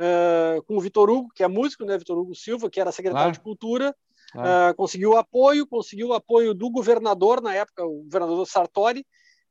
uh, 0.00 0.62
com 0.62 0.76
o 0.76 0.80
Vitor 0.80 1.10
Hugo, 1.10 1.30
que 1.34 1.42
é 1.42 1.48
músico, 1.48 1.84
né? 1.84 1.98
Vitor 1.98 2.16
Hugo 2.16 2.36
Silva, 2.36 2.70
que 2.70 2.80
era 2.80 2.92
secretário 2.92 3.24
claro. 3.24 3.32
de 3.32 3.40
Cultura 3.40 3.96
ah. 4.34 4.70
Uh, 4.70 4.74
conseguiu 4.76 5.16
apoio, 5.16 5.66
conseguiu 5.66 6.12
apoio 6.12 6.54
do 6.54 6.70
governador, 6.70 7.40
na 7.40 7.54
época, 7.54 7.84
o 7.84 8.02
governador 8.04 8.46
Sartori, 8.46 9.06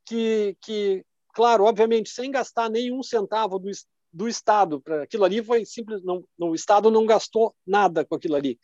que, 0.06 0.56
que 0.62 1.04
claro, 1.34 1.66
obviamente, 1.66 2.10
sem 2.10 2.32
gastar 2.32 2.70
nenhum 2.70 3.04
centavo 3.04 3.60
do, 3.60 3.70
do 4.12 4.28
Estado, 4.28 4.82
para 4.82 5.04
aquilo 5.04 5.24
ali 5.24 5.44
foi 5.44 5.66
simples, 5.66 6.04
não, 6.04 6.24
não, 6.38 6.50
o 6.50 6.56
Estado 6.56 6.90
não 6.90 7.06
gastou 7.06 7.56
nada 7.66 8.06
com 8.06 8.16
aquilo 8.16 8.36
ali. 8.36 8.60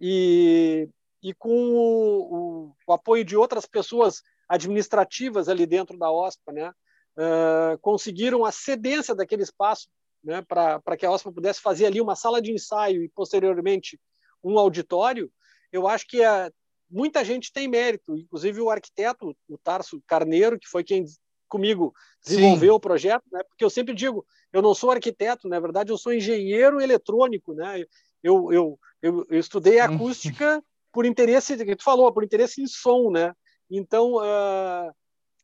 E, 0.00 0.88
e 1.22 1.34
com 1.34 1.50
o, 1.50 2.34
o, 2.34 2.74
o 2.86 2.92
apoio 2.92 3.24
de 3.24 3.36
outras 3.36 3.66
pessoas 3.66 4.22
administrativas 4.48 5.48
ali 5.48 5.66
dentro 5.66 5.98
da 5.98 6.10
OSPA, 6.10 6.52
né, 6.52 6.70
uh, 6.70 7.78
conseguiram 7.80 8.44
a 8.44 8.52
cedência 8.52 9.14
daquele 9.14 9.42
espaço 9.42 9.88
né, 10.22 10.42
para 10.42 10.96
que 10.96 11.04
a 11.04 11.10
OSPA 11.10 11.32
pudesse 11.32 11.60
fazer 11.60 11.86
ali 11.86 12.00
uma 12.00 12.16
sala 12.16 12.40
de 12.40 12.52
ensaio 12.52 13.02
e, 13.02 13.08
posteriormente, 13.08 14.00
um 14.42 14.58
auditório, 14.58 15.30
eu 15.72 15.86
acho 15.86 16.06
que 16.06 16.22
a, 16.22 16.46
é, 16.46 16.50
muita 16.90 17.24
gente 17.24 17.52
tem 17.52 17.68
mérito, 17.68 18.16
inclusive 18.16 18.60
o 18.60 18.70
arquiteto, 18.70 19.36
o 19.48 19.58
Tarso 19.58 20.02
Carneiro, 20.06 20.58
que 20.58 20.68
foi 20.68 20.82
quem 20.82 21.04
comigo 21.48 21.94
desenvolveu 22.24 22.74
Sim. 22.74 22.76
o 22.76 22.80
projeto, 22.80 23.24
né? 23.32 23.42
Porque 23.48 23.64
eu 23.64 23.70
sempre 23.70 23.94
digo, 23.94 24.24
eu 24.52 24.60
não 24.60 24.74
sou 24.74 24.90
arquiteto, 24.90 25.48
na 25.48 25.58
verdade 25.58 25.90
eu 25.90 25.98
sou 25.98 26.12
engenheiro 26.12 26.80
eletrônico, 26.80 27.54
né? 27.54 27.84
Eu, 28.22 28.52
eu, 28.52 28.78
eu, 29.00 29.26
eu 29.28 29.38
estudei 29.38 29.80
acústica 29.80 30.62
por 30.92 31.06
interesse, 31.06 31.56
que 31.56 31.76
tu 31.76 31.84
falou, 31.84 32.12
por 32.12 32.24
interesse 32.24 32.60
em 32.60 32.66
som, 32.66 33.10
né? 33.10 33.32
Então, 33.70 34.14
uh, 34.14 34.92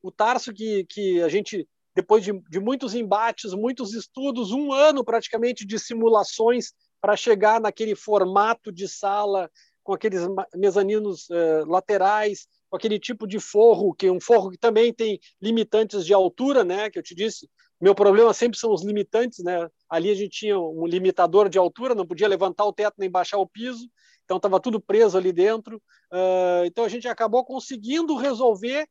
o 0.02 0.10
Tarso 0.10 0.52
que, 0.52 0.84
que 0.88 1.22
a 1.22 1.28
gente 1.28 1.68
depois 1.94 2.24
de, 2.24 2.32
de 2.50 2.58
muitos 2.58 2.94
embates, 2.94 3.54
muitos 3.54 3.94
estudos, 3.94 4.50
um 4.50 4.72
ano 4.72 5.04
praticamente 5.04 5.64
de 5.64 5.78
simulações 5.78 6.72
para 7.00 7.16
chegar 7.16 7.60
naquele 7.60 7.94
formato 7.94 8.72
de 8.72 8.88
sala 8.88 9.48
com 9.84 9.92
aqueles 9.92 10.22
mezaninos 10.54 11.28
uh, 11.28 11.64
laterais, 11.66 12.48
com 12.70 12.76
aquele 12.76 12.98
tipo 12.98 13.26
de 13.26 13.38
forro, 13.38 13.94
que 13.94 14.06
é 14.06 14.12
um 14.12 14.20
forro 14.20 14.50
que 14.50 14.58
também 14.58 14.92
tem 14.92 15.20
limitantes 15.40 16.04
de 16.04 16.12
altura, 16.12 16.64
né? 16.64 16.90
Que 16.90 16.98
eu 16.98 17.02
te 17.02 17.14
disse, 17.14 17.48
meu 17.80 17.94
problema 17.94 18.32
sempre 18.32 18.58
são 18.58 18.72
os 18.72 18.82
limitantes, 18.82 19.44
né? 19.44 19.68
Ali 19.88 20.10
a 20.10 20.14
gente 20.14 20.38
tinha 20.38 20.58
um 20.58 20.86
limitador 20.86 21.48
de 21.48 21.58
altura, 21.58 21.94
não 21.94 22.06
podia 22.06 22.26
levantar 22.26 22.64
o 22.64 22.72
teto 22.72 22.94
nem 22.98 23.10
baixar 23.10 23.38
o 23.38 23.46
piso, 23.46 23.86
então 24.24 24.38
estava 24.38 24.58
tudo 24.58 24.80
preso 24.80 25.18
ali 25.18 25.32
dentro. 25.32 25.76
Uh, 26.10 26.64
então 26.64 26.84
a 26.84 26.88
gente 26.88 27.06
acabou 27.06 27.44
conseguindo 27.44 28.16
resolver 28.16 28.88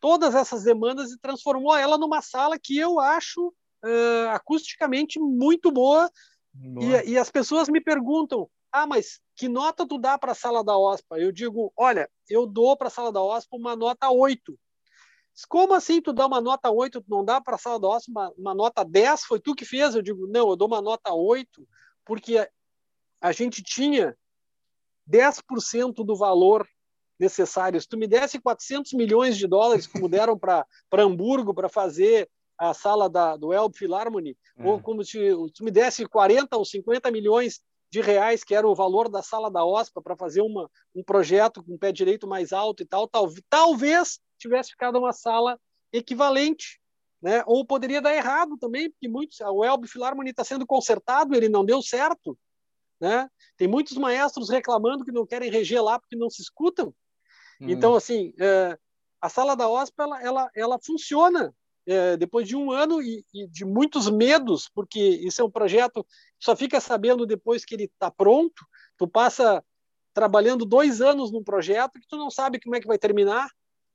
todas 0.00 0.34
essas 0.34 0.64
demandas 0.64 1.12
e 1.12 1.20
transformou 1.20 1.76
ela 1.76 1.96
numa 1.96 2.20
sala 2.20 2.58
que 2.58 2.76
eu 2.76 2.98
acho 2.98 3.48
uh, 3.48 4.28
acusticamente 4.30 5.20
muito 5.20 5.70
boa. 5.70 6.10
E, 7.06 7.12
e, 7.12 7.18
as 7.18 7.30
pessoas 7.30 7.68
me 7.68 7.80
perguntam: 7.80 8.46
ah, 8.70 8.86
mas 8.86 9.20
que 9.34 9.48
nota 9.48 9.86
tu 9.86 9.98
dá 9.98 10.18
para 10.18 10.32
a 10.32 10.34
sala 10.34 10.62
da 10.62 10.76
OSPA? 10.76 11.18
Eu 11.18 11.32
digo, 11.32 11.72
olha, 11.76 12.08
eu 12.28 12.46
dou 12.46 12.76
para 12.76 12.88
a 12.88 12.90
sala 12.90 13.12
da 13.12 13.22
OSPA 13.22 13.56
uma 13.56 13.76
nota 13.76 14.10
8. 14.10 14.58
Como 15.48 15.72
assim 15.72 16.00
tu 16.02 16.12
dá 16.12 16.26
uma 16.26 16.40
nota 16.40 16.70
8, 16.70 17.00
tu 17.00 17.06
não 17.08 17.24
dá 17.24 17.40
para 17.40 17.54
a 17.54 17.58
sala 17.58 17.80
da 17.80 17.88
OSPA 17.88 18.10
uma, 18.10 18.32
uma, 18.36 18.54
nota 18.54 18.84
10? 18.84 19.24
Foi 19.24 19.40
tu 19.40 19.54
que 19.54 19.64
fez? 19.64 19.94
Eu 19.94 20.02
digo, 20.02 20.26
não, 20.26 20.50
eu 20.50 20.56
dou 20.56 20.68
uma 20.68 20.82
nota 20.82 21.12
8 21.12 21.66
porque 22.04 22.48
a 23.20 23.32
gente 23.32 23.62
tinha 23.62 24.16
10% 25.08 26.04
do 26.04 26.16
valor 26.16 26.68
necessário. 27.18 27.80
Se 27.80 27.88
tu 27.88 27.96
me 27.96 28.06
desse 28.06 28.40
400 28.40 28.92
milhões 28.92 29.36
de 29.36 29.46
dólares, 29.46 29.86
como 29.86 30.08
deram 30.08 30.36
para 30.36 30.66
Hamburgo 30.92 31.54
para 31.54 31.68
fazer 31.68 32.28
a 32.58 32.74
sala 32.74 33.08
da, 33.08 33.36
do 33.36 33.52
Elb 33.52 33.74
Philharmony, 33.76 34.36
é. 34.56 34.66
ou 34.66 34.80
como 34.80 35.04
se 35.04 35.18
tu 35.54 35.64
me 35.64 35.70
desse 35.70 36.06
40 36.06 36.56
ou 36.56 36.64
50 36.64 37.10
milhões 37.10 37.60
de 37.92 38.00
reais, 38.00 38.42
que 38.42 38.54
era 38.54 38.66
o 38.66 38.74
valor 38.74 39.10
da 39.10 39.22
sala 39.22 39.50
da 39.50 39.62
OSPA 39.62 40.00
para 40.00 40.16
fazer 40.16 40.40
uma, 40.40 40.66
um 40.94 41.04
projeto 41.04 41.62
com 41.62 41.76
pé 41.76 41.92
direito 41.92 42.26
mais 42.26 42.50
alto 42.50 42.82
e 42.82 42.86
tal, 42.86 43.06
tal, 43.06 43.28
talvez 43.50 44.18
tivesse 44.38 44.70
ficado 44.70 44.98
uma 44.98 45.12
sala 45.12 45.60
equivalente, 45.92 46.80
né? 47.20 47.44
Ou 47.46 47.66
poderia 47.66 48.00
dar 48.00 48.14
errado 48.14 48.56
também, 48.56 48.90
porque 48.90 49.06
muitos, 49.06 49.38
o 49.40 49.62
Elbe 49.62 49.86
Philharmony 49.86 50.30
está 50.30 50.42
sendo 50.42 50.66
consertado, 50.66 51.34
ele 51.34 51.50
não 51.50 51.66
deu 51.66 51.82
certo, 51.82 52.36
né? 52.98 53.28
Tem 53.58 53.68
muitos 53.68 53.98
maestros 53.98 54.48
reclamando 54.48 55.04
que 55.04 55.12
não 55.12 55.26
querem 55.26 55.50
reger 55.50 55.84
lá 55.84 56.00
porque 56.00 56.16
não 56.16 56.30
se 56.30 56.40
escutam. 56.40 56.94
Hum. 57.60 57.68
Então, 57.68 57.94
assim, 57.94 58.32
é, 58.40 58.78
a 59.20 59.28
sala 59.28 59.54
da 59.54 59.68
OSPA 59.68 60.04
ela, 60.04 60.22
ela, 60.22 60.50
ela 60.56 60.78
funciona 60.82 61.54
é, 61.86 62.16
depois 62.16 62.46
de 62.46 62.56
um 62.56 62.70
ano 62.70 63.02
e, 63.02 63.24
e, 63.34 63.46
de 63.48 63.64
muitos 63.64 64.08
medos, 64.08 64.68
porque 64.74 65.00
isso 65.00 65.42
é 65.42 65.44
um 65.44 65.50
projeto 65.50 66.06
só 66.38 66.54
fica 66.56 66.80
sabendo 66.80 67.26
depois 67.26 67.64
que 67.64 67.74
ele 67.74 67.84
está 67.84 68.10
pronto. 68.10 68.64
Tu 68.96 69.06
passa 69.06 69.64
trabalhando 70.12 70.64
dois 70.64 71.00
anos 71.00 71.32
num 71.32 71.42
projeto 71.42 72.00
que 72.00 72.06
tu 72.08 72.16
não 72.16 72.30
sabe 72.30 72.60
como 72.60 72.76
é 72.76 72.80
que 72.80 72.86
vai 72.86 72.98
terminar. 72.98 73.48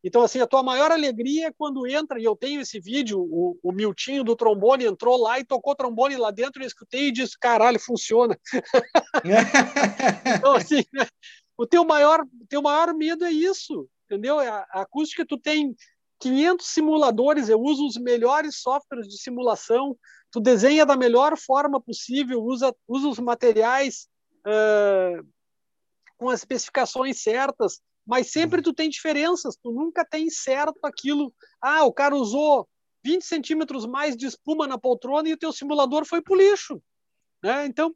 Então, 0.04 0.22
assim, 0.22 0.40
a 0.40 0.48
tua 0.48 0.64
maior 0.64 0.92
alegria 0.92 1.48
é 1.48 1.52
quando 1.52 1.88
entra, 1.88 2.20
e 2.20 2.24
eu 2.24 2.36
tenho 2.36 2.62
esse 2.62 2.80
vídeo, 2.80 3.20
o, 3.20 3.58
o 3.62 3.72
Miltinho 3.72 4.24
do 4.24 4.36
trombone 4.36 4.86
entrou 4.86 5.18
lá 5.18 5.40
e 5.40 5.44
tocou 5.44 5.76
trombone 5.76 6.16
lá 6.16 6.32
dentro, 6.32 6.62
eu 6.62 6.68
escutei 6.68 7.08
e 7.08 7.12
disse, 7.12 7.38
caralho, 7.38 7.80
funciona. 7.80 8.38
então, 10.38 10.54
assim, 10.54 10.84
o 11.58 11.66
teu 11.66 11.84
maior, 11.84 12.24
teu 12.48 12.62
maior 12.62 12.94
medo 12.94 13.26
é 13.26 13.32
isso, 13.32 13.90
entendeu? 14.06 14.40
A, 14.40 14.66
a 14.72 14.82
acústica, 14.82 15.26
tu 15.26 15.38
tem 15.38 15.76
500 16.20 16.66
simuladores, 16.68 17.50
eu 17.50 17.60
uso 17.60 17.86
os 17.86 17.98
melhores 17.98 18.60
softwares 18.60 19.08
de 19.08 19.18
simulação, 19.18 19.98
tu 20.32 20.40
desenha 20.40 20.86
da 20.86 20.96
melhor 20.96 21.38
forma 21.38 21.80
possível, 21.80 22.42
usa, 22.42 22.76
usa 22.88 23.08
os 23.08 23.20
materiais 23.20 24.08
uh, 24.40 25.28
com 26.18 26.30
as 26.30 26.40
especificações 26.40 27.22
certas, 27.22 27.82
mas 28.06 28.32
sempre 28.32 28.62
tu 28.62 28.74
tem 28.74 28.90
diferenças, 28.90 29.58
tu 29.62 29.72
nunca 29.72 30.06
tem 30.06 30.30
certo 30.30 30.80
aquilo. 30.84 31.34
Ah, 31.62 31.84
o 31.84 31.94
cara 31.94 32.16
usou 32.16 32.68
20 33.04 33.24
centímetros 33.24 33.86
mais 33.86 34.16
de 34.16 34.26
espuma 34.26 34.66
na 34.68 34.78
poltrona 34.78 35.30
e 35.30 35.34
o 35.34 35.38
teu 35.38 35.52
simulador 35.52 36.06
foi 36.06 36.22
pro 36.22 36.36
lixo. 36.36 36.82
Né? 37.44 37.66
Então, 37.66 37.90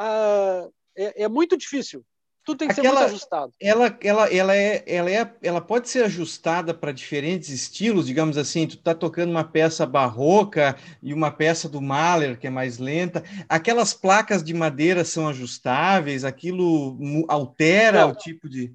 uh, 0.00 0.72
é, 0.96 1.24
é, 1.24 1.28
muito 1.28 1.56
difícil. 1.56 2.04
Tudo 2.46 2.58
tem 2.58 2.68
que 2.68 2.74
Aquela, 2.78 3.00
ser 3.00 3.00
muito 3.00 3.14
ajustado. 3.16 3.52
Ela, 3.60 3.98
ela, 4.00 4.32
ela, 4.32 4.56
é, 4.56 4.84
ela, 4.86 5.10
é, 5.10 5.34
ela 5.42 5.60
pode 5.60 5.88
ser 5.88 6.04
ajustada 6.04 6.72
para 6.72 6.92
diferentes 6.92 7.48
estilos, 7.48 8.06
digamos 8.06 8.38
assim. 8.38 8.68
Tu 8.68 8.76
tá 8.76 8.94
tocando 8.94 9.30
uma 9.30 9.42
peça 9.42 9.84
barroca 9.84 10.78
e 11.02 11.12
uma 11.12 11.32
peça 11.32 11.68
do 11.68 11.82
Mahler, 11.82 12.38
que 12.38 12.46
é 12.46 12.50
mais 12.50 12.78
lenta. 12.78 13.24
Aquelas 13.48 13.92
placas 13.92 14.44
de 14.44 14.54
madeira 14.54 15.04
são 15.04 15.26
ajustáveis, 15.26 16.24
aquilo 16.24 16.96
altera 17.26 18.02
Não. 18.02 18.10
o 18.10 18.14
tipo 18.14 18.48
de. 18.48 18.72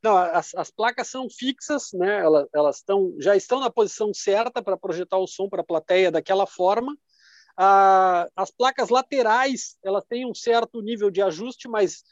Não, 0.00 0.16
as, 0.16 0.54
as, 0.54 0.70
placas 0.70 1.08
são 1.08 1.28
fixas, 1.28 1.88
né? 1.92 2.20
Elas, 2.20 2.46
elas 2.54 2.76
estão, 2.76 3.16
já 3.18 3.34
estão 3.34 3.58
na 3.58 3.70
posição 3.70 4.14
certa 4.14 4.62
para 4.62 4.76
projetar 4.76 5.18
o 5.18 5.26
som 5.26 5.48
para 5.48 5.62
a 5.62 5.66
plateia 5.66 6.08
daquela 6.08 6.46
forma. 6.46 6.96
Ah, 7.56 8.28
as 8.36 8.52
placas 8.52 8.90
laterais, 8.90 9.76
elas 9.82 10.04
têm 10.08 10.24
um 10.24 10.34
certo 10.34 10.80
nível 10.80 11.10
de 11.10 11.20
ajuste, 11.20 11.66
mas 11.66 12.04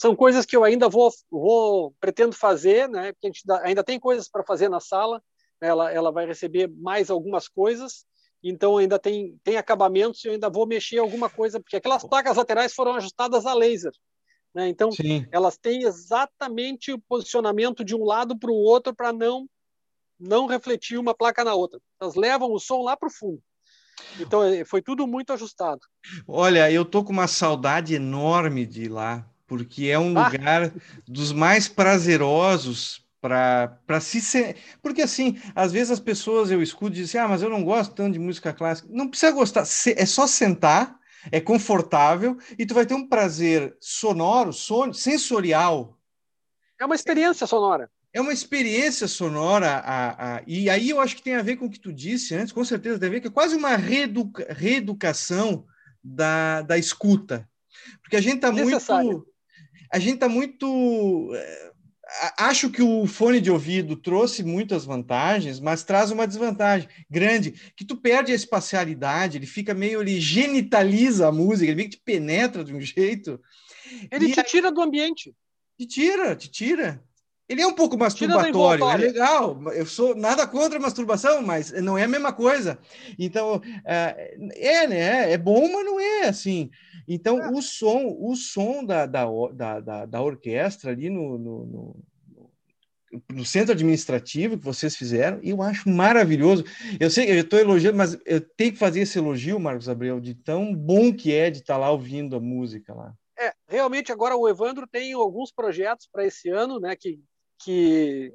são 0.00 0.16
coisas 0.16 0.46
que 0.46 0.56
eu 0.56 0.64
ainda 0.64 0.88
vou, 0.88 1.10
vou 1.30 1.94
pretendo 2.00 2.34
fazer, 2.34 2.88
né? 2.88 3.12
Porque 3.12 3.26
a 3.26 3.30
gente 3.30 3.42
ainda 3.62 3.84
tem 3.84 4.00
coisas 4.00 4.30
para 4.30 4.42
fazer 4.42 4.70
na 4.70 4.80
sala. 4.80 5.22
Né? 5.60 5.68
Ela, 5.68 5.92
ela 5.92 6.10
vai 6.10 6.24
receber 6.24 6.68
mais 6.68 7.10
algumas 7.10 7.46
coisas, 7.48 8.06
então 8.42 8.78
ainda 8.78 8.98
tem, 8.98 9.38
tem 9.44 9.58
acabamentos 9.58 10.24
e 10.24 10.28
eu 10.28 10.32
ainda 10.32 10.48
vou 10.48 10.66
mexer 10.66 10.96
alguma 10.96 11.28
coisa, 11.28 11.60
porque 11.60 11.76
aquelas 11.76 12.02
placas 12.02 12.38
laterais 12.38 12.72
foram 12.72 12.94
ajustadas 12.94 13.44
a 13.44 13.52
laser. 13.52 13.92
Né? 14.54 14.68
Então, 14.68 14.90
Sim. 14.90 15.26
elas 15.30 15.58
têm 15.58 15.82
exatamente 15.82 16.92
o 16.92 16.98
posicionamento 16.98 17.84
de 17.84 17.94
um 17.94 18.02
lado 18.02 18.38
para 18.38 18.50
o 18.50 18.54
outro 18.54 18.94
para 18.94 19.12
não 19.12 19.46
não 20.18 20.46
refletir 20.46 20.98
uma 20.98 21.14
placa 21.14 21.44
na 21.44 21.54
outra. 21.54 21.78
Elas 22.00 22.14
levam 22.14 22.50
o 22.52 22.58
som 22.58 22.82
lá 22.82 22.96
para 22.96 23.08
o 23.08 23.12
fundo. 23.12 23.42
Então, 24.18 24.42
é, 24.42 24.64
foi 24.64 24.80
tudo 24.80 25.06
muito 25.06 25.32
ajustado. 25.32 25.80
Olha, 26.26 26.70
eu 26.70 26.86
tô 26.86 27.04
com 27.04 27.12
uma 27.12 27.26
saudade 27.26 27.94
enorme 27.94 28.64
de 28.66 28.84
ir 28.84 28.88
lá, 28.88 29.29
porque 29.50 29.86
é 29.86 29.98
um 29.98 30.16
ah. 30.16 30.28
lugar 30.28 30.72
dos 31.08 31.32
mais 31.32 31.66
prazerosos 31.66 33.04
para 33.20 34.00
se 34.00 34.20
ser. 34.20 34.54
Porque, 34.80 35.02
assim, 35.02 35.40
às 35.56 35.72
vezes 35.72 35.90
as 35.90 35.98
pessoas 35.98 36.52
eu 36.52 36.62
escuto 36.62 36.92
e 36.92 37.00
dizem, 37.00 37.20
ah, 37.20 37.26
mas 37.26 37.42
eu 37.42 37.50
não 37.50 37.64
gosto 37.64 37.92
tanto 37.92 38.12
de 38.12 38.20
música 38.20 38.52
clássica. 38.52 38.88
Não 38.92 39.08
precisa 39.08 39.32
gostar, 39.32 39.64
é 39.96 40.06
só 40.06 40.28
sentar 40.28 40.96
é 41.32 41.40
confortável 41.40 42.38
e 42.56 42.64
tu 42.64 42.74
vai 42.74 42.86
ter 42.86 42.94
um 42.94 43.06
prazer 43.06 43.76
sonoro, 43.80 44.52
son 44.52 44.92
sensorial. 44.92 45.98
É 46.80 46.86
uma 46.86 46.94
experiência 46.94 47.44
sonora. 47.44 47.90
É 48.12 48.20
uma 48.20 48.32
experiência 48.32 49.08
sonora, 49.08 49.78
a, 49.78 50.36
a, 50.36 50.42
e 50.46 50.70
aí 50.70 50.90
eu 50.90 51.00
acho 51.00 51.16
que 51.16 51.22
tem 51.22 51.34
a 51.34 51.42
ver 51.42 51.56
com 51.56 51.66
o 51.66 51.70
que 51.70 51.78
tu 51.78 51.92
disse 51.92 52.36
antes, 52.36 52.52
com 52.52 52.64
certeza 52.64 53.00
tem 53.00 53.08
a 53.08 53.12
ver, 53.12 53.20
que 53.20 53.26
é 53.26 53.30
quase 53.30 53.56
uma 53.56 53.76
reeduca, 53.76 54.46
reeducação 54.48 55.66
da, 56.02 56.62
da 56.62 56.78
escuta. 56.78 57.46
Porque 58.02 58.16
a 58.16 58.20
gente 58.20 58.36
está 58.36 58.50
muito. 58.50 59.26
A 59.92 59.98
gente 59.98 60.14
está 60.14 60.28
muito 60.28 61.30
eh, 61.34 61.70
acho 62.36 62.70
que 62.70 62.82
o 62.82 63.06
fone 63.06 63.40
de 63.40 63.50
ouvido 63.50 63.96
trouxe 63.96 64.42
muitas 64.42 64.84
vantagens, 64.84 65.60
mas 65.60 65.84
traz 65.84 66.10
uma 66.10 66.26
desvantagem 66.26 66.88
grande, 67.08 67.52
que 67.76 67.84
tu 67.84 67.96
perde 67.96 68.32
a 68.32 68.34
espacialidade, 68.34 69.38
ele 69.38 69.46
fica 69.46 69.74
meio, 69.74 70.00
ele 70.00 70.20
genitaliza 70.20 71.28
a 71.28 71.32
música, 71.32 71.66
ele 71.66 71.76
meio 71.76 71.90
que 71.90 71.96
te 71.96 72.02
penetra 72.02 72.64
de 72.64 72.74
um 72.74 72.80
jeito. 72.82 73.40
Ele 74.10 74.32
te 74.32 74.40
aí, 74.40 74.46
tira 74.46 74.70
do 74.70 74.80
ambiente. 74.80 75.34
Te 75.78 75.86
tira, 75.86 76.36
te 76.36 76.50
tira. 76.50 77.02
Ele 77.50 77.62
é 77.62 77.66
um 77.66 77.74
pouco 77.74 77.98
masturbatório, 77.98 78.84
é 78.84 78.96
legal. 78.96 79.60
Eu 79.72 79.84
sou 79.84 80.14
nada 80.14 80.46
contra 80.46 80.78
a 80.78 80.80
masturbação, 80.80 81.42
mas 81.42 81.72
não 81.72 81.98
é 81.98 82.04
a 82.04 82.08
mesma 82.08 82.32
coisa. 82.32 82.78
Então, 83.18 83.60
é, 83.84 84.36
é 84.54 84.86
né? 84.86 85.32
É 85.32 85.36
bom, 85.36 85.68
mas 85.68 85.84
não 85.84 85.98
é 85.98 86.28
assim. 86.28 86.70
Então, 87.08 87.42
é. 87.42 87.50
o 87.50 87.60
som, 87.60 88.16
o 88.20 88.36
som 88.36 88.84
da, 88.84 89.04
da, 89.04 89.26
da, 89.80 90.06
da, 90.06 90.22
orquestra 90.22 90.92
ali 90.92 91.10
no, 91.10 91.36
no, 91.36 91.96
no 93.28 93.44
centro 93.44 93.72
administrativo 93.72 94.56
que 94.56 94.64
vocês 94.64 94.94
fizeram, 94.94 95.40
eu 95.42 95.60
acho 95.60 95.88
maravilhoso. 95.88 96.64
Eu 97.00 97.10
sei, 97.10 97.32
eu 97.32 97.40
estou 97.40 97.58
elogiando, 97.58 97.98
mas 97.98 98.16
eu 98.26 98.40
tenho 98.40 98.70
que 98.70 98.78
fazer 98.78 99.00
esse 99.00 99.18
elogio, 99.18 99.58
Marcos 99.58 99.88
Abreu, 99.88 100.20
de 100.20 100.36
tão 100.36 100.72
bom 100.72 101.12
que 101.12 101.34
é 101.34 101.50
de 101.50 101.58
estar 101.58 101.74
tá 101.74 101.80
lá 101.80 101.90
ouvindo 101.90 102.36
a 102.36 102.40
música 102.40 102.94
lá. 102.94 103.12
É, 103.36 103.52
realmente 103.66 104.12
agora 104.12 104.36
o 104.36 104.48
Evandro 104.48 104.86
tem 104.86 105.14
alguns 105.14 105.50
projetos 105.50 106.06
para 106.12 106.24
esse 106.24 106.48
ano, 106.48 106.78
né, 106.78 106.94
que, 106.94 107.18
que 107.62 108.32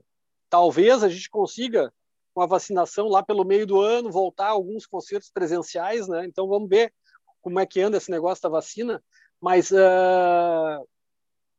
talvez 0.50 1.04
a 1.04 1.10
gente 1.10 1.30
consiga 1.30 1.92
com 2.34 2.42
a 2.42 2.46
vacinação 2.46 3.08
lá 3.08 3.24
pelo 3.24 3.46
meio 3.46 3.66
do 3.66 3.80
ano 3.80 4.12
voltar 4.12 4.48
a 4.48 4.52
alguns 4.52 4.86
concertos 4.86 5.30
presenciais, 5.30 6.08
né? 6.08 6.26
Então 6.26 6.48
vamos 6.48 6.70
ver 6.70 6.94
como 7.42 7.60
é 7.60 7.66
que 7.66 7.82
anda 7.82 7.98
esse 7.98 8.12
negócio 8.12 8.42
da 8.42 8.50
vacina, 8.50 9.02
mas 9.40 9.72
uh, 9.72 10.86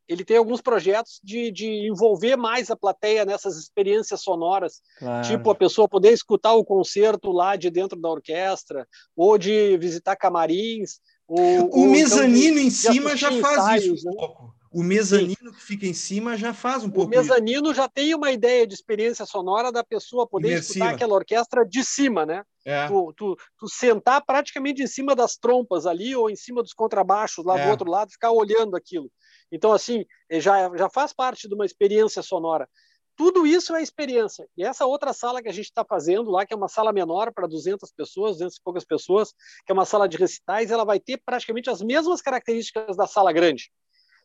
ele 0.07 0.23
tem 0.23 0.37
alguns 0.37 0.61
projetos 0.61 1.19
de, 1.23 1.51
de 1.51 1.87
envolver 1.87 2.35
mais 2.37 2.69
a 2.69 2.75
plateia 2.75 3.25
nessas 3.25 3.57
experiências 3.57 4.21
sonoras, 4.21 4.81
claro. 4.99 5.27
tipo 5.27 5.49
a 5.49 5.55
pessoa 5.55 5.87
poder 5.87 6.11
escutar 6.11 6.53
o 6.53 6.63
concerto 6.63 7.31
lá 7.31 7.55
de 7.55 7.69
dentro 7.69 7.99
da 7.99 8.09
orquestra, 8.09 8.87
ou 9.15 9.37
de 9.37 9.77
visitar 9.77 10.15
camarins. 10.15 10.99
Ou, 11.27 11.39
o 11.39 11.79
ou 11.79 11.87
mezanino 11.87 12.59
então 12.59 12.61
de, 12.61 12.67
em 12.67 12.69
cima 12.69 13.15
já 13.17 13.31
faz 13.41 13.57
ensaios, 13.57 13.99
isso 13.99 14.07
um 14.07 14.11
né? 14.11 14.17
pouco. 14.17 14.56
O 14.71 14.83
mezanino 14.83 15.35
Sim. 15.35 15.51
que 15.51 15.61
fica 15.61 15.85
em 15.85 15.93
cima 15.93 16.35
já 16.35 16.53
faz 16.53 16.83
um 16.83 16.89
pouco. 16.89 17.07
O 17.07 17.09
mezanino 17.09 17.67
isso. 17.67 17.75
já 17.75 17.87
tem 17.87 18.13
uma 18.13 18.31
ideia 18.31 18.67
de 18.67 18.73
experiência 18.73 19.25
sonora 19.25 19.71
da 19.71 19.83
pessoa 19.83 20.27
poder 20.27 20.49
Imersiva. 20.49 20.73
escutar 20.73 20.95
aquela 20.95 21.13
orquestra 21.13 21.65
de 21.65 21.83
cima, 21.83 22.25
né? 22.25 22.43
É. 22.65 22.87
Tu, 22.87 23.13
tu, 23.15 23.37
tu, 23.57 23.69
sentar 23.69 24.23
praticamente 24.25 24.83
em 24.83 24.87
cima 24.87 25.15
das 25.15 25.37
trompas 25.37 25.85
ali 25.85 26.15
ou 26.15 26.29
em 26.29 26.35
cima 26.35 26.61
dos 26.61 26.73
contrabaixos 26.73 27.45
lá 27.45 27.57
é. 27.57 27.65
do 27.65 27.71
outro 27.71 27.89
lado, 27.89 28.11
ficar 28.11 28.31
olhando 28.31 28.75
aquilo. 28.75 29.09
Então, 29.51 29.71
assim, 29.71 30.05
eh, 30.29 30.41
já, 30.41 30.69
já 30.75 30.89
faz 30.89 31.13
parte 31.13 31.47
de 31.47 31.55
uma 31.55 31.65
experiência 31.65 32.21
sonora. 32.21 32.67
Tudo 33.15 33.47
isso 33.47 33.73
é 33.75 33.81
experiência. 33.81 34.47
E 34.55 34.63
essa 34.63 34.85
outra 34.85 35.11
sala 35.13 35.41
que 35.41 35.47
a 35.47 35.53
gente 35.53 35.65
está 35.65 35.83
fazendo 35.83 36.29
lá, 36.29 36.45
que 36.45 36.53
é 36.53 36.57
uma 36.57 36.67
sala 36.67 36.93
menor 36.93 37.31
para 37.33 37.47
200 37.47 37.91
pessoas, 37.91 38.33
200 38.33 38.57
e 38.57 38.61
poucas 38.61 38.85
pessoas, 38.85 39.33
que 39.65 39.71
é 39.71 39.73
uma 39.73 39.85
sala 39.85 40.07
de 40.07 40.17
recitais, 40.17 40.69
ela 40.69 40.85
vai 40.85 40.99
ter 40.99 41.19
praticamente 41.25 41.69
as 41.69 41.81
mesmas 41.81 42.21
características 42.21 42.95
da 42.95 43.07
sala 43.07 43.31
grande 43.31 43.71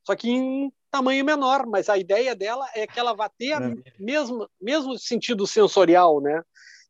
só 0.04 0.16
que 0.16 0.30
em 0.30 0.72
tamanho 0.90 1.24
menor, 1.24 1.66
mas 1.66 1.88
a 1.88 1.96
ideia 1.96 2.34
dela 2.34 2.68
é 2.74 2.86
que 2.86 2.98
ela 2.98 3.14
vá 3.14 3.28
ter 3.28 3.58
mesmo, 3.98 4.48
mesmo 4.60 4.98
sentido 4.98 5.46
sensorial, 5.46 6.20
né? 6.20 6.42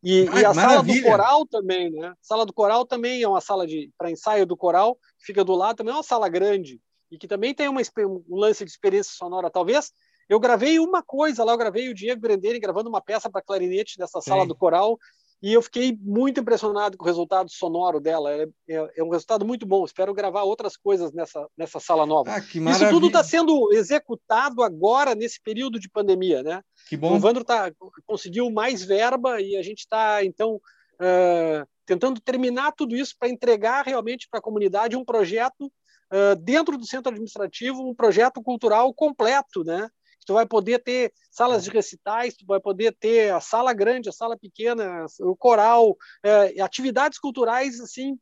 E, 0.02 0.24
e 0.24 0.44
a 0.44 0.52
Maravilha. 0.52 0.54
sala 0.54 0.82
do 0.82 1.02
coral 1.02 1.46
também, 1.46 1.90
né? 1.90 2.08
A 2.08 2.16
sala 2.20 2.44
do 2.44 2.52
coral 2.52 2.84
também 2.84 3.22
é 3.22 3.28
uma 3.28 3.40
sala 3.40 3.64
para 3.96 4.10
ensaio 4.10 4.44
do 4.44 4.56
coral, 4.56 4.96
que 5.18 5.26
fica 5.26 5.44
do 5.44 5.54
lado, 5.54 5.76
também 5.76 5.92
é 5.92 5.96
uma 5.96 6.02
sala 6.02 6.28
grande, 6.28 6.80
e 7.10 7.16
que 7.16 7.28
também 7.28 7.54
tem 7.54 7.68
uma, 7.68 7.80
um 8.28 8.36
lance 8.36 8.64
de 8.64 8.70
experiência 8.70 9.12
sonora. 9.14 9.48
Talvez 9.48 9.92
eu 10.28 10.40
gravei 10.40 10.80
uma 10.80 11.02
coisa 11.02 11.44
lá, 11.44 11.52
eu 11.52 11.58
gravei 11.58 11.88
o 11.88 11.94
Diego 11.94 12.20
Grandene 12.20 12.58
gravando 12.58 12.88
uma 12.88 13.00
peça 13.00 13.30
para 13.30 13.42
clarinete 13.42 13.96
dessa 13.96 14.20
sala 14.20 14.42
Sim. 14.42 14.48
do 14.48 14.56
coral, 14.56 14.98
e 15.42 15.52
eu 15.52 15.60
fiquei 15.60 15.98
muito 16.00 16.40
impressionado 16.40 16.96
com 16.96 17.04
o 17.04 17.06
resultado 17.06 17.50
sonoro 17.50 17.98
dela. 17.98 18.32
É, 18.32 18.46
é, 18.68 18.92
é, 18.96 19.02
um 19.02 19.10
resultado 19.10 19.44
muito 19.44 19.66
bom. 19.66 19.84
Espero 19.84 20.14
gravar 20.14 20.44
outras 20.44 20.76
coisas 20.76 21.12
nessa, 21.12 21.48
nessa 21.58 21.80
sala 21.80 22.06
nova. 22.06 22.30
Ah, 22.36 22.38
Isso 22.38 22.88
tudo 22.88 23.08
está 23.08 23.24
sendo 23.24 23.72
executado 23.72 24.62
agora, 24.62 25.16
nesse 25.16 25.40
período 25.42 25.80
de 25.80 25.90
pandemia. 25.90 26.44
Né? 26.44 26.62
Que 26.88 26.96
bom. 26.96 27.12
O 27.12 27.16
Evandro 27.16 27.42
tá, 27.42 27.72
conseguiu 28.06 28.48
mais 28.52 28.84
verba 28.84 29.40
e 29.40 29.56
a 29.56 29.62
gente 29.62 29.80
está, 29.80 30.24
então, 30.24 30.60
uh, 31.00 31.66
tentando 31.84 32.20
terminar 32.20 32.70
tudo 32.72 32.94
isso 32.94 33.16
para 33.18 33.28
entregar 33.28 33.84
realmente 33.84 34.28
para 34.30 34.38
a 34.38 34.42
comunidade 34.42 34.96
um 34.96 35.04
projeto 35.04 35.66
uh, 35.66 36.36
dentro 36.40 36.78
do 36.78 36.86
centro 36.86 37.10
administrativo, 37.10 37.82
um 37.82 37.94
projeto 37.94 38.40
cultural 38.40 38.94
completo, 38.94 39.64
né? 39.64 39.88
Tu 40.26 40.34
vai 40.34 40.46
poder 40.46 40.78
ter 40.80 41.12
salas 41.30 41.64
de 41.64 41.70
recitais, 41.70 42.34
tu 42.34 42.46
vai 42.46 42.60
poder 42.60 42.94
ter 42.98 43.32
a 43.32 43.40
sala 43.40 43.72
grande, 43.72 44.08
a 44.08 44.12
sala 44.12 44.36
pequena, 44.36 45.06
o 45.20 45.36
coral, 45.36 45.96
é, 46.22 46.60
atividades 46.60 47.18
culturais 47.18 47.80
assim 47.80 48.18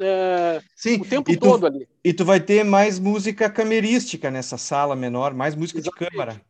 é, 0.00 0.62
Sim, 0.74 1.00
o 1.00 1.04
tempo 1.04 1.30
tu, 1.30 1.38
todo 1.38 1.66
ali. 1.66 1.86
E 2.02 2.12
tu 2.12 2.24
vai 2.24 2.40
ter 2.40 2.64
mais 2.64 2.98
música 2.98 3.50
camerística 3.50 4.30
nessa 4.30 4.56
sala 4.56 4.96
menor, 4.96 5.34
mais 5.34 5.54
música 5.54 5.78
Exatamente. 5.78 6.10
de 6.10 6.16
câmara. 6.16 6.42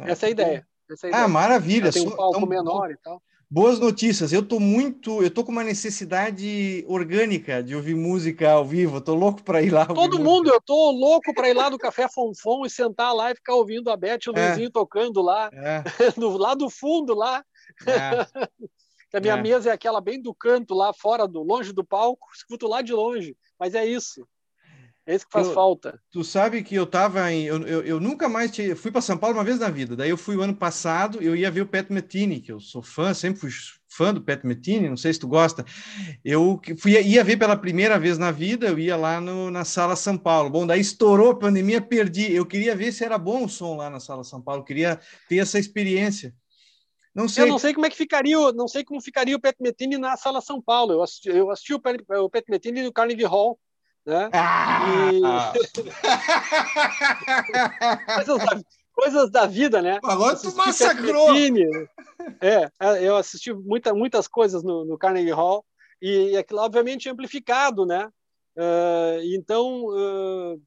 Essa 0.00 0.26
é 0.26 0.28
a 0.28 0.30
ideia. 0.30 0.66
Essa 0.90 1.08
é 1.08 1.14
ah, 1.14 1.28
maravilha. 1.28 1.92
Tem 1.92 2.06
um 2.06 2.10
palco 2.10 2.36
então, 2.38 2.48
menor 2.48 2.90
e 2.90 2.96
tal. 2.96 3.22
Boas 3.54 3.78
notícias. 3.78 4.32
Eu 4.32 4.44
tô 4.44 4.58
muito, 4.58 5.22
eu 5.22 5.30
tô 5.30 5.44
com 5.44 5.52
uma 5.52 5.62
necessidade 5.62 6.84
orgânica 6.88 7.62
de 7.62 7.76
ouvir 7.76 7.94
música 7.94 8.50
ao 8.50 8.64
vivo. 8.64 8.96
Eu 8.96 9.00
tô 9.00 9.14
louco 9.14 9.44
para 9.44 9.62
ir 9.62 9.70
lá. 9.70 9.86
Todo 9.86 10.18
mundo, 10.18 10.46
música. 10.46 10.56
eu 10.56 10.60
tô 10.60 10.90
louco 10.90 11.32
para 11.32 11.48
ir 11.48 11.54
lá 11.54 11.70
no 11.70 11.78
Café 11.78 12.08
Fonfon 12.12 12.66
e 12.66 12.68
sentar 12.68 13.14
lá 13.14 13.30
e 13.30 13.36
ficar 13.36 13.54
ouvindo 13.54 13.92
a 13.92 13.96
Beth 13.96 14.18
e 14.26 14.30
o 14.30 14.36
é. 14.36 14.48
Luizinho 14.48 14.72
tocando 14.72 15.22
lá, 15.22 15.50
é. 15.52 15.84
no, 16.18 16.36
lá 16.36 16.56
do 16.56 16.68
fundo 16.68 17.14
lá. 17.14 17.44
É. 17.86 18.26
a 19.16 19.20
minha 19.20 19.34
é. 19.34 19.40
mesa 19.40 19.70
é 19.70 19.72
aquela 19.72 20.00
bem 20.00 20.20
do 20.20 20.34
canto 20.34 20.74
lá 20.74 20.92
fora 20.92 21.28
do 21.28 21.40
longe 21.44 21.72
do 21.72 21.84
palco, 21.84 22.26
escuto 22.34 22.66
lá 22.66 22.82
de 22.82 22.92
longe. 22.92 23.36
Mas 23.56 23.76
é 23.76 23.86
isso. 23.86 24.26
É 25.06 25.14
isso 25.14 25.26
que 25.26 25.32
faz 25.32 25.46
eu, 25.46 25.52
falta. 25.52 26.00
Tu 26.10 26.24
sabe 26.24 26.62
que 26.62 26.74
eu 26.74 26.86
tava 26.86 27.30
em. 27.30 27.44
Eu, 27.44 27.62
eu, 27.66 27.82
eu 27.82 28.00
nunca 28.00 28.26
mais 28.26 28.50
tinha, 28.50 28.74
fui 28.74 28.90
para 28.90 29.02
São 29.02 29.18
Paulo 29.18 29.36
uma 29.36 29.44
vez 29.44 29.58
na 29.58 29.68
vida. 29.68 29.94
Daí 29.94 30.08
eu 30.08 30.16
fui 30.16 30.34
o 30.34 30.40
ano 30.40 30.54
passado, 30.54 31.22
eu 31.22 31.36
ia 31.36 31.50
ver 31.50 31.60
o 31.60 31.66
Pet 31.66 31.92
Metini, 31.92 32.40
que 32.40 32.50
eu 32.50 32.58
sou 32.58 32.82
fã, 32.82 33.12
sempre 33.12 33.40
fui 33.40 33.50
fã 33.86 34.14
do 34.14 34.22
Pet 34.22 34.46
Metini, 34.46 34.88
não 34.88 34.96
sei 34.96 35.12
se 35.12 35.20
tu 35.20 35.28
gosta. 35.28 35.62
Eu 36.24 36.58
fui, 36.78 36.92
ia 37.02 37.22
ver 37.22 37.36
pela 37.36 37.54
primeira 37.54 37.98
vez 37.98 38.16
na 38.16 38.30
vida, 38.30 38.66
eu 38.66 38.78
ia 38.78 38.96
lá 38.96 39.20
no, 39.20 39.50
na 39.50 39.64
Sala 39.64 39.94
São 39.94 40.16
Paulo. 40.16 40.48
Bom, 40.48 40.66
daí 40.66 40.80
estourou 40.80 41.32
a 41.32 41.38
pandemia, 41.38 41.82
perdi. 41.82 42.32
Eu 42.32 42.46
queria 42.46 42.74
ver 42.74 42.90
se 42.90 43.04
era 43.04 43.18
bom 43.18 43.44
o 43.44 43.48
som 43.48 43.76
lá 43.76 43.90
na 43.90 44.00
Sala 44.00 44.24
São 44.24 44.40
Paulo, 44.40 44.62
eu 44.62 44.64
queria 44.64 44.98
ter 45.28 45.36
essa 45.36 45.58
experiência. 45.58 46.34
Não 47.14 47.28
sei. 47.28 47.44
Eu 47.44 47.48
não 47.48 47.58
sei 47.58 47.74
como 47.74 47.84
é 47.84 47.90
que 47.90 47.96
ficaria, 47.96 48.36
não 48.52 48.66
sei 48.66 48.82
como 48.82 49.02
ficaria 49.02 49.36
o 49.36 49.40
Pet 49.40 49.56
Metini 49.60 49.98
na 49.98 50.16
Sala 50.16 50.40
São 50.40 50.62
Paulo. 50.62 50.94
Eu 50.94 51.02
assisti, 51.02 51.28
eu 51.28 51.50
assisti 51.50 51.74
o 51.74 51.78
Pet, 51.78 52.02
o 52.08 52.30
Pet 52.30 52.50
Metini 52.50 52.82
no 52.82 52.92
Carnegie 52.92 53.26
Hall 53.26 53.58
né? 54.06 54.30
Ah! 54.32 55.12
E... 55.12 55.20
coisas, 58.14 58.38
da, 58.38 58.60
coisas, 58.92 59.30
da, 59.30 59.46
vida, 59.46 59.80
né? 59.80 59.98
Agora 60.02 60.36
tu 60.36 60.54
massacrou! 60.54 61.34
é, 62.40 62.70
é, 62.80 63.08
eu 63.08 63.16
assisti 63.16 63.52
muita, 63.52 63.94
muitas 63.94 64.28
coisas 64.28 64.62
no, 64.62 64.84
no 64.84 64.98
Carnegie 64.98 65.32
Hall 65.32 65.64
e, 66.00 66.30
e 66.30 66.36
aquilo, 66.36 66.60
obviamente, 66.60 67.08
amplificado, 67.08 67.86
né? 67.86 68.08
Uh, 68.56 69.20
então, 69.34 69.86
uh, 69.86 70.60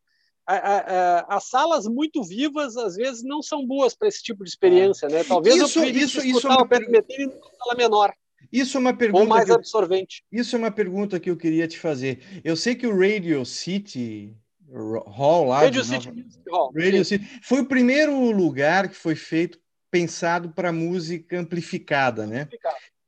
a, 0.46 0.56
a, 0.56 0.80
a, 0.80 1.38
as 1.38 1.46
salas 1.46 1.88
muito 1.88 2.24
vivas, 2.24 2.76
às 2.76 2.96
vezes, 2.96 3.24
não 3.24 3.42
são 3.42 3.66
boas 3.66 3.96
para 3.96 4.08
esse 4.08 4.24
tipo 4.24 4.44
de 4.44 4.50
experiência, 4.50 5.08
né? 5.08 5.24
Talvez 5.24 5.58
isso, 5.58 5.80
eu 5.80 5.86
isso, 5.86 6.26
isso 6.26 6.48
uma... 6.48 6.62
o 6.62 6.68
Permetini 6.68 7.26
numa 7.26 7.52
sala 7.58 7.76
menor. 7.76 8.14
Isso 8.52 8.78
é 8.78 8.80
uma 8.80 8.94
pergunta. 8.94 9.24
Ou 9.24 9.30
mais 9.30 9.50
absorvente. 9.50 10.24
Eu, 10.32 10.42
isso 10.42 10.56
é 10.56 10.60
uma 10.60 10.72
pergunta 10.72 11.20
que 11.20 11.30
eu 11.30 11.38
queria 11.38 11.68
te 11.68 11.80
fazer. 11.80 12.20
Eu 12.44 12.56
sei 12.56 12.76
que 12.76 12.88
o 12.88 12.98
Radio 12.98 13.46
City 13.46 14.36
Hall 14.70 15.48
lá. 15.48 15.62
Radio 15.62 15.84
City 15.84 16.08
Nova... 16.46 16.58
Hall. 16.58 16.74
Radio 16.76 17.06
City, 17.06 17.26
foi 17.42 17.62
o 17.62 17.66
primeiro 17.66 18.32
lugar 18.32 18.90
que 18.90 18.96
foi 18.96 19.16
feito 19.16 19.60
pensado 19.90 20.50
para 20.50 20.72
música 20.72 21.40
amplificada, 21.40 22.26
né? 22.26 22.48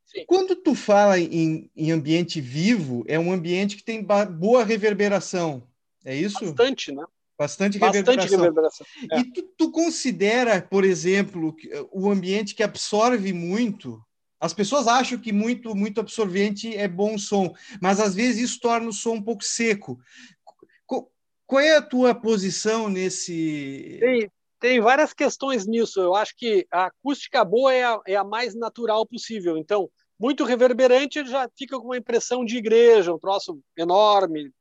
Sim. 0.06 0.24
Quando 0.26 0.56
tu 0.56 0.74
fala 0.74 1.20
em, 1.20 1.70
em, 1.76 1.92
ambiente 1.92 2.42
vivo, 2.42 3.04
é 3.08 3.20
um 3.20 3.32
ambiente 3.32 3.76
que 3.76 3.84
tem 3.84 4.04
boa 4.04 4.64
reverberação. 4.64 5.62
É 6.04 6.16
isso? 6.16 6.46
Bastante, 6.46 6.92
né? 6.92 7.04
Bastante, 7.38 7.78
Bastante 7.78 8.28
reverberação. 8.28 8.38
reverberação. 8.40 8.88
É. 9.12 9.20
E 9.20 9.32
tu, 9.32 9.44
tu, 9.58 9.72
considera, 9.72 10.62
por 10.62 10.84
exemplo, 10.84 11.56
o 11.92 12.10
ambiente 12.10 12.56
que 12.56 12.64
absorve 12.64 13.32
muito 13.32 14.02
as 14.40 14.54
pessoas 14.54 14.88
acham 14.88 15.20
que 15.20 15.34
muito 15.34 15.76
muito 15.76 16.00
absorvente 16.00 16.76
é 16.76 16.88
bom 16.88 17.18
som, 17.18 17.54
mas 17.82 18.00
às 18.00 18.16
vezes 18.16 18.50
isso 18.50 18.60
torna 18.60 18.88
o 18.88 18.94
som 18.94 19.16
um 19.16 19.22
pouco 19.22 19.44
seco. 19.44 20.00
Qual 21.50 21.62
é 21.62 21.76
a 21.76 21.82
tua 21.82 22.14
posição 22.14 22.88
nesse? 22.90 23.98
Tem, 24.00 24.32
tem 24.60 24.80
várias 24.80 25.14
questões 25.14 25.66
nisso. 25.66 26.00
Eu 26.00 26.14
acho 26.14 26.36
que 26.38 26.68
a 26.72 26.86
acústica 26.86 27.44
boa 27.44 27.74
é 27.74 27.84
a, 27.84 28.00
é 28.06 28.16
a 28.16 28.24
mais 28.24 28.54
natural 28.54 29.04
possível. 29.04 29.58
Então, 29.58 29.90
muito 30.20 30.44
reverberante 30.44 31.26
já 31.26 31.50
fica 31.58 31.80
com 31.80 31.86
uma 31.86 31.98
impressão 31.98 32.46
de 32.46 32.56
igreja, 32.56 33.12
um 33.12 33.18
troço 33.18 33.60
enorme, 33.76 34.54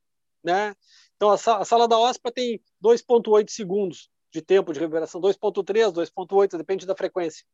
né? 0.43 0.75
Então, 1.17 1.29
a, 1.29 1.35
a 1.35 1.65
sala 1.67 1.87
da 1.87 1.99
OSPA 1.99 2.33
tem 2.33 2.59
2,8 2.83 3.51
segundos 3.51 4.09
de 4.33 4.41
tempo 4.41 4.73
de 4.73 4.81
reverberação, 4.81 5.21
2,3, 5.21 5.93
2,8, 5.93 6.57
depende 6.57 6.87
da 6.87 6.97
frequência. 6.97 7.45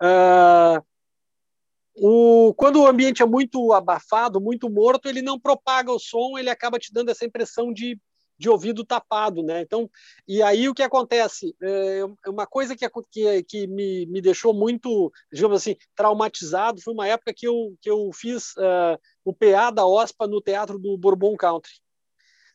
Uh, 0.00 0.80
o, 1.96 2.52
quando 2.54 2.80
o 2.80 2.86
ambiente 2.86 3.22
é 3.22 3.26
muito 3.26 3.72
abafado, 3.72 4.40
muito 4.40 4.68
morto, 4.68 5.08
ele 5.08 5.22
não 5.22 5.40
propaga 5.40 5.90
o 5.90 5.98
som, 5.98 6.36
ele 6.38 6.50
acaba 6.50 6.78
te 6.78 6.92
dando 6.92 7.10
essa 7.10 7.24
impressão 7.24 7.72
de, 7.72 7.98
de 8.38 8.50
ouvido 8.50 8.84
tapado, 8.84 9.42
né? 9.42 9.62
Então, 9.62 9.90
e 10.28 10.42
aí 10.42 10.68
o 10.68 10.74
que 10.74 10.82
acontece? 10.82 11.56
É, 11.62 12.00
é 12.26 12.30
uma 12.30 12.46
coisa 12.46 12.76
que, 12.76 12.86
que, 13.10 13.42
que 13.44 13.66
me, 13.66 14.04
me 14.06 14.20
deixou 14.20 14.52
muito, 14.52 15.10
digamos 15.32 15.56
assim, 15.56 15.74
traumatizado 15.94 16.82
foi 16.82 16.92
uma 16.92 17.08
época 17.08 17.32
que 17.34 17.48
eu, 17.48 17.74
que 17.80 17.88
eu 17.88 18.10
fiz 18.12 18.52
uh, 18.56 18.98
o 19.24 19.32
PA 19.32 19.70
da 19.70 19.86
OSPA 19.86 20.26
no 20.26 20.42
Teatro 20.42 20.78
do 20.78 20.98
Bourbon 20.98 21.34
Country. 21.34 21.72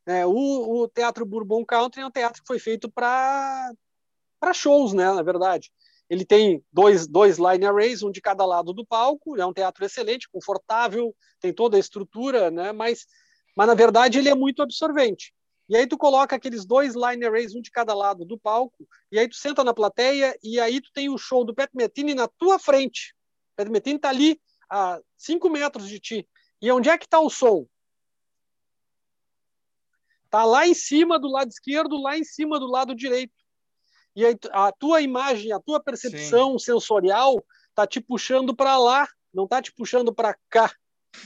É, 0.06 0.26
o, 0.26 0.34
o 0.34 0.88
Teatro 0.88 1.26
Bourbon 1.26 1.66
Country 1.66 2.02
é 2.02 2.06
um 2.06 2.12
teatro 2.12 2.42
que 2.42 2.48
foi 2.48 2.60
feito 2.60 2.92
para 2.92 3.74
shows, 4.54 4.94
né? 4.94 5.12
Na 5.12 5.24
verdade. 5.24 5.72
Ele 6.12 6.26
tem 6.26 6.62
dois, 6.74 7.08
dois 7.08 7.38
line 7.38 7.66
arrays, 7.66 8.04
um 8.04 8.12
de 8.12 8.20
cada 8.20 8.46
lado 8.46 8.74
do 8.74 8.86
palco. 8.86 9.38
É 9.38 9.46
um 9.46 9.54
teatro 9.54 9.86
excelente, 9.86 10.28
confortável, 10.30 11.16
tem 11.40 11.54
toda 11.54 11.78
a 11.78 11.80
estrutura, 11.80 12.52
né? 12.52 12.74
Mas, 12.74 13.06
mas 13.56 13.66
na 13.66 13.74
verdade 13.74 14.20
ele 14.20 14.28
é 14.28 14.36
muito 14.36 14.62
absorvente. 14.62 15.34
E 15.70 15.78
aí 15.78 15.88
tu 15.88 15.98
coloca 15.98 16.36
aqueles 16.36 16.66
dois 16.66 16.96
line 16.96 17.26
arrays, 17.26 17.56
um 17.56 17.62
de 17.62 17.72
cada 17.72 17.94
lado 17.94 18.26
do 18.26 18.38
palco, 18.38 18.86
e 19.10 19.18
aí 19.18 19.26
tu 19.26 19.38
senta 19.38 19.64
na 19.64 19.74
plateia 19.74 20.38
e 20.44 20.60
aí 20.60 20.82
tu 20.82 20.92
tem 20.94 21.08
o 21.08 21.18
show 21.18 21.46
do 21.46 21.56
Pat 21.56 21.70
Metini 21.74 22.14
na 22.14 22.28
tua 22.28 22.60
frente. 22.60 23.16
O 23.54 23.56
Pat 23.56 23.70
Metini 23.70 23.96
está 23.96 24.10
ali 24.10 24.38
a 24.70 25.00
cinco 25.18 25.50
metros 25.50 25.88
de 25.88 25.98
ti. 25.98 26.28
E 26.62 26.70
onde 26.74 26.90
é 26.90 26.98
que 26.98 27.06
está 27.06 27.22
o 27.22 27.30
som? 27.30 27.66
Tá 30.30 30.44
lá 30.44 30.68
em 30.68 30.74
cima 30.74 31.18
do 31.18 31.30
lado 31.30 31.48
esquerdo, 31.48 32.02
lá 32.02 32.18
em 32.18 32.26
cima 32.26 32.60
do 32.60 32.68
lado 32.68 32.94
direito 32.94 33.41
e 34.16 34.26
a 34.52 34.72
tua 34.72 35.02
imagem, 35.02 35.52
a 35.52 35.60
tua 35.60 35.82
percepção 35.82 36.58
Sim. 36.58 36.66
sensorial 36.66 37.44
tá 37.74 37.88
te 37.88 38.02
puxando 38.02 38.56
para 38.56 38.78
lá, 38.78 39.08
não 39.34 39.48
tá 39.48 39.62
te 39.62 39.72
puxando 39.72 40.14
para 40.14 40.36
cá. 40.50 40.72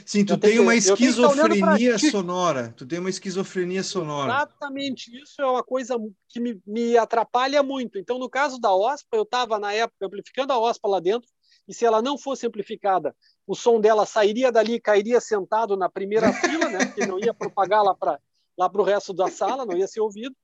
Sim, 0.06 0.26
tu 0.26 0.38
tem 0.38 0.60
uma 0.60 0.76
esquizofrenia 0.76 1.98
sonora. 2.00 2.74
Tu 2.76 2.86
tem 2.86 3.00
uma 3.00 3.10
esquizofrenia 3.10 3.84
sonora. 3.84 4.34
Exatamente, 4.34 5.16
isso 5.22 5.42
é 5.42 5.46
uma 5.46 5.64
coisa 5.64 5.96
que 6.28 6.40
me, 6.40 6.60
me 6.66 6.98
atrapalha 6.98 7.62
muito. 7.62 7.98
Então, 8.00 8.18
no 8.18 8.30
caso 8.30 8.60
da 8.60 8.74
OSPA, 8.74 9.18
eu 9.18 9.24
estava 9.24 9.60
na 9.60 9.74
época 9.74 10.06
amplificando 10.06 10.54
a 10.54 10.60
OSPA 10.60 10.88
lá 10.88 11.00
dentro, 11.00 11.30
e 11.68 11.74
se 11.74 11.86
ela 11.86 12.02
não 12.02 12.18
fosse 12.18 12.46
amplificada, 12.46 13.16
o 13.48 13.56
som 13.56 13.80
dela 13.80 14.06
sairia 14.06 14.52
dali, 14.52 14.80
cairia 14.80 15.20
sentado 15.20 15.76
na 15.78 15.90
primeira 15.90 16.32
fila, 16.34 16.70
né? 16.70 16.86
Que 16.94 17.06
não 17.06 17.20
ia 17.20 17.34
propagar 17.34 17.84
lá 17.84 17.96
para 17.96 18.20
lá 18.58 18.72
o 18.74 18.84
resto 18.84 19.14
da 19.14 19.30
sala, 19.30 19.66
não 19.66 19.78
ia 19.78 19.88
ser 19.88 20.00
ouvido. 20.00 20.36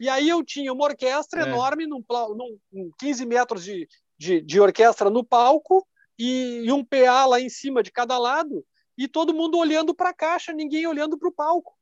E 0.00 0.08
aí 0.08 0.30
eu 0.30 0.42
tinha 0.42 0.72
uma 0.72 0.84
orquestra 0.84 1.42
é. 1.42 1.44
enorme, 1.44 1.86
num, 1.86 2.02
num 2.72 2.90
15 2.98 3.26
metros 3.26 3.62
de, 3.62 3.86
de, 4.18 4.40
de, 4.40 4.58
orquestra 4.58 5.10
no 5.10 5.22
palco 5.22 5.86
e, 6.18 6.62
e 6.64 6.72
um 6.72 6.82
PA 6.82 7.26
lá 7.26 7.38
em 7.38 7.50
cima 7.50 7.82
de 7.82 7.92
cada 7.92 8.18
lado, 8.18 8.64
e 8.96 9.06
todo 9.06 9.34
mundo 9.34 9.58
olhando 9.58 9.94
para 9.94 10.08
a 10.08 10.14
caixa, 10.14 10.54
ninguém 10.54 10.86
olhando 10.86 11.18
para 11.18 11.28
o 11.28 11.32
palco. 11.32 11.76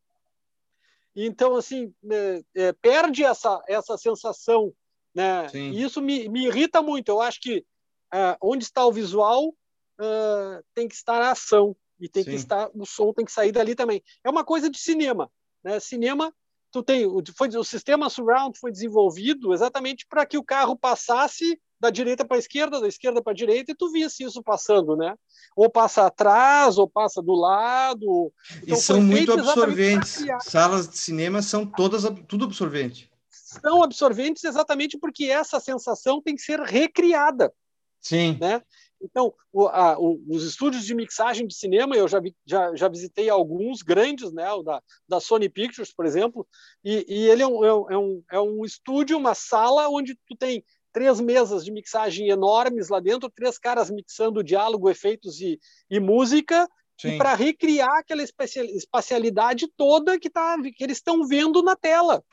Então, 1.14 1.54
assim, 1.54 1.94
é, 2.10 2.42
é, 2.56 2.72
perde 2.72 3.24
essa, 3.24 3.62
essa 3.68 3.96
sensação, 3.96 4.72
né? 5.14 5.46
E 5.54 5.82
isso 5.82 6.00
me, 6.00 6.28
me 6.28 6.46
irrita 6.46 6.82
muito. 6.82 7.08
Eu 7.08 7.20
acho 7.20 7.40
que 7.40 7.64
é, 8.12 8.36
onde 8.40 8.64
está 8.64 8.84
o 8.84 8.92
visual 8.92 9.54
é, 10.00 10.62
tem 10.74 10.88
que 10.88 10.94
estar 10.94 11.20
a 11.22 11.32
ação 11.32 11.76
e 12.00 12.08
tem 12.08 12.22
Sim. 12.22 12.30
que 12.30 12.36
estar 12.36 12.70
o 12.74 12.86
som 12.86 13.12
tem 13.12 13.24
que 13.24 13.32
sair 13.32 13.52
dali 13.52 13.74
também. 13.74 14.02
É 14.24 14.30
uma 14.30 14.44
coisa 14.44 14.70
de 14.70 14.78
cinema, 14.78 15.30
né? 15.62 15.80
Cinema 15.80 16.32
tu 16.70 16.82
tem 16.82 17.06
foi 17.36 17.48
o 17.48 17.64
sistema 17.64 18.10
surround 18.10 18.58
foi 18.58 18.70
desenvolvido 18.70 19.52
exatamente 19.52 20.06
para 20.08 20.26
que 20.26 20.38
o 20.38 20.44
carro 20.44 20.76
passasse 20.76 21.58
da 21.80 21.90
direita 21.90 22.24
para 22.24 22.36
a 22.36 22.40
esquerda, 22.40 22.80
da 22.80 22.88
esquerda 22.88 23.22
para 23.22 23.32
a 23.32 23.36
direita, 23.36 23.70
e 23.70 23.74
tu 23.74 23.90
visse 23.90 24.24
isso 24.24 24.42
passando, 24.42 24.96
né? 24.96 25.14
Ou 25.56 25.70
passa 25.70 26.06
atrás, 26.06 26.76
ou 26.76 26.88
passa 26.88 27.22
do 27.22 27.34
lado. 27.34 28.32
Então, 28.62 28.76
e 28.76 28.80
são 28.80 29.00
muito 29.00 29.32
absorventes. 29.32 30.24
Salas 30.42 30.88
de 30.88 30.98
cinema 30.98 31.40
são 31.40 31.64
todas 31.64 32.02
tudo 32.26 32.46
absorvente. 32.46 33.10
São 33.30 33.82
absorventes 33.82 34.44
exatamente 34.44 34.98
porque 34.98 35.26
essa 35.26 35.60
sensação 35.60 36.20
tem 36.20 36.34
que 36.34 36.42
ser 36.42 36.60
recriada. 36.60 37.52
Sim. 38.00 38.36
Né? 38.40 38.60
Então, 39.00 39.32
o, 39.52 39.66
a, 39.68 39.98
o, 39.98 40.20
os 40.28 40.44
estúdios 40.44 40.84
de 40.84 40.94
mixagem 40.94 41.46
de 41.46 41.54
cinema, 41.54 41.96
eu 41.96 42.08
já, 42.08 42.20
vi, 42.20 42.34
já, 42.44 42.74
já 42.74 42.88
visitei 42.88 43.28
alguns 43.28 43.82
grandes, 43.82 44.32
né, 44.32 44.50
o 44.52 44.62
da, 44.62 44.82
da 45.08 45.20
Sony 45.20 45.48
Pictures, 45.48 45.92
por 45.94 46.04
exemplo, 46.04 46.46
e, 46.84 47.04
e 47.08 47.28
ele 47.28 47.42
é 47.42 47.46
um, 47.46 47.64
é, 47.64 47.98
um, 47.98 48.22
é 48.32 48.40
um 48.40 48.64
estúdio, 48.64 49.16
uma 49.16 49.34
sala 49.34 49.88
onde 49.88 50.14
tu 50.26 50.36
tem 50.36 50.64
três 50.92 51.20
mesas 51.20 51.64
de 51.64 51.70
mixagem 51.70 52.28
enormes 52.28 52.88
lá 52.88 52.98
dentro, 52.98 53.30
três 53.30 53.58
caras 53.58 53.90
mixando 53.90 54.42
diálogo, 54.42 54.90
efeitos 54.90 55.40
e, 55.40 55.60
e 55.88 56.00
música, 56.00 56.68
para 57.16 57.34
recriar 57.34 57.98
aquela 57.98 58.24
espacialidade 58.24 59.68
toda 59.76 60.18
que, 60.18 60.28
tá, 60.28 60.56
que 60.74 60.82
eles 60.82 60.96
estão 60.96 61.24
vendo 61.24 61.62
na 61.62 61.76
tela. 61.76 62.24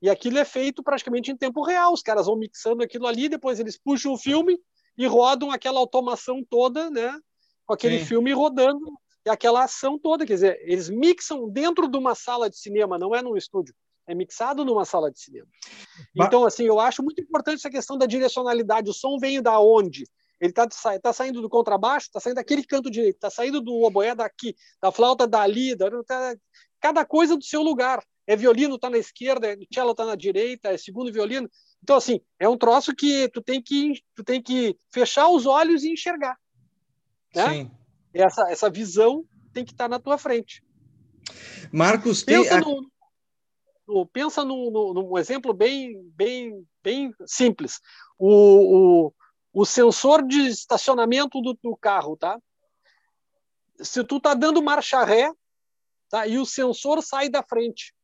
E 0.00 0.08
aquilo 0.08 0.38
é 0.38 0.44
feito 0.44 0.82
praticamente 0.84 1.32
em 1.32 1.36
tempo 1.36 1.64
real. 1.64 1.92
Os 1.92 2.02
caras 2.02 2.26
vão 2.26 2.36
mixando 2.36 2.84
aquilo 2.84 3.08
ali, 3.08 3.28
depois 3.28 3.58
eles 3.58 3.76
puxam 3.76 4.12
o 4.12 4.18
filme 4.18 4.56
e 4.98 5.06
rodam 5.06 5.50
aquela 5.52 5.78
automação 5.78 6.44
toda, 6.44 6.90
né? 6.90 7.16
Com 7.64 7.72
aquele 7.72 8.00
Sim. 8.00 8.04
filme 8.04 8.32
rodando 8.32 8.84
e 9.24 9.30
aquela 9.30 9.64
ação 9.64 9.98
toda, 9.98 10.26
quer 10.26 10.34
dizer, 10.34 10.58
eles 10.62 10.90
mixam 10.90 11.48
dentro 11.48 11.88
de 11.88 11.96
uma 11.96 12.14
sala 12.14 12.50
de 12.50 12.58
cinema, 12.58 12.98
não 12.98 13.14
é 13.14 13.22
num 13.22 13.36
estúdio, 13.36 13.74
é 14.06 14.14
mixado 14.14 14.64
numa 14.64 14.84
sala 14.84 15.10
de 15.10 15.20
cinema. 15.20 15.46
Então, 16.16 16.44
assim, 16.44 16.64
eu 16.64 16.80
acho 16.80 17.02
muito 17.02 17.20
importante 17.20 17.58
essa 17.58 17.70
questão 17.70 17.96
da 17.96 18.06
direcionalidade. 18.06 18.90
O 18.90 18.94
som 18.94 19.18
vem 19.18 19.40
da 19.40 19.60
onde? 19.60 20.04
Ele 20.40 20.50
está 20.50 20.66
tá 21.00 21.12
saindo 21.12 21.42
do 21.42 21.48
contrabaixo, 21.48 22.06
está 22.06 22.20
saindo 22.20 22.36
daquele 22.36 22.64
canto 22.64 22.90
direito, 22.90 23.16
está 23.16 23.28
saindo 23.28 23.60
do 23.60 23.82
oboé 23.82 24.14
daqui, 24.14 24.54
da 24.80 24.90
flauta 24.90 25.26
dali, 25.26 25.74
da, 25.74 25.90
tá, 26.04 26.36
cada 26.80 27.04
coisa 27.04 27.36
do 27.36 27.44
seu 27.44 27.62
lugar. 27.62 28.02
É 28.26 28.36
violino, 28.36 28.76
está 28.76 28.90
na 28.90 28.98
esquerda, 28.98 29.48
é 29.48 29.56
cello 29.72 29.92
está 29.92 30.04
na 30.04 30.14
direita, 30.14 30.68
é 30.68 30.76
segundo 30.76 31.12
violino. 31.12 31.48
Então, 31.82 31.96
assim, 31.96 32.20
é 32.38 32.48
um 32.48 32.56
troço 32.56 32.94
que 32.94 33.28
tu 33.28 33.42
tem 33.42 33.62
que, 33.62 34.02
tu 34.14 34.22
tem 34.22 34.42
que 34.42 34.76
fechar 34.90 35.28
os 35.28 35.46
olhos 35.46 35.84
e 35.84 35.92
enxergar. 35.92 36.38
Né? 37.34 37.48
Sim. 37.48 37.70
Essa, 38.12 38.50
essa 38.50 38.70
visão 38.70 39.24
tem 39.52 39.64
que 39.64 39.72
estar 39.72 39.84
tá 39.84 39.88
na 39.88 39.98
tua 39.98 40.18
frente. 40.18 40.62
Marcos, 41.72 42.22
pensa, 42.22 42.50
tem... 42.50 42.60
no, 42.60 42.90
no, 43.86 44.06
pensa 44.06 44.44
num, 44.44 44.70
num, 44.70 45.18
exemplo 45.18 45.52
bem, 45.52 46.02
bem, 46.14 46.66
bem 46.82 47.12
simples. 47.26 47.80
O, 48.18 49.06
o, 49.06 49.14
o 49.52 49.64
sensor 49.64 50.26
de 50.26 50.48
estacionamento 50.48 51.40
do, 51.40 51.58
do 51.62 51.76
carro, 51.76 52.16
tá? 52.16 52.38
Se 53.80 54.02
tu 54.02 54.20
tá 54.20 54.34
dando 54.34 54.62
marcha 54.62 55.04
ré, 55.04 55.32
tá? 56.08 56.26
E 56.26 56.38
o 56.38 56.46
sensor 56.46 57.02
sai 57.02 57.28
da 57.28 57.42
frente. 57.42 57.94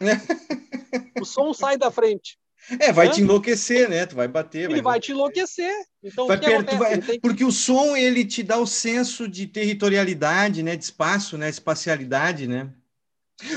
o 1.20 1.24
som 1.24 1.52
sai 1.52 1.76
da 1.76 1.90
frente. 1.90 2.38
É, 2.78 2.92
vai 2.92 3.10
te 3.10 3.20
enlouquecer, 3.20 3.88
né? 3.88 4.06
Tu 4.06 4.14
vai 4.14 4.28
bater. 4.28 4.64
Ele 4.64 4.74
vai, 4.74 4.92
vai 4.94 5.00
te 5.00 5.12
enlouquecer. 5.12 5.72
Então, 6.02 6.26
vai 6.26 6.38
perto, 6.38 6.76
vai... 6.76 7.00
Que... 7.00 7.20
Porque 7.20 7.44
o 7.44 7.50
som 7.50 7.96
ele 7.96 8.24
te 8.24 8.42
dá 8.42 8.58
o 8.58 8.66
senso 8.66 9.28
de 9.28 9.46
territorialidade, 9.46 10.62
né? 10.62 10.76
De 10.76 10.84
espaço, 10.84 11.36
né? 11.36 11.48
Espacialidade, 11.48 12.46
né? 12.46 12.72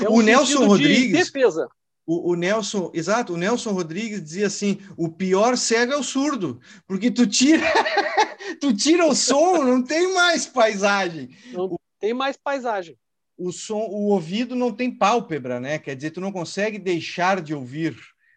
É 0.02 0.08
um 0.08 0.14
o 0.14 0.22
Nelson 0.22 0.66
Rodrigues. 0.66 1.26
defesa. 1.26 1.68
O, 2.06 2.32
o, 2.32 2.34
Nelson, 2.36 2.90
exato, 2.94 3.34
o 3.34 3.36
Nelson 3.36 3.72
Rodrigues 3.72 4.22
dizia 4.22 4.46
assim: 4.46 4.78
o 4.96 5.08
pior 5.08 5.56
cego 5.56 5.92
é 5.92 5.96
o 5.96 6.02
surdo, 6.02 6.60
porque 6.86 7.10
tu 7.10 7.26
tira, 7.26 7.66
tu 8.60 8.72
tira 8.74 9.04
o 9.04 9.14
som, 9.14 9.64
não 9.64 9.82
tem 9.82 10.14
mais 10.14 10.46
paisagem. 10.46 11.30
Não 11.52 11.76
tem 11.98 12.14
mais 12.14 12.36
paisagem. 12.36 12.96
O 13.36 13.52
som, 13.52 13.80
o 13.80 14.08
ouvido 14.08 14.54
não 14.54 14.72
tem 14.72 14.90
pálpebra, 14.90 15.60
né? 15.60 15.78
Quer 15.78 15.96
dizer, 15.96 16.10
tu 16.10 16.20
não 16.20 16.32
consegue 16.32 16.78
deixar 16.78 17.42
de 17.42 17.54
ouvir. 17.54 17.96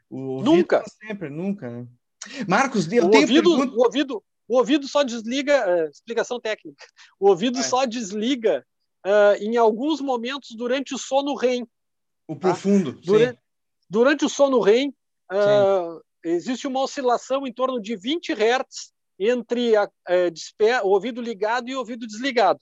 O 0.10 0.41
nunca. 0.41 0.84
Sempre, 1.02 1.30
nunca. 1.30 1.69
Né? 1.69 1.88
Marcos, 2.48 2.91
eu 2.91 3.06
o 3.06 3.10
tenho 3.10 3.23
ouvido, 3.23 3.57
pergunta... 3.57 3.77
o 3.77 3.84
ouvido, 3.84 4.23
o 4.48 4.57
ouvido 4.57 4.88
só 4.88 5.03
desliga. 5.03 5.86
Uh, 5.86 5.90
explicação 5.90 6.40
técnica. 6.40 6.86
O 7.19 7.30
ouvido 7.30 7.61
só 7.64 7.86
desliga 7.86 8.65
uh, 9.06 9.41
em 9.41 9.57
alguns 9.57 10.02
momentos 10.02 10.56
durante 10.56 10.94
o 10.94 10.98
sono 10.98 11.36
REM. 11.36 11.68
O 12.27 12.36
tá? 12.36 12.41
profundo. 12.41 12.94
Durante, 13.03 13.40
durante, 13.90 14.26
o 14.26 14.30
sono 14.30 14.60
REM, 14.60 14.90
uh, 15.31 16.02
existe 16.23 16.68
uma 16.68 16.81
oscilação 16.81 17.45
em 17.45 17.53
torno 17.53 17.80
de 17.80 17.95
20 17.95 18.34
Hz 18.34 18.91
entre 19.19 19.76
a, 19.76 19.90
o 20.84 20.90
ouvido 20.90 21.22
ligado 21.22 21.69
e 21.69 21.76
o 21.76 21.80
ouvido 21.80 22.07
desligado. 22.07 22.60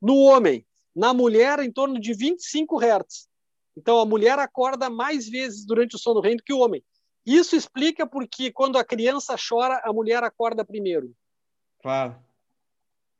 No 0.00 0.16
homem, 0.16 0.64
na 0.94 1.12
mulher, 1.12 1.58
em 1.60 1.70
torno 1.70 2.00
de 2.00 2.14
25 2.14 2.78
Hz. 2.78 3.27
Então, 3.78 4.00
a 4.00 4.04
mulher 4.04 4.38
acorda 4.38 4.90
mais 4.90 5.28
vezes 5.28 5.64
durante 5.64 5.94
o 5.94 5.98
sono 5.98 6.20
REM 6.20 6.36
do 6.36 6.42
que 6.42 6.52
o 6.52 6.58
homem. 6.58 6.82
Isso 7.24 7.54
explica 7.54 8.06
porque 8.06 8.50
quando 8.50 8.76
a 8.76 8.84
criança 8.84 9.36
chora, 9.36 9.80
a 9.84 9.92
mulher 9.92 10.22
acorda 10.24 10.64
primeiro. 10.64 11.12
Claro. 11.80 12.16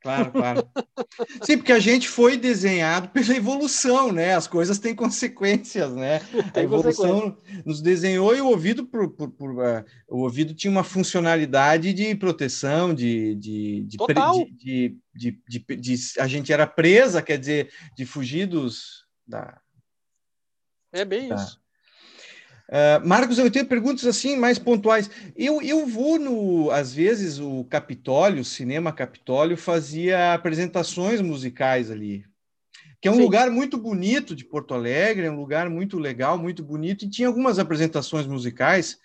Claro, 0.01 0.31
claro. 0.31 0.69
Sim, 1.43 1.57
porque 1.57 1.73
a 1.73 1.79
gente 1.79 2.07
foi 2.07 2.37
desenhado 2.37 3.09
pela 3.09 3.35
evolução, 3.35 4.11
né? 4.11 4.33
As 4.33 4.47
coisas 4.47 4.79
têm 4.79 4.95
consequências, 4.95 5.93
né? 5.93 6.21
a 6.55 6.61
evolução 6.61 7.37
nos 7.65 7.81
desenhou 7.81 8.35
e 8.35 8.41
o 8.41 8.47
ouvido, 8.47 8.85
por, 8.85 9.09
por, 9.09 9.29
por 9.29 9.51
uh, 9.51 9.83
o 10.07 10.19
ouvido 10.19 10.53
tinha 10.53 10.71
uma 10.71 10.85
funcionalidade 10.85 11.93
de 11.93 12.15
proteção, 12.15 12.93
de, 12.93 13.35
de, 13.35 13.83
de, 13.83 13.97
de, 13.97 14.97
de, 15.13 15.39
de, 15.47 15.75
de, 15.75 15.95
a 16.17 16.27
gente 16.27 16.51
era 16.51 16.65
presa, 16.65 17.21
quer 17.21 17.37
dizer, 17.37 17.69
de 17.95 18.05
fugir 18.05 18.47
dos 18.47 19.05
da, 19.27 19.59
é 20.91 21.05
bem 21.05 21.29
tá. 21.29 21.35
isso. 21.35 21.59
Uh, 22.69 23.07
Marcos, 23.07 23.39
eu 23.39 23.49
tenho 23.49 23.65
perguntas 23.65 24.05
assim 24.05 24.37
mais 24.37 24.59
pontuais. 24.59 25.09
Eu, 25.35 25.59
eu 25.59 25.87
vou 25.87 26.19
no, 26.19 26.69
às 26.69 26.93
vezes, 26.93 27.39
o 27.39 27.63
Capitólio, 27.63 28.41
o 28.41 28.45
Cinema 28.45 28.93
Capitólio, 28.93 29.57
fazia 29.57 30.35
apresentações 30.35 31.19
musicais 31.19 31.89
ali, 31.89 32.23
que 33.01 33.07
é 33.07 33.11
um 33.11 33.15
Sim. 33.15 33.21
lugar 33.21 33.49
muito 33.49 33.75
bonito 33.75 34.35
de 34.35 34.45
Porto 34.45 34.75
Alegre, 34.75 35.25
é 35.25 35.31
um 35.31 35.39
lugar 35.39 35.67
muito 35.67 35.97
legal, 35.97 36.37
muito 36.37 36.63
bonito, 36.63 37.05
e 37.05 37.09
tinha 37.09 37.27
algumas 37.27 37.57
apresentações 37.57 38.27
musicais 38.27 38.99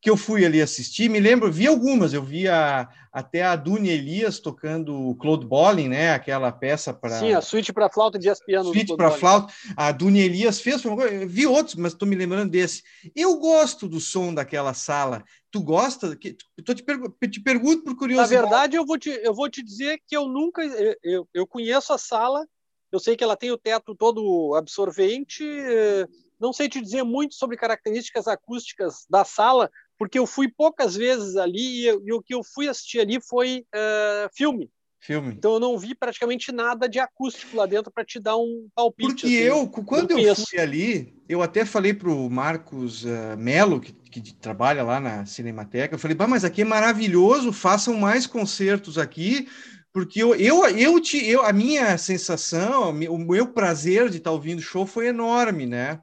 que 0.00 0.08
eu 0.08 0.16
fui 0.16 0.46
ali 0.46 0.62
assistir, 0.62 1.10
me 1.10 1.20
lembro, 1.20 1.52
vi 1.52 1.66
algumas, 1.66 2.14
eu 2.14 2.22
vi 2.22 2.48
a, 2.48 2.88
até 3.12 3.42
a 3.42 3.54
Duni 3.54 3.90
Elias 3.90 4.38
tocando 4.38 5.14
Claude 5.16 5.46
Bolling, 5.46 5.88
né, 5.88 6.12
aquela 6.12 6.50
peça 6.50 6.94
para... 6.94 7.18
Sim, 7.18 7.32
a 7.34 7.42
suíte 7.42 7.70
para 7.70 7.90
flauta 7.90 8.18
de 8.18 8.24
jazz 8.24 8.42
piano. 8.42 8.72
Suíte 8.72 8.96
para 8.96 9.10
flauta, 9.10 9.52
a 9.76 9.92
Duni 9.92 10.20
Elias 10.20 10.58
fez, 10.58 10.82
vi 11.26 11.46
outros, 11.46 11.74
mas 11.74 11.92
estou 11.92 12.08
me 12.08 12.16
lembrando 12.16 12.50
desse. 12.50 12.82
Eu 13.14 13.36
gosto 13.36 13.86
do 13.86 14.00
som 14.00 14.32
daquela 14.32 14.72
sala, 14.72 15.22
tu 15.50 15.62
gosta? 15.62 16.16
Tô 16.64 16.74
te, 16.74 16.82
te 17.28 17.40
pergunto 17.40 17.84
por 17.84 17.94
curiosidade. 17.94 18.34
Na 18.34 18.40
verdade, 18.40 18.76
eu 18.76 18.86
vou 18.86 18.96
te, 18.96 19.10
eu 19.10 19.34
vou 19.34 19.50
te 19.50 19.62
dizer 19.62 20.00
que 20.06 20.16
eu 20.16 20.26
nunca, 20.28 20.62
eu, 21.02 21.28
eu 21.34 21.46
conheço 21.46 21.92
a 21.92 21.98
sala, 21.98 22.46
eu 22.90 22.98
sei 22.98 23.16
que 23.16 23.22
ela 23.22 23.36
tem 23.36 23.50
o 23.50 23.58
teto 23.58 23.94
todo 23.94 24.54
absorvente, 24.54 25.44
eh, 25.44 26.06
não 26.40 26.54
sei 26.54 26.70
te 26.70 26.80
dizer 26.80 27.04
muito 27.04 27.34
sobre 27.34 27.56
características 27.56 28.26
acústicas 28.26 29.04
da 29.08 29.24
sala, 29.24 29.70
porque 30.00 30.18
eu 30.18 30.26
fui 30.26 30.48
poucas 30.48 30.96
vezes 30.96 31.36
ali 31.36 31.86
e, 31.86 31.88
e 32.06 32.12
o 32.14 32.22
que 32.22 32.34
eu 32.34 32.42
fui 32.42 32.66
assistir 32.66 33.00
ali 33.00 33.20
foi 33.20 33.66
uh, 33.74 34.34
filme. 34.34 34.70
Filme. 34.98 35.34
Então 35.36 35.52
eu 35.52 35.60
não 35.60 35.78
vi 35.78 35.94
praticamente 35.94 36.50
nada 36.50 36.88
de 36.88 36.98
acústico 36.98 37.58
lá 37.58 37.66
dentro 37.66 37.92
para 37.92 38.02
te 38.02 38.18
dar 38.18 38.38
um 38.38 38.66
palpite. 38.74 39.10
Porque 39.10 39.26
assim, 39.26 39.34
eu, 39.34 39.68
quando 39.68 40.18
eu, 40.18 40.34
fui 40.34 40.58
ali, 40.58 41.22
eu 41.28 41.42
até 41.42 41.66
falei 41.66 41.92
para 41.92 42.08
o 42.08 42.30
Marcos 42.30 43.04
uh, 43.04 43.36
Melo, 43.36 43.78
que, 43.78 43.92
que, 43.92 44.32
trabalha 44.32 44.82
lá 44.82 45.00
na 45.00 45.26
Cinemateca, 45.26 45.94
eu 45.94 45.98
falei, 45.98 46.16
bah, 46.16 46.26
mas 46.26 46.46
aqui 46.46 46.62
é 46.62 46.64
maravilhoso, 46.64 47.52
façam 47.52 47.92
mais 47.92 48.26
concertos 48.26 48.96
aqui, 48.96 49.48
porque 49.92 50.22
eu, 50.22 50.34
eu, 50.34 50.66
eu, 50.66 50.98
te, 50.98 51.22
eu 51.26 51.44
a 51.44 51.52
minha 51.52 51.98
sensação, 51.98 52.88
o 52.88 53.18
meu 53.18 53.48
prazer 53.48 54.08
de 54.08 54.16
estar 54.16 54.30
ouvindo 54.30 54.62
show 54.62 54.86
foi 54.86 55.08
enorme, 55.08 55.66
né? 55.66 56.00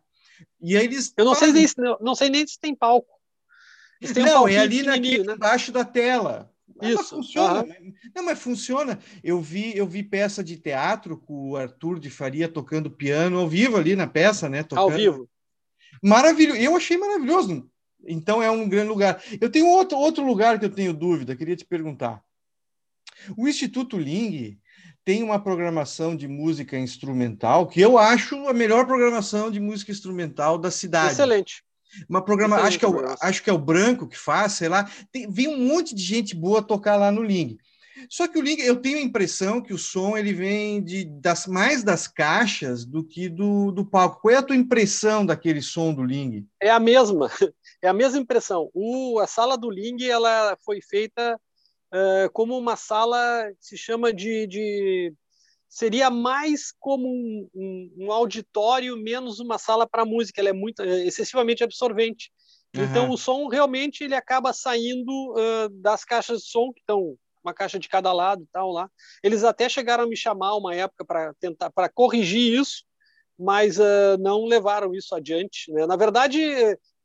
E 0.61 0.77
aí 0.77 0.85
eles. 0.85 1.13
Eu 1.17 1.25
não, 1.25 1.33
sei, 1.33 1.51
nem, 1.51 1.65
não 1.99 2.13
sei 2.13 2.29
nem 2.29 2.45
se 2.45 2.59
tem 2.59 2.75
palco 2.75 3.16
não, 4.15 4.43
um 4.43 4.47
é 4.47 4.57
ali 4.57 4.83
naquele, 4.83 5.23
né? 5.23 5.33
embaixo 5.33 5.71
da 5.71 5.83
tela. 5.83 6.51
Isso. 6.81 6.97
Mas 6.97 7.09
funciona. 7.09 7.63
Uhum. 7.63 7.93
Não, 8.15 8.25
mas 8.25 8.39
funciona. 8.39 8.99
Eu 9.23 9.41
vi, 9.41 9.75
eu 9.75 9.87
vi 9.87 10.03
peça 10.03 10.43
de 10.43 10.57
teatro 10.57 11.17
com 11.17 11.51
o 11.51 11.55
Arthur 11.57 11.99
de 11.99 12.09
Faria 12.09 12.47
tocando 12.47 12.91
piano 12.91 13.39
ao 13.39 13.47
vivo 13.47 13.77
ali 13.77 13.95
na 13.95 14.05
peça, 14.05 14.47
né? 14.47 14.63
Tocando. 14.63 14.83
Ao 14.83 14.91
vivo. 14.91 15.29
Maravilhoso. 16.03 16.59
Eu 16.59 16.75
achei 16.75 16.97
maravilhoso. 16.97 17.69
Então 18.05 18.41
é 18.41 18.51
um 18.51 18.69
grande 18.69 18.89
lugar. 18.89 19.21
Eu 19.41 19.49
tenho 19.49 19.67
outro, 19.67 19.97
outro 19.97 20.23
lugar 20.23 20.59
que 20.59 20.65
eu 20.65 20.69
tenho 20.69 20.93
dúvida, 20.93 21.35
queria 21.35 21.55
te 21.55 21.65
perguntar. 21.65 22.23
O 23.35 23.47
Instituto 23.47 23.97
Ling 23.97 24.59
tem 25.03 25.23
uma 25.23 25.39
programação 25.39 26.15
de 26.15 26.27
música 26.27 26.77
instrumental 26.77 27.67
que 27.67 27.81
eu 27.81 27.97
acho 27.97 28.47
a 28.47 28.53
melhor 28.53 28.85
programação 28.85 29.49
de 29.49 29.59
música 29.59 29.91
instrumental 29.91 30.57
da 30.57 30.69
cidade. 30.69 31.13
Excelente. 31.13 31.63
Uma 32.09 32.23
programa, 32.23 32.57
acho 32.57 32.79
que, 32.79 32.85
é 32.85 32.87
o, 32.87 33.15
acho 33.21 33.43
que 33.43 33.49
é 33.49 33.53
o 33.53 33.57
Branco 33.57 34.07
que 34.07 34.17
faz, 34.17 34.53
sei 34.53 34.69
lá. 34.69 34.89
Tem, 35.11 35.29
vem 35.29 35.47
um 35.47 35.67
monte 35.67 35.95
de 35.95 36.03
gente 36.03 36.35
boa 36.35 36.61
tocar 36.61 36.95
lá 36.95 37.11
no 37.11 37.21
Ling. 37.21 37.57
Só 38.09 38.27
que 38.27 38.37
o 38.37 38.41
Ling, 38.41 38.61
eu 38.61 38.75
tenho 38.75 38.97
a 38.97 39.01
impressão 39.01 39.61
que 39.61 39.73
o 39.73 39.77
som 39.77 40.15
ele 40.15 40.31
vem 40.31 40.83
de, 40.83 41.05
das, 41.05 41.47
mais 41.47 41.83
das 41.83 42.07
caixas 42.07 42.85
do 42.85 43.03
que 43.03 43.27
do, 43.27 43.71
do 43.71 43.85
palco. 43.85 44.21
Qual 44.21 44.33
é 44.33 44.37
a 44.37 44.43
tua 44.43 44.55
impressão 44.55 45.25
daquele 45.25 45.61
som 45.61 45.93
do 45.93 46.03
Ling? 46.03 46.47
É 46.61 46.69
a 46.69 46.79
mesma, 46.79 47.29
é 47.81 47.87
a 47.87 47.93
mesma 47.93 48.19
impressão. 48.19 48.69
O, 48.73 49.19
a 49.19 49.25
sala 49.25 49.57
do 49.57 49.69
Ling 49.69 50.03
ela 50.05 50.55
foi 50.63 50.79
feita 50.81 51.39
uh, 51.93 52.31
como 52.33 52.57
uma 52.57 52.75
sala 52.75 53.51
que 53.59 53.65
se 53.65 53.77
chama 53.77 54.13
de, 54.13 54.45
de 54.45 55.13
seria 55.67 56.09
mais 56.09 56.73
como 56.79 57.07
um, 57.07 57.49
um, 57.53 57.95
um 58.05 58.11
auditório, 58.11 58.95
menos 58.97 59.39
uma 59.39 59.57
sala 59.57 59.87
para 59.87 60.05
música. 60.05 60.41
Ela 60.41 60.49
é 60.49 60.53
muito 60.53 60.81
é 60.81 61.05
excessivamente 61.05 61.63
absorvente. 61.63 62.31
Uhum. 62.75 62.83
Então 62.83 63.09
o 63.09 63.17
som 63.17 63.47
realmente 63.47 64.03
ele 64.03 64.15
acaba 64.15 64.53
saindo 64.53 65.33
uh, 65.33 65.69
das 65.81 66.03
caixas 66.03 66.41
de 66.41 66.49
som 66.49 66.71
que 66.73 66.79
estão 66.79 67.17
uma 67.43 67.53
caixa 67.53 67.79
de 67.79 67.87
cada 67.87 68.11
lado 68.11 68.43
e 68.43 68.47
tal 68.51 68.71
lá. 68.71 68.89
Eles 69.23 69.43
até 69.43 69.69
chegaram 69.69 70.03
a 70.03 70.07
me 70.07 70.17
chamar 70.17 70.55
uma 70.55 70.75
época 70.75 71.05
para 71.05 71.33
tentar 71.39 71.69
para 71.69 71.87
corrigir 71.87 72.59
isso, 72.59 72.83
mas 73.39 73.77
uh, 73.77 74.17
não 74.19 74.45
levaram 74.45 74.93
isso 74.93 75.15
adiante. 75.15 75.71
Né? 75.71 75.85
Na 75.85 75.95
verdade, 75.95 76.39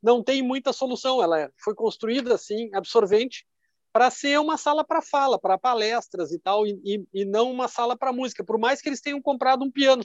não 0.01 0.21
tem 0.21 0.41
muita 0.41 0.73
solução. 0.73 1.23
Ela 1.23 1.49
foi 1.63 1.73
construída 1.73 2.35
assim, 2.35 2.69
absorvente, 2.73 3.45
para 3.93 4.09
ser 4.09 4.39
uma 4.39 4.57
sala 4.57 4.83
para 4.83 5.03
fala, 5.03 5.37
para 5.37 5.57
palestras 5.57 6.31
e 6.31 6.39
tal, 6.39 6.65
e, 6.65 6.81
e, 6.83 7.21
e 7.21 7.25
não 7.25 7.51
uma 7.51 7.67
sala 7.67 7.95
para 7.95 8.11
música, 8.11 8.43
por 8.43 8.57
mais 8.57 8.81
que 8.81 8.89
eles 8.89 8.99
tenham 8.99 9.21
comprado 9.21 9.63
um 9.63 9.71
piano. 9.71 10.03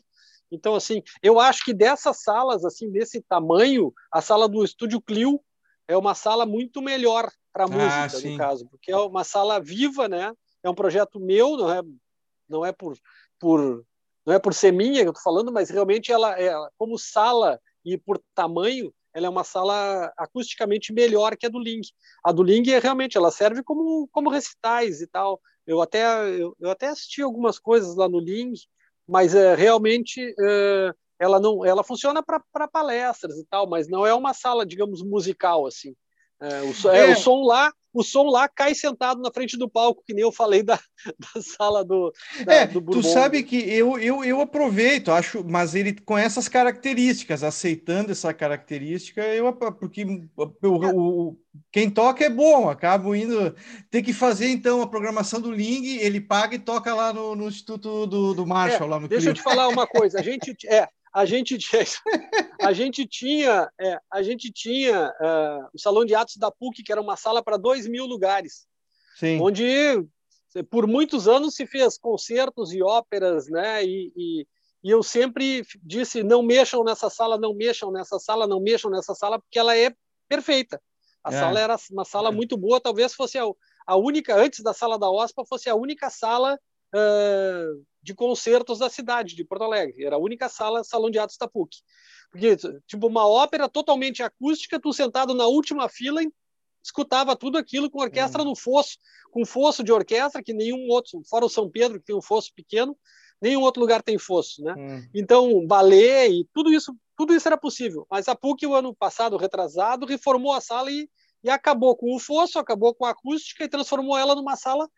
Então, 0.53 0.75
assim, 0.75 1.03
eu 1.23 1.41
acho 1.41 1.65
que 1.65 1.73
dessas 1.73 2.23
salas, 2.23 2.65
assim, 2.65 2.91
desse 2.91 3.23
tamanho, 3.23 3.93
a 4.13 4.21
sala 4.21 4.47
do 4.47 4.63
Estúdio 4.63 5.01
Clio 5.01 5.41
é 5.89 5.97
uma 5.97 6.15
sala 6.15 6.45
muito 6.45 6.83
melhor 6.83 7.31
para 7.53 7.65
ah, 7.65 7.69
música, 7.69 8.29
ah, 8.29 8.31
no 8.31 8.39
caso, 8.39 8.69
porque 8.69 8.93
é 8.93 8.97
uma 8.97 9.25
sala 9.25 9.59
viva, 9.59 10.07
né? 10.07 10.33
É 10.63 10.69
um 10.69 10.75
projeto 10.75 11.19
meu, 11.19 11.57
não 11.57 11.73
é, 11.73 11.83
não 12.49 12.67
é 12.67 12.73
por, 12.73 12.97
por 13.39 13.85
não 14.27 14.35
é 14.35 14.39
por 14.39 14.53
ser 14.53 14.73
minha 14.73 15.01
que 15.01 15.09
eu 15.09 15.13
estou 15.13 15.23
falando, 15.23 15.51
mas 15.51 15.71
realmente 15.71 16.13
ela 16.13 16.39
é 16.39 16.53
como 16.77 16.99
sala 16.99 17.59
e 17.83 17.97
por 17.97 18.21
tamanho, 18.35 18.93
ela 19.19 19.27
é 19.27 19.31
uma 19.31 19.45
sala 19.45 20.13
acusticamente 20.17 20.93
melhor 20.93 21.37
que 21.37 21.47
a 21.47 21.49
do 21.49 21.59
Ling. 21.59 21.81
A 22.25 22.31
do 22.31 22.43
Ling 22.43 22.71
é 22.71 22.79
realmente 22.79 23.17
ela 23.17 23.31
serve 23.31 23.63
como 23.63 24.09
como 24.13 24.31
recitais 24.31 25.01
e 25.01 25.07
tal. 25.07 25.41
Eu 25.67 25.83
até 25.83 26.05
eu, 26.41 26.57
eu 26.61 26.71
até 26.71 26.87
assisti 26.87 27.21
algumas 27.21 27.59
coisas 27.59 27.97
lá 27.97 28.09
no 28.09 28.21
Ling, 28.21 28.53
mas 29.07 29.35
é, 29.35 29.55
realmente 29.55 30.35
é, 30.41 30.93
ela 31.19 31.41
não 31.41 31.65
ela 31.65 31.83
funciona 31.83 32.23
para 32.23 32.69
palestras 32.69 33.37
e 33.37 33.45
tal, 33.45 33.69
mas 33.69 33.89
não 33.89 34.07
é 34.07 34.15
uma 34.15 34.33
sala, 34.33 34.65
digamos, 34.65 35.03
musical 35.03 35.67
assim. 35.67 35.95
É, 36.41 36.63
o, 36.63 36.91
é, 36.93 37.11
é. 37.11 37.13
o 37.13 37.17
som 37.17 37.43
lá 37.43 37.73
o 37.93 38.03
som 38.03 38.25
lá 38.25 38.49
cai 38.49 38.75
sentado 38.75 39.21
na 39.21 39.31
frente 39.33 39.57
do 39.57 39.69
palco, 39.69 40.03
que 40.07 40.15
nem 40.15 40.23
eu 40.23 40.33
falei 40.33 40.63
da, 40.63 40.79
da 41.35 41.43
sala 41.43 41.85
do, 41.85 42.13
da, 42.45 42.55
é, 42.55 42.67
do 42.67 42.81
Tu 42.81 43.03
sabe 43.03 43.43
que 43.43 43.57
eu, 43.57 43.99
eu, 43.99 44.25
eu 44.25 44.41
aproveito, 44.41 45.11
acho, 45.11 45.45
mas 45.45 45.75
ele 45.75 45.95
com 46.01 46.17
essas 46.17 46.49
características, 46.49 47.43
aceitando 47.43 48.13
essa 48.13 48.33
característica, 48.35 49.23
eu 49.23 49.53
porque 49.53 50.03
é. 50.03 50.93
o, 50.93 51.37
quem 51.73 51.91
toca 51.91 52.25
é 52.25 52.31
bom, 52.31 52.69
acabo 52.69 53.15
indo. 53.15 53.55
Tem 53.91 54.03
que 54.03 54.13
fazer 54.13 54.49
então 54.51 54.81
a 54.83 54.87
programação 54.87 55.41
do 55.41 55.51
Ling, 55.51 55.99
ele 55.99 56.21
paga 56.21 56.55
e 56.55 56.59
toca 56.59 56.95
lá 56.95 57.13
no, 57.13 57.35
no 57.35 57.49
Instituto 57.49 58.07
do, 58.07 58.35
do 58.35 58.47
Marshall, 58.47 58.87
é, 58.87 58.91
lá 58.91 59.01
no 59.01 59.09
Deixa 59.09 59.23
Clio. 59.23 59.31
eu 59.31 59.35
te 59.35 59.43
falar 59.43 59.69
uma 59.69 59.87
coisa, 59.87 60.19
a 60.19 60.23
gente. 60.23 60.55
É, 60.67 60.89
a 61.13 61.25
gente 61.25 61.57
tinha, 61.59 61.85
a 62.61 62.73
gente 62.73 63.07
tinha, 63.07 63.71
é, 63.81 63.99
a 64.13 64.23
gente 64.23 64.53
tinha 64.53 65.09
uh, 65.21 65.69
o 65.73 65.79
salão 65.79 66.05
de 66.05 66.15
atos 66.15 66.37
da 66.37 66.51
PUC, 66.51 66.83
que 66.83 66.93
era 66.93 67.01
uma 67.01 67.17
sala 67.17 67.43
para 67.43 67.57
dois 67.57 67.87
mil 67.87 68.07
lugares, 68.07 68.67
Sim. 69.17 69.41
onde 69.41 69.65
por 70.71 70.87
muitos 70.87 71.29
anos 71.29 71.55
se 71.55 71.67
fez 71.67 71.99
concertos 71.99 72.73
e 72.73 72.83
óperas, 72.83 73.49
né? 73.49 73.85
E, 73.85 74.13
e, 74.17 74.47
e, 74.83 74.91
eu 74.91 75.03
sempre 75.03 75.63
disse: 75.83 76.23
não 76.23 76.43
mexam 76.43 76.83
nessa 76.83 77.11
sala, 77.11 77.39
não 77.39 77.55
mexam 77.55 77.91
nessa 77.91 78.19
sala, 78.19 78.47
não 78.47 78.61
mexam 78.61 78.91
nessa 78.91 79.15
sala, 79.15 79.39
porque 79.39 79.59
ela 79.59 79.77
é 79.77 79.93
perfeita. 80.29 80.81
A 81.23 81.33
é. 81.33 81.39
sala 81.39 81.61
era 81.61 81.77
uma 81.91 82.05
sala 82.05 82.31
é. 82.31 82.33
muito 82.33 82.57
boa, 82.57 82.81
talvez 82.81 83.15
fosse 83.15 83.39
a, 83.39 83.45
a 83.87 83.97
única, 83.97 84.35
antes 84.37 84.63
da 84.63 84.73
sala 84.73 84.99
da 84.99 85.11
OSPA, 85.11 85.45
fosse 85.45 85.69
a 85.69 85.75
única 85.75 86.09
sala 86.11 86.59
uh, 86.95 87.85
de 88.09 88.15
concertos 88.15 88.79
da 88.79 88.89
cidade 88.89 89.37
de 89.37 89.45
Porto 89.45 89.65
Alegre. 89.65 90.03
Era 90.03 90.17
a 90.17 90.19
única 90.19 90.49
sala, 90.49 90.83
salão 90.83 91.11
de 91.11 91.19
atos 91.19 91.37
da 91.37 91.47
PUC. 91.47 91.77
Porque, 92.31 92.57
tipo, 92.87 93.07
uma 93.07 93.27
ópera 93.27 93.69
totalmente 93.69 94.23
acústica, 94.23 94.81
tu 94.81 94.95
sentado 94.95 95.35
na 95.35 95.47
última 95.47 95.91
fila, 95.91 96.23
escutava 96.83 97.37
tudo 97.37 97.59
aquilo 97.59 97.91
com 97.91 98.01
orquestra 98.01 98.43
hum. 98.43 98.47
no 98.47 98.57
fosso, 98.57 98.97
com 99.31 99.45
fosso 99.45 99.85
de 99.85 99.93
orquestra, 99.93 100.43
que 100.43 100.55
nenhum 100.55 100.89
outro, 100.89 101.21
fora 101.29 101.45
o 101.45 101.51
São 101.51 101.71
Pedro, 101.71 101.99
que 101.99 102.07
tem 102.07 102.17
um 102.17 102.23
fosso 102.23 102.51
pequeno, 102.55 102.97
nenhum 103.43 103.61
outro 103.61 103.81
lugar 103.81 104.03
tem 104.03 104.19
fosso, 104.19 104.63
né? 104.63 104.75
Hum. 104.79 105.09
Então, 105.15 105.67
balé 105.67 106.29
e 106.29 106.49
tudo 106.55 106.73
isso, 106.73 106.97
tudo 107.15 107.35
isso 107.35 107.47
era 107.47 107.59
possível. 107.59 108.07
Mas 108.11 108.27
a 108.27 108.35
PUC, 108.35 108.67
o 108.67 108.75
ano 108.75 108.95
passado, 108.95 109.37
retrasado, 109.37 110.07
reformou 110.07 110.55
a 110.55 110.63
sala 110.63 110.91
e, 110.91 111.11
e 111.45 111.51
acabou 111.51 111.95
com 111.95 112.17
o 112.17 112.19
fosso, 112.19 112.59
acabou 112.59 112.95
com 112.95 113.05
a 113.05 113.11
acústica 113.11 113.65
e 113.65 113.69
transformou 113.69 114.17
ela 114.17 114.35
numa 114.35 114.57
sala 114.57 114.89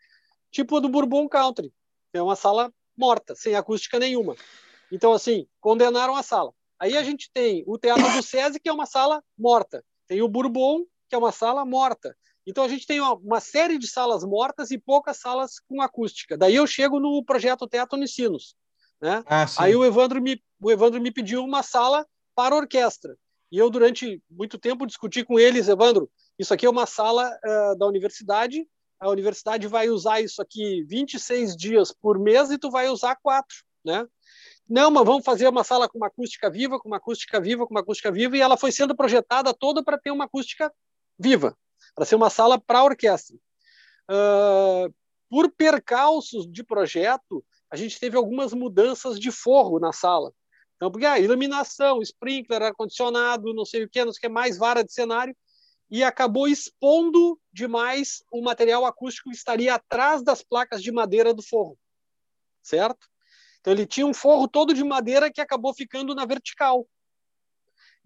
tipo 0.49 0.77
a 0.77 0.79
do 0.79 0.87
Bourbon 0.87 1.27
Country. 1.27 1.73
É 2.13 2.21
uma 2.21 2.35
sala 2.35 2.71
morta, 2.97 3.35
sem 3.35 3.55
acústica 3.55 3.99
nenhuma. 3.99 4.35
Então, 4.91 5.13
assim, 5.13 5.47
condenaram 5.59 6.15
a 6.15 6.23
sala. 6.23 6.53
Aí 6.79 6.97
a 6.97 7.03
gente 7.03 7.29
tem 7.33 7.63
o 7.67 7.77
Teatro 7.77 8.11
do 8.11 8.23
SESI, 8.23 8.59
que 8.59 8.67
é 8.67 8.73
uma 8.73 8.85
sala 8.85 9.23
morta. 9.37 9.83
Tem 10.07 10.21
o 10.21 10.27
Bourbon, 10.27 10.83
que 11.07 11.15
é 11.15 11.17
uma 11.17 11.31
sala 11.31 11.63
morta. 11.63 12.15
Então 12.45 12.63
a 12.63 12.67
gente 12.67 12.87
tem 12.87 12.99
uma, 12.99 13.13
uma, 13.13 13.39
série 13.39 13.77
de 13.77 13.87
salas 13.87 14.23
mortas 14.23 14.71
e 14.71 14.77
poucas 14.77 15.17
salas 15.17 15.59
com 15.59 15.81
acústica. 15.81 16.37
Daí 16.37 16.55
eu 16.55 16.65
chego 16.65 16.99
no 16.99 17.23
projeto 17.23 17.67
Teatro 17.67 17.97
Unicinos. 17.97 18.55
Né? 18.99 19.23
Ah, 19.27 19.45
Aí 19.59 19.75
o 19.75 19.85
Evandro, 19.85 20.21
me, 20.21 20.41
o 20.59 20.71
Evandro 20.71 20.99
me 20.99 21.11
pediu 21.11 21.43
uma 21.43 21.61
sala 21.61 22.05
para 22.35 22.55
orquestra. 22.55 23.15
E 23.51 23.57
eu, 23.57 23.69
durante 23.69 24.21
muito 24.29 24.57
tempo, 24.57 24.87
discuti 24.87 25.23
com 25.23 25.37
eles, 25.37 25.67
Evandro, 25.67 26.09
isso 26.39 26.53
aqui 26.53 26.65
é 26.65 26.69
uma 26.69 26.85
sala 26.85 27.29
uh, 27.45 27.77
da 27.77 27.85
universidade 27.85 28.65
a 29.01 29.09
universidade 29.09 29.67
vai 29.67 29.89
usar 29.89 30.21
isso 30.21 30.41
aqui 30.41 30.83
26 30.83 31.57
dias 31.57 31.91
por 31.91 32.19
mês 32.19 32.51
e 32.51 32.57
tu 32.57 32.69
vai 32.69 32.87
usar 32.87 33.15
quatro, 33.15 33.57
né? 33.83 34.07
Não, 34.69 34.91
mas 34.91 35.03
vamos 35.03 35.25
fazer 35.25 35.47
uma 35.49 35.63
sala 35.63 35.89
com 35.89 35.97
uma 35.97 36.07
acústica 36.07 36.49
viva, 36.49 36.79
com 36.79 36.87
uma 36.87 36.97
acústica 36.97 37.41
viva, 37.41 37.65
com 37.65 37.73
uma 37.73 37.81
acústica 37.81 38.11
viva, 38.11 38.37
e 38.37 38.41
ela 38.41 38.55
foi 38.55 38.71
sendo 38.71 38.95
projetada 38.95 39.53
toda 39.53 39.83
para 39.83 39.97
ter 39.97 40.11
uma 40.11 40.25
acústica 40.25 40.71
viva, 41.17 41.57
para 41.95 42.05
ser 42.05 42.15
uma 42.15 42.29
sala 42.29 42.61
para 42.61 42.83
orquestra. 42.83 43.35
Uh, 44.09 44.93
por 45.27 45.51
percalços 45.51 46.49
de 46.49 46.63
projeto, 46.63 47.43
a 47.71 47.75
gente 47.75 47.99
teve 47.99 48.15
algumas 48.15 48.53
mudanças 48.53 49.19
de 49.19 49.31
forro 49.31 49.79
na 49.79 49.91
sala. 49.91 50.31
Então, 50.75 50.91
porque 50.91 51.05
a 51.05 51.13
ah, 51.13 51.19
iluminação, 51.19 52.01
sprinkler, 52.01 52.61
ar-condicionado, 52.61 53.53
não 53.53 53.65
sei 53.65 53.83
o 53.83 53.89
que, 53.89 54.05
não 54.05 54.13
sei 54.13 54.19
o 54.19 54.21
que 54.21 54.29
mais, 54.29 54.57
vara 54.57 54.83
de 54.83 54.93
cenário, 54.93 55.35
e 55.91 56.05
acabou 56.05 56.47
expondo 56.47 57.37
demais 57.51 58.23
o 58.31 58.41
material 58.41 58.85
acústico 58.85 59.29
que 59.29 59.35
estaria 59.35 59.75
atrás 59.75 60.23
das 60.23 60.41
placas 60.41 60.81
de 60.81 60.89
madeira 60.89 61.33
do 61.33 61.43
forro, 61.43 61.77
certo? 62.63 63.05
Então 63.59 63.73
ele 63.73 63.85
tinha 63.85 64.07
um 64.07 64.13
forro 64.13 64.47
todo 64.47 64.73
de 64.73 64.83
madeira 64.85 65.29
que 65.29 65.41
acabou 65.41 65.73
ficando 65.73 66.15
na 66.15 66.25
vertical. 66.25 66.87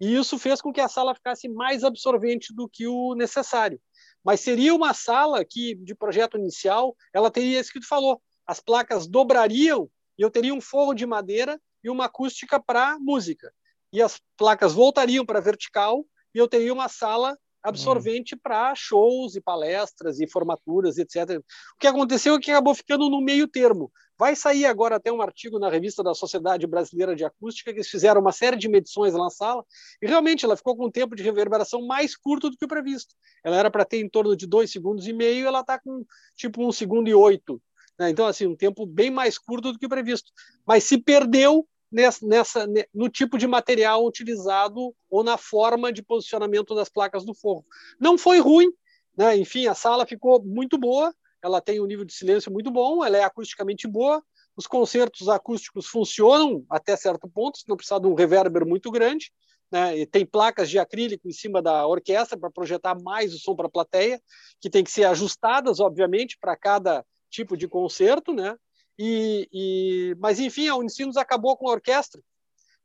E 0.00 0.14
isso 0.14 0.36
fez 0.36 0.60
com 0.60 0.72
que 0.72 0.80
a 0.80 0.88
sala 0.88 1.14
ficasse 1.14 1.48
mais 1.48 1.84
absorvente 1.84 2.52
do 2.52 2.68
que 2.68 2.86
o 2.88 3.14
necessário. 3.14 3.80
Mas 4.22 4.40
seria 4.40 4.74
uma 4.74 4.92
sala 4.92 5.42
que, 5.44 5.76
de 5.76 5.94
projeto 5.94 6.36
inicial, 6.36 6.94
ela 7.14 7.30
teria 7.30 7.60
isso 7.60 7.72
que 7.72 7.80
tu 7.80 7.88
falou. 7.88 8.20
As 8.46 8.60
placas 8.60 9.06
dobrariam 9.06 9.88
e 10.18 10.22
eu 10.22 10.30
teria 10.30 10.52
um 10.52 10.60
forro 10.60 10.92
de 10.92 11.06
madeira 11.06 11.58
e 11.82 11.88
uma 11.88 12.06
acústica 12.06 12.60
para 12.60 12.98
música. 12.98 13.50
E 13.92 14.02
as 14.02 14.20
placas 14.36 14.74
voltariam 14.74 15.24
para 15.24 15.40
vertical 15.40 16.04
e 16.34 16.38
eu 16.38 16.48
teria 16.48 16.74
uma 16.74 16.88
sala 16.88 17.38
absorvente 17.66 18.36
para 18.36 18.74
shows 18.74 19.34
e 19.34 19.40
palestras 19.40 20.20
e 20.20 20.28
formaturas, 20.28 20.98
etc. 20.98 21.40
O 21.74 21.78
que 21.78 21.86
aconteceu 21.86 22.34
é 22.34 22.38
que 22.38 22.50
acabou 22.50 22.74
ficando 22.74 23.10
no 23.10 23.20
meio 23.20 23.48
termo. 23.48 23.90
Vai 24.18 24.34
sair 24.34 24.64
agora 24.64 24.96
até 24.96 25.12
um 25.12 25.20
artigo 25.20 25.58
na 25.58 25.68
revista 25.68 26.02
da 26.02 26.14
Sociedade 26.14 26.66
Brasileira 26.66 27.14
de 27.14 27.24
Acústica, 27.24 27.72
que 27.72 27.78
eles 27.78 27.88
fizeram 27.88 28.20
uma 28.20 28.32
série 28.32 28.56
de 28.56 28.68
medições 28.68 29.12
na 29.12 29.28
sala, 29.28 29.64
e 30.00 30.06
realmente 30.06 30.44
ela 30.44 30.56
ficou 30.56 30.76
com 30.76 30.86
um 30.86 30.90
tempo 30.90 31.14
de 31.14 31.22
reverberação 31.22 31.86
mais 31.86 32.16
curto 32.16 32.48
do 32.48 32.56
que 32.56 32.64
o 32.64 32.68
previsto. 32.68 33.14
Ela 33.44 33.58
era 33.58 33.70
para 33.70 33.84
ter 33.84 33.98
em 33.98 34.08
torno 34.08 34.36
de 34.36 34.46
dois 34.46 34.70
segundos 34.70 35.06
e 35.06 35.12
meio, 35.12 35.46
ela 35.46 35.60
está 35.60 35.78
com 35.78 36.04
tipo 36.34 36.66
um 36.66 36.72
segundo 36.72 37.08
e 37.08 37.14
oito. 37.14 37.60
Né? 37.98 38.10
Então, 38.10 38.26
assim, 38.26 38.46
um 38.46 38.56
tempo 38.56 38.86
bem 38.86 39.10
mais 39.10 39.38
curto 39.38 39.72
do 39.72 39.78
que 39.78 39.86
o 39.86 39.88
previsto. 39.88 40.30
Mas 40.66 40.84
se 40.84 40.98
perdeu 40.98 41.66
nessa, 41.96 42.26
nessa, 42.26 42.68
no 42.92 43.08
tipo 43.08 43.38
de 43.38 43.46
material 43.46 44.04
utilizado 44.04 44.94
ou 45.08 45.24
na 45.24 45.38
forma 45.38 45.90
de 45.90 46.02
posicionamento 46.02 46.74
das 46.74 46.90
placas 46.90 47.24
do 47.24 47.32
forro. 47.32 47.64
Não 47.98 48.18
foi 48.18 48.38
ruim, 48.38 48.70
né? 49.16 49.34
enfim, 49.34 49.66
a 49.66 49.74
sala 49.74 50.04
ficou 50.04 50.44
muito 50.44 50.76
boa, 50.76 51.14
ela 51.42 51.58
tem 51.58 51.80
um 51.80 51.86
nível 51.86 52.04
de 52.04 52.12
silêncio 52.12 52.52
muito 52.52 52.70
bom, 52.70 53.02
ela 53.02 53.16
é 53.16 53.24
acusticamente 53.24 53.88
boa, 53.88 54.22
os 54.54 54.66
concertos 54.66 55.26
acústicos 55.26 55.86
funcionam 55.86 56.66
até 56.68 56.94
certo 56.96 57.26
ponto, 57.30 57.60
não 57.66 57.78
precisa 57.78 57.98
de 57.98 58.06
um 58.06 58.14
reverber 58.14 58.66
muito 58.66 58.90
grande, 58.90 59.32
né? 59.72 59.98
E 59.98 60.06
tem 60.06 60.24
placas 60.26 60.68
de 60.68 60.78
acrílico 60.78 61.26
em 61.26 61.32
cima 61.32 61.62
da 61.62 61.86
orquestra 61.86 62.38
para 62.38 62.50
projetar 62.50 62.94
mais 63.00 63.34
o 63.34 63.38
som 63.38 63.56
para 63.56 63.66
a 63.66 63.70
plateia, 63.70 64.20
que 64.60 64.68
tem 64.68 64.84
que 64.84 64.90
ser 64.90 65.04
ajustadas, 65.04 65.80
obviamente, 65.80 66.36
para 66.38 66.56
cada 66.56 67.04
tipo 67.30 67.56
de 67.56 67.66
concerto, 67.66 68.34
né? 68.34 68.54
E, 68.98 69.48
e, 69.52 70.16
mas, 70.18 70.40
enfim, 70.40 70.68
a 70.68 70.76
Unicinos 70.76 71.16
acabou 71.16 71.56
com 71.56 71.68
a 71.68 71.72
orquestra. 71.72 72.20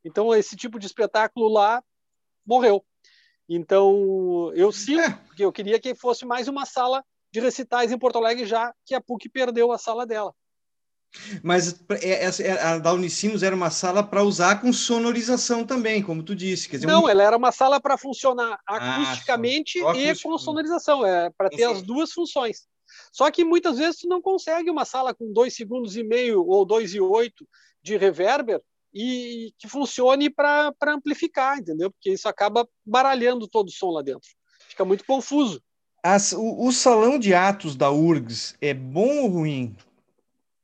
Então, 0.04 0.34
esse 0.34 0.56
tipo 0.56 0.78
de 0.78 0.86
espetáculo 0.86 1.48
lá 1.48 1.82
morreu. 2.44 2.84
Então, 3.48 4.52
eu 4.54 4.72
sinto, 4.72 5.00
é. 5.00 5.10
porque 5.26 5.44
eu 5.44 5.52
queria 5.52 5.78
que 5.80 5.94
fosse 5.94 6.24
mais 6.24 6.48
uma 6.48 6.66
sala 6.66 7.04
de 7.30 7.40
recitais 7.40 7.90
em 7.90 7.98
Porto 7.98 8.18
Alegre, 8.18 8.46
já 8.46 8.74
que 8.84 8.94
a 8.94 9.00
PUC 9.00 9.28
perdeu 9.28 9.72
a 9.72 9.78
sala 9.78 10.06
dela. 10.06 10.34
Mas 11.42 11.84
é, 12.00 12.24
é, 12.24 12.62
a 12.62 12.78
da 12.78 12.92
Unicinos 12.92 13.42
era 13.42 13.54
uma 13.54 13.70
sala 13.70 14.02
para 14.02 14.22
usar 14.22 14.60
com 14.60 14.72
sonorização 14.72 15.64
também, 15.64 16.02
como 16.02 16.22
tu 16.22 16.34
disse. 16.34 16.68
Dizer, 16.70 16.86
Não, 16.86 17.04
um... 17.04 17.08
ela 17.08 17.22
era 17.22 17.36
uma 17.36 17.52
sala 17.52 17.80
para 17.80 17.98
funcionar 17.98 18.58
ah, 18.66 18.96
acusticamente 18.96 19.78
ah, 19.84 19.94
e 19.94 20.18
com 20.18 20.36
sonorização, 20.38 21.04
é, 21.04 21.30
para 21.30 21.50
ter 21.50 21.64
as 21.64 21.82
duas 21.82 22.12
funções. 22.12 22.66
Só 23.12 23.30
que 23.30 23.44
muitas 23.44 23.76
vezes 23.76 24.00
tu 24.00 24.08
não 24.08 24.22
consegue 24.22 24.70
uma 24.70 24.86
sala 24.86 25.14
com 25.14 25.30
dois 25.32 25.54
segundos 25.54 25.96
e 25.96 26.02
meio 26.02 26.44
ou 26.44 26.64
dois 26.64 26.94
e 26.94 27.00
oito 27.00 27.46
de 27.82 27.96
reverber 27.96 28.60
e 28.92 29.54
que 29.58 29.68
funcione 29.68 30.30
para 30.30 30.74
amplificar, 30.86 31.58
entendeu? 31.58 31.90
Porque 31.90 32.10
isso 32.10 32.28
acaba 32.28 32.68
baralhando 32.84 33.46
todo 33.46 33.68
o 33.68 33.72
som 33.72 33.90
lá 33.90 34.02
dentro. 34.02 34.28
Fica 34.68 34.84
muito 34.84 35.04
confuso. 35.04 35.62
As, 36.02 36.32
o, 36.32 36.66
o, 36.66 36.72
salão 36.72 37.18
de 37.18 37.32
atos 37.32 37.76
da 37.76 37.90
URGS 37.90 38.56
é 38.60 38.74
bom 38.74 39.22
ou 39.22 39.28
ruim? 39.28 39.76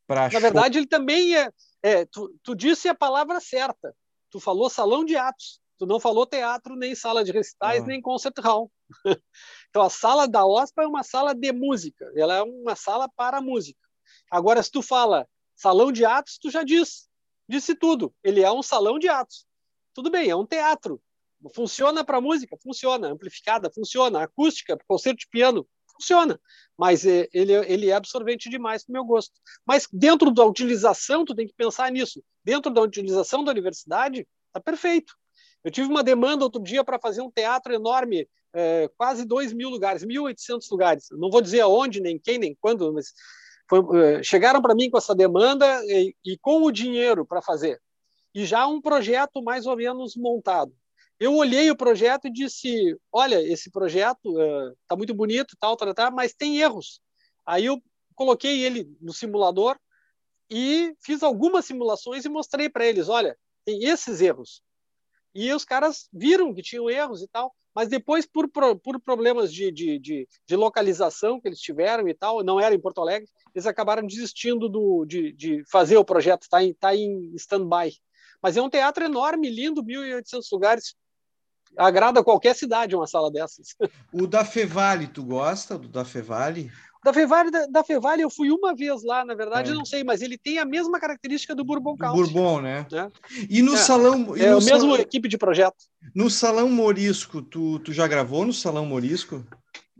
Na 0.08 0.28
show? 0.30 0.40
verdade, 0.40 0.78
ele 0.78 0.86
também 0.86 1.36
é. 1.36 1.50
é 1.82 2.04
tu, 2.06 2.34
tu, 2.42 2.56
disse 2.56 2.88
a 2.88 2.94
palavra 2.94 3.40
certa. 3.40 3.94
Tu 4.30 4.40
falou 4.40 4.68
salão 4.68 5.04
de 5.04 5.16
atos. 5.16 5.60
Tu 5.78 5.86
não 5.86 6.00
falou 6.00 6.26
teatro, 6.26 6.74
nem 6.74 6.94
sala 6.94 7.22
de 7.22 7.30
recitais, 7.30 7.84
ah. 7.84 7.86
nem 7.86 8.02
concert 8.02 8.34
hall. 8.40 8.70
então, 9.70 9.82
a 9.82 9.88
sala 9.88 10.26
da 10.26 10.44
OSPA 10.44 10.82
é 10.82 10.86
uma 10.86 11.04
sala 11.04 11.34
de 11.34 11.52
música. 11.52 12.10
Ela 12.16 12.38
é 12.38 12.42
uma 12.42 12.74
sala 12.74 13.08
para 13.08 13.40
música. 13.40 13.78
Agora, 14.30 14.62
se 14.62 14.70
tu 14.70 14.82
fala 14.82 15.28
salão 15.54 15.92
de 15.92 16.04
atos, 16.04 16.38
tu 16.38 16.50
já 16.50 16.64
diz. 16.64 17.08
Disse 17.48 17.74
tudo. 17.74 18.12
Ele 18.22 18.42
é 18.42 18.50
um 18.50 18.62
salão 18.62 18.98
de 18.98 19.08
atos. 19.08 19.46
Tudo 19.94 20.10
bem, 20.10 20.28
é 20.28 20.36
um 20.36 20.44
teatro. 20.44 21.00
Funciona 21.54 22.04
para 22.04 22.20
música? 22.20 22.56
Funciona. 22.60 23.08
Amplificada? 23.08 23.70
Funciona. 23.70 24.22
Acústica? 24.22 24.76
Concerto 24.86 25.20
de 25.20 25.28
piano? 25.28 25.66
Funciona. 25.92 26.40
Mas 26.76 27.06
é, 27.06 27.28
ele, 27.32 27.52
ele 27.52 27.88
é 27.88 27.94
absorvente 27.94 28.50
demais 28.50 28.84
para 28.84 28.92
o 28.92 28.94
meu 28.94 29.04
gosto. 29.04 29.32
Mas 29.64 29.88
dentro 29.92 30.32
da 30.32 30.44
utilização, 30.44 31.24
tu 31.24 31.34
tem 31.34 31.46
que 31.46 31.54
pensar 31.54 31.90
nisso. 31.92 32.22
Dentro 32.44 32.72
da 32.72 32.82
utilização 32.82 33.44
da 33.44 33.52
universidade, 33.52 34.26
tá 34.52 34.60
perfeito. 34.60 35.14
Eu 35.68 35.70
tive 35.70 35.90
uma 35.90 36.02
demanda 36.02 36.44
outro 36.44 36.62
dia 36.62 36.82
para 36.82 36.98
fazer 36.98 37.20
um 37.20 37.30
teatro 37.30 37.74
enorme, 37.74 38.26
é, 38.54 38.90
quase 38.96 39.26
2 39.26 39.52
mil 39.52 39.68
lugares, 39.68 40.02
1.800 40.02 40.62
lugares. 40.70 41.08
Não 41.10 41.30
vou 41.30 41.42
dizer 41.42 41.60
aonde, 41.60 42.00
nem 42.00 42.18
quem, 42.18 42.38
nem 42.38 42.56
quando, 42.58 42.90
mas 42.90 43.12
foi, 43.68 43.80
é, 44.02 44.22
chegaram 44.22 44.62
para 44.62 44.74
mim 44.74 44.88
com 44.88 44.96
essa 44.96 45.14
demanda 45.14 45.66
e, 45.84 46.16
e 46.24 46.38
com 46.38 46.62
o 46.62 46.72
dinheiro 46.72 47.26
para 47.26 47.42
fazer. 47.42 47.78
E 48.34 48.46
já 48.46 48.66
um 48.66 48.80
projeto 48.80 49.42
mais 49.42 49.66
ou 49.66 49.76
menos 49.76 50.16
montado. 50.16 50.74
Eu 51.20 51.34
olhei 51.36 51.70
o 51.70 51.76
projeto 51.76 52.28
e 52.28 52.32
disse: 52.32 52.96
Olha, 53.12 53.38
esse 53.42 53.70
projeto 53.70 54.40
está 54.80 54.94
uh, 54.94 54.96
muito 54.96 55.12
bonito, 55.12 55.54
tal, 55.60 55.76
tal, 55.76 55.92
tal, 55.92 56.10
mas 56.12 56.32
tem 56.32 56.56
erros. 56.56 57.02
Aí 57.44 57.66
eu 57.66 57.78
coloquei 58.14 58.64
ele 58.64 58.90
no 59.02 59.12
simulador 59.12 59.78
e 60.48 60.94
fiz 61.02 61.22
algumas 61.22 61.66
simulações 61.66 62.24
e 62.24 62.30
mostrei 62.30 62.70
para 62.70 62.86
eles: 62.86 63.10
Olha, 63.10 63.36
tem 63.66 63.84
esses 63.84 64.22
erros. 64.22 64.62
E 65.34 65.52
os 65.52 65.64
caras 65.64 66.08
viram 66.12 66.54
que 66.54 66.62
tinham 66.62 66.90
erros 66.90 67.22
e 67.22 67.28
tal, 67.28 67.54
mas 67.74 67.88
depois, 67.88 68.26
por, 68.26 68.48
por 68.48 69.00
problemas 69.00 69.52
de, 69.52 69.70
de, 69.70 69.98
de, 69.98 70.28
de 70.46 70.56
localização 70.56 71.40
que 71.40 71.46
eles 71.46 71.60
tiveram 71.60 72.08
e 72.08 72.14
tal, 72.14 72.42
não 72.42 72.58
era 72.58 72.74
em 72.74 72.80
Porto 72.80 73.00
Alegre, 73.00 73.28
eles 73.54 73.66
acabaram 73.66 74.06
desistindo 74.06 74.68
do, 74.68 75.04
de, 75.04 75.32
de 75.32 75.62
fazer 75.70 75.96
o 75.96 76.04
projeto, 76.04 76.42
está 76.42 76.62
em, 76.62 76.74
tá 76.74 76.94
em 76.94 77.32
stand-by. 77.36 77.96
Mas 78.42 78.56
é 78.56 78.62
um 78.62 78.70
teatro 78.70 79.04
enorme, 79.04 79.48
lindo, 79.48 79.82
1.800 79.82 80.42
lugares, 80.50 80.94
agrada 81.76 82.24
qualquer 82.24 82.54
cidade 82.54 82.96
uma 82.96 83.06
sala 83.06 83.30
dessas. 83.30 83.76
O 84.12 84.26
da 84.26 84.44
Fevale, 84.44 85.06
tu 85.06 85.24
gosta 85.24 85.78
do 85.78 85.88
da 85.88 86.04
Fevale? 86.04 86.70
Da 87.04 87.12
Fevale, 87.12 87.50
da, 87.50 87.66
da 87.66 87.84
Fevale 87.84 88.22
eu 88.22 88.30
fui 88.30 88.50
uma 88.50 88.74
vez 88.74 89.04
lá, 89.04 89.24
na 89.24 89.34
verdade, 89.34 89.70
é. 89.70 89.74
não 89.74 89.84
sei, 89.84 90.02
mas 90.02 90.20
ele 90.20 90.36
tem 90.36 90.58
a 90.58 90.64
mesma 90.64 90.98
característica 90.98 91.54
do 91.54 91.64
Bourbon 91.64 91.96
Country. 91.96 92.18
Bourbon, 92.18 92.60
né? 92.60 92.86
É. 92.92 93.08
E 93.48 93.62
no 93.62 93.74
é. 93.74 93.76
salão... 93.76 94.36
E 94.36 94.42
é 94.42 94.50
no 94.50 94.58
a 94.58 94.60
mesma 94.60 94.96
equipe 94.96 95.28
de 95.28 95.38
projeto. 95.38 95.76
No 96.14 96.28
Salão 96.30 96.68
Morisco, 96.68 97.42
tu, 97.42 97.78
tu 97.80 97.92
já 97.92 98.06
gravou 98.06 98.44
no 98.44 98.52
Salão 98.52 98.86
Morisco? 98.86 99.44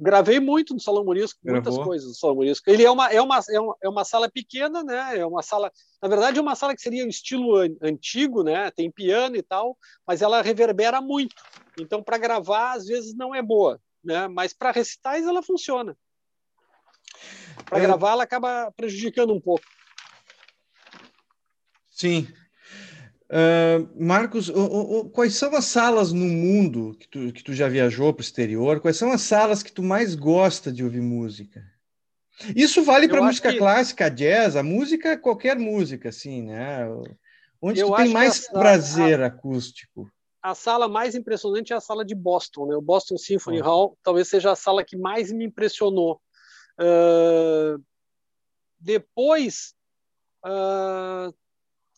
Gravei 0.00 0.38
muito 0.38 0.72
no 0.72 0.80
Salão 0.80 1.04
Morisco, 1.04 1.40
Gravou. 1.42 1.62
muitas 1.62 1.84
coisas 1.84 2.08
no 2.08 2.14
Salão 2.14 2.36
Morisco. 2.36 2.70
Ele 2.70 2.84
é 2.84 2.90
uma, 2.90 3.10
é, 3.10 3.20
uma, 3.20 3.40
é, 3.50 3.60
uma, 3.60 3.76
é 3.82 3.88
uma 3.88 4.04
sala 4.04 4.30
pequena, 4.30 4.84
né? 4.84 5.18
É 5.18 5.26
uma 5.26 5.42
sala, 5.42 5.72
na 6.00 6.08
verdade, 6.08 6.38
é 6.38 6.42
uma 6.42 6.54
sala 6.54 6.74
que 6.74 6.80
seria 6.80 7.04
um 7.04 7.08
estilo 7.08 7.56
antigo, 7.82 8.44
né? 8.44 8.70
Tem 8.70 8.90
piano 8.90 9.34
e 9.34 9.42
tal, 9.42 9.76
mas 10.06 10.22
ela 10.22 10.40
reverbera 10.40 11.00
muito. 11.00 11.34
Então, 11.80 12.00
para 12.00 12.16
gravar, 12.16 12.74
às 12.74 12.86
vezes 12.86 13.16
não 13.16 13.34
é 13.34 13.42
boa, 13.42 13.80
né? 14.04 14.28
Mas 14.28 14.52
para 14.52 14.70
recitais 14.70 15.26
ela 15.26 15.42
funciona. 15.42 15.96
Para 17.64 17.78
é... 17.78 17.82
gravar, 17.82 18.12
ela 18.12 18.24
acaba 18.24 18.72
prejudicando 18.72 19.32
um 19.32 19.40
pouco. 19.40 19.64
Sim. 21.90 22.28
Uh, 23.30 23.86
Marcos, 24.02 24.48
o, 24.48 24.54
o, 24.54 25.10
quais 25.10 25.34
são 25.34 25.54
as 25.54 25.66
salas 25.66 26.12
no 26.12 26.24
mundo 26.24 26.96
que 26.98 27.08
tu, 27.08 27.32
que 27.32 27.44
tu 27.44 27.52
já 27.52 27.68
viajou 27.68 28.12
para 28.14 28.22
o 28.22 28.24
exterior? 28.24 28.80
Quais 28.80 28.96
são 28.96 29.12
as 29.12 29.20
salas 29.20 29.62
que 29.62 29.72
tu 29.72 29.82
mais 29.82 30.14
gosta 30.14 30.72
de 30.72 30.82
ouvir 30.82 31.02
música? 31.02 31.62
Isso 32.54 32.82
vale 32.82 33.08
para 33.08 33.22
música 33.22 33.52
que... 33.52 33.58
clássica, 33.58 34.08
jazz, 34.08 34.56
a 34.56 34.62
música, 34.62 35.18
qualquer 35.18 35.58
música, 35.58 36.08
assim, 36.08 36.42
né? 36.42 36.86
Onde 37.60 37.80
Eu 37.80 37.88
tu 37.88 37.96
tem 37.96 38.08
mais 38.10 38.48
a, 38.48 38.58
prazer 38.58 39.20
a, 39.20 39.26
acústico? 39.26 40.10
A 40.40 40.54
sala 40.54 40.88
mais 40.88 41.14
impressionante 41.14 41.72
é 41.72 41.76
a 41.76 41.80
sala 41.80 42.04
de 42.04 42.14
Boston, 42.14 42.66
né? 42.66 42.76
O 42.76 42.80
Boston 42.80 43.18
Symphony 43.18 43.60
oh. 43.60 43.64
Hall 43.64 43.98
talvez 44.02 44.28
seja 44.28 44.52
a 44.52 44.56
sala 44.56 44.84
que 44.84 44.96
mais 44.96 45.32
me 45.32 45.44
impressionou. 45.44 46.20
Uh, 46.80 47.82
depois, 48.78 49.74
uh, 50.44 51.34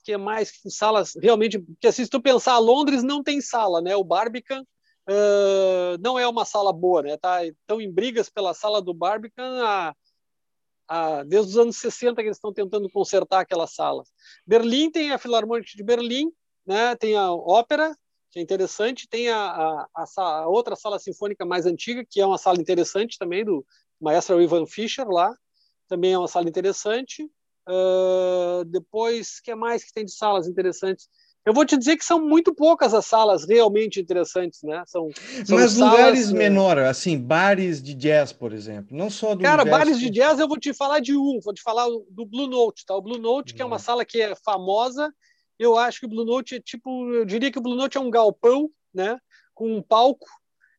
que 0.03 0.17
mais 0.17 0.53
salas? 0.69 1.15
Realmente 1.21 1.59
porque 1.59 1.87
assim, 1.87 2.05
se 2.05 2.11
tu 2.11 2.21
pensar 2.21 2.59
Londres 2.59 3.03
não 3.03 3.23
tem 3.23 3.41
sala 3.41 3.83
né? 3.83 3.95
O 3.95 4.05
Barbican 4.05 4.63
uh, 4.63 5.99
não 6.01 6.19
é 6.19 6.27
uma 6.27 6.45
sala 6.45 6.73
boa 6.73 7.03
né? 7.03 7.17
Tá 7.19 7.45
estão 7.45 7.81
em 7.81 7.93
brigas 7.93 8.31
pela 8.31 8.55
sala 8.55 8.81
do 8.81 8.95
Barbican 8.95 9.61
desde 11.27 11.51
os 11.53 11.59
anos 11.59 11.77
60 11.77 12.17
que 12.17 12.23
eles 12.23 12.37
estão 12.37 12.53
tentando 12.53 12.91
consertar 12.91 13.41
aquela 13.41 13.67
sala. 13.67 14.03
Berlim 14.47 14.91
tem 14.91 15.13
a 15.13 15.19
Filarmônica 15.19 15.71
de 15.77 15.85
Berlim 15.85 16.33
né? 16.67 16.97
Tem 16.97 17.17
a 17.17 17.33
ópera 17.33 17.95
que 18.31 18.39
é 18.39 18.43
interessante. 18.43 19.09
Tem 19.09 19.29
a, 19.29 19.39
a, 19.39 19.89
a, 19.95 20.23
a 20.23 20.49
outra 20.49 20.77
sala 20.77 20.99
sinfônica 20.99 21.45
mais 21.45 21.67
antiga 21.67 22.05
que 22.09 22.21
é 22.21 22.27
uma 22.27 22.39
sala 22.39 22.61
interessante 22.61 23.19
também 23.19 23.45
do 23.45 23.65
maestro 24.01 24.41
Ivan 24.41 24.67
Fischer 24.67 25.09
lá 25.09 25.35
também 25.89 26.13
é 26.13 26.19
uma 26.19 26.29
sala 26.29 26.49
interessante 26.49 27.29
Uh, 27.69 28.65
depois, 28.65 29.39
o 29.39 29.43
que 29.45 29.55
mais 29.55 29.85
que 29.85 29.93
tem 29.93 30.05
de 30.05 30.13
salas 30.13 30.49
interessantes? 30.49 31.09
Eu 31.47 31.55
vou 31.55 31.65
te 31.65 31.77
dizer 31.77 31.97
que 31.97 32.05
são 32.05 32.21
muito 32.21 32.55
poucas 32.55 32.93
as 32.93 33.07
salas 33.07 33.49
realmente 33.49 34.01
interessantes, 34.01 34.61
né? 34.63 34.83
São, 34.87 35.09
são 35.45 35.57
Mas 35.57 35.73
salas, 35.73 35.77
lugares 35.77 36.31
uh... 36.31 36.37
menores, 36.37 36.85
assim, 36.85 37.19
bares 37.19 37.83
de 37.83 37.95
jazz, 37.95 38.33
por 38.33 38.53
exemplo, 38.53 38.97
não 38.97 39.09
só 39.09 39.35
do 39.35 39.43
Cara, 39.43 39.65
bares 39.65 39.99
de 39.99 40.11
jazz 40.11 40.39
eu 40.39 40.49
vou 40.49 40.59
te 40.59 40.75
falar 40.75 41.01
de 41.01 41.17
um, 41.17 41.39
vou 41.43 41.55
te 41.55 41.63
falar 41.63 41.87
do 42.11 42.27
Blue 42.27 42.49
Note, 42.49 42.85
tá? 42.85 42.95
O 42.95 43.01
Blue 43.01 43.19
Note, 43.19 43.55
que 43.55 43.63
é 43.63 43.65
uma 43.65 43.77
uhum. 43.77 43.83
sala 43.83 44.05
que 44.05 44.21
é 44.21 44.35
famosa, 44.35 45.11
eu 45.59 45.79
acho 45.79 46.01
que 46.01 46.07
o 46.07 46.11
Blue 46.11 46.27
Note 46.27 46.57
é 46.57 46.61
tipo, 46.61 47.11
eu 47.11 47.25
diria 47.25 47.51
que 47.51 47.59
o 47.59 47.63
Blue 47.63 47.77
Note 47.77 47.97
é 47.97 48.01
um 48.01 48.11
galpão, 48.11 48.69
né? 48.93 49.19
Com 49.55 49.77
um 49.77 49.83
palco 49.83 50.27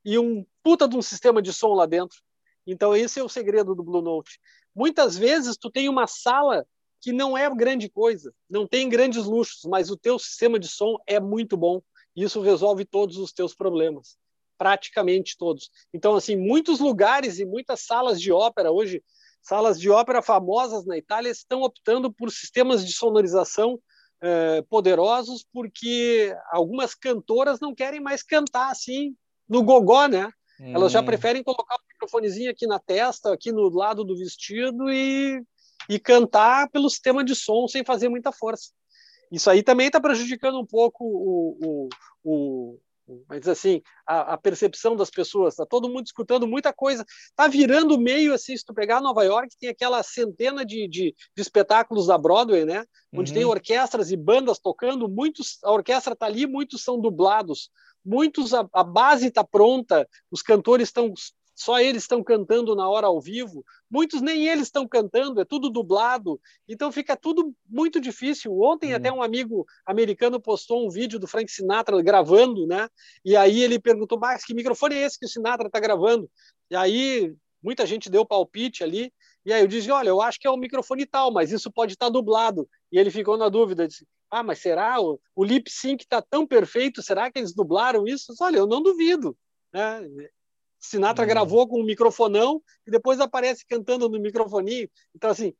e 0.05 0.19
um 0.19 0.45
puta 0.61 0.87
de 0.87 0.95
um 0.95 1.01
sistema 1.01 1.41
de 1.41 1.53
som 1.53 1.73
lá 1.73 1.85
dentro. 1.85 2.19
Então 2.65 2.95
esse 2.95 3.19
é 3.19 3.23
o 3.23 3.29
segredo 3.29 3.75
do 3.75 3.83
Blue 3.83 4.01
Note. 4.01 4.39
Muitas 4.75 5.17
vezes 5.17 5.57
tu 5.57 5.69
tem 5.69 5.89
uma 5.89 6.07
sala 6.07 6.65
que 7.01 7.11
não 7.11 7.37
é 7.37 7.49
grande 7.53 7.89
coisa, 7.89 8.33
não 8.49 8.67
tem 8.67 8.87
grandes 8.87 9.25
luxos, 9.25 9.65
mas 9.65 9.89
o 9.89 9.97
teu 9.97 10.19
sistema 10.19 10.59
de 10.59 10.67
som 10.67 10.97
é 11.07 11.19
muito 11.19 11.57
bom. 11.57 11.81
E 12.15 12.23
isso 12.23 12.41
resolve 12.41 12.85
todos 12.85 13.17
os 13.17 13.33
teus 13.33 13.55
problemas, 13.55 14.17
praticamente 14.57 15.35
todos. 15.37 15.71
Então, 15.93 16.15
assim, 16.15 16.35
muitos 16.35 16.79
lugares 16.79 17.39
e 17.39 17.45
muitas 17.45 17.81
salas 17.81 18.21
de 18.21 18.31
ópera 18.31 18.71
hoje, 18.71 19.03
salas 19.41 19.79
de 19.79 19.89
ópera 19.89 20.21
famosas 20.21 20.85
na 20.85 20.97
Itália, 20.97 21.31
estão 21.31 21.61
optando 21.63 22.11
por 22.11 22.31
sistemas 22.31 22.85
de 22.85 22.93
sonorização 22.93 23.79
eh, 24.21 24.61
poderosos, 24.69 25.43
porque 25.51 26.35
algumas 26.51 26.93
cantoras 26.93 27.59
não 27.59 27.73
querem 27.73 27.99
mais 27.99 28.21
cantar 28.21 28.69
assim 28.69 29.15
no 29.49 29.63
gogó, 29.63 30.07
né? 30.07 30.31
Hum. 30.61 30.75
Elas 30.75 30.91
já 30.91 31.01
hum. 31.01 31.05
preferem 31.05 31.43
colocar 31.43 31.75
o 31.75 31.87
microfonezinho 31.89 32.51
aqui 32.51 32.67
na 32.67 32.79
testa, 32.79 33.33
aqui 33.33 33.51
no 33.51 33.67
lado 33.69 34.03
do 34.03 34.15
vestido 34.15 34.91
e 34.91 35.43
e 35.89 35.99
cantar 35.99 36.69
pelo 36.69 36.89
sistema 36.89 37.23
de 37.23 37.35
som 37.35 37.67
sem 37.67 37.83
fazer 37.83 38.09
muita 38.09 38.31
força. 38.31 38.71
Isso 39.31 39.49
aí 39.49 39.63
também 39.63 39.87
está 39.87 39.99
prejudicando 39.99 40.59
um 40.59 40.65
pouco 40.65 41.05
o, 41.05 41.57
o, 41.61 41.89
o, 42.23 42.79
mas 43.27 43.47
assim 43.47 43.81
a, 44.05 44.33
a, 44.33 44.37
percepção 44.37 44.95
das 44.95 45.09
pessoas. 45.09 45.53
Está 45.53 45.65
todo 45.65 45.89
mundo 45.89 46.05
escutando 46.05 46.47
muita 46.47 46.73
coisa. 46.73 47.05
Está 47.29 47.47
virando 47.47 47.99
meio 47.99 48.33
assim. 48.33 48.55
Se 48.55 48.65
tu 48.65 48.73
pegar 48.73 49.01
Nova 49.01 49.23
York, 49.23 49.55
tem 49.59 49.69
aquela 49.69 50.01
centena 50.03 50.65
de, 50.65 50.87
de, 50.87 51.15
de 51.35 51.41
espetáculos 51.41 52.07
da 52.07 52.17
Broadway, 52.17 52.65
né? 52.65 52.85
Onde 53.13 53.31
uhum. 53.31 53.37
tem 53.37 53.45
orquestras 53.45 54.11
e 54.11 54.17
bandas 54.17 54.59
tocando. 54.59 55.09
Muitos 55.09 55.59
a 55.63 55.71
orquestra 55.71 56.13
está 56.13 56.25
ali, 56.25 56.45
muitos 56.45 56.83
são 56.83 56.99
dublados. 56.99 57.69
Muitos 58.03 58.53
a, 58.53 58.67
a 58.73 58.83
base 58.83 59.27
está 59.27 59.43
pronta. 59.43 60.07
Os 60.31 60.41
cantores 60.41 60.87
estão 60.87 61.13
só 61.61 61.79
eles 61.79 62.03
estão 62.03 62.23
cantando 62.23 62.75
na 62.75 62.89
hora 62.89 63.07
ao 63.07 63.21
vivo, 63.21 63.63
muitos 63.89 64.21
nem 64.21 64.47
eles 64.47 64.63
estão 64.63 64.87
cantando, 64.87 65.39
é 65.39 65.45
tudo 65.45 65.69
dublado, 65.69 66.41
então 66.67 66.91
fica 66.91 67.15
tudo 67.15 67.53
muito 67.69 68.01
difícil. 68.01 68.51
Ontem 68.59 68.93
hum. 68.93 68.95
até 68.95 69.11
um 69.11 69.21
amigo 69.21 69.65
americano 69.85 70.41
postou 70.41 70.85
um 70.85 70.89
vídeo 70.89 71.19
do 71.19 71.27
Frank 71.27 71.51
Sinatra 71.51 72.01
gravando, 72.01 72.65
né? 72.65 72.89
E 73.23 73.35
aí 73.35 73.61
ele 73.61 73.79
perguntou, 73.79 74.19
mas 74.19 74.43
que 74.43 74.53
microfone 74.53 74.95
é 74.95 75.03
esse 75.03 75.19
que 75.19 75.25
o 75.25 75.29
Sinatra 75.29 75.67
está 75.67 75.79
gravando? 75.79 76.29
E 76.69 76.75
aí 76.75 77.33
muita 77.61 77.85
gente 77.85 78.09
deu 78.09 78.25
palpite 78.25 78.83
ali, 78.83 79.13
e 79.45 79.53
aí 79.53 79.61
eu 79.61 79.67
disse, 79.67 79.91
olha, 79.91 80.09
eu 80.09 80.21
acho 80.21 80.39
que 80.39 80.47
é 80.47 80.51
o 80.51 80.57
microfone 80.57 81.05
tal, 81.05 81.31
mas 81.31 81.51
isso 81.51 81.71
pode 81.71 81.93
estar 81.93 82.07
tá 82.07 82.11
dublado. 82.11 82.67
E 82.91 82.97
ele 82.97 83.11
ficou 83.11 83.37
na 83.37 83.49
dúvida, 83.49 83.87
disse, 83.87 84.05
ah, 84.31 84.41
mas 84.41 84.59
será? 84.59 84.99
O, 84.99 85.19
o 85.35 85.43
lip 85.43 85.69
sync 85.69 86.03
está 86.03 86.21
tão 86.21 86.47
perfeito, 86.47 87.03
será 87.03 87.31
que 87.31 87.37
eles 87.37 87.53
dublaram 87.53 88.07
isso? 88.07 88.33
Olha, 88.39 88.57
eu 88.57 88.67
não 88.67 88.81
duvido. 88.81 89.37
Né? 89.73 90.01
Sinatra 90.81 91.23
uhum. 91.23 91.29
gravou 91.29 91.67
com 91.67 91.79
um 91.79 91.85
microfonão 91.85 92.61
e 92.85 92.91
depois 92.91 93.19
aparece 93.19 93.65
cantando 93.65 94.09
no 94.09 94.19
microfoninho. 94.19 94.89
Então, 95.15 95.29
assim, 95.29 95.53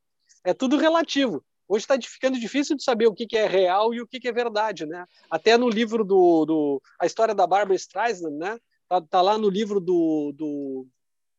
é 0.44 0.52
tudo 0.52 0.76
relativo. 0.76 1.44
Hoje 1.68 1.84
está 1.84 1.96
ficando 2.02 2.38
difícil 2.38 2.76
de 2.76 2.82
saber 2.82 3.06
o 3.06 3.14
que, 3.14 3.26
que 3.26 3.38
é 3.38 3.46
real 3.46 3.94
e 3.94 4.00
o 4.00 4.06
que, 4.06 4.18
que 4.18 4.28
é 4.28 4.32
verdade, 4.32 4.84
né? 4.84 5.06
Até 5.30 5.56
no 5.56 5.68
livro 5.68 6.04
do, 6.04 6.44
do 6.44 6.82
a 7.00 7.06
história 7.06 7.34
da 7.34 7.46
Barbara 7.46 7.76
Streisand, 7.76 8.36
né? 8.36 8.58
Tá, 8.88 9.00
tá 9.00 9.22
lá 9.22 9.38
no 9.38 9.48
livro 9.48 9.80
do, 9.80 10.34
do, 10.36 10.86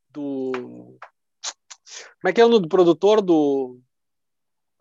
do 0.10 0.51
como 0.53 2.30
é 2.30 2.34
que 2.34 2.41
é 2.41 2.45
o 2.45 2.49
nome 2.49 2.64
do 2.64 2.69
produtor 2.69 3.22
do 3.22 3.80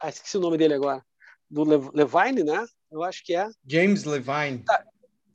ah, 0.00 0.08
esqueci 0.08 0.38
o 0.38 0.40
nome 0.40 0.56
dele 0.56 0.74
agora 0.74 1.04
do 1.50 1.64
Levine, 1.92 2.42
né? 2.42 2.64
Eu 2.90 3.02
acho 3.02 3.22
que 3.22 3.34
é 3.34 3.46
James 3.66 4.04
Levine. 4.04 4.60
Tá, 4.64 4.82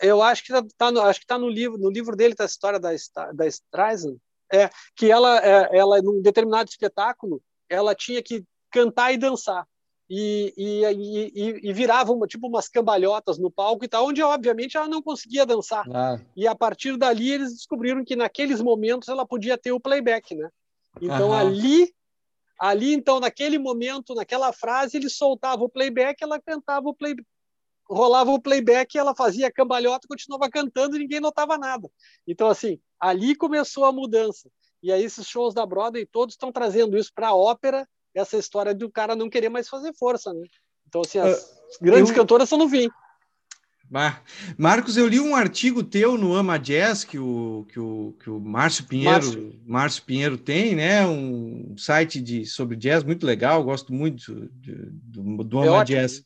eu 0.02 0.22
acho 0.22 0.44
que 0.44 0.53
tá, 0.53 0.64
tá 0.78 0.91
no, 0.91 1.02
acho 1.02 1.19
que 1.19 1.26
tá 1.26 1.38
no 1.38 1.49
livro 1.49 1.78
no 1.78 1.90
livro 1.90 2.15
dele 2.15 2.36
tá 2.36 2.44
a 2.44 2.48
história 2.48 2.80
da 2.80 2.90
da 3.34 3.48
Streisand 3.48 4.18
é 4.52 4.69
que 4.95 5.11
ela 5.11 5.40
é, 5.40 5.78
ela 5.78 6.02
num 6.02 6.22
determinado 6.22 6.69
espetáculo 6.69 7.41
ela 7.69 7.94
tinha 7.94 8.22
que 8.22 8.44
cantar 8.72 9.14
e 9.14 9.18
dançar 9.18 9.65
e, 10.10 10.53
e, 10.56 10.86
e, 10.86 11.69
e 11.69 11.74
virava 11.74 12.14
uma, 12.14 12.28
tipo 12.28 12.48
umas 12.48 12.69
cambalhotas 12.69 13.38
no 13.38 13.52
palco 13.52 13.84
e 13.84 13.88
tal, 13.88 14.07
onde 14.07 14.22
obviamente 14.22 14.78
ela 14.78 14.88
não 14.88 15.02
conseguia 15.02 15.45
dançar. 15.45 15.86
Ah. 15.94 16.19
E 16.36 16.48
a 16.48 16.56
partir 16.56 16.98
dali 16.98 17.32
eles 17.32 17.53
descobriram 17.53 18.06
que 18.06 18.15
naqueles 18.15 18.61
momentos 18.61 19.10
ela 19.10 19.26
podia 19.26 19.57
ter 19.57 19.72
o 19.72 19.80
playback, 19.80 20.34
né? 20.34 20.49
Então 21.02 21.34
ali, 21.34 21.94
ali 22.57 22.94
então 22.94 23.19
naquele 23.19 23.60
momento, 23.60 24.15
naquela 24.15 24.53
frase 24.53 24.98
ele 24.98 25.10
soltava 25.10 25.64
o 25.64 25.69
playback, 25.69 26.24
ela 26.24 26.41
cantava 26.41 26.88
o 26.88 26.94
playback, 26.94 27.28
rolava 27.90 28.32
o 28.32 28.42
playback, 28.42 28.98
ela 28.98 29.16
fazia 29.16 29.52
cambalhota, 29.52 30.08
continuava 30.08 30.50
cantando 30.50 30.96
e 30.96 31.00
ninguém 31.00 31.20
notava 31.20 31.58
nada. 31.58 31.90
Então 32.28 32.48
assim, 32.48 32.80
ali 33.00 33.36
começou 33.36 33.86
a 33.86 33.92
mudança. 33.92 34.50
E 34.82 34.92
aí 34.92 35.04
esses 35.04 35.28
shows 35.28 35.54
da 35.54 35.66
Broadway 35.66 36.06
todos 36.06 36.34
estão 36.34 36.52
trazendo 36.52 36.98
isso 36.98 37.12
para 37.14 37.30
a 37.30 37.36
ópera 37.36 37.88
essa 38.14 38.38
história 38.38 38.74
do 38.74 38.90
cara 38.90 39.16
não 39.16 39.30
querer 39.30 39.50
mais 39.50 39.70
fazer 39.70 39.94
força, 39.94 40.34
né? 40.34 40.46
Então, 40.88 41.02
assim, 41.02 41.20
as 41.20 41.40
uh, 41.40 41.46
grandes 41.82 42.10
eu... 42.10 42.16
cantoras 42.16 42.50
são 42.50 42.58
no 42.58 42.70
fim. 42.70 42.90
Marcos, 44.58 44.98
eu 44.98 45.08
li 45.08 45.18
um 45.18 45.34
artigo 45.34 45.82
teu 45.82 46.18
no 46.18 46.34
Ama 46.34 46.60
Jazz 46.60 47.06
que 47.06 47.18
o, 47.18 47.66
que 47.70 47.80
o, 47.80 48.14
que 48.22 48.30
o 48.30 48.38
Márcio 48.38 48.86
Pinheiro, 48.86 49.12
Márcio. 49.12 49.62
Márcio 49.66 50.04
Pinheiro 50.04 50.38
tem, 50.38 50.76
né? 50.76 51.08
Um 51.08 51.74
site 51.78 52.20
de, 52.20 52.46
sobre 52.46 52.76
jazz 52.76 53.04
muito 53.06 53.26
legal, 53.26 53.64
gosto 53.64 53.94
muito 53.94 54.50
de, 54.56 54.76
do, 54.92 55.42
do 55.42 55.64
é 55.64 55.68
Ama 55.68 55.82
é 55.82 55.86
Jazz. 55.86 56.22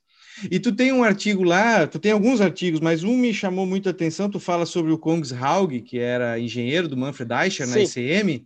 E 0.50 0.60
tu 0.60 0.72
tem 0.72 0.92
um 0.92 1.04
artigo 1.04 1.44
lá, 1.44 1.86
tu 1.86 2.00
tem 2.00 2.12
alguns 2.12 2.42
artigos, 2.42 2.80
mas 2.80 3.04
um 3.04 3.18
me 3.18 3.34
chamou 3.34 3.66
muito 3.66 3.88
a 3.88 3.92
atenção, 3.92 4.30
tu 4.30 4.40
fala 4.40 4.66
sobre 4.66 4.92
o 4.92 4.98
Kongs 4.98 5.34
Haug, 5.34 5.82
que 5.82 6.00
era 6.00 6.40
engenheiro 6.40 6.88
do 6.88 6.98
Manfred 6.98 7.32
Eicher 7.34 7.68
na 7.68 7.80
ICM, 7.80 8.46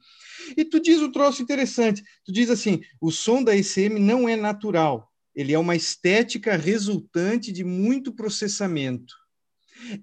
e 0.57 0.65
tu 0.65 0.79
diz 0.79 1.01
um 1.01 1.11
troço 1.11 1.41
interessante. 1.41 2.03
Tu 2.23 2.31
diz 2.31 2.49
assim: 2.49 2.81
o 2.99 3.11
som 3.11 3.43
da 3.43 3.55
ECM 3.55 3.99
não 3.99 4.27
é 4.27 4.35
natural, 4.35 5.11
ele 5.35 5.53
é 5.53 5.59
uma 5.59 5.75
estética 5.75 6.55
resultante 6.55 7.51
de 7.51 7.63
muito 7.63 8.13
processamento. 8.13 9.13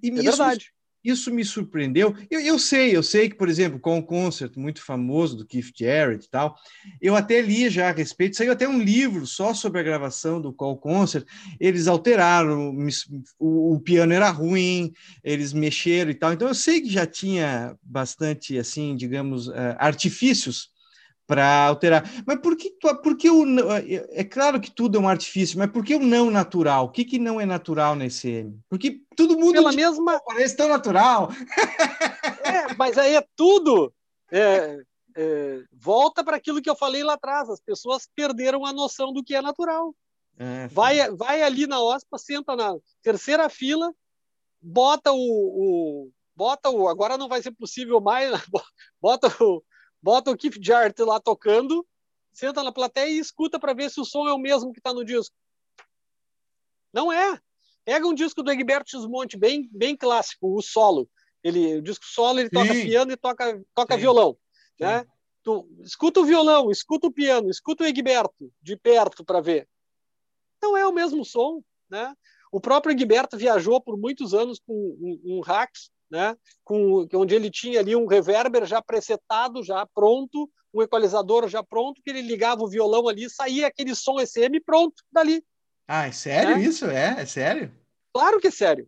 E 0.03 0.11
é 0.11 0.15
isso, 0.15 0.23
verdade. 0.23 0.73
Isso 1.05 1.33
me 1.33 1.45
surpreendeu. 1.45 2.15
Eu, 2.31 2.41
eu 2.41 2.59
sei, 2.59 2.97
eu 2.97 3.03
sei 3.03 3.29
que, 3.29 3.37
por 3.37 3.49
exemplo, 3.49 3.79
com 3.79 3.99
o 3.99 4.03
concert 4.03 4.53
muito 4.57 4.83
famoso 4.83 5.37
do 5.37 5.47
Keith 5.47 5.73
Jarrett 5.77 6.27
e 6.27 6.31
tal, 6.31 6.57
eu 7.01 7.17
até 7.17 7.41
li 7.41 7.69
já 7.69 7.89
a 7.89 7.93
respeito, 7.93 8.37
saiu 8.37 8.53
até 8.53 8.69
um 8.69 8.81
livro 8.81 9.27
só 9.27 9.53
sobre 9.53 9.81
a 9.81 9.83
gravação 9.83 10.41
do 10.41 10.53
Call 10.53 10.77
Concert. 10.77 11.27
Eles 11.59 11.87
alteraram, 11.87 12.77
o, 13.39 13.75
o, 13.75 13.81
piano 13.81 14.13
era 14.13 14.31
ruim, 14.31 14.93
eles 15.25 15.53
mexeram 15.53 16.11
e 16.11 16.15
tal. 16.15 16.33
Então 16.33 16.49
eu 16.49 16.55
sei 16.55 16.81
que 16.81 16.91
já 16.91 17.07
tinha 17.07 17.77
bastante, 17.83 18.59
assim, 18.59 18.97
digamos, 18.97 19.49
uh, 19.49 19.77
artifícios 19.79 20.72
para 21.27 21.67
alterar. 21.67 22.05
Mas 22.27 22.41
por 22.41 22.57
que, 22.57 22.71
por 23.03 23.17
que 23.17 23.31
o. 23.31 23.45
É 24.11 24.25
claro 24.25 24.61
que 24.61 24.71
tudo 24.71 24.99
é 24.99 25.01
um 25.01 25.09
artifício, 25.09 25.59
mas 25.59 25.71
por 25.71 25.85
que 25.85 25.95
o 25.95 26.01
não 26.01 26.31
natural? 26.31 26.87
O 26.87 26.89
que, 26.91 27.05
que 27.05 27.19
não 27.19 27.41
é 27.41 27.47
natural 27.47 27.95
na 27.95 28.07
ECM? 28.07 28.59
Porque 28.69 29.01
tudo 29.17 29.39
muda. 29.39 29.55
Pela 29.55 29.73
mesma. 29.73 30.21
Parece 30.27 30.57
tão 30.57 30.69
natural. 30.69 31.31
É, 32.45 32.75
mas 32.75 32.99
aí 32.99 33.15
é 33.15 33.25
tudo. 33.37 33.95
É, 34.31 34.79
é, 35.17 35.63
volta 35.73 36.25
para 36.25 36.37
aquilo 36.37 36.61
que 36.61 36.69
eu 36.69 36.75
falei 36.75 37.05
lá 37.05 37.15
atrás. 37.15 37.49
As 37.49 37.61
pessoas 37.61 38.09
perderam 38.15 38.67
a 38.67 38.73
noção 38.73 39.13
do 39.13 39.23
que 39.23 39.35
é 39.35 39.41
natural. 39.41 39.95
É, 40.39 40.67
vai, 40.69 41.09
vai 41.11 41.43
ali 41.43 41.67
na 41.67 41.81
OSPA, 41.81 42.19
senta 42.19 42.57
na 42.57 42.75
terceira 43.01 43.49
fila, 43.49 43.95
bota 44.61 45.13
o, 45.13 45.17
o 45.17 46.11
bota 46.35 46.69
o. 46.69 46.89
Agora 46.89 47.17
não 47.17 47.29
vai 47.29 47.43
ser 47.43 47.53
possível 47.53 48.01
mais, 48.01 48.33
bota 49.01 49.29
o, 49.43 49.63
bota 50.03 50.31
o 50.31 50.37
Keith 50.37 50.59
Jarrett 50.61 51.01
lá 51.03 51.21
tocando, 51.21 51.87
senta 52.33 52.63
na 52.63 52.73
plateia 52.73 53.11
e 53.11 53.19
escuta 53.19 53.59
para 53.59 53.73
ver 53.73 53.91
se 53.91 54.01
o 54.01 54.05
som 54.05 54.27
é 54.27 54.33
o 54.33 54.39
mesmo 54.39 54.73
que 54.73 54.81
está 54.81 54.93
no 54.93 55.05
disco. 55.05 55.35
Não 56.93 57.13
é. 57.13 57.39
Pega 57.85 58.07
um 58.07 58.15
disco 58.15 58.43
do 58.43 58.51
Egberto 58.51 58.91
Gismonte 58.91 59.37
bem, 59.37 59.69
bem 59.73 59.97
clássico, 59.97 60.57
o 60.57 60.63
solo. 60.63 61.09
Ele, 61.43 61.79
o 61.79 61.83
disco 61.83 62.05
solo 62.05 62.39
ele 62.39 62.49
Sim. 62.49 62.55
toca 62.55 62.73
piano 62.75 63.13
e 63.13 63.17
toca, 63.17 63.63
toca 63.75 63.97
violão, 63.97 64.37
né? 64.79 65.05
Tu 65.43 65.69
escuta 65.81 66.21
o 66.21 66.25
violão, 66.25 66.71
escuta 66.71 67.09
o 67.09 67.13
piano, 67.13 67.51
escuta 67.51 67.83
o 67.83 67.87
Egberto 67.87 68.53
de 68.63 68.77
perto 68.77 69.25
para 69.25 69.41
ver. 69.41 69.69
Não 70.63 70.77
é 70.77 70.87
o 70.87 70.93
mesmo 70.93 71.25
som, 71.25 71.63
né? 71.91 72.15
O 72.53 72.61
próprio 72.61 72.93
Egberto 72.93 73.37
viajou 73.37 73.81
por 73.81 73.97
muitos 73.97 74.35
anos 74.35 74.61
com 74.61 74.73
um, 74.73 75.21
um 75.25 75.41
Rax 75.41 75.91
né? 76.13 76.37
Com, 76.63 77.09
onde 77.15 77.35
ele 77.35 77.51
tinha 77.51 77.81
ali 77.81 77.97
um 77.97 78.07
reverber 78.07 78.67
já 78.67 78.83
presetado, 78.83 79.65
já 79.65 79.87
pronto, 79.95 80.49
um 80.73 80.83
equalizador 80.83 81.49
já 81.49 81.63
pronto, 81.63 82.03
que 82.05 82.11
ele 82.11 82.21
ligava 82.21 82.63
o 82.63 82.69
violão 82.69 83.09
ali, 83.09 83.31
saía 83.31 83.67
aquele 83.67 83.95
som 83.95 84.21
ECM 84.21 84.61
pronto 84.65 85.03
dali. 85.11 85.43
Ah, 85.89 86.07
é 86.07 86.13
sério 86.13 86.57
né? 86.57 86.63
isso? 86.63 86.85
É? 86.85 87.17
É 87.19 87.25
sério? 87.25 87.73
Claro 88.13 88.39
que 88.39 88.49
é 88.49 88.51
sério. 88.51 88.87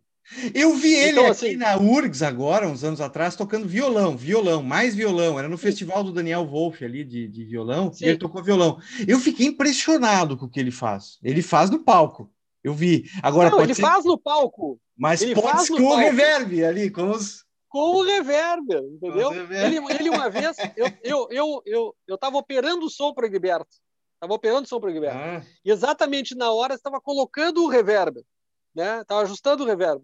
Eu 0.55 0.75
vi 0.75 0.93
ele 0.93 1.19
então, 1.19 1.25
aqui 1.25 1.31
assim, 1.31 1.55
na 1.55 1.77
URGS 1.77 2.23
agora, 2.23 2.67
uns 2.67 2.83
anos 2.83 2.99
atrás, 2.99 3.35
tocando 3.35 3.67
violão, 3.67 4.17
violão, 4.17 4.63
mais 4.63 4.95
violão. 4.95 5.37
Era 5.37 5.47
no 5.47 5.57
festival 5.57 6.03
do 6.03 6.11
Daniel 6.11 6.45
Wolff 6.45 6.83
ali 6.83 7.03
de, 7.03 7.27
de 7.27 7.43
violão, 7.43 7.93
sim. 7.93 8.05
e 8.05 8.09
ele 8.09 8.17
tocou 8.17 8.43
violão. 8.43 8.79
Eu 9.07 9.19
fiquei 9.19 9.47
impressionado 9.47 10.35
com 10.35 10.45
o 10.45 10.49
que 10.49 10.59
ele 10.59 10.71
faz. 10.71 11.19
Ele 11.23 11.43
faz 11.43 11.69
no 11.69 11.79
palco. 11.79 12.31
Eu 12.65 12.73
vi. 12.73 13.07
Agora 13.21 13.51
Não, 13.51 13.61
ele 13.61 13.75
ser... 13.75 13.83
faz 13.83 14.03
no 14.03 14.17
palco. 14.17 14.81
Mas 14.97 15.21
ele 15.21 15.35
pode 15.35 15.67
com 15.67 15.83
o 15.83 15.95
reverb 15.95 16.65
ali, 16.65 16.89
com 16.89 17.11
os. 17.11 17.45
Com 17.69 17.97
o 17.97 18.03
reverb, 18.03 18.73
entendeu? 18.73 19.31
Ele, 19.51 19.77
ele, 19.93 20.09
uma 20.09 20.31
vez, 20.31 20.57
eu 20.75 20.87
estava 20.87 20.99
eu, 21.03 21.27
eu, 21.29 21.61
eu, 21.63 21.95
eu 22.07 22.17
operando 22.33 22.87
o 22.87 22.89
som 22.89 23.13
para 23.13 23.27
o 23.27 23.29
Gilberto. 23.29 23.69
Estava 24.15 24.33
operando 24.33 24.63
o 24.63 24.67
som 24.67 24.79
para 24.79 24.89
o 24.89 24.91
Gilberto. 24.93 25.15
Ah. 25.15 25.43
E 25.63 25.69
exatamente 25.69 26.33
na 26.33 26.51
hora 26.51 26.73
estava 26.73 26.99
colocando 26.99 27.63
o 27.63 27.67
reverb, 27.67 28.25
né? 28.73 29.01
Estava 29.01 29.21
ajustando 29.21 29.63
o 29.63 29.67
reverb 29.67 30.01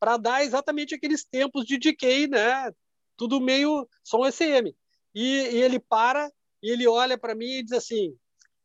para 0.00 0.16
dar 0.16 0.42
exatamente 0.42 0.96
aqueles 0.96 1.24
tempos 1.24 1.64
de 1.64 1.78
decay, 1.78 2.26
né? 2.26 2.72
Tudo 3.16 3.40
meio 3.40 3.88
som 4.02 4.26
ECM. 4.26 4.74
E, 5.14 5.22
e 5.22 5.62
ele 5.62 5.78
para 5.78 6.28
e 6.60 6.72
ele 6.72 6.88
olha 6.88 7.16
para 7.16 7.36
mim 7.36 7.58
e 7.58 7.62
diz 7.62 7.72
assim: 7.72 8.16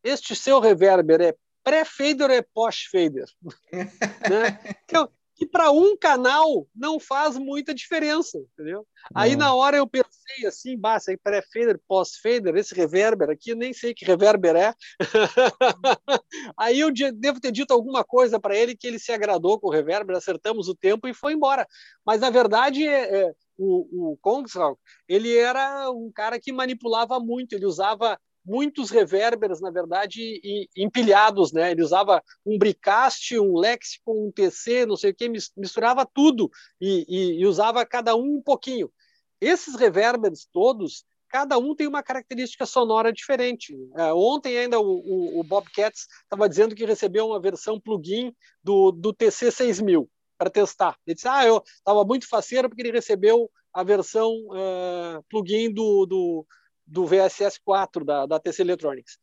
Este 0.04 0.36
seu 0.36 0.60
reverber 0.60 1.22
é 1.22 1.36
pré-fader 1.70 2.32
é 2.32 2.42
pós-fader? 2.42 3.26
né? 4.30 4.60
Que, 4.88 4.98
eu, 4.98 5.08
que 5.36 5.46
para 5.46 5.72
um 5.72 5.96
canal 5.96 6.68
não 6.76 7.00
faz 7.00 7.38
muita 7.38 7.76
diferença, 7.76 8.40
entendeu? 8.40 8.88
Não. 9.14 9.22
Aí 9.22 9.36
na 9.36 9.54
hora 9.54 9.78
eu 9.78 9.88
pensei 9.88 10.48
assim, 10.48 10.76
basta, 10.76 11.16
pré-fader, 11.24 11.80
pós-fader, 11.88 12.56
esse 12.56 12.74
reverber 12.74 13.30
aqui, 13.30 13.54
nem 13.54 13.72
sei 13.72 13.94
que 13.94 14.04
reverber 14.04 14.56
é. 14.56 14.74
Aí 16.58 16.80
eu 16.80 16.92
devo 16.92 17.40
ter 17.40 17.52
dito 17.52 17.72
alguma 17.72 18.04
coisa 18.04 18.40
para 18.40 18.58
ele 18.58 18.76
que 18.76 18.88
ele 18.88 18.98
se 18.98 19.12
agradou 19.12 19.60
com 19.60 19.68
o 19.68 19.72
reverber, 19.72 20.18
acertamos 20.18 20.68
o 20.68 20.76
tempo 20.76 21.08
e 21.08 21.14
foi 21.14 21.34
embora. 21.34 21.68
Mas 22.04 22.20
na 22.20 22.32
verdade, 22.32 22.88
é, 22.88 23.22
é, 23.22 23.34
o, 23.60 24.12
o 24.12 24.18
Kongshaug, 24.18 24.76
ele 25.08 25.38
era 25.38 25.92
um 25.92 26.12
cara 26.12 26.40
que 26.40 26.52
manipulava 26.52 27.20
muito, 27.20 27.54
ele 27.54 27.66
usava 27.66 28.20
muitos 28.50 28.90
reverbers, 28.90 29.62
na 29.62 29.70
verdade, 29.70 30.42
empilhados, 30.76 31.54
né? 31.54 31.72
Ele 31.72 31.84
usava 31.84 32.22
um 32.44 32.58
Bricast, 32.58 33.38
um 33.38 33.56
Lexicon, 33.56 34.28
um 34.28 34.32
TC, 34.32 34.88
não 34.88 34.98
sei 34.98 35.12
o 35.12 35.16
que, 35.16 35.30
misturava 35.30 36.04
tudo 36.06 36.50
e, 36.82 37.06
e, 37.08 37.42
e 37.42 37.46
usava 37.46 37.86
cada 37.86 38.16
um 38.16 38.38
um 38.38 38.42
pouquinho. 38.42 38.92
Esses 39.40 39.76
reverbers 39.76 40.48
todos, 40.52 41.06
cada 41.30 41.60
um 41.60 41.76
tem 41.76 41.88
uma 41.88 42.02
característica 42.02 42.66
sonora 42.66 43.14
diferente. 43.14 43.78
É, 43.96 44.12
ontem 44.12 44.58
ainda 44.58 44.80
o, 44.80 44.84
o, 44.84 45.40
o 45.40 45.44
Bob 45.44 45.70
Katz 45.72 46.08
estava 46.24 46.50
dizendo 46.50 46.74
que 46.74 46.86
recebeu 46.86 47.28
uma 47.28 47.40
versão 47.40 47.80
plugin 47.80 48.34
do, 48.64 48.92
do 48.92 49.14
TC 49.14 49.52
6000 49.52 50.10
para 50.40 50.50
testar. 50.50 50.98
Ele 51.06 51.14
disse, 51.14 51.28
ah, 51.28 51.46
eu 51.46 51.62
estava 51.64 52.04
muito 52.04 52.28
faceiro 52.28 52.68
porque 52.68 52.82
ele 52.82 52.92
recebeu 52.92 53.50
a 53.72 53.84
versão 53.84 54.32
uh, 54.48 55.24
plugin 55.30 55.72
do, 55.72 56.08
do, 56.08 56.48
do 56.90 57.06
VSS 57.06 57.60
4 57.64 58.04
da, 58.04 58.26
da 58.26 58.40
TC 58.40 58.62
Electronics. 58.62 59.18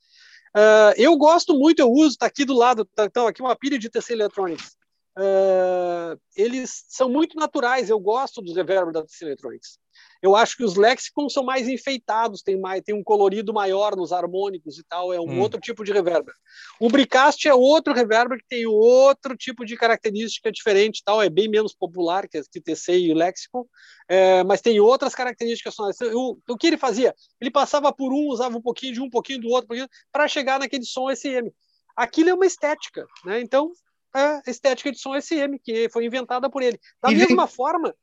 Uh, 0.56 0.94
eu 0.96 1.16
gosto 1.16 1.54
muito, 1.54 1.80
eu 1.80 1.90
uso, 1.90 2.12
está 2.12 2.26
aqui 2.26 2.44
do 2.44 2.54
lado, 2.54 2.84
tá, 2.94 3.04
então 3.04 3.26
aqui 3.26 3.42
uma 3.42 3.56
pilha 3.56 3.78
de 3.78 3.90
TC 3.90 4.14
Electronics. 4.14 4.76
Uh, 5.18 6.18
eles 6.36 6.84
são 6.88 7.08
muito 7.08 7.36
naturais, 7.36 7.90
eu 7.90 7.98
gosto 7.98 8.40
dos 8.40 8.56
reverbers 8.56 8.92
da 8.92 9.02
TC 9.02 9.24
Electronics. 9.24 9.78
Eu 10.26 10.34
acho 10.34 10.56
que 10.56 10.64
os 10.64 10.74
lexicons 10.74 11.32
são 11.32 11.44
mais 11.44 11.68
enfeitados, 11.68 12.42
tem, 12.42 12.58
mais, 12.58 12.82
tem 12.82 12.94
um 12.94 13.02
colorido 13.02 13.54
maior 13.54 13.94
nos 13.94 14.12
harmônicos 14.12 14.76
e 14.76 14.84
tal, 14.84 15.12
é 15.12 15.20
um 15.20 15.30
hum. 15.30 15.40
outro 15.40 15.60
tipo 15.60 15.84
de 15.84 15.92
reverber. 15.92 16.34
O 16.80 16.88
Bricast 16.88 17.46
é 17.46 17.54
outro 17.54 17.94
reverber 17.94 18.38
que 18.38 18.48
tem 18.48 18.66
outro 18.66 19.36
tipo 19.36 19.64
de 19.64 19.76
característica 19.76 20.50
diferente 20.50 21.02
tal, 21.04 21.22
é 21.22 21.30
bem 21.30 21.48
menos 21.48 21.72
popular 21.72 22.28
que, 22.28 22.42
que 22.50 22.60
TC 22.60 22.98
e 22.98 23.12
o 23.12 23.14
Lexicon, 23.14 23.64
é, 24.08 24.42
mas 24.42 24.60
tem 24.60 24.80
outras 24.80 25.14
características 25.14 25.74
sonoras. 25.74 25.96
O, 26.12 26.36
o 26.48 26.56
que 26.56 26.66
ele 26.66 26.76
fazia? 26.76 27.14
Ele 27.40 27.50
passava 27.50 27.92
por 27.92 28.12
um, 28.12 28.26
usava 28.26 28.58
um 28.58 28.62
pouquinho 28.62 28.94
de 28.94 29.00
um, 29.00 29.04
um 29.04 29.10
pouquinho 29.10 29.40
do 29.40 29.48
outro, 29.48 29.68
para 30.10 30.26
chegar 30.26 30.58
naquele 30.58 30.84
som 30.84 31.08
SM. 31.14 31.48
Aquilo 31.96 32.30
é 32.30 32.34
uma 32.34 32.46
estética, 32.46 33.06
né? 33.24 33.40
Então, 33.40 33.70
é 34.14 34.20
a 34.20 34.42
estética 34.48 34.90
de 34.90 34.98
som 34.98 35.18
SM, 35.18 35.58
que 35.62 35.88
foi 35.90 36.04
inventada 36.04 36.50
por 36.50 36.62
ele. 36.62 36.80
Da 37.00 37.12
e 37.12 37.14
mesma 37.14 37.46
vem... 37.46 37.54
forma, 37.54 37.94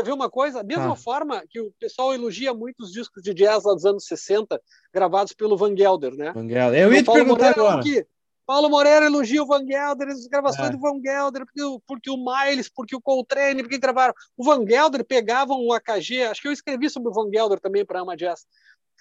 quer 0.00 0.04
ver 0.04 0.12
uma 0.12 0.30
coisa? 0.30 0.58
Da 0.58 0.64
mesma 0.64 0.92
ah. 0.92 0.96
forma 0.96 1.44
que 1.48 1.60
o 1.60 1.72
pessoal 1.78 2.14
elogia 2.14 2.54
muito 2.54 2.82
os 2.82 2.92
discos 2.92 3.22
de 3.22 3.34
jazz 3.34 3.64
lá 3.64 3.74
dos 3.74 3.84
anos 3.84 4.04
60, 4.06 4.60
gravados 4.92 5.32
pelo 5.32 5.56
Van 5.56 5.76
Gelder, 5.76 6.14
né? 6.14 6.32
Van 6.32 6.48
Gelder. 6.48 6.80
Eu 6.80 6.92
ia 6.92 7.02
te 7.02 7.12
perguntar 7.12 7.56
Moreira, 7.56 7.60
agora. 7.60 7.80
Aqui, 7.80 8.06
Paulo 8.46 8.70
Moreira 8.70 9.06
elogia 9.06 9.42
o 9.42 9.46
Van 9.46 9.64
Gelder, 9.64 10.08
as 10.08 10.26
gravações 10.26 10.68
é. 10.68 10.72
do 10.72 10.80
Van 10.80 11.00
Gelder, 11.00 11.44
porque, 11.44 11.82
porque 11.86 12.10
o 12.10 12.16
Miles, 12.16 12.68
porque 12.68 12.96
o 12.96 13.00
Coltrane, 13.00 13.62
porque 13.62 13.78
gravaram. 13.78 14.14
O 14.36 14.44
Van 14.44 14.66
Gelder 14.66 15.04
pegava 15.04 15.52
um 15.52 15.72
AKG, 15.72 16.22
acho 16.24 16.42
que 16.42 16.48
eu 16.48 16.52
escrevi 16.52 16.88
sobre 16.88 17.10
o 17.10 17.12
Van 17.12 17.30
Gelder 17.30 17.60
também 17.60 17.84
para 17.84 18.00
Ama 18.00 18.16
Jazz. 18.16 18.46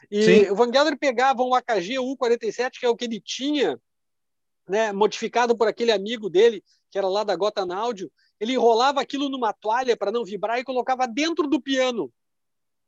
E 0.10 0.24
Sim. 0.24 0.52
o 0.52 0.56
Van 0.56 0.72
Gelder 0.72 0.98
pegava 0.98 1.42
um 1.44 1.54
AKG 1.54 1.96
U47, 1.96 2.72
que 2.80 2.86
é 2.86 2.90
o 2.90 2.96
que 2.96 3.06
ele 3.06 3.20
tinha 3.20 3.80
né, 4.68 4.92
modificado 4.94 5.58
por 5.58 5.68
aquele 5.68 5.92
amigo 5.92 6.30
dele, 6.30 6.64
que 6.92 6.98
era 6.98 7.08
lá 7.08 7.24
da 7.24 7.36
Gotham 7.36 7.74
Audio, 7.74 8.12
ele 8.40 8.54
enrolava 8.54 9.02
aquilo 9.02 9.30
numa 9.30 9.54
toalha 9.54 9.96
para 9.98 10.12
não 10.12 10.24
vibrar 10.24 10.60
e 10.60 10.64
colocava 10.64 11.08
dentro 11.08 11.48
do 11.48 11.62
piano. 11.62 12.12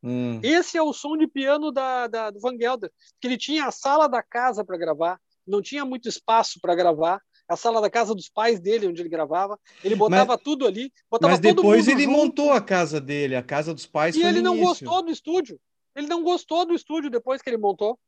Hum. 0.04 0.40
Esse 0.42 0.78
é 0.78 0.82
o 0.82 0.94
som 0.94 1.16
de 1.16 1.28
piano 1.28 1.72
da, 1.72 2.08
da, 2.08 2.30
do 2.32 2.40
Van 2.40 2.58
Gelder, 2.58 2.92
que 3.20 3.28
ele 3.28 3.38
tinha 3.38 3.66
a 3.66 3.72
sala 3.72 4.08
da 4.08 4.24
casa 4.24 4.66
para 4.66 4.78
gravar, 4.78 5.20
não 5.46 5.62
tinha 5.62 5.86
muito 5.86 6.10
espaço 6.10 6.60
para 6.62 6.76
gravar, 6.76 7.22
a 7.48 7.56
sala 7.58 7.82
da 7.82 7.90
casa 7.90 8.16
dos 8.16 8.30
pais 8.30 8.60
dele, 8.60 8.88
onde 8.88 9.02
ele 9.02 9.10
gravava, 9.10 9.60
ele 9.84 9.96
botava 9.96 10.34
mas, 10.34 10.42
tudo 10.42 10.66
ali, 10.66 10.92
mas 11.22 11.40
depois 11.40 11.88
ele 11.88 12.04
junto. 12.04 12.16
montou 12.16 12.54
a 12.54 12.62
casa 12.62 13.02
dele, 13.02 13.36
a 13.36 13.44
casa 13.44 13.74
dos 13.74 13.86
pais. 13.86 14.16
E 14.16 14.24
ele 14.24 14.42
não 14.42 14.56
início. 14.56 14.86
gostou 14.86 15.04
do 15.04 15.12
estúdio. 15.12 15.60
Ele 15.94 16.08
não 16.08 16.24
gostou 16.24 16.66
do 16.66 16.74
estúdio 16.74 17.10
depois 17.10 17.42
que 17.42 17.50
ele 17.50 17.58
montou. 17.58 18.00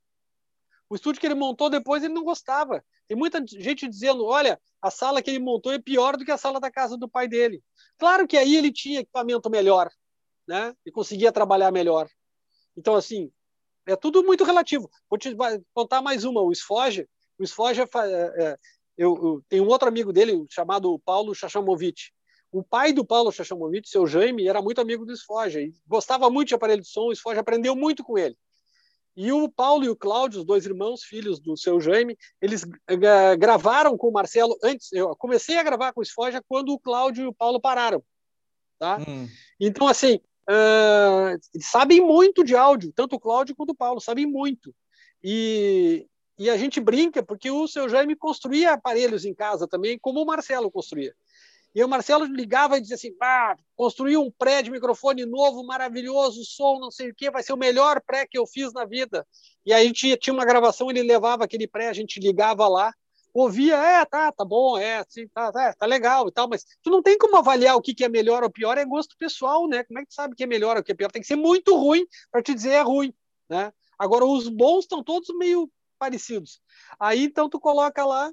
O 0.94 0.96
estúdio 0.96 1.20
que 1.20 1.26
ele 1.26 1.34
montou 1.34 1.72
depois 1.72 2.04
ele 2.04 2.14
não 2.14 2.24
gostava. 2.24 2.86
Tem 3.08 3.18
muita 3.18 3.44
gente 3.48 3.90
dizendo: 3.90 4.26
olha, 4.26 4.62
a 4.80 4.92
sala 4.92 5.24
que 5.24 5.32
ele 5.32 5.40
montou 5.40 5.74
é 5.74 5.80
pior 5.80 6.16
do 6.16 6.24
que 6.24 6.30
a 6.30 6.38
sala 6.38 6.60
da 6.60 6.70
casa 6.70 6.96
do 6.96 7.10
pai 7.10 7.28
dele. 7.28 7.64
Claro 7.98 8.28
que 8.28 8.38
aí 8.38 8.56
ele 8.56 8.72
tinha 8.72 9.00
equipamento 9.00 9.50
melhor, 9.50 9.90
né? 10.48 10.72
E 10.86 10.92
conseguia 10.92 11.32
trabalhar 11.32 11.72
melhor. 11.72 12.08
Então, 12.78 12.94
assim, 12.94 13.32
é 13.88 13.96
tudo 13.96 14.24
muito 14.24 14.44
relativo. 14.44 14.88
Vou 15.10 15.18
te 15.18 15.36
contar 15.74 16.00
mais 16.00 16.26
uma: 16.26 16.44
o 16.44 16.52
Esfoge. 16.52 17.10
O 17.40 17.44
Esfoge, 17.44 17.82
é, 17.82 17.86
é, 18.44 18.58
eu, 18.96 19.16
eu 19.16 19.44
tenho 19.50 19.64
um 19.64 19.70
outro 19.70 19.88
amigo 19.88 20.14
dele 20.14 20.46
chamado 20.48 21.00
Paulo 21.00 21.34
Chachamovitch. 21.34 22.10
O 22.52 22.64
pai 22.64 22.94
do 22.94 23.04
Paulo 23.04 23.32
Chachamovitch, 23.32 23.88
seu 23.88 24.06
Jaime, 24.06 24.48
era 24.48 24.62
muito 24.62 24.80
amigo 24.80 25.08
do 25.08 25.14
Esfoge. 25.14 25.74
Gostava 25.88 26.30
muito 26.30 26.50
de 26.50 26.54
aparelho 26.54 26.84
de 26.84 26.88
som. 26.88 27.06
O 27.06 27.12
Esfoge 27.12 27.40
aprendeu 27.40 27.76
muito 27.76 28.04
com 28.04 28.16
ele. 28.16 28.38
E 29.16 29.32
o 29.32 29.48
Paulo 29.48 29.86
e 29.86 29.90
o 29.90 29.96
Cláudio, 29.96 30.40
os 30.40 30.46
dois 30.46 30.66
irmãos, 30.66 31.04
filhos 31.04 31.40
do 31.40 31.56
seu 31.56 31.80
Jaime, 31.80 32.18
eles 32.42 32.64
uh, 32.64 33.38
gravaram 33.38 33.98
com 33.98 34.08
o 34.10 34.12
Marcelo 34.12 34.58
antes. 34.64 34.92
Eu 34.92 35.16
comecei 35.16 35.58
a 35.58 35.64
gravar 35.64 35.94
com 35.94 36.00
o 36.00 36.04
Esfoja 36.04 36.44
quando 36.48 36.74
o 36.74 36.80
Cláudio 36.80 37.26
e 37.26 37.28
o 37.28 37.34
Paulo 37.34 37.62
pararam. 37.62 38.04
Tá? 38.80 38.98
Hum. 39.08 39.28
Então, 39.60 39.88
assim, 39.88 40.20
uh, 40.50 41.40
sabem 41.62 42.02
muito 42.02 42.44
de 42.44 42.56
áudio, 42.56 42.92
tanto 42.92 43.16
o 43.16 43.20
Cláudio 43.20 43.56
quanto 43.56 43.70
o 43.70 43.76
Paulo, 43.76 44.02
sabem 44.02 44.26
muito. 44.26 44.74
E, 45.24 46.08
e 46.38 46.50
a 46.50 46.58
gente 46.58 46.82
brinca 46.82 47.22
porque 47.22 47.52
o 47.52 47.68
seu 47.68 47.88
Jaime 47.88 48.16
construía 48.16 48.74
aparelhos 48.74 49.26
em 49.26 49.34
casa 49.34 49.68
também, 49.68 50.00
como 50.00 50.22
o 50.22 50.26
Marcelo 50.26 50.72
construía. 50.72 51.14
E 51.76 51.84
o 51.84 51.88
Marcelo 51.88 52.26
ligava 52.26 52.78
e 52.78 52.82
dizia 52.82 52.96
assim: 52.96 53.16
ah, 53.22 53.58
construí 53.76 54.16
um 54.16 54.30
pré 54.32 54.62
de 54.62 54.70
microfone 54.70 55.26
novo, 55.26 55.66
maravilhoso, 55.66 56.44
som, 56.46 56.80
não 56.80 56.92
sei 56.92 57.10
o 57.10 57.16
quê, 57.16 57.32
vai 57.32 57.42
ser 57.42 57.54
o 57.54 57.58
melhor 57.58 58.02
pré 58.06 58.28
que 58.28 58.38
eu 58.38 58.46
fiz 58.46 58.72
na 58.74 58.86
vida. 58.86 59.26
E 59.66 59.74
aí 59.74 59.92
tinha, 59.92 60.16
tinha 60.16 60.34
uma 60.34 60.46
gravação, 60.46 60.90
ele 60.90 61.02
levava 61.02 61.44
aquele 61.44 61.68
pré, 61.68 61.90
a 61.90 61.94
gente 61.94 62.20
ligava 62.20 62.68
lá, 62.68 62.94
ouvia, 63.34 63.76
é, 63.76 64.06
tá, 64.06 64.32
tá 64.32 64.46
bom, 64.46 64.78
é, 64.78 64.98
assim, 64.98 65.28
tá, 65.30 65.52
tá, 65.52 65.74
tá 65.74 65.86
legal 65.86 66.28
e 66.28 66.32
tal, 66.32 66.48
mas 66.48 66.64
tu 66.84 66.92
não 66.92 67.02
tem 67.02 67.18
como 67.18 67.38
avaliar 67.38 67.76
o 67.76 67.82
que, 67.82 67.94
que 67.94 68.04
é 68.04 68.10
melhor 68.10 68.44
ou 68.44 68.52
pior, 68.52 68.78
é 68.78 68.86
gosto 68.86 69.16
pessoal, 69.18 69.68
né? 69.68 69.84
Como 69.84 70.00
é 70.00 70.04
que 70.04 70.10
tu 70.10 70.14
sabe 70.14 70.36
que 70.36 70.44
é 70.44 70.48
melhor 70.48 70.78
ou 70.78 70.84
que 70.84 70.92
é 70.92 70.96
pior? 70.96 71.12
Tem 71.12 71.22
que 71.22 71.28
ser 71.28 71.36
muito 71.36 71.76
ruim 71.76 72.06
para 72.32 72.44
te 72.44 72.54
dizer 72.54 72.72
é 72.72 72.82
ruim, 72.82 73.14
né? 73.50 73.74
Agora, 73.98 74.26
os 74.26 74.48
bons 74.48 74.82
estão 74.82 75.04
todos 75.04 75.36
meio 75.36 75.72
parecidos. 75.98 76.62
Aí, 77.00 77.24
então, 77.24 77.50
tu 77.50 77.60
coloca 77.60 78.06
lá 78.06 78.32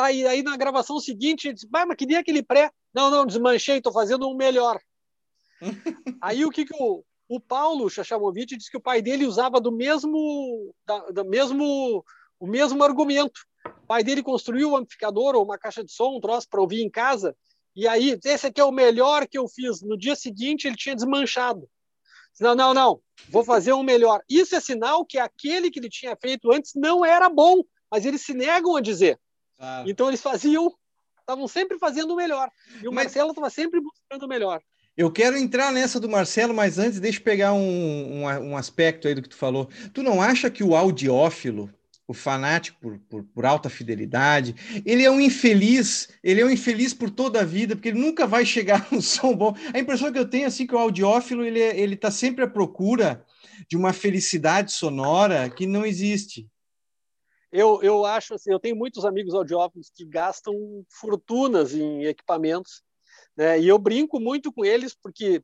tá 0.00 0.06
aí, 0.06 0.26
aí 0.26 0.42
na 0.42 0.56
gravação 0.56 0.98
seguinte, 0.98 1.52
disse, 1.52 1.68
mas 1.70 1.96
queria 1.96 2.20
aquele 2.20 2.42
pré. 2.42 2.70
Não, 2.92 3.10
não, 3.10 3.26
desmanchei, 3.26 3.78
estou 3.78 3.92
fazendo 3.92 4.28
um 4.28 4.36
melhor. 4.36 4.80
aí 6.22 6.44
o 6.44 6.50
que, 6.50 6.64
que 6.64 6.74
o, 6.78 7.04
o 7.28 7.40
Paulo 7.40 7.88
Chachamovic 7.88 8.56
disse 8.56 8.70
que 8.70 8.76
o 8.76 8.82
pai 8.82 9.00
dele 9.00 9.26
usava 9.26 9.60
do 9.60 9.70
mesmo, 9.70 10.74
da, 10.86 10.98
do 11.10 11.24
mesmo, 11.24 12.04
o 12.38 12.46
mesmo 12.46 12.82
argumento. 12.82 13.40
O 13.66 13.86
pai 13.86 14.02
dele 14.02 14.22
construiu 14.22 14.70
um 14.70 14.76
amplificador 14.76 15.34
ou 15.34 15.44
uma 15.44 15.58
caixa 15.58 15.84
de 15.84 15.92
som, 15.92 16.16
um 16.16 16.20
troço 16.20 16.48
para 16.48 16.60
ouvir 16.60 16.82
em 16.82 16.90
casa, 16.90 17.36
e 17.74 17.86
aí, 17.86 18.18
esse 18.24 18.46
aqui 18.46 18.60
é 18.60 18.64
o 18.64 18.72
melhor 18.72 19.26
que 19.28 19.38
eu 19.38 19.48
fiz. 19.48 19.80
No 19.80 19.96
dia 19.96 20.16
seguinte, 20.16 20.66
ele 20.66 20.76
tinha 20.76 20.94
desmanchado. 20.94 21.68
Não, 22.40 22.54
não, 22.54 22.72
não, 22.72 23.00
vou 23.28 23.44
fazer 23.44 23.72
um 23.72 23.82
melhor. 23.82 24.22
Isso 24.28 24.54
é 24.54 24.60
sinal 24.60 25.04
que 25.04 25.18
aquele 25.18 25.70
que 25.70 25.78
ele 25.78 25.88
tinha 25.88 26.16
feito 26.16 26.50
antes 26.50 26.72
não 26.74 27.04
era 27.04 27.28
bom, 27.28 27.62
mas 27.90 28.06
eles 28.06 28.22
se 28.22 28.32
negam 28.32 28.76
a 28.76 28.80
dizer. 28.80 29.18
Claro. 29.60 29.90
Então 29.90 30.08
eles 30.08 30.22
faziam, 30.22 30.72
estavam 31.20 31.46
sempre 31.46 31.78
fazendo 31.78 32.14
o 32.14 32.16
melhor. 32.16 32.50
E 32.82 32.88
o 32.88 32.92
mas... 32.92 33.04
Marcelo 33.04 33.28
estava 33.28 33.50
sempre 33.50 33.78
buscando 33.78 34.24
o 34.24 34.28
melhor. 34.28 34.62
Eu 34.96 35.12
quero 35.12 35.36
entrar 35.36 35.70
nessa 35.70 36.00
do 36.00 36.08
Marcelo, 36.08 36.54
mas 36.54 36.78
antes 36.78 36.98
deixa 36.98 37.20
eu 37.20 37.24
pegar 37.24 37.52
um, 37.52 37.60
um, 37.60 38.24
um, 38.24 38.56
aspecto 38.56 39.06
aí 39.06 39.14
do 39.14 39.22
que 39.22 39.28
tu 39.28 39.36
falou. 39.36 39.68
Tu 39.92 40.02
não 40.02 40.20
acha 40.20 40.50
que 40.50 40.64
o 40.64 40.74
audiófilo, 40.74 41.70
o 42.08 42.14
fanático 42.14 42.80
por, 42.80 42.98
por, 43.00 43.22
por, 43.22 43.46
alta 43.46 43.68
fidelidade, 43.68 44.54
ele 44.84 45.04
é 45.04 45.10
um 45.10 45.20
infeliz, 45.20 46.08
ele 46.24 46.40
é 46.40 46.44
um 46.44 46.50
infeliz 46.50 46.92
por 46.92 47.10
toda 47.10 47.40
a 47.40 47.44
vida, 47.44 47.76
porque 47.76 47.90
ele 47.90 48.00
nunca 48.00 48.26
vai 48.26 48.44
chegar 48.44 48.88
no 48.90 49.00
som 49.00 49.34
bom. 49.36 49.54
A 49.74 49.78
impressão 49.78 50.10
que 50.10 50.18
eu 50.18 50.28
tenho 50.28 50.46
assim 50.46 50.66
que 50.66 50.74
o 50.74 50.78
audiófilo 50.78 51.44
ele 51.44 51.60
é, 51.60 51.78
ele 51.78 51.94
está 51.94 52.10
sempre 52.10 52.44
à 52.44 52.48
procura 52.48 53.24
de 53.68 53.76
uma 53.76 53.92
felicidade 53.92 54.72
sonora 54.72 55.50
que 55.50 55.66
não 55.66 55.84
existe 55.84 56.48
eu, 57.52 57.82
eu 57.82 58.04
acho 58.04 58.34
assim, 58.34 58.52
eu 58.52 58.60
tenho 58.60 58.76
muitos 58.76 59.04
amigos 59.04 59.34
audiófilos 59.34 59.90
que 59.94 60.04
gastam 60.04 60.54
fortunas 60.88 61.74
em 61.74 62.04
equipamentos, 62.04 62.82
né? 63.36 63.60
E 63.60 63.66
eu 63.68 63.78
brinco 63.78 64.20
muito 64.20 64.52
com 64.52 64.64
eles 64.64 64.94
porque, 64.94 65.42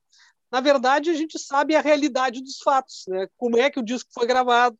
na 0.50 0.60
verdade, 0.60 1.10
a 1.10 1.14
gente 1.14 1.38
sabe 1.38 1.74
a 1.74 1.80
realidade 1.80 2.42
dos 2.42 2.58
fatos, 2.58 3.04
né? 3.08 3.28
Como 3.36 3.56
é 3.58 3.70
que 3.70 3.80
o 3.80 3.84
disco 3.84 4.10
foi 4.12 4.26
gravado, 4.26 4.78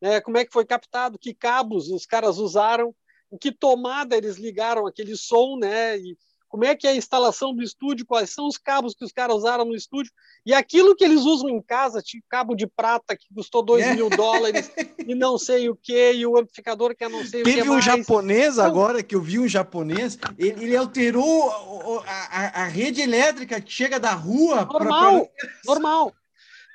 né? 0.00 0.20
Como 0.20 0.38
é 0.38 0.44
que 0.44 0.52
foi 0.52 0.64
captado, 0.64 1.18
que 1.18 1.34
cabos 1.34 1.88
os 1.88 2.06
caras 2.06 2.38
usaram, 2.38 2.94
em 3.32 3.38
que 3.38 3.52
tomada 3.52 4.16
eles 4.16 4.36
ligaram 4.36 4.86
aquele 4.86 5.16
som, 5.16 5.56
né? 5.58 5.98
E, 5.98 6.16
como 6.50 6.64
é 6.64 6.74
que 6.74 6.86
é 6.86 6.90
a 6.90 6.96
instalação 6.96 7.54
do 7.54 7.62
estúdio, 7.62 8.04
quais 8.04 8.30
são 8.30 8.48
os 8.48 8.58
cabos 8.58 8.92
que 8.92 9.04
os 9.04 9.12
caras 9.12 9.36
usaram 9.36 9.64
no 9.64 9.74
estúdio, 9.74 10.12
e 10.44 10.52
aquilo 10.52 10.96
que 10.96 11.04
eles 11.04 11.20
usam 11.20 11.48
em 11.48 11.62
casa, 11.62 12.02
tipo 12.02 12.26
cabo 12.28 12.56
de 12.56 12.66
prata 12.66 13.16
que 13.16 13.32
custou 13.32 13.62
2 13.62 13.84
é. 13.84 13.94
mil 13.94 14.10
dólares 14.10 14.68
e 15.06 15.14
não 15.14 15.38
sei 15.38 15.70
o 15.70 15.76
que, 15.76 16.12
e 16.12 16.26
o 16.26 16.36
amplificador 16.36 16.94
que 16.96 17.04
é 17.04 17.08
não 17.08 17.24
sei 17.24 17.44
Teve 17.44 17.60
o 17.60 17.62
que 17.62 17.70
um 17.70 17.74
mais. 17.74 17.84
japonês 17.84 18.54
então, 18.54 18.64
agora, 18.66 19.00
que 19.00 19.14
eu 19.14 19.22
vi 19.22 19.38
um 19.38 19.46
japonês, 19.46 20.18
ele, 20.36 20.64
ele 20.64 20.76
alterou 20.76 21.50
a, 22.04 22.12
a, 22.12 22.62
a, 22.62 22.64
rede 22.64 23.00
elétrica 23.00 23.60
que 23.60 23.72
chega 23.72 24.00
da 24.00 24.12
rua. 24.12 24.64
Normal, 24.64 25.26
pra... 25.26 25.50
normal. 25.64 26.12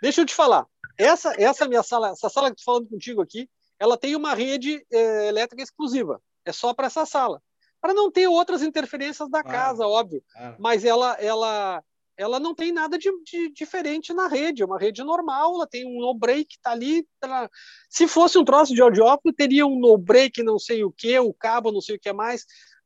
Deixa 0.01 0.21
eu 0.21 0.25
te 0.25 0.33
falar, 0.33 0.65
essa, 0.97 1.33
essa 1.37 1.67
minha 1.67 1.83
sala, 1.83 2.11
essa 2.11 2.29
sala 2.29 2.49
que 2.49 2.59
estou 2.59 2.73
falando 2.73 2.89
contigo 2.89 3.21
aqui, 3.21 3.49
ela 3.77 3.97
tem 3.97 4.15
uma 4.15 4.33
rede 4.33 4.85
é, 4.89 5.27
elétrica 5.27 5.61
exclusiva, 5.61 6.21
é 6.45 6.53
só 6.53 6.73
para 6.73 6.87
essa 6.87 7.05
sala 7.05 7.41
para 7.85 7.93
não 7.93 8.09
ter 8.09 8.25
outras 8.27 8.63
interferências 8.63 9.29
da 9.29 9.43
claro, 9.43 9.57
casa, 9.57 9.87
óbvio. 9.87 10.23
Claro. 10.33 10.55
Mas 10.57 10.83
ela, 10.83 11.13
ela, 11.19 11.83
ela 12.17 12.39
não 12.39 12.55
tem 12.55 12.71
nada 12.71 12.97
de, 12.97 13.11
de, 13.23 13.51
diferente 13.51 14.11
na 14.11 14.27
rede, 14.27 14.63
é 14.63 14.65
uma 14.65 14.79
rede 14.79 15.03
normal, 15.03 15.53
ela 15.53 15.67
tem 15.67 15.85
um 15.85 15.99
no-break, 15.99 16.57
tá 16.63 16.71
ali. 16.71 17.07
Ela... 17.21 17.47
Se 17.87 18.07
fosse 18.07 18.39
um 18.39 18.43
troço 18.43 18.73
de 18.73 18.81
audiófono, 18.81 19.31
teria 19.31 19.67
um 19.67 19.79
no-break, 19.79 20.41
não 20.41 20.57
sei 20.57 20.83
o 20.83 20.91
que, 20.91 21.19
o 21.19 21.31
cabo, 21.31 21.71
não 21.71 21.79
sei 21.79 21.97
o 21.97 21.99
que 21.99 22.11
mais. 22.11 22.43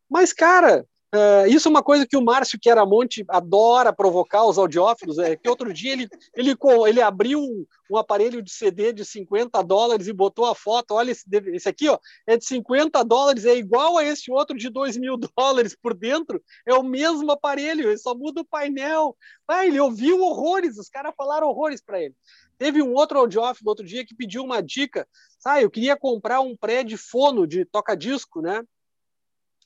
Mas, 0.10 0.34
cara, 0.34 0.86
Uh, 1.14 1.48
isso 1.48 1.68
é 1.68 1.72
uma 1.72 1.82
coisa 1.82 2.06
que 2.06 2.16
o 2.16 2.22
Márcio 2.22 2.60
Chiaramonte 2.64 3.26
adora 3.28 3.92
provocar 3.92 4.46
os 4.46 4.60
audiófilos, 4.60 5.18
é 5.18 5.36
que 5.36 5.50
outro 5.50 5.74
dia 5.74 5.92
ele, 5.92 6.08
ele, 6.36 6.56
ele 6.88 7.02
abriu 7.02 7.40
um, 7.40 7.66
um, 7.90 7.98
aparelho 7.98 8.44
de 8.44 8.52
CD 8.52 8.94
de 8.94 9.04
50 9.04 9.60
dólares 9.64 10.08
e 10.08 10.14
botou 10.14 10.46
a 10.46 10.54
foto, 10.54 10.94
olha 10.94 11.10
esse, 11.10 11.26
esse 11.48 11.68
aqui, 11.68 11.90
ó, 11.90 11.98
é 12.28 12.38
de 12.38 12.46
50 12.46 13.04
dólares, 13.04 13.44
é 13.46 13.56
igual 13.56 13.98
a 13.98 14.06
esse 14.06 14.32
outro 14.32 14.56
de 14.56 14.70
2 14.70 14.98
mil 14.98 15.18
dólares 15.36 15.76
por 15.76 15.96
dentro, 15.96 16.44
é 16.64 16.76
o 16.76 16.84
mesmo 16.84 17.32
aparelho, 17.32 17.90
ele 17.90 17.98
só 17.98 18.14
muda 18.14 18.42
o 18.42 18.46
painel. 18.46 19.18
Ah, 19.48 19.66
ele 19.66 19.80
ouviu 19.80 20.22
horrores, 20.22 20.78
os 20.78 20.90
caras 20.90 21.16
falaram 21.18 21.48
horrores 21.48 21.82
para 21.82 22.00
ele. 22.00 22.14
Teve 22.60 22.84
um 22.84 22.94
outro 22.94 23.18
audiófilo 23.18 23.72
outro 23.72 23.86
dia 23.86 24.06
que 24.06 24.14
pediu 24.14 24.44
uma 24.44 24.62
dica, 24.62 25.08
ah, 25.44 25.60
eu 25.60 25.72
queria 25.72 25.98
comprar 25.98 26.40
um 26.42 26.56
pré 26.56 26.84
de 26.84 26.98
fono 26.98 27.48
de 27.48 27.66
toca-disco, 27.66 28.44
né? 28.44 28.62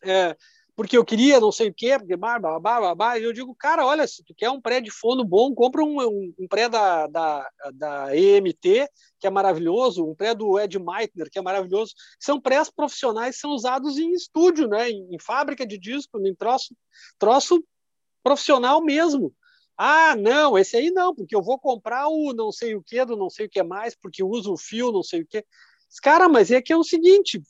É, 0.06 0.38
porque 0.76 0.98
eu 0.98 1.06
queria 1.06 1.40
não 1.40 1.52
sei 1.52 1.70
o 1.70 1.74
quê, 1.74 1.98
porque 1.98 2.16
blá, 2.16 2.40
blá, 2.40 2.96
blá, 2.96 3.20
e 3.20 3.24
eu 3.24 3.32
digo, 3.32 3.54
cara, 3.56 3.86
olha, 3.86 4.08
se 4.08 4.24
tu 4.24 4.34
quer 4.34 4.50
um 4.50 4.60
pré 4.60 4.82
de 4.82 4.90
fono 4.90 5.24
bom, 5.24 5.54
compra 5.54 5.84
um, 5.84 6.02
um, 6.02 6.34
um 6.40 6.48
pré 6.48 6.68
da, 6.68 7.06
da, 7.08 7.50
da 7.74 8.16
EMT, 8.16 8.88
que 9.20 9.28
é 9.28 9.30
maravilhoso, 9.30 10.06
um 10.06 10.16
pré 10.16 10.34
do 10.34 10.60
Ed 10.60 10.78
Meitner, 10.80 11.30
que 11.30 11.38
é 11.38 11.42
maravilhoso. 11.42 11.94
São 12.20 12.42
prés 12.42 12.70
profissionais, 12.70 13.40
são 13.40 13.52
usados 13.52 13.98
em 13.98 14.12
estúdio, 14.14 14.68
né, 14.68 14.90
em, 14.90 15.14
em 15.14 15.20
fábrica 15.20 15.66
de 15.66 15.78
disco, 15.78 16.20
em 16.26 16.34
troço, 16.34 16.76
troço 17.20 17.64
profissional 18.24 18.84
mesmo. 18.84 19.34
Ah, 19.78 20.16
não, 20.16 20.58
esse 20.58 20.78
aí 20.78 20.92
não, 20.92 21.14
porque 21.14 21.36
eu 21.36 21.42
vou 21.42 21.60
comprar 21.60 22.08
o 22.08 22.34
não 22.34 22.52
sei 22.52 22.76
o 22.76 22.82
que, 22.82 23.04
do 23.06 23.16
não 23.16 23.30
sei 23.30 23.46
o 23.48 23.50
que 23.50 23.62
mais, 23.64 23.96
porque 23.96 24.24
uso 24.24 24.54
o 24.54 24.58
fio, 24.58 24.92
não 24.92 25.04
sei 25.04 25.22
o 25.22 25.28
que. 25.28 25.44
Cara, 26.02 26.28
mas 26.28 26.52
é 26.52 26.62
que 26.62 26.74
é 26.74 26.78
o 26.78 26.84
seguinte, 26.84 27.42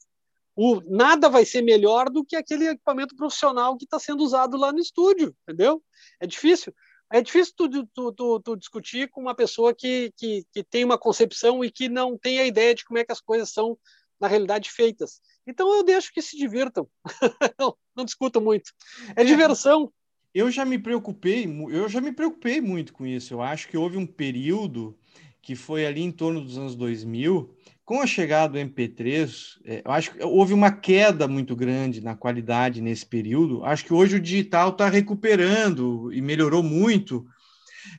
o, 0.55 0.81
nada 0.81 1.29
vai 1.29 1.45
ser 1.45 1.61
melhor 1.61 2.09
do 2.09 2.23
que 2.23 2.35
aquele 2.35 2.67
equipamento 2.67 3.15
profissional 3.15 3.77
que 3.77 3.85
está 3.85 3.99
sendo 3.99 4.23
usado 4.23 4.57
lá 4.57 4.71
no 4.71 4.79
estúdio, 4.79 5.35
entendeu? 5.43 5.83
É 6.19 6.27
difícil. 6.27 6.73
É 7.11 7.21
difícil 7.21 7.53
tu, 7.55 7.69
tu, 7.93 8.11
tu, 8.11 8.39
tu, 8.39 8.55
discutir 8.55 9.09
com 9.09 9.21
uma 9.21 9.35
pessoa 9.35 9.73
que, 9.73 10.11
que, 10.17 10.43
que 10.51 10.63
tem 10.63 10.83
uma 10.83 10.97
concepção 10.97 11.63
e 11.63 11.69
que 11.69 11.87
não 11.87 12.17
tem 12.17 12.39
a 12.39 12.45
ideia 12.45 12.73
de 12.73 12.83
como 12.83 12.97
é 12.97 13.05
que 13.05 13.11
as 13.11 13.21
coisas 13.21 13.51
são, 13.51 13.77
na 14.19 14.27
realidade, 14.27 14.71
feitas. 14.71 15.21
Então 15.45 15.71
eu 15.75 15.83
deixo 15.83 16.11
que 16.11 16.21
se 16.21 16.37
divirtam. 16.37 16.87
não, 17.59 17.75
não 17.95 18.05
discutam 18.05 18.41
muito. 18.41 18.71
É, 19.15 19.21
é 19.21 19.25
diversão. 19.25 19.93
Eu 20.33 20.49
já 20.49 20.65
me 20.65 20.79
preocupei, 20.79 21.45
eu 21.69 21.87
já 21.87 22.01
me 22.01 22.11
preocupei 22.11 22.59
muito 22.59 22.93
com 22.93 23.05
isso. 23.05 23.33
Eu 23.33 23.41
acho 23.41 23.67
que 23.67 23.77
houve 23.77 23.97
um 23.97 24.07
período 24.07 24.97
que 25.39 25.55
foi 25.55 25.85
ali 25.85 26.01
em 26.01 26.11
torno 26.11 26.41
dos 26.41 26.57
anos 26.57 26.75
2000, 26.75 27.53
com 27.85 27.99
a 27.99 28.07
chegada 28.07 28.53
do 28.53 28.59
MP3, 28.59 29.59
é, 29.65 29.81
eu 29.85 29.91
acho 29.91 30.11
que 30.11 30.23
houve 30.23 30.53
uma 30.53 30.71
queda 30.71 31.27
muito 31.27 31.55
grande 31.55 32.01
na 32.01 32.15
qualidade 32.15 32.81
nesse 32.81 33.05
período. 33.05 33.63
Acho 33.65 33.85
que 33.85 33.93
hoje 33.93 34.15
o 34.15 34.21
digital 34.21 34.69
está 34.69 34.87
recuperando 34.87 36.11
e 36.13 36.21
melhorou 36.21 36.63
muito, 36.63 37.25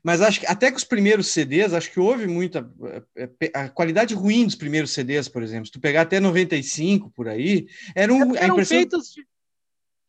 mas 0.03 0.23
acho 0.23 0.41
que 0.41 0.47
até 0.47 0.71
que 0.71 0.79
os 0.79 0.85
primeiros 0.85 1.29
CDs, 1.29 1.75
acho 1.75 1.91
que 1.91 2.01
houve 2.01 2.27
muita 2.27 2.71
é, 3.17 3.29
é, 3.41 3.51
a 3.55 3.69
qualidade 3.69 4.15
ruim 4.15 4.47
dos 4.47 4.55
primeiros 4.55 4.91
CDs, 4.91 5.29
por 5.29 5.43
exemplo. 5.43 5.67
Se 5.67 5.73
tu 5.73 5.81
pegar 5.81 6.03
até 6.03 6.19
95 6.19 7.11
por 7.11 7.29
aí, 7.29 7.67
era 7.95 8.13
um, 8.13 8.35
eram 8.35 8.55
impressão... 8.55 8.79
feitos 8.79 9.13
de, 9.13 9.27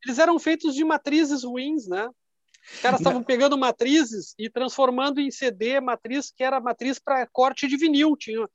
eles 0.06 0.20
eram 0.20 0.40
feitos 0.40 0.76
de 0.76 0.84
matrizes 0.86 1.44
ruins, 1.44 1.88
né? 1.88 2.08
Os 2.74 2.82
caras 2.82 3.00
estavam 3.00 3.24
pegando 3.24 3.58
matrizes 3.58 4.34
e 4.38 4.50
transformando 4.50 5.20
em 5.20 5.30
CD 5.30 5.80
matriz 5.80 6.32
que 6.36 6.44
era 6.44 6.60
matriz 6.60 7.00
para 7.00 7.28
corte 7.28 7.68
de 7.68 7.78
vinil. 7.78 8.16
Tinha, 8.18 8.48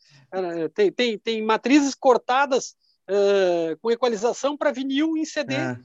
tem, 0.74 0.90
tem, 0.90 1.18
tem 1.18 1.42
matrizes 1.42 1.94
cortadas 1.94 2.74
uh, 3.10 3.76
com 3.80 3.90
equalização 3.90 4.56
para 4.56 4.72
vinil 4.72 5.16
em 5.16 5.24
CD. 5.24 5.54
É. 5.54 5.78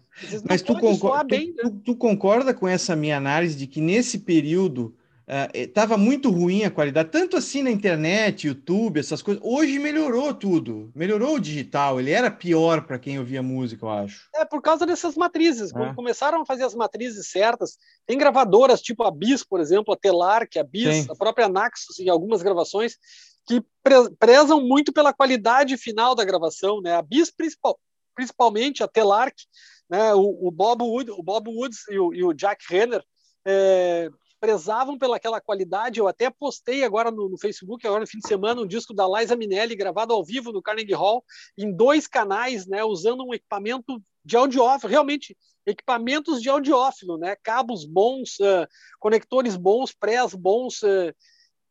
Mas 0.47 0.61
tu, 0.61 0.77
concor 0.79 1.25
bem, 1.25 1.53
tu, 1.53 1.63
né? 1.63 1.81
tu, 1.83 1.95
concorda 1.95 2.53
com 2.53 2.67
essa 2.67 2.95
minha 2.95 3.17
análise 3.17 3.55
de 3.55 3.67
que 3.67 3.81
nesse 3.81 4.19
período 4.19 4.95
estava 5.53 5.95
uh, 5.95 5.97
muito 5.97 6.29
ruim 6.29 6.63
a 6.63 6.71
qualidade, 6.71 7.09
tanto 7.09 7.35
assim 7.35 7.63
na 7.63 7.71
internet, 7.71 8.47
YouTube, 8.47 8.99
essas 8.99 9.21
coisas. 9.21 9.41
Hoje 9.43 9.79
melhorou 9.79 10.33
tudo, 10.33 10.91
melhorou 10.93 11.35
o 11.35 11.39
digital. 11.39 11.99
Ele 11.99 12.11
era 12.11 12.29
pior 12.29 12.85
para 12.85 12.99
quem 12.99 13.17
ouvia 13.17 13.41
música, 13.41 13.85
eu 13.85 13.89
acho. 13.89 14.29
É 14.35 14.45
por 14.45 14.61
causa 14.61 14.85
dessas 14.85 15.15
matrizes. 15.15 15.71
É. 15.71 15.73
Quando 15.73 15.95
começaram 15.95 16.41
a 16.41 16.45
fazer 16.45 16.63
as 16.63 16.75
matrizes 16.75 17.31
certas, 17.31 17.77
tem 18.05 18.17
gravadoras 18.17 18.81
tipo 18.81 19.03
a 19.03 19.09
Bis, 19.09 19.43
por 19.43 19.59
exemplo, 19.59 19.93
a 19.93 19.97
Telarc, 19.97 20.57
a 20.57 20.63
Bis, 20.63 21.03
Sim. 21.03 21.07
a 21.09 21.15
própria 21.15 21.49
Naxos 21.49 21.99
em 21.99 22.09
algumas 22.09 22.43
gravações 22.43 22.97
que 23.47 23.63
prezam 24.19 24.61
muito 24.61 24.91
pela 24.91 25.13
qualidade 25.13 25.77
final 25.77 26.15
da 26.15 26.23
gravação, 26.25 26.81
né? 26.81 26.95
A 26.95 27.01
Bis 27.01 27.31
principal, 27.31 27.79
principalmente 28.15 28.83
a 28.83 28.87
Telarc, 28.87 29.35
né? 29.89 30.13
O, 30.13 30.47
o 30.47 30.51
Bob 30.51 30.83
Wood, 30.83 31.11
o 31.11 31.23
Bob 31.23 31.49
Woods 31.49 31.87
e 31.89 31.97
o, 31.97 32.13
e 32.13 32.23
o 32.23 32.33
Jack 32.33 32.63
Renner 32.69 33.03
é, 33.45 34.09
prezavam 34.45 34.95
pelaquela 34.95 35.41
qualidade. 35.41 35.99
Eu 35.99 36.07
até 36.07 36.29
postei 36.29 36.83
agora 36.83 37.09
no, 37.09 37.27
no, 37.27 37.35
Facebook, 37.35 37.85
agora 37.85 38.01
no 38.01 38.07
fim 38.07 38.19
de 38.19 38.27
semana, 38.27 38.61
um 38.61 38.67
disco 38.67 38.93
da 38.93 39.07
Liza 39.07 39.35
Minelli 39.35 39.75
gravado 39.75 40.13
ao 40.13 40.23
vivo 40.23 40.51
no 40.51 40.61
Carnegie 40.61 40.93
Hall, 40.93 41.25
em 41.57 41.75
dois 41.75 42.05
canais, 42.05 42.67
né, 42.67 42.83
usando 42.83 43.25
um 43.25 43.33
equipamento 43.33 43.99
de 44.23 44.37
audiófilo, 44.37 44.91
realmente 44.91 45.35
equipamentos 45.65 46.43
de 46.43 46.47
audiófilo, 46.47 47.17
né, 47.17 47.35
cabos 47.41 47.85
bons, 47.85 48.39
uh, 48.39 48.67
conectores 48.99 49.55
bons, 49.55 49.91
prés 49.91 50.35
bons, 50.35 50.83
uh, 50.83 51.11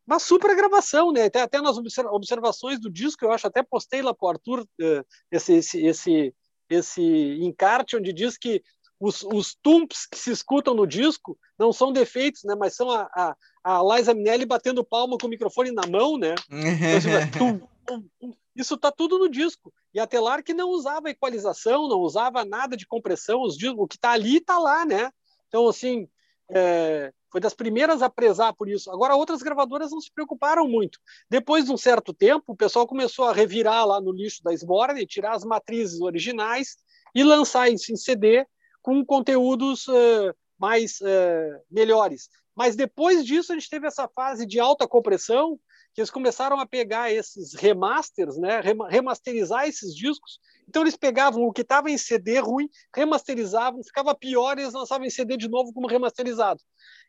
uma 0.05 0.19
super 0.19 0.53
gravação, 0.53 1.13
né? 1.13 1.23
Até, 1.23 1.41
até 1.41 1.61
nas 1.61 1.77
observações 1.77 2.79
do 2.79 2.91
disco, 2.91 3.23
eu 3.23 3.31
acho, 3.31 3.47
até 3.47 3.63
postei 3.63 4.01
lá 4.01 4.13
para 4.13 4.25
o 4.25 4.29
Arthur 4.29 4.59
uh, 4.61 5.05
esse, 5.31 5.53
esse, 5.53 5.85
esse, 5.85 6.35
esse 6.69 7.01
encarte 7.41 7.95
onde 7.95 8.11
diz 8.11 8.37
que 8.37 8.61
os, 8.99 9.23
os 9.23 9.55
tumps 9.55 10.05
que 10.05 10.17
se 10.17 10.31
escutam 10.31 10.73
no 10.73 10.87
disco 10.87 11.37
não 11.57 11.73
são 11.73 11.91
defeitos, 11.91 12.43
né? 12.43 12.55
Mas 12.55 12.75
são 12.75 12.89
a, 12.89 13.09
a, 13.13 13.35
a 13.63 13.95
Liza 13.95 14.13
Minelli 14.13 14.45
batendo 14.45 14.85
palma 14.85 15.17
com 15.17 15.27
o 15.27 15.29
microfone 15.29 15.71
na 15.71 15.85
mão, 15.87 16.17
né? 16.17 16.35
Então, 16.49 16.97
assim, 16.97 17.09
tum, 17.37 17.67
tum, 17.85 18.07
tum. 18.19 18.33
Isso 18.55 18.77
tá 18.77 18.91
tudo 18.91 19.17
no 19.17 19.29
disco. 19.29 19.73
E 19.93 19.99
a 19.99 20.07
Telar 20.07 20.43
que 20.43 20.53
não 20.53 20.69
usava 20.69 21.09
equalização, 21.09 21.89
não 21.89 21.99
usava 21.99 22.45
nada 22.45 22.77
de 22.77 22.87
compressão, 22.87 23.41
os 23.41 23.57
discos, 23.57 23.79
o 23.79 23.87
que 23.87 23.97
tá 23.97 24.11
ali 24.11 24.39
tá 24.39 24.57
lá, 24.57 24.85
né? 24.85 25.11
Então, 25.49 25.67
assim, 25.67 26.07
é, 26.49 27.11
foi 27.29 27.41
das 27.41 27.53
primeiras 27.53 28.01
a 28.01 28.09
prezar 28.09 28.53
por 28.53 28.69
isso. 28.69 28.89
Agora, 28.89 29.15
outras 29.15 29.41
gravadoras 29.41 29.91
não 29.91 29.99
se 29.99 30.11
preocuparam 30.11 30.67
muito. 30.69 30.99
Depois 31.29 31.65
de 31.65 31.71
um 31.71 31.77
certo 31.77 32.13
tempo, 32.13 32.53
o 32.53 32.55
pessoal 32.55 32.87
começou 32.87 33.25
a 33.25 33.33
revirar 33.33 33.85
lá 33.85 33.99
no 33.99 34.13
lixo 34.13 34.41
da 34.41 34.53
Sborne, 34.53 35.05
tirar 35.05 35.35
as 35.35 35.43
matrizes 35.43 35.99
originais 35.99 36.77
e 37.13 37.23
lançar 37.23 37.69
isso 37.69 37.91
em 37.91 37.97
CD 37.97 38.45
com 38.85 39.03
conteúdos 39.03 39.87
uh, 39.87 40.31
mais 40.59 41.01
uh, 41.01 41.59
melhores. 41.71 42.29
Mas 42.55 42.75
depois 42.75 43.25
disso, 43.25 43.51
a 43.51 43.55
gente 43.55 43.67
teve 43.67 43.87
essa 43.87 44.07
fase 44.07 44.45
de 44.45 44.59
alta 44.59 44.87
compressão, 44.87 45.59
que 45.91 46.01
eles 46.01 46.11
começaram 46.11 46.59
a 46.59 46.67
pegar 46.67 47.11
esses 47.11 47.55
remasters, 47.55 48.37
né, 48.37 48.61
remasterizar 48.87 49.67
esses 49.67 49.95
discos. 49.95 50.39
Então 50.69 50.83
eles 50.83 50.95
pegavam 50.95 51.41
o 51.41 51.51
que 51.51 51.61
estava 51.61 51.89
em 51.89 51.97
CD 51.97 52.37
ruim, 52.37 52.69
remasterizavam, 52.95 53.83
ficava 53.83 54.13
pior 54.13 54.59
e 54.59 54.61
eles 54.61 54.73
lançavam 54.75 55.07
em 55.07 55.09
CD 55.09 55.35
de 55.35 55.49
novo 55.49 55.73
como 55.73 55.87
remasterizado. 55.87 56.61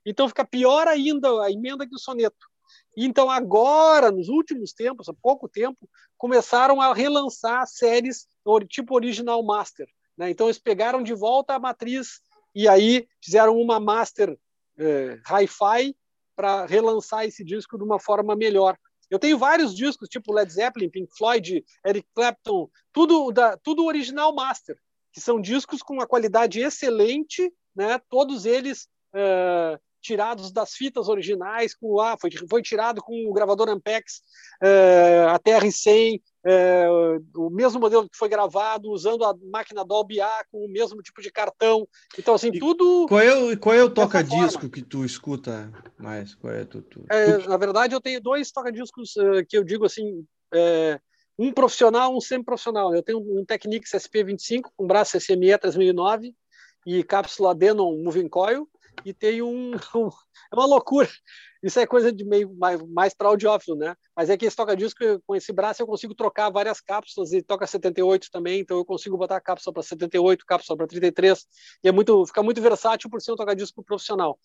Então 0.06 0.28
fica 0.28 0.46
pior 0.46 0.88
ainda 0.88 1.28
a 1.42 1.52
emenda 1.52 1.86
que 1.86 1.94
o 1.94 1.98
soneto. 1.98 2.46
Então 2.96 3.28
agora, 3.28 4.10
nos 4.10 4.30
últimos 4.30 4.72
tempos, 4.72 5.10
há 5.10 5.12
pouco 5.12 5.46
tempo, 5.46 5.90
começaram 6.16 6.80
a 6.80 6.94
relançar 6.94 7.66
séries 7.66 8.26
tipo 8.66 8.94
original 8.94 9.44
master. 9.44 9.86
Né? 10.16 10.30
Então, 10.30 10.46
eles 10.46 10.58
pegaram 10.58 11.02
de 11.02 11.14
volta 11.14 11.54
a 11.54 11.58
matriz 11.58 12.20
e 12.54 12.68
aí 12.68 13.06
fizeram 13.22 13.58
uma 13.58 13.78
master 13.78 14.38
eh, 14.78 15.18
hi-fi 15.24 15.94
para 16.34 16.66
relançar 16.66 17.24
esse 17.24 17.44
disco 17.44 17.76
de 17.76 17.84
uma 17.84 17.98
forma 17.98 18.34
melhor. 18.36 18.78
Eu 19.10 19.18
tenho 19.18 19.38
vários 19.38 19.74
discos, 19.74 20.08
tipo 20.08 20.32
Led 20.32 20.52
Zeppelin, 20.52 20.90
Pink 20.90 21.16
Floyd, 21.16 21.64
Eric 21.86 22.08
Clapton, 22.14 22.68
tudo, 22.92 23.30
da, 23.30 23.56
tudo 23.56 23.84
original 23.84 24.34
master, 24.34 24.76
que 25.12 25.20
são 25.20 25.40
discos 25.40 25.82
com 25.82 25.94
uma 25.94 26.06
qualidade 26.06 26.60
excelente, 26.60 27.52
né? 27.74 28.00
todos 28.08 28.44
eles 28.44 28.88
uh, 29.14 29.78
tirados 30.00 30.50
das 30.50 30.72
fitas 30.72 31.08
originais, 31.08 31.74
com 31.74 32.00
ah, 32.00 32.16
foi, 32.20 32.30
foi 32.48 32.62
tirado 32.62 33.00
com 33.00 33.28
o 33.28 33.32
gravador 33.32 33.68
Ampex, 33.68 34.22
uh, 34.62 35.28
a 35.30 35.38
TR-100, 35.38 36.20
é, 36.48 36.86
o 37.34 37.50
mesmo 37.50 37.80
modelo 37.80 38.08
que 38.08 38.16
foi 38.16 38.28
gravado, 38.28 38.92
usando 38.92 39.24
a 39.24 39.34
máquina 39.50 39.84
Dolby 39.84 40.20
A 40.20 40.44
com 40.50 40.64
o 40.64 40.68
mesmo 40.68 41.02
tipo 41.02 41.20
de 41.20 41.28
cartão. 41.28 41.88
Então, 42.16 42.34
assim, 42.34 42.50
e 42.54 42.58
tudo. 42.60 43.06
Qual 43.08 43.20
é 43.20 43.34
o, 43.34 43.58
qual 43.58 43.74
é 43.74 43.82
o 43.82 43.90
toca-disco 43.90 44.70
que 44.70 44.80
tu 44.80 45.04
escuta 45.04 45.72
mais? 45.98 46.36
Qual 46.36 46.52
é, 46.52 46.64
tu, 46.64 46.82
tu, 46.82 47.04
é. 47.10 47.38
Na 47.48 47.56
verdade, 47.56 47.96
eu 47.96 48.00
tenho 48.00 48.20
dois 48.20 48.52
toca-discos 48.52 49.16
uh, 49.16 49.44
que 49.48 49.58
eu 49.58 49.64
digo 49.64 49.84
assim. 49.84 50.24
É, 50.54 51.00
um 51.36 51.52
profissional, 51.52 52.16
um 52.16 52.20
semi-profissional. 52.20 52.94
Eu 52.94 53.02
tenho 53.02 53.18
um 53.18 53.44
Technics 53.44 53.90
SP25 53.90 54.70
com 54.76 54.86
braço 54.86 55.18
SME 55.20 55.58
3009 55.58 56.32
e 56.86 57.02
cápsula 57.02 57.54
Denon 57.54 58.02
Moving 58.02 58.28
Coil 58.28 58.68
e 59.04 59.12
tenho 59.12 59.46
um, 59.46 59.72
um, 59.94 60.08
é 60.08 60.54
uma 60.54 60.64
loucura 60.64 61.08
isso 61.66 61.80
é 61.80 61.86
coisa 61.86 62.12
de 62.12 62.24
meio 62.24 62.54
mais, 62.56 62.80
mais 62.82 63.12
para 63.12 63.28
audiófilo, 63.28 63.76
né? 63.76 63.96
Mas 64.14 64.30
é 64.30 64.36
que 64.36 64.46
esse 64.46 64.56
toca-disco, 64.56 65.00
com 65.26 65.34
esse 65.34 65.52
braço, 65.52 65.82
eu 65.82 65.86
consigo 65.86 66.14
trocar 66.14 66.48
várias 66.48 66.80
cápsulas 66.80 67.32
e 67.32 67.42
toca 67.42 67.66
78 67.66 68.30
também, 68.30 68.60
então 68.60 68.76
eu 68.76 68.84
consigo 68.84 69.16
botar 69.16 69.40
cápsula 69.40 69.74
para 69.74 69.82
78, 69.82 70.46
cápsula 70.46 70.76
para 70.76 70.86
33, 70.86 71.44
e 71.82 71.88
é 71.88 71.92
muito, 71.92 72.24
fica 72.26 72.40
muito 72.42 72.62
versátil 72.62 73.10
por 73.10 73.20
ser 73.20 73.32
um 73.32 73.36
toca-disco 73.36 73.82
profissional. 73.82 74.38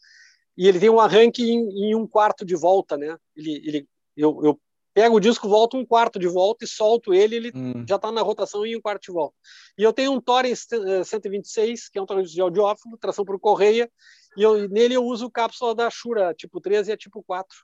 E 0.57 0.67
ele 0.67 0.79
tem 0.79 0.89
um 0.89 0.99
arranque 0.99 1.43
em, 1.43 1.91
em, 1.91 1.95
um 1.95 2.07
quarto 2.07 2.43
de 2.43 2.55
volta, 2.55 2.97
né? 2.97 3.15
Ele, 3.35 3.61
ele, 3.65 3.87
eu, 4.17 4.39
eu 4.43 4.59
pego 4.93 5.17
o 5.17 5.19
disco, 5.19 5.47
volto 5.47 5.77
um 5.77 5.85
quarto 5.85 6.17
de 6.17 6.27
volta 6.27 6.65
e 6.65 6.67
solto 6.67 7.13
ele, 7.13 7.35
ele 7.35 7.51
hum. 7.55 7.85
já 7.87 7.97
está 7.97 8.11
na 8.11 8.21
rotação 8.21 8.65
em 8.65 8.75
um 8.75 8.81
quarto 8.81 9.03
de 9.03 9.11
volta. 9.11 9.35
E 9.77 9.83
eu 9.83 9.93
tenho 9.93 10.11
um 10.11 10.19
Torrens 10.19 10.67
126, 11.05 11.89
que 11.89 11.99
é 11.99 12.01
um 12.01 12.05
Torrens 12.05 12.31
de 12.31 12.41
audiófilo, 12.41 12.97
tração 12.97 13.23
por 13.23 13.39
correia, 13.39 13.89
e 14.37 14.43
eu, 14.43 14.67
nele 14.69 14.95
eu 14.95 15.03
uso 15.03 15.29
cápsula 15.29 15.75
da 15.75 15.89
Shure, 15.89 16.33
tipo 16.35 16.61
13 16.61 16.89
e 16.89 16.93
a 16.93 16.97
tipo 16.97 17.23
4. 17.23 17.57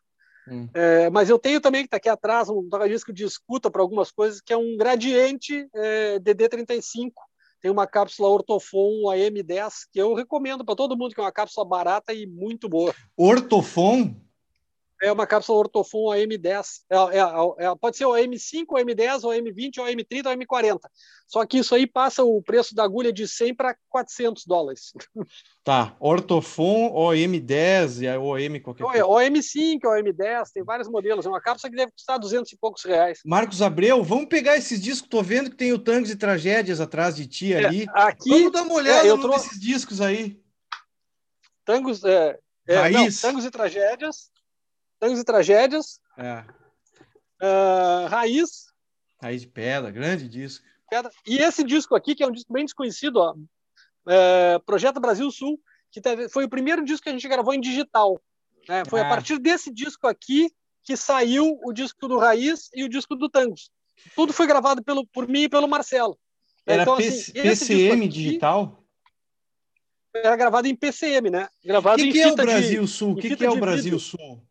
Hum. 0.49 0.69
É, 0.73 1.09
mas 1.09 1.29
eu 1.29 1.37
tenho 1.37 1.59
também, 1.59 1.81
que 1.81 1.87
está 1.87 1.97
aqui 1.97 2.09
atrás, 2.09 2.49
um 2.49 2.67
toca-disco 2.69 3.11
de 3.11 3.23
escuta 3.23 3.69
para 3.69 3.81
algumas 3.81 4.11
coisas, 4.11 4.39
que 4.39 4.53
é 4.53 4.57
um 4.57 4.77
gradiente 4.77 5.67
é, 5.75 6.19
DD35. 6.19 7.11
Tem 7.61 7.71
uma 7.71 7.87
cápsula 7.87 8.29
Ortofon 8.29 9.09
AM10, 9.09 9.87
que 9.91 9.99
eu 9.99 10.13
recomendo 10.13 10.63
para 10.63 10.75
todo 10.75 10.95
mundo, 10.95 11.13
que 11.13 11.19
é 11.19 11.23
uma 11.23 11.31
cápsula 11.31 11.67
barata 11.67 12.13
e 12.13 12.25
muito 12.25 12.69
boa. 12.69 12.93
Ortofon? 13.15 14.15
É 15.01 15.11
uma 15.11 15.27
cápsula 15.27 15.59
ortofon 15.59 16.09
AM10. 16.11 16.65
É, 16.89 16.95
é, 16.95 17.65
é, 17.65 17.75
pode 17.75 17.97
ser 17.97 18.05
o 18.05 18.11
AM5, 18.11 18.65
o 18.69 18.75
AM10, 18.75 19.23
o 19.23 19.29
AM20, 19.29 19.77
o 19.77 19.83
AM30, 19.83 20.25
o 20.25 20.37
AM40. 20.37 20.79
Só 21.27 21.45
que 21.45 21.57
isso 21.57 21.75
aí 21.75 21.85
passa 21.85 22.23
o 22.23 22.41
preço 22.41 22.73
da 22.73 22.83
agulha 22.83 23.11
de 23.11 23.27
100 23.27 23.53
para 23.55 23.75
400 23.89 24.45
dólares. 24.45 24.93
Tá, 25.63 25.97
ortofon, 25.99 26.93
OM10 26.93 28.01
e 28.01 28.17
OM 28.17 28.61
qualquer 28.61 28.85
coisa. 28.85 29.05
O 29.05 29.15
AM5, 29.15 29.79
o 29.83 29.89
AM10, 29.89 30.45
tem 30.53 30.63
vários 30.63 30.87
modelos. 30.87 31.25
É 31.25 31.29
uma 31.29 31.41
cápsula 31.41 31.69
que 31.69 31.75
deve 31.75 31.91
custar 31.91 32.17
200 32.17 32.49
e 32.53 32.57
poucos 32.57 32.85
reais. 32.85 33.19
Marcos 33.25 33.61
Abreu, 33.61 34.01
vamos 34.01 34.27
pegar 34.27 34.55
esses 34.55 34.81
discos. 34.81 35.09
Tô 35.09 35.21
vendo 35.21 35.49
que 35.49 35.57
tem 35.57 35.73
o 35.73 35.79
Tangos 35.79 36.09
e 36.09 36.15
Tragédias 36.15 36.79
atrás 36.79 37.17
de 37.17 37.27
ti 37.27 37.53
é, 37.53 37.65
ali. 37.65 37.85
aqui, 37.89 38.29
vamos 38.29 38.51
dar 38.53 38.61
uma 38.63 38.75
olhada 38.75 39.05
é, 39.05 39.11
eu 39.11 39.19
trouxe... 39.19 39.47
nesses 39.47 39.59
discos 39.59 39.99
aí. 39.99 40.39
Tangos, 41.65 42.01
é, 42.05 42.39
é, 42.65 42.89
não, 42.89 43.07
Tangos 43.21 43.43
e 43.43 43.51
Tragédias, 43.51 44.29
Tangos 44.99 45.19
e 45.19 45.23
Tragédias. 45.23 45.99
É. 46.17 46.43
Uh, 47.41 48.07
Raiz. 48.07 48.67
Raiz 49.21 49.41
de 49.41 49.47
Pedra, 49.47 49.91
grande 49.91 50.27
disco. 50.27 50.65
Pedra. 50.89 51.11
E 51.25 51.37
esse 51.37 51.63
disco 51.63 51.95
aqui, 51.95 52.15
que 52.15 52.23
é 52.23 52.27
um 52.27 52.31
disco 52.31 52.51
bem 52.51 52.65
desconhecido, 52.65 53.17
ó, 53.17 53.35
é, 54.07 54.59
Projeto 54.59 54.99
Brasil 54.99 55.29
Sul, 55.31 55.59
que 55.91 56.01
foi 56.29 56.45
o 56.45 56.49
primeiro 56.49 56.83
disco 56.83 57.03
que 57.03 57.09
a 57.09 57.13
gente 57.13 57.27
gravou 57.27 57.53
em 57.53 57.59
digital. 57.59 58.21
Né? 58.67 58.83
Foi 58.85 59.01
a 59.01 59.05
ah. 59.05 59.09
partir 59.09 59.37
desse 59.37 59.71
disco 59.71 60.07
aqui 60.07 60.49
que 60.83 60.95
saiu 60.95 61.59
o 61.63 61.73
disco 61.73 62.07
do 62.07 62.17
Raiz 62.17 62.69
e 62.73 62.83
o 62.83 62.89
disco 62.89 63.15
do 63.15 63.29
Tangos. 63.29 63.69
Tudo 64.15 64.31
foi 64.31 64.47
gravado 64.47 64.83
pelo, 64.83 65.05
por 65.07 65.27
mim 65.27 65.43
e 65.43 65.49
pelo 65.49 65.67
Marcelo. 65.67 66.17
Era 66.65 66.83
então, 66.83 66.95
assim, 66.95 67.31
PCM 67.33 68.05
aqui, 68.05 68.07
digital? 68.07 68.83
Era 70.13 70.35
gravado 70.35 70.67
em 70.67 70.75
PCM, 70.75 71.29
né? 71.29 71.47
Gravado 71.63 72.01
que 72.01 72.09
em 72.09 72.11
que 72.11 72.19
é 72.19 72.27
o 72.31 72.35
Brasil 72.35 72.87
Sul? 72.87 73.11
O 73.11 73.15
que, 73.15 73.35
que 73.35 73.45
é 73.45 73.49
o 73.49 73.59
Brasil 73.59 73.99
Sul? 73.99 74.41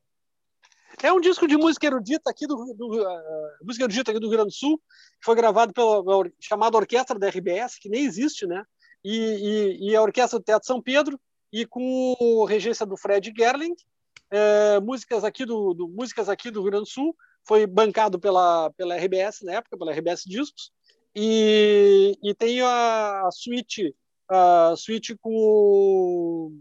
É 1.03 1.13
um 1.13 1.21
disco 1.21 1.47
de 1.47 1.57
música 1.57 1.87
erudita 1.87 2.31
aqui 2.31 2.47
do, 2.47 2.57
do 2.75 3.03
uh, 3.03 3.65
música 3.65 3.85
erudita 3.85 4.11
aqui 4.11 4.21
do 4.21 4.29
Rio 4.29 4.37
Grande 4.37 4.51
do 4.51 4.55
Sul, 4.55 4.79
que 4.79 5.25
foi 5.25 5.35
gravado 5.35 5.73
pela, 5.73 6.03
pela 6.03 6.31
chamada 6.41 6.77
Orquestra 6.77 7.19
da 7.19 7.29
RBS, 7.29 7.79
que 7.79 7.89
nem 7.89 8.05
existe, 8.05 8.47
né? 8.47 8.65
E, 9.05 9.79
e, 9.81 9.91
e, 9.91 9.97
a 9.97 10.03
Orquestra 10.03 10.39
do 10.39 10.45
Teatro 10.45 10.67
São 10.67 10.81
Pedro 10.81 11.21
e 11.53 11.67
com 11.67 12.45
regência 12.45 12.87
do 12.87 12.97
Fred 12.97 13.33
Gerling, 13.37 13.73
uh, 13.73 14.81
músicas 14.83 15.23
aqui 15.23 15.45
do, 15.45 15.75
do, 15.75 15.89
músicas 15.89 16.29
aqui 16.29 16.51
do 16.51 16.63
Rio 16.63 16.71
Grande 16.71 16.85
do 16.85 16.91
Sul, 16.91 17.15
foi 17.47 17.67
bancado 17.67 18.19
pela 18.19 18.71
pela 18.71 18.97
RBS 18.97 19.43
na 19.43 19.55
época, 19.55 19.77
pela 19.77 19.93
RBS 19.93 20.25
Discos, 20.25 20.73
e, 21.15 22.19
e 22.23 22.35
tem 22.35 22.63
a, 22.63 23.27
a 23.27 23.31
suíte 23.31 23.95
a 24.29 24.75
suíte 24.77 25.15
com 25.17 26.59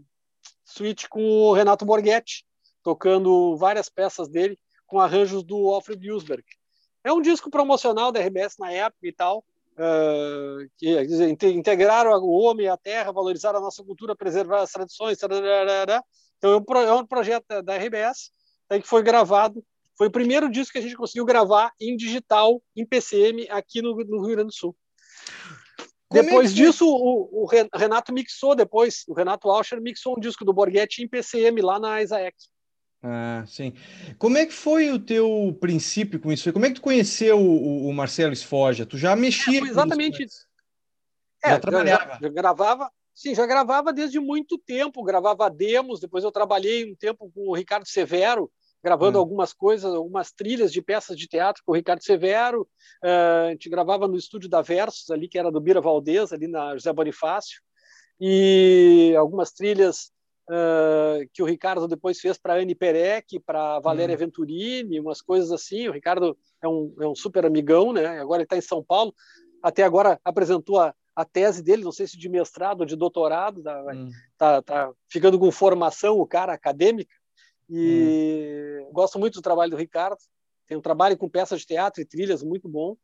suíte 0.64 1.08
com 1.08 1.22
o 1.22 1.52
Renato 1.54 1.84
Borghetti 1.86 2.44
tocando 2.86 3.56
várias 3.56 3.88
peças 3.88 4.28
dele 4.28 4.56
com 4.86 5.00
arranjos 5.00 5.42
do 5.42 5.56
Alfred 5.70 6.06
Yusberg. 6.06 6.44
É 7.02 7.12
um 7.12 7.20
disco 7.20 7.50
promocional 7.50 8.12
da 8.12 8.20
RBS 8.20 8.58
na 8.60 8.70
época 8.70 9.08
e 9.08 9.12
tal, 9.12 9.44
uh, 9.72 10.70
que 10.78 11.04
dizer, 11.04 11.28
integraram 11.48 12.12
o 12.22 12.30
homem 12.30 12.66
e 12.66 12.68
a 12.68 12.76
terra, 12.76 13.10
valorizaram 13.10 13.58
a 13.58 13.62
nossa 13.62 13.82
cultura, 13.82 14.14
preservar 14.14 14.62
as 14.62 14.70
tradições. 14.70 15.18
Tararara. 15.18 16.00
Então 16.38 16.52
é 16.52 16.56
um, 16.56 16.78
é 16.82 16.94
um 16.94 17.04
projeto 17.04 17.44
da, 17.48 17.60
da 17.60 17.76
RBS 17.76 18.30
que 18.70 18.86
foi 18.86 19.02
gravado. 19.02 19.64
Foi 19.98 20.06
o 20.06 20.12
primeiro 20.12 20.48
disco 20.48 20.74
que 20.74 20.78
a 20.78 20.82
gente 20.82 20.94
conseguiu 20.94 21.24
gravar 21.24 21.72
em 21.80 21.96
digital, 21.96 22.62
em 22.76 22.86
PCM, 22.86 23.48
aqui 23.50 23.82
no, 23.82 23.96
no 23.96 24.24
Rio 24.24 24.36
Grande 24.36 24.50
do 24.50 24.54
Sul. 24.54 24.76
Como 26.08 26.22
é 26.22 26.24
depois 26.24 26.52
é 26.52 26.54
disso, 26.54 26.86
o, 26.86 27.42
o, 27.42 27.46
Renato 27.74 28.12
mixou 28.12 28.54
depois, 28.54 29.02
o 29.08 29.12
Renato 29.12 29.50
Alcher 29.50 29.80
mixou 29.80 30.16
um 30.16 30.20
disco 30.20 30.44
do 30.44 30.52
Borghetti 30.52 31.02
em 31.02 31.08
PCM 31.08 31.60
lá 31.62 31.80
na 31.80 32.00
Isaac. 32.00 32.36
Ah, 33.08 33.44
sim. 33.46 33.72
Como 34.18 34.36
é 34.36 34.44
que 34.44 34.52
foi 34.52 34.90
o 34.90 34.98
teu 34.98 35.56
princípio 35.60 36.18
com 36.18 36.32
isso? 36.32 36.52
Como 36.52 36.66
é 36.66 36.70
que 36.70 36.74
tu 36.74 36.82
conheceu 36.82 37.38
o, 37.38 37.86
o 37.86 37.94
Marcelo 37.94 38.32
Esfoja? 38.32 38.84
Tu 38.84 38.98
já 38.98 39.14
mexia 39.14 39.60
é, 39.60 39.62
exatamente 39.62 40.24
isso. 40.24 40.44
É, 41.44 41.50
já 41.50 41.60
trabalhava. 41.60 42.14
Já, 42.14 42.18
já, 42.20 42.28
gravava, 42.28 42.90
sim, 43.14 43.32
já 43.32 43.46
gravava 43.46 43.92
desde 43.92 44.18
muito 44.18 44.58
tempo, 44.58 45.04
gravava 45.04 45.48
demos, 45.48 46.00
depois 46.00 46.24
eu 46.24 46.32
trabalhei 46.32 46.90
um 46.90 46.96
tempo 46.96 47.30
com 47.32 47.48
o 47.48 47.54
Ricardo 47.54 47.86
Severo, 47.86 48.50
gravando 48.82 49.18
hum. 49.18 49.20
algumas 49.20 49.52
coisas, 49.52 49.94
algumas 49.94 50.32
trilhas 50.32 50.72
de 50.72 50.82
peças 50.82 51.16
de 51.16 51.28
teatro 51.28 51.62
com 51.64 51.70
o 51.70 51.76
Ricardo 51.76 52.02
Severo. 52.02 52.62
Uh, 53.04 53.46
a 53.46 53.50
gente 53.50 53.70
gravava 53.70 54.08
no 54.08 54.16
estúdio 54.16 54.48
da 54.48 54.62
Versus, 54.62 55.10
ali, 55.10 55.28
que 55.28 55.38
era 55.38 55.52
do 55.52 55.60
Bira 55.60 55.80
Valdez, 55.80 56.32
ali 56.32 56.48
na 56.48 56.72
José 56.72 56.92
Bonifácio, 56.92 57.62
e 58.20 59.14
algumas 59.16 59.52
trilhas 59.52 60.10
uh, 60.50 61.28
que 61.32 61.42
o 61.42 61.46
Ricardo 61.46 61.86
depois 61.88 62.20
fez 62.20 62.38
para 62.38 62.54
Anne 62.54 62.74
Perec, 62.74 63.38
para 63.40 63.80
Valéria 63.80 64.14
hum. 64.14 64.18
Venturini, 64.18 65.00
umas 65.00 65.20
coisas 65.20 65.50
assim. 65.52 65.88
O 65.88 65.92
Ricardo 65.92 66.36
é 66.62 66.68
um, 66.68 66.94
é 67.00 67.06
um 67.06 67.14
super 67.14 67.44
amigão, 67.44 67.92
né? 67.92 68.18
Agora 68.20 68.38
ele 68.38 68.44
está 68.44 68.56
em 68.56 68.62
São 68.62 68.82
Paulo. 68.82 69.14
Até 69.62 69.82
agora 69.82 70.20
apresentou 70.24 70.80
a, 70.80 70.94
a 71.14 71.24
tese 71.24 71.62
dele, 71.62 71.84
não 71.84 71.92
sei 71.92 72.06
se 72.06 72.18
de 72.18 72.28
mestrado 72.28 72.80
ou 72.80 72.86
de 72.86 72.96
doutorado, 72.96 73.62
tá, 73.62 73.82
hum. 73.92 74.10
tá, 74.36 74.62
tá 74.62 74.92
ficando 75.08 75.38
com 75.38 75.50
formação 75.50 76.18
o 76.18 76.26
cara 76.26 76.52
acadêmica. 76.52 77.14
E 77.68 78.84
hum. 78.86 78.92
gosto 78.92 79.18
muito 79.18 79.34
do 79.34 79.42
trabalho 79.42 79.70
do 79.70 79.76
Ricardo. 79.76 80.18
Tem 80.66 80.76
um 80.76 80.82
trabalho 80.82 81.16
com 81.16 81.28
peças 81.28 81.60
de 81.60 81.66
teatro 81.66 82.02
e 82.02 82.04
trilhas 82.04 82.42
muito 82.42 82.68
bom. 82.68 82.96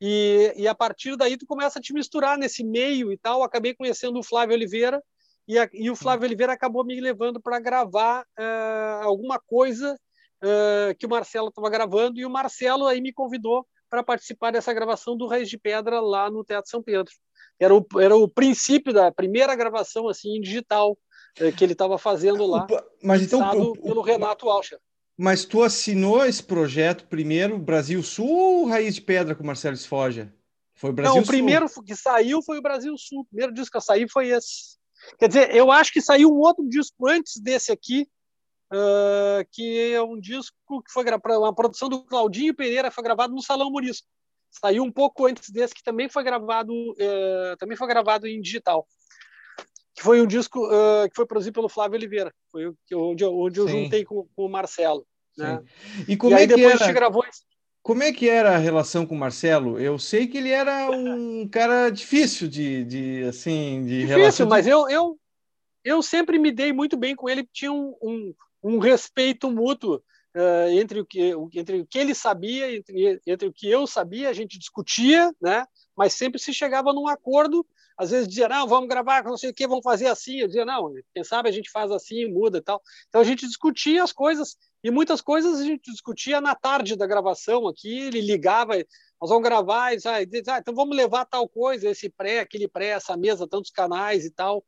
E, 0.00 0.54
e, 0.56 0.68
a 0.68 0.74
partir 0.74 1.16
daí 1.16 1.36
tu 1.36 1.44
começa 1.44 1.80
a 1.80 1.82
te 1.82 1.92
misturar 1.92 2.38
nesse 2.38 2.62
meio 2.62 3.12
e 3.12 3.18
tal. 3.18 3.42
Acabei 3.42 3.74
conhecendo 3.74 4.18
o 4.18 4.22
Flávio 4.22 4.54
Oliveira, 4.54 5.02
e, 5.48 5.58
a, 5.58 5.68
e 5.72 5.90
o 5.90 5.96
Flávio 5.96 6.26
Oliveira 6.26 6.52
acabou 6.52 6.84
me 6.84 7.00
levando 7.00 7.40
para 7.40 7.58
gravar 7.58 8.22
uh, 8.38 9.02
alguma 9.02 9.40
coisa 9.40 9.98
uh, 10.44 10.94
que 10.98 11.06
o 11.06 11.08
Marcelo 11.08 11.48
estava 11.48 11.70
gravando, 11.70 12.20
e 12.20 12.26
o 12.26 12.30
Marcelo 12.30 12.86
aí 12.86 13.00
me 13.00 13.12
convidou 13.12 13.66
para 13.88 14.02
participar 14.02 14.52
dessa 14.52 14.72
gravação 14.74 15.16
do 15.16 15.26
Reis 15.26 15.48
de 15.48 15.56
Pedra 15.56 16.00
lá 16.00 16.30
no 16.30 16.44
Teatro 16.44 16.70
São 16.70 16.82
Pedro. 16.82 17.10
Era 17.58 17.74
o, 17.74 17.84
era 17.98 18.14
o 18.14 18.28
princípio 18.28 18.92
da 18.92 19.10
primeira 19.10 19.56
gravação 19.56 20.06
assim 20.06 20.36
em 20.36 20.40
digital 20.40 20.92
uh, 21.40 21.52
que 21.56 21.64
ele 21.64 21.72
estava 21.72 21.96
fazendo 21.96 22.46
lá, 22.46 22.66
mas 23.02 23.22
então 23.22 23.40
o, 23.58 23.72
pelo 23.72 24.02
Renato 24.02 24.50
Alcher. 24.50 24.78
Mas 25.16 25.44
tu 25.44 25.64
assinou 25.64 26.24
esse 26.24 26.42
projeto 26.42 27.04
primeiro 27.08 27.58
Brasil 27.58 28.00
Sul 28.04 28.28
ou 28.28 28.66
Raiz 28.66 28.94
de 28.94 29.00
Pedra 29.00 29.34
com 29.34 29.42
Marcelo 29.42 29.74
Esfoja? 29.74 30.32
Foi 30.74 30.90
o 30.90 30.92
Brasil 30.92 31.16
Não, 31.16 31.22
o 31.22 31.26
primeiro 31.26 31.66
que 31.84 31.96
saiu 31.96 32.40
foi 32.40 32.58
o 32.58 32.62
Brasil 32.62 32.96
Sul. 32.96 33.22
O 33.22 33.24
primeiro 33.24 33.52
disco 33.52 33.76
que 33.76 33.84
saiu 33.84 34.06
foi 34.08 34.28
esse. 34.28 34.77
Quer 35.18 35.28
dizer, 35.28 35.54
eu 35.54 35.70
acho 35.70 35.92
que 35.92 36.00
saiu 36.00 36.30
um 36.30 36.38
outro 36.38 36.68
disco 36.68 37.08
antes 37.08 37.40
desse 37.40 37.72
aqui, 37.72 38.06
uh, 38.72 39.46
que 39.50 39.92
é 39.92 40.02
um 40.02 40.18
disco 40.18 40.82
que 40.82 40.92
foi 40.92 41.04
uma 41.38 41.54
produção 41.54 41.88
do 41.88 42.04
Claudinho 42.04 42.54
Pereira, 42.54 42.90
foi 42.90 43.04
gravado 43.04 43.34
no 43.34 43.42
Salão 43.42 43.70
Murisco. 43.70 44.06
Saiu 44.50 44.82
um 44.82 44.90
pouco 44.90 45.26
antes 45.26 45.50
desse, 45.50 45.74
que 45.74 45.82
também 45.82 46.08
foi 46.08 46.22
gravado, 46.22 46.72
uh, 46.72 47.56
também 47.58 47.76
foi 47.76 47.86
gravado 47.86 48.26
em 48.26 48.40
digital. 48.40 48.86
Que 49.94 50.02
foi 50.02 50.20
um 50.20 50.26
disco 50.26 50.66
uh, 50.66 51.08
que 51.08 51.16
foi 51.16 51.26
produzido 51.26 51.54
pelo 51.54 51.68
Flávio 51.68 51.96
Oliveira, 51.96 52.32
foi 52.50 52.72
onde, 52.94 53.24
onde 53.24 53.60
eu 53.60 53.68
juntei 53.68 54.04
com, 54.04 54.26
com, 54.34 54.46
o 54.46 54.48
Marcelo. 54.48 55.06
Né? 55.36 55.62
E 56.06 56.16
como 56.16 56.36
e 56.36 56.42
é 56.42 56.46
que 56.46 56.54
depois 56.54 56.74
era? 56.74 56.84
a 56.84 56.86
gente 56.86 56.94
gravou 56.94 57.24
como 57.88 58.02
é 58.02 58.12
que 58.12 58.28
era 58.28 58.54
a 58.54 58.58
relação 58.58 59.06
com 59.06 59.14
o 59.14 59.18
Marcelo? 59.18 59.80
Eu 59.80 59.98
sei 59.98 60.26
que 60.26 60.36
ele 60.36 60.50
era 60.50 60.90
um 60.90 61.48
cara 61.48 61.88
difícil 61.88 62.46
de, 62.46 62.84
de 62.84 63.22
assim, 63.22 63.82
de 63.82 64.00
difícil, 64.00 64.16
relação. 64.18 64.46
mas 64.46 64.66
eu, 64.66 64.90
eu, 64.90 65.18
eu 65.82 66.02
sempre 66.02 66.38
me 66.38 66.52
dei 66.52 66.70
muito 66.70 66.98
bem 66.98 67.16
com 67.16 67.30
ele. 67.30 67.48
Tinha 67.50 67.72
um, 67.72 67.96
um, 68.02 68.34
um 68.62 68.78
respeito 68.78 69.50
mútuo 69.50 70.02
uh, 70.36 70.68
entre, 70.70 71.00
o 71.00 71.06
que, 71.06 71.32
entre 71.54 71.80
o 71.80 71.86
que 71.86 71.98
ele 71.98 72.14
sabia, 72.14 72.76
entre, 72.76 73.22
entre 73.26 73.48
o 73.48 73.52
que 73.54 73.70
eu 73.70 73.86
sabia. 73.86 74.28
A 74.28 74.34
gente 74.34 74.58
discutia, 74.58 75.34
né? 75.40 75.64
Mas 75.96 76.12
sempre 76.12 76.38
se 76.38 76.52
chegava 76.52 76.92
num 76.92 77.08
acordo. 77.08 77.66
Às 77.96 78.10
vezes 78.10 78.28
dizia, 78.28 78.50
não, 78.50 78.68
vamos 78.68 78.90
gravar, 78.90 79.24
não 79.24 79.38
sei 79.38 79.48
o 79.48 79.54
que, 79.54 79.66
vamos 79.66 79.82
fazer 79.82 80.08
assim. 80.08 80.40
Eu 80.40 80.46
dizia, 80.46 80.66
não, 80.66 80.92
quem 81.14 81.24
sabe 81.24 81.48
a 81.48 81.52
gente 81.52 81.70
faz 81.70 81.90
assim, 81.90 82.30
muda 82.30 82.58
e 82.58 82.62
tal. 82.62 82.82
Então 83.08 83.22
a 83.22 83.24
gente 83.24 83.46
discutia 83.46 84.04
as 84.04 84.12
coisas 84.12 84.58
E 84.82 84.90
muitas 84.90 85.20
coisas 85.20 85.60
a 85.60 85.64
gente 85.64 85.90
discutia 85.90 86.40
na 86.40 86.54
tarde 86.54 86.96
da 86.96 87.06
gravação 87.06 87.66
aqui, 87.66 88.06
ele 88.06 88.20
ligava, 88.20 88.76
nós 89.20 89.28
vamos 89.28 89.42
gravar, 89.42 89.92
e 89.92 89.98
ah, 90.06 90.58
então 90.58 90.74
vamos 90.74 90.96
levar 90.96 91.24
tal 91.24 91.48
coisa, 91.48 91.88
esse 91.88 92.08
pré, 92.08 92.40
aquele 92.40 92.68
pré, 92.68 92.88
essa 92.88 93.16
mesa, 93.16 93.48
tantos 93.48 93.70
canais 93.70 94.24
e 94.24 94.30
tal. 94.30 94.64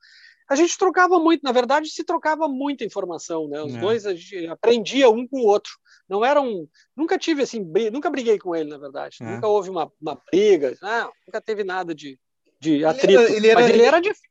A 0.48 0.56
gente 0.56 0.76
trocava 0.76 1.16
muito, 1.20 1.42
na 1.44 1.52
verdade, 1.52 1.88
se 1.88 2.02
trocava 2.02 2.48
muita 2.48 2.84
informação, 2.84 3.46
né? 3.46 3.62
Os 3.62 3.72
é. 3.72 3.78
dois 3.78 4.04
a 4.04 4.12
gente 4.12 4.48
aprendia 4.48 5.08
um 5.08 5.24
com 5.28 5.38
o 5.38 5.46
outro. 5.46 5.70
Não 6.08 6.24
era 6.24 6.40
um, 6.40 6.66
nunca 6.96 7.16
tive 7.16 7.42
assim, 7.42 7.64
nunca 7.92 8.10
briguei 8.10 8.36
com 8.36 8.56
ele, 8.56 8.68
na 8.68 8.78
verdade. 8.78 9.18
É. 9.20 9.24
Nunca 9.24 9.46
houve 9.46 9.70
uma, 9.70 9.92
uma 10.02 10.20
briga, 10.28 10.76
não, 10.82 11.12
nunca 11.24 11.40
teve 11.40 11.62
nada 11.62 11.94
de, 11.94 12.18
de 12.58 12.84
atrito. 12.84 13.20
Ele 13.20 13.22
era, 13.22 13.36
ele 13.36 13.48
era, 13.48 13.60
Mas 13.60 13.70
ele 13.70 13.82
era 13.82 14.00
difícil 14.00 14.30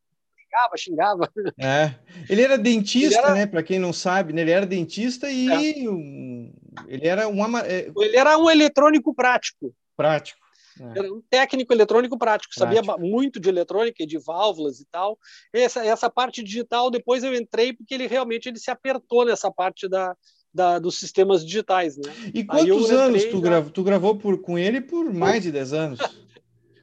xingava, 0.50 0.78
xingava. 0.78 1.32
É. 1.58 1.96
Ele 2.30 2.42
era 2.42 2.58
dentista, 2.58 3.20
ele 3.20 3.26
era... 3.26 3.34
né? 3.34 3.46
Para 3.46 3.64
quem 3.64 3.80
não 3.80 3.94
sabe, 3.94 4.34
né? 4.34 4.42
ele 4.42 4.52
era 4.52 4.66
dentista 4.66 5.30
e 5.30 5.84
é. 5.84 5.90
um... 5.90 6.54
ele 6.88 7.08
era 7.08 7.28
um 7.28 7.58
é, 7.58 7.92
ele 7.98 8.18
era 8.18 8.38
um 8.38 8.50
eletrônico 8.50 9.14
prático. 9.14 9.74
Prático. 9.96 10.40
É. 10.80 11.00
Era 11.00 11.14
um 11.14 11.22
técnico 11.30 11.74
eletrônico 11.74 12.18
prático, 12.18 12.54
prático, 12.56 12.78
sabia 12.78 12.98
muito 12.98 13.40
de 13.40 13.50
eletrônica 13.50 14.02
e 14.02 14.06
de 14.06 14.18
válvulas 14.18 14.80
e 14.80 14.86
tal. 14.90 15.18
Essa, 15.52 15.86
essa 15.86 16.10
parte 16.10 16.42
digital, 16.42 16.90
depois 16.90 17.24
eu 17.24 17.36
entrei 17.36 17.74
porque 17.74 17.94
ele 17.94 18.08
realmente 18.08 18.48
ele 18.48 18.60
se 18.60 18.72
apertou 18.72 19.26
nessa 19.26 19.52
parte 19.52 19.90
da, 19.90 20.16
da, 20.54 20.80
dos 20.80 20.98
sistemas 20.98 21.46
digitais. 21.46 21.98
Né? 21.98 22.04
E 22.34 22.44
quantos 22.46 22.92
anos 22.92 23.26
tu, 23.26 23.44
já... 23.44 23.62
tu 23.62 23.84
gravou 23.84 24.16
por, 24.16 24.42
com 24.42 24.58
ele 24.58 24.80
por 24.80 25.14
mais 25.14 25.44
de 25.44 25.52
10 25.52 25.74
anos? 25.74 26.00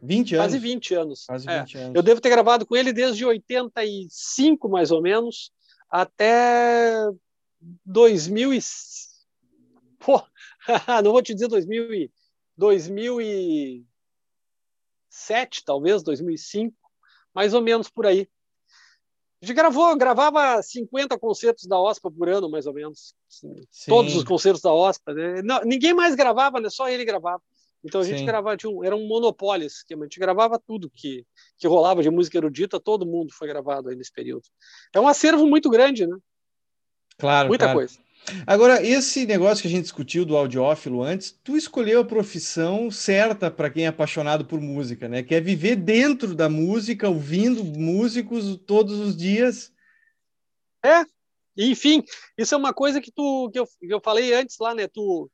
20 0.02 0.34
anos. 0.34 0.46
Quase 0.46 0.58
20 0.58 0.94
anos. 0.94 1.24
Quase 1.26 1.46
20 1.46 1.76
é. 1.76 1.80
anos. 1.80 1.94
Eu 1.94 2.02
devo 2.02 2.20
ter 2.20 2.30
gravado 2.30 2.66
com 2.66 2.76
ele 2.76 2.92
desde 2.92 3.24
85, 3.24 4.68
mais 4.68 4.90
ou 4.90 5.02
menos, 5.02 5.52
até 5.90 6.94
2000 7.84 8.54
e... 8.54 8.58
Pô, 9.98 10.22
não 11.02 11.12
vou 11.12 11.22
te 11.22 11.34
dizer 11.34 11.48
2000 11.48 11.94
e... 11.94 12.10
2007, 12.56 13.84
talvez, 15.64 16.02
2005, 16.02 16.74
mais 17.34 17.52
ou 17.54 17.60
menos 17.60 17.90
por 17.90 18.06
aí. 18.06 18.28
A 19.42 19.46
gente 19.46 19.54
gravou, 19.54 19.94
gravava 19.96 20.62
50 20.62 21.18
concertos 21.18 21.66
da 21.66 21.78
OSPA 21.78 22.10
por 22.10 22.28
ano, 22.28 22.50
mais 22.50 22.66
ou 22.66 22.72
menos. 22.72 23.14
Todos 23.86 24.16
os 24.16 24.24
concertos 24.24 24.62
da 24.62 24.72
OSPA. 24.72 25.12
Né? 25.12 25.42
Não, 25.42 25.62
ninguém 25.62 25.92
mais 25.92 26.14
gravava, 26.14 26.58
né? 26.58 26.70
só 26.70 26.88
ele 26.88 27.04
gravava. 27.04 27.42
Então 27.84 28.00
a 28.00 28.04
gente 28.04 28.18
Sim. 28.18 28.26
gravava, 28.26 28.56
um, 28.66 28.84
era 28.84 28.96
um 28.96 29.06
monopólio 29.06 29.66
esse 29.66 29.76
esquema, 29.76 30.04
a 30.04 30.06
gente 30.06 30.18
gravava 30.18 30.58
tudo 30.58 30.90
que, 30.90 31.24
que 31.56 31.68
rolava 31.68 32.02
de 32.02 32.10
música 32.10 32.36
erudita, 32.36 32.80
todo 32.80 33.06
mundo 33.06 33.32
foi 33.32 33.46
gravado 33.46 33.88
aí 33.88 33.96
nesse 33.96 34.12
período. 34.12 34.44
É 34.92 35.00
um 35.00 35.06
acervo 35.06 35.46
muito 35.46 35.70
grande, 35.70 36.06
né? 36.06 36.16
Claro. 37.18 37.48
Muita 37.48 37.66
claro. 37.66 37.78
coisa. 37.78 37.98
Agora, 38.46 38.84
esse 38.84 39.24
negócio 39.24 39.62
que 39.62 39.68
a 39.68 39.70
gente 39.70 39.84
discutiu 39.84 40.24
do 40.24 40.36
audiófilo 40.36 41.02
antes, 41.02 41.38
tu 41.44 41.56
escolheu 41.56 42.00
a 42.00 42.04
profissão 42.04 42.90
certa 42.90 43.50
para 43.50 43.70
quem 43.70 43.84
é 43.84 43.88
apaixonado 43.88 44.44
por 44.44 44.60
música, 44.60 45.08
né? 45.08 45.22
Que 45.22 45.36
é 45.36 45.40
viver 45.40 45.76
dentro 45.76 46.34
da 46.34 46.48
música, 46.48 47.08
ouvindo 47.08 47.64
músicos 47.64 48.56
todos 48.66 48.98
os 48.98 49.16
dias. 49.16 49.72
É, 50.84 51.04
enfim, 51.56 52.02
isso 52.36 52.54
é 52.54 52.58
uma 52.58 52.74
coisa 52.74 53.00
que 53.00 53.12
tu 53.12 53.48
que 53.52 53.60
eu, 53.60 53.66
que 53.66 53.94
eu 53.94 54.00
falei 54.00 54.34
antes 54.34 54.56
lá, 54.58 54.74
né? 54.74 54.88
Tu 54.88 55.30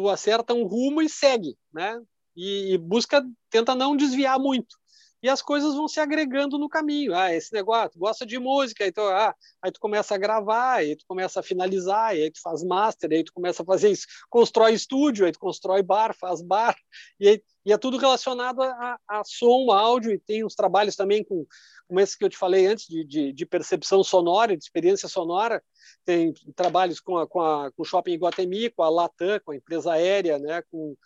tu 0.00 0.08
acerta 0.08 0.54
um 0.54 0.64
rumo 0.64 1.02
e 1.02 1.10
segue, 1.10 1.58
né? 1.70 2.00
E, 2.34 2.72
e, 2.72 2.78
busca, 2.78 3.22
tenta 3.50 3.74
não 3.74 3.94
desviar 3.94 4.38
muito. 4.38 4.76
E 5.22 5.28
as 5.28 5.42
coisas 5.42 5.74
vão 5.74 5.86
se 5.86 6.00
agregando 6.00 6.58
no 6.58 6.68
caminho. 6.68 7.14
Ah, 7.14 7.34
esse 7.34 7.52
negócio, 7.52 7.90
tu 7.90 7.98
gosta 7.98 8.24
de 8.24 8.38
música, 8.38 8.86
então, 8.86 9.06
ah, 9.06 9.34
aí 9.62 9.70
tu 9.70 9.78
começa 9.78 10.14
a 10.14 10.18
gravar, 10.18 10.76
aí 10.76 10.96
tu 10.96 11.04
começa 11.06 11.40
a 11.40 11.42
finalizar, 11.42 12.10
aí 12.10 12.30
tu 12.30 12.40
faz 12.40 12.64
master, 12.64 13.10
aí 13.12 13.22
tu 13.22 13.32
começa 13.32 13.62
a 13.62 13.66
fazer 13.66 13.90
isso, 13.90 14.06
constrói 14.30 14.72
estúdio, 14.72 15.26
aí 15.26 15.32
tu 15.32 15.38
constrói 15.38 15.82
bar, 15.82 16.14
faz 16.18 16.40
bar, 16.40 16.74
e, 17.18 17.28
aí, 17.28 17.42
e 17.66 17.72
é 17.72 17.76
tudo 17.76 17.98
relacionado 17.98 18.62
a, 18.62 18.98
a, 19.06 19.22
som, 19.24 19.70
áudio, 19.70 20.12
e 20.12 20.18
tem 20.18 20.44
uns 20.44 20.54
trabalhos 20.54 20.96
também 20.96 21.22
com, 21.22 21.46
como 21.86 22.00
esse 22.00 22.16
que 22.16 22.24
eu 22.24 22.30
te 22.30 22.38
falei 22.38 22.66
antes, 22.66 22.86
de, 22.86 23.04
de, 23.04 23.32
de 23.32 23.46
percepção 23.46 24.02
sonora, 24.02 24.56
de 24.56 24.62
experiência 24.62 25.08
sonora, 25.08 25.62
tem 26.04 26.32
trabalhos 26.56 26.98
com, 26.98 27.18
a, 27.18 27.26
com, 27.26 27.40
a, 27.40 27.70
com 27.72 27.82
o 27.82 27.84
Shopping 27.84 28.12
Iguatemi, 28.12 28.70
com 28.70 28.82
a 28.82 28.88
Latam, 28.88 29.38
com 29.44 29.52
a 29.52 29.56
empresa 29.56 29.92
aérea, 29.92 30.38
né, 30.38 30.62
com, 30.70 30.96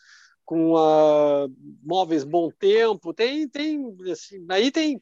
com 0.44 0.76
a 0.76 1.46
Móveis 1.82 2.24
Bom 2.24 2.50
Tempo, 2.50 3.14
tem, 3.14 3.48
tem 3.48 3.96
assim, 4.10 4.44
aí 4.50 4.70
tem, 4.70 5.00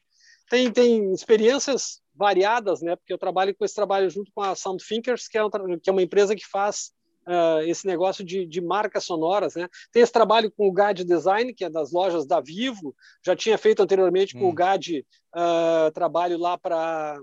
tem, 0.49 0.71
tem 0.71 1.11
experiências 1.11 2.01
variadas, 2.15 2.81
né, 2.81 2.95
porque 2.95 3.11
eu 3.11 3.17
trabalho 3.17 3.55
com 3.55 3.65
esse 3.65 3.75
trabalho 3.75 4.09
junto 4.09 4.31
com 4.33 4.41
a 4.41 4.55
Sound 4.55 4.83
Thinkers, 4.85 5.27
que 5.27 5.37
é, 5.37 5.43
um, 5.43 5.49
que 5.81 5.89
é 5.89 5.93
uma 5.93 6.01
empresa 6.01 6.35
que 6.35 6.47
faz 6.47 6.91
uh, 7.27 7.61
esse 7.65 7.85
negócio 7.85 8.23
de, 8.23 8.45
de 8.45 8.61
marcas 8.61 9.03
sonoras, 9.03 9.55
né? 9.55 9.67
Tem 9.91 10.01
esse 10.01 10.11
trabalho 10.11 10.51
com 10.51 10.67
o 10.67 10.71
GAD 10.71 11.03
Design, 11.03 11.53
que 11.53 11.65
é 11.65 11.69
das 11.69 11.91
lojas 11.91 12.25
da 12.25 12.39
Vivo, 12.39 12.95
já 13.25 13.35
tinha 13.35 13.57
feito 13.57 13.81
anteriormente 13.81 14.33
com 14.33 14.45
hum. 14.45 14.49
o 14.49 14.53
GAD 14.53 15.05
uh, 15.35 15.91
trabalho 15.91 16.37
lá 16.37 16.57
para 16.57 17.19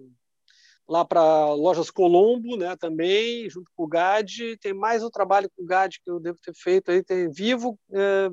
lá 0.90 1.04
para 1.04 1.54
lojas 1.54 1.88
Colombo, 1.88 2.56
né, 2.56 2.74
também, 2.76 3.48
junto 3.48 3.70
com 3.76 3.84
o 3.84 3.86
GAD. 3.86 4.56
Tem 4.60 4.74
mais 4.74 5.04
um 5.04 5.08
trabalho 5.08 5.48
com 5.56 5.62
o 5.62 5.66
GAD 5.66 6.00
que 6.04 6.10
eu 6.10 6.18
devo 6.18 6.36
ter 6.42 6.52
feito 6.52 6.90
aí, 6.90 7.00
tem 7.00 7.30
Vivo, 7.30 7.78
é, 7.92 8.28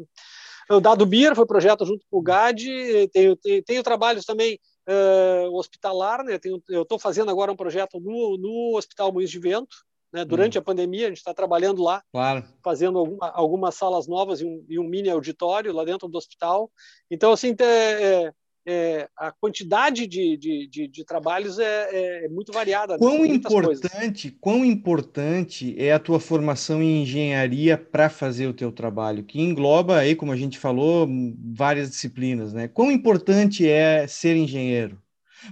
o 0.70 0.80
Dado 0.80 1.06
Beer 1.06 1.36
foi 1.36 1.46
projeto 1.46 1.86
junto 1.86 2.04
com 2.10 2.18
o 2.18 2.22
GAD, 2.22 3.10
tenho, 3.14 3.38
tenho, 3.38 3.64
tenho 3.64 3.84
trabalhos 3.84 4.26
também 4.26 4.60
é, 4.88 5.48
hospitalar, 5.52 6.24
né, 6.24 6.40
tenho, 6.40 6.62
eu 6.68 6.82
estou 6.82 6.98
fazendo 6.98 7.30
agora 7.30 7.52
um 7.52 7.56
projeto 7.56 8.00
no, 8.00 8.38
no 8.38 8.76
Hospital 8.76 9.14
Moinhos 9.14 9.32
de 9.32 9.40
Vento, 9.40 9.78
né, 10.12 10.26
durante 10.26 10.58
hum. 10.58 10.62
a 10.62 10.64
pandemia, 10.64 11.06
a 11.06 11.10
gente 11.10 11.20
está 11.20 11.36
trabalhando 11.36 11.84
lá, 11.84 12.02
claro. 12.12 12.44
fazendo 12.64 12.98
alguma, 12.98 13.30
algumas 13.30 13.76
salas 13.76 14.08
novas 14.08 14.42
e 14.42 14.46
um, 14.46 14.66
e 14.68 14.80
um, 14.80 14.84
mini 14.84 15.12
auditório 15.12 15.72
lá 15.72 15.86
dentro 15.86 16.08
do 16.08 16.18
hospital. 16.18 16.72
Então, 17.12 17.32
assim, 17.32 17.56
é, 17.60 18.34
é, 18.70 19.10
a 19.16 19.32
quantidade 19.32 20.06
de, 20.06 20.36
de, 20.36 20.68
de, 20.68 20.88
de 20.90 21.06
trabalhos 21.06 21.58
é, 21.58 21.90
é, 21.90 22.26
é 22.26 22.28
muito 22.28 22.52
variada. 22.52 22.94
Né? 22.94 23.00
Quão 23.00 23.26
importante, 23.26 24.30
quão 24.42 24.66
importante 24.66 25.74
é 25.82 25.94
a 25.94 26.00
tua 26.00 26.20
formação 26.20 26.84
em 26.84 27.04
engenharia 27.04 27.78
para 27.78 28.10
fazer 28.10 28.46
o 28.46 28.54
teu 28.54 28.70
trabalho, 28.70 29.24
que 29.24 29.40
engloba 29.40 29.98
aí, 29.98 30.16
como 30.16 30.34
a 30.34 30.36
gente 30.36 30.60
falou, 30.60 31.08
várias 31.56 31.90
disciplinas, 31.90 32.52
né? 32.52 32.68
Quão 32.68 32.92
importante 32.92 33.66
é 33.66 34.06
ser 34.06 34.36
engenheiro? 34.36 35.02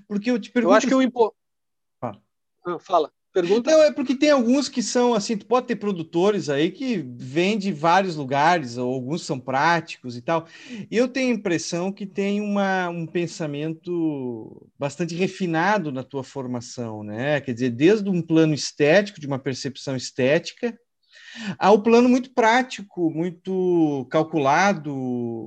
Porque 0.09 0.29
eu 0.29 0.37
te 0.37 0.51
pergunto. 0.51 0.73
Eu 0.73 0.77
acho 0.77 0.87
que 0.87 0.95
o 0.95 1.01
impo... 1.01 1.33
fala. 2.01 2.21
Ah, 2.65 2.79
fala. 2.79 3.14
Pergunta? 3.35 3.69
Não, 3.69 3.83
é 3.83 3.91
porque 3.91 4.15
tem 4.15 4.31
alguns 4.31 4.69
que 4.69 4.81
são 4.81 5.13
assim, 5.13 5.35
tu 5.35 5.45
pode 5.45 5.67
ter 5.67 5.75
produtores 5.75 6.47
aí 6.47 6.71
que 6.71 7.05
vêm 7.17 7.57
de 7.57 7.69
vários 7.69 8.15
lugares, 8.15 8.77
ou 8.77 8.93
alguns 8.93 9.23
são 9.23 9.37
práticos 9.37 10.15
e 10.15 10.21
tal. 10.21 10.47
Eu 10.89 11.09
tenho 11.09 11.33
a 11.33 11.37
impressão 11.37 11.91
que 11.91 12.05
tem 12.05 12.39
uma, 12.39 12.87
um 12.87 13.05
pensamento 13.05 14.65
bastante 14.79 15.13
refinado 15.13 15.91
na 15.91 16.01
tua 16.01 16.23
formação, 16.23 17.03
né? 17.03 17.41
Quer 17.41 17.53
dizer, 17.53 17.71
desde 17.71 18.09
um 18.09 18.21
plano 18.21 18.53
estético, 18.53 19.19
de 19.19 19.27
uma 19.27 19.37
percepção 19.37 19.97
estética, 19.97 20.73
Há 21.57 21.71
o 21.71 21.81
plano 21.81 22.07
muito 22.07 22.31
prático, 22.31 23.11
muito 23.11 24.07
calculado, 24.09 24.93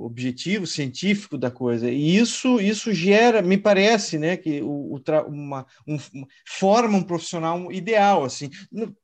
objetivo, 0.04 0.66
científico 0.66 1.38
da 1.38 1.50
coisa. 1.50 1.90
E 1.90 2.16
isso, 2.16 2.60
isso 2.60 2.92
gera, 2.92 3.42
me 3.42 3.56
parece, 3.56 4.18
né, 4.18 4.36
que 4.36 4.60
o, 4.62 4.94
o 4.94 5.02
uma, 5.28 5.66
um, 5.86 5.98
forma 6.46 6.98
um 6.98 7.02
profissional 7.02 7.70
ideal. 7.72 8.24
Assim. 8.24 8.50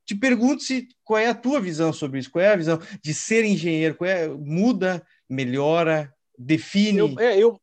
Te 0.05 0.15
pergunto 0.15 0.63
se 0.63 0.87
qual 1.03 1.19
é 1.19 1.27
a 1.27 1.35
tua 1.35 1.59
visão 1.59 1.91
sobre 1.91 2.19
isso, 2.19 2.31
qual 2.31 2.43
é 2.43 2.53
a 2.53 2.57
visão 2.57 2.79
de 3.01 3.13
ser 3.13 3.43
engenheiro, 3.45 3.95
qual 3.95 4.09
é, 4.09 4.27
muda, 4.27 5.05
melhora, 5.29 6.13
define. 6.37 6.99
Eu, 6.99 7.19
é, 7.19 7.37
eu, 7.37 7.59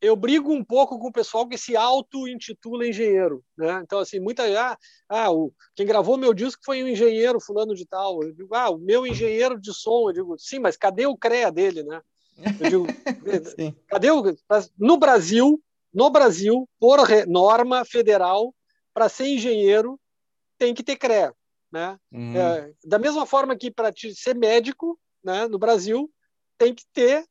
eu 0.00 0.14
brigo 0.14 0.52
um 0.52 0.64
pouco 0.64 0.98
com 0.98 1.08
o 1.08 1.12
pessoal 1.12 1.48
que 1.48 1.58
se 1.58 1.76
auto-intitula 1.76 2.86
engenheiro, 2.86 3.44
né? 3.56 3.80
Então, 3.82 3.98
assim, 3.98 4.20
muita... 4.20 4.44
Ah, 4.58 4.78
ah 5.08 5.32
o, 5.32 5.52
quem 5.74 5.86
gravou 5.86 6.16
meu 6.16 6.32
disco 6.32 6.62
foi 6.64 6.82
um 6.82 6.88
engenheiro 6.88 7.40
fulano 7.40 7.74
de 7.74 7.84
tal. 7.84 8.22
Eu 8.22 8.32
digo, 8.32 8.54
ah, 8.54 8.70
o 8.70 8.78
meu 8.78 9.06
engenheiro 9.06 9.60
de 9.60 9.74
som. 9.74 10.08
Eu 10.08 10.12
digo, 10.12 10.38
sim, 10.38 10.58
mas 10.58 10.76
cadê 10.76 11.06
o 11.06 11.16
CREA 11.16 11.50
dele, 11.50 11.82
né? 11.82 12.00
Eu 12.60 12.70
digo, 12.70 12.86
cadê 13.88 14.10
o... 14.10 14.22
No 14.78 14.96
Brasil, 14.96 15.60
no 15.92 16.10
Brasil, 16.10 16.68
por 16.78 17.00
norma 17.26 17.84
federal, 17.84 18.54
para 18.94 19.08
ser 19.08 19.26
engenheiro, 19.26 19.98
tem 20.56 20.72
que 20.72 20.84
ter 20.84 20.96
CREA, 20.96 21.34
né? 21.72 21.98
Uhum. 22.12 22.36
É, 22.36 22.72
da 22.84 22.98
mesma 22.98 23.26
forma 23.26 23.56
que 23.56 23.70
para 23.70 23.92
ser 24.14 24.34
médico, 24.34 24.98
né, 25.24 25.48
no 25.48 25.58
Brasil, 25.58 26.08
tem 26.56 26.72
que 26.72 26.84
ter 26.92 27.24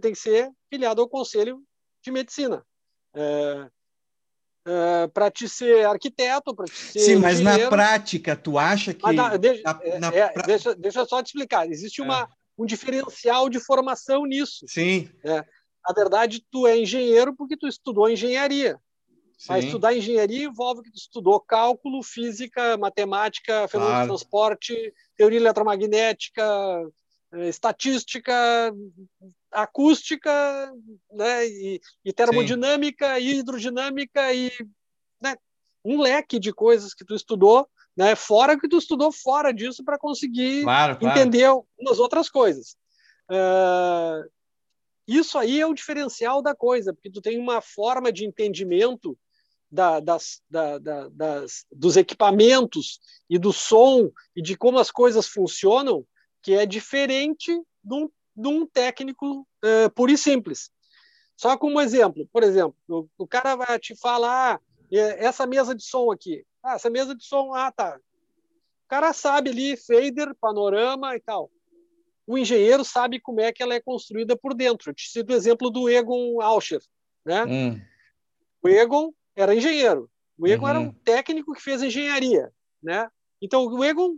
tem 0.00 0.12
que 0.12 0.18
ser 0.18 0.50
filiado 0.68 1.00
ao 1.00 1.08
Conselho 1.08 1.62
de 2.02 2.10
medicina. 2.10 2.64
É, 3.14 3.66
é, 4.64 5.06
para 5.08 5.30
te 5.30 5.48
ser 5.48 5.86
arquiteto, 5.86 6.54
para 6.54 6.66
te 6.66 6.74
ser. 6.74 7.00
Sim, 7.00 7.16
mas 7.16 7.40
na 7.40 7.68
prática, 7.68 8.36
tu 8.36 8.58
acha 8.58 8.94
que. 8.94 9.12
Na, 9.12 9.36
deixa, 9.36 9.62
na, 9.62 9.98
na 9.98 10.08
é, 10.08 10.28
pra... 10.28 10.42
deixa, 10.42 10.74
deixa 10.74 11.00
eu 11.00 11.06
só 11.06 11.22
te 11.22 11.26
explicar. 11.26 11.68
Existe 11.68 12.00
uma, 12.00 12.22
é. 12.22 12.26
um 12.56 12.64
diferencial 12.64 13.48
de 13.48 13.58
formação 13.58 14.24
nisso. 14.24 14.64
Sim. 14.68 15.10
Né? 15.24 15.44
Na 15.86 15.94
verdade, 15.94 16.44
tu 16.50 16.66
é 16.66 16.78
engenheiro 16.78 17.34
porque 17.34 17.56
tu 17.56 17.66
estudou 17.66 18.08
engenharia. 18.08 18.78
Mas 19.48 19.64
estudar 19.64 19.96
engenharia 19.96 20.44
envolve 20.44 20.82
que 20.82 20.90
tu 20.92 20.98
estudou 20.98 21.40
cálculo, 21.40 22.02
física, 22.02 22.76
matemática, 22.76 23.66
fenômeno 23.66 23.94
claro. 23.94 24.02
de 24.02 24.08
transporte, 24.08 24.94
teoria 25.16 25.38
eletromagnética, 25.40 26.44
eh, 27.32 27.48
estatística, 27.48 28.72
acústica, 29.52 30.72
né, 31.10 31.46
e, 31.46 31.80
e 32.04 32.12
termodinâmica, 32.12 33.16
Sim. 33.16 33.22
e 33.22 33.38
hidrodinâmica 33.38 34.32
e 34.32 34.50
né, 35.20 35.36
um 35.84 36.00
leque 36.00 36.38
de 36.38 36.52
coisas 36.52 36.94
que 36.94 37.04
tu 37.04 37.14
estudou, 37.14 37.68
né, 37.96 38.16
fora 38.16 38.58
que 38.58 38.68
tu 38.68 38.78
estudou 38.78 39.12
fora 39.12 39.52
disso 39.52 39.84
para 39.84 39.98
conseguir 39.98 40.62
claro, 40.62 40.98
claro. 40.98 41.18
entender 41.18 41.48
umas 41.78 41.98
outras 41.98 42.28
coisas. 42.28 42.76
Uh, 43.30 44.28
isso 45.06 45.36
aí 45.36 45.60
é 45.60 45.66
o 45.66 45.74
diferencial 45.74 46.40
da 46.40 46.54
coisa, 46.54 46.92
porque 46.92 47.10
tu 47.10 47.20
tem 47.20 47.38
uma 47.38 47.60
forma 47.60 48.12
de 48.12 48.24
entendimento 48.24 49.18
da, 49.70 50.00
das, 50.00 50.42
da, 50.48 50.78
da, 50.78 51.08
das, 51.08 51.64
dos 51.72 51.96
equipamentos 51.96 53.00
e 53.28 53.38
do 53.38 53.52
som 53.52 54.10
e 54.36 54.42
de 54.42 54.56
como 54.56 54.78
as 54.78 54.90
coisas 54.90 55.26
funcionam 55.26 56.06
que 56.42 56.52
é 56.54 56.66
diferente 56.66 57.54
de 57.82 57.94
um 57.94 58.08
de 58.34 58.48
um 58.48 58.66
técnico 58.66 59.46
uh, 59.64 59.90
puro 59.94 60.12
e 60.12 60.18
simples. 60.18 60.70
Só 61.36 61.56
como 61.56 61.80
exemplo, 61.80 62.28
por 62.32 62.42
exemplo, 62.42 62.76
o, 62.88 63.06
o 63.18 63.26
cara 63.26 63.56
vai 63.56 63.78
te 63.78 63.96
falar 63.96 64.54
ah, 64.54 64.60
essa 64.90 65.46
mesa 65.46 65.74
de 65.74 65.82
som 65.82 66.10
aqui. 66.10 66.44
Ah, 66.62 66.74
essa 66.74 66.90
mesa 66.90 67.14
de 67.14 67.24
som, 67.24 67.52
ah, 67.54 67.72
tá. 67.72 67.98
O 68.84 68.88
cara 68.88 69.12
sabe 69.12 69.50
ali 69.50 69.76
fader, 69.76 70.34
panorama 70.40 71.16
e 71.16 71.20
tal. 71.20 71.50
O 72.26 72.38
engenheiro 72.38 72.84
sabe 72.84 73.18
como 73.18 73.40
é 73.40 73.52
que 73.52 73.62
ela 73.62 73.74
é 73.74 73.80
construída 73.80 74.36
por 74.36 74.54
dentro. 74.54 74.90
Eu 74.90 74.94
te 74.94 75.08
cito 75.08 75.32
o 75.32 75.36
exemplo 75.36 75.70
do 75.70 75.88
Egon 75.88 76.40
Auscher, 76.40 76.80
né? 77.24 77.44
Hum. 77.44 77.80
O 78.62 78.68
Egon 78.68 79.12
era 79.34 79.54
engenheiro. 79.54 80.08
O 80.38 80.46
Egon 80.46 80.64
uhum. 80.64 80.70
era 80.70 80.80
um 80.80 80.92
técnico 80.92 81.52
que 81.52 81.60
fez 81.60 81.82
engenharia, 81.82 82.52
né? 82.82 83.08
Então 83.40 83.66
o 83.66 83.82
Egon 83.82 84.16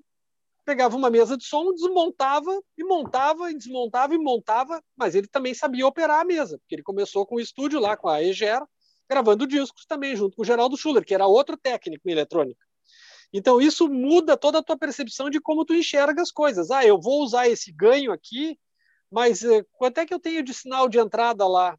pegava 0.64 0.96
uma 0.96 1.10
mesa 1.10 1.36
de 1.36 1.44
som, 1.44 1.72
desmontava 1.72 2.50
e 2.76 2.84
montava 2.84 3.50
e 3.50 3.56
desmontava 3.56 4.14
e 4.14 4.18
montava, 4.18 4.82
mas 4.96 5.14
ele 5.14 5.26
também 5.26 5.54
sabia 5.54 5.86
operar 5.86 6.20
a 6.20 6.24
mesa, 6.24 6.58
porque 6.58 6.74
ele 6.74 6.82
começou 6.82 7.26
com 7.26 7.36
o 7.36 7.40
estúdio 7.40 7.78
lá 7.78 7.96
com 7.96 8.08
a 8.08 8.22
Eger, 8.22 8.62
gravando 9.08 9.46
discos 9.46 9.84
também 9.86 10.16
junto 10.16 10.36
com 10.36 10.42
o 10.42 10.44
Geraldo 10.44 10.76
Schuller, 10.76 11.04
que 11.04 11.14
era 11.14 11.26
outro 11.26 11.56
técnico 11.56 12.08
em 12.08 12.12
eletrônica. 12.12 12.64
Então 13.32 13.60
isso 13.60 13.88
muda 13.88 14.36
toda 14.36 14.58
a 14.58 14.62
tua 14.62 14.78
percepção 14.78 15.28
de 15.28 15.40
como 15.40 15.64
tu 15.64 15.74
enxerga 15.74 16.22
as 16.22 16.30
coisas. 16.30 16.70
Ah, 16.70 16.84
eu 16.84 17.00
vou 17.00 17.22
usar 17.22 17.48
esse 17.48 17.72
ganho 17.72 18.12
aqui, 18.12 18.58
mas 19.10 19.42
eh, 19.44 19.64
quanto 19.72 19.98
é 19.98 20.06
que 20.06 20.14
eu 20.14 20.20
tenho 20.20 20.42
de 20.42 20.54
sinal 20.54 20.88
de 20.88 20.98
entrada 20.98 21.46
lá? 21.46 21.76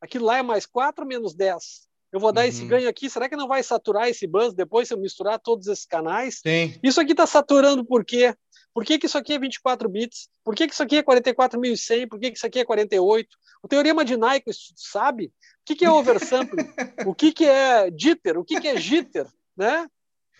Aquilo 0.00 0.24
lá 0.26 0.38
é 0.38 0.42
mais 0.42 0.66
4 0.66 1.04
menos 1.04 1.34
10 1.34 1.88
eu 2.14 2.20
vou 2.20 2.30
dar 2.30 2.42
uhum. 2.42 2.46
esse 2.46 2.64
ganho 2.64 2.88
aqui, 2.88 3.10
será 3.10 3.28
que 3.28 3.34
não 3.34 3.48
vai 3.48 3.60
saturar 3.60 4.08
esse 4.08 4.24
bus 4.24 4.54
depois 4.54 4.86
se 4.86 4.94
eu 4.94 4.98
misturar 4.98 5.36
todos 5.36 5.66
esses 5.66 5.84
canais? 5.84 6.38
Sim. 6.46 6.72
Isso 6.80 7.00
aqui 7.00 7.10
está 7.10 7.26
saturando 7.26 7.84
por 7.84 8.04
quê? 8.04 8.32
Por 8.72 8.84
que, 8.84 9.00
que 9.00 9.06
isso 9.06 9.18
aqui 9.18 9.32
é 9.32 9.38
24 9.38 9.88
bits? 9.88 10.28
Por 10.44 10.54
que, 10.54 10.68
que 10.68 10.74
isso 10.74 10.82
aqui 10.84 10.98
é 10.98 11.02
44.100? 11.02 12.08
Por 12.08 12.20
que, 12.20 12.30
que 12.30 12.36
isso 12.36 12.46
aqui 12.46 12.60
é 12.60 12.64
48? 12.64 13.36
O 13.64 13.66
teorema 13.66 14.04
de 14.04 14.16
Nyquist 14.16 14.74
sabe? 14.76 15.24
O 15.24 15.30
que, 15.64 15.74
que 15.74 15.84
é 15.84 15.90
oversampling? 15.90 16.62
o 17.04 17.12
que, 17.16 17.32
que 17.32 17.46
é 17.46 17.90
jitter? 17.90 18.38
O 18.38 18.44
que, 18.44 18.60
que 18.60 18.68
é 18.68 18.76
jitter? 18.76 19.26
Né? 19.56 19.88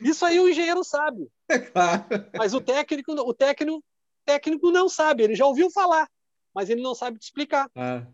Isso 0.01 0.24
aí 0.24 0.38
o 0.38 0.48
engenheiro 0.48 0.84
sabe. 0.84 1.26
É 1.48 1.59
claro. 1.59 2.05
Mas 2.38 2.55
o 2.55 2.60
técnico, 2.60 3.10
o 3.14 3.34
técnico, 3.34 3.82
técnico 4.24 4.70
não 4.70 4.88
sabe. 4.88 5.24
Ele 5.24 5.34
já 5.34 5.44
ouviu 5.44 5.72
falar, 5.72 6.09
mas 6.55 6.70
ele 6.70 6.82
não 6.82 6.94
sabe 6.94 7.18
te 7.18 7.24
explicar. 7.24 7.68
É. 7.74 8.06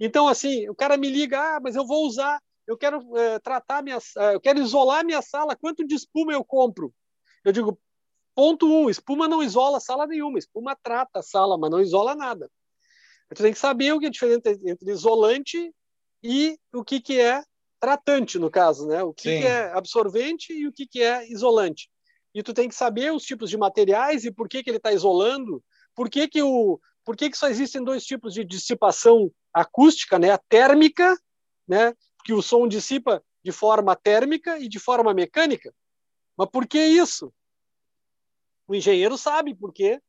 Então, 0.00 0.26
assim, 0.28 0.66
o 0.70 0.74
cara 0.74 0.96
me 0.96 1.10
liga, 1.10 1.38
ah, 1.38 1.60
mas 1.62 1.76
eu 1.76 1.86
vou 1.86 2.06
usar 2.06 2.40
eu 2.66 2.76
quero 2.76 3.16
é, 3.16 3.38
tratar 3.38 3.82
minha, 3.82 3.98
é, 4.18 4.34
eu 4.34 4.40
quero 4.40 4.60
isolar 4.60 5.04
minha 5.04 5.22
sala, 5.22 5.56
quanto 5.56 5.86
de 5.86 5.94
espuma 5.94 6.32
eu 6.32 6.44
compro? 6.44 6.92
Eu 7.44 7.52
digo, 7.52 7.78
ponto 8.34 8.66
um, 8.66 8.88
espuma 8.88 9.28
não 9.28 9.42
isola 9.42 9.80
sala 9.80 10.06
nenhuma, 10.06 10.38
espuma 10.38 10.76
trata 10.82 11.20
a 11.20 11.22
sala, 11.22 11.58
mas 11.58 11.70
não 11.70 11.80
isola 11.80 12.14
nada. 12.14 12.50
Você 13.28 13.42
tem 13.42 13.52
que 13.52 13.58
saber 13.58 13.92
o 13.92 13.98
que 13.98 14.06
é 14.06 14.10
diferente 14.10 14.48
entre 14.64 14.90
isolante 14.90 15.74
e 16.22 16.58
o 16.72 16.84
que, 16.84 17.00
que 17.00 17.18
é 17.18 17.42
tratante, 17.80 18.38
no 18.38 18.50
caso, 18.50 18.86
né? 18.86 19.02
O 19.02 19.12
que, 19.12 19.40
que 19.40 19.46
é 19.46 19.72
absorvente 19.72 20.52
e 20.52 20.68
o 20.68 20.72
que, 20.72 20.86
que 20.86 21.02
é 21.02 21.28
isolante. 21.30 21.90
E 22.34 22.42
tu 22.42 22.54
tem 22.54 22.68
que 22.68 22.74
saber 22.74 23.12
os 23.12 23.24
tipos 23.24 23.50
de 23.50 23.56
materiais 23.56 24.24
e 24.24 24.30
por 24.30 24.48
que, 24.48 24.62
que 24.62 24.70
ele 24.70 24.76
está 24.76 24.92
isolando, 24.92 25.62
por 25.94 26.08
que, 26.08 26.28
que, 26.28 26.42
o, 26.42 26.78
por 27.04 27.16
que, 27.16 27.30
que 27.30 27.36
só 27.36 27.48
existem 27.48 27.82
dois 27.82 28.04
tipos 28.04 28.34
de 28.34 28.44
dissipação 28.44 29.30
acústica, 29.52 30.18
né? 30.18 30.30
A 30.30 30.38
térmica, 30.38 31.16
né? 31.66 31.94
Que 32.24 32.32
o 32.32 32.42
som 32.42 32.66
dissipa 32.66 33.22
de 33.42 33.52
forma 33.52 33.96
térmica 33.96 34.58
e 34.58 34.68
de 34.68 34.78
forma 34.78 35.12
mecânica. 35.12 35.74
Mas 36.36 36.48
por 36.50 36.66
que 36.66 36.78
isso? 36.78 37.32
O 38.66 38.74
engenheiro 38.74 39.18
sabe 39.18 39.54
por 39.54 39.72
quê. 39.72 40.00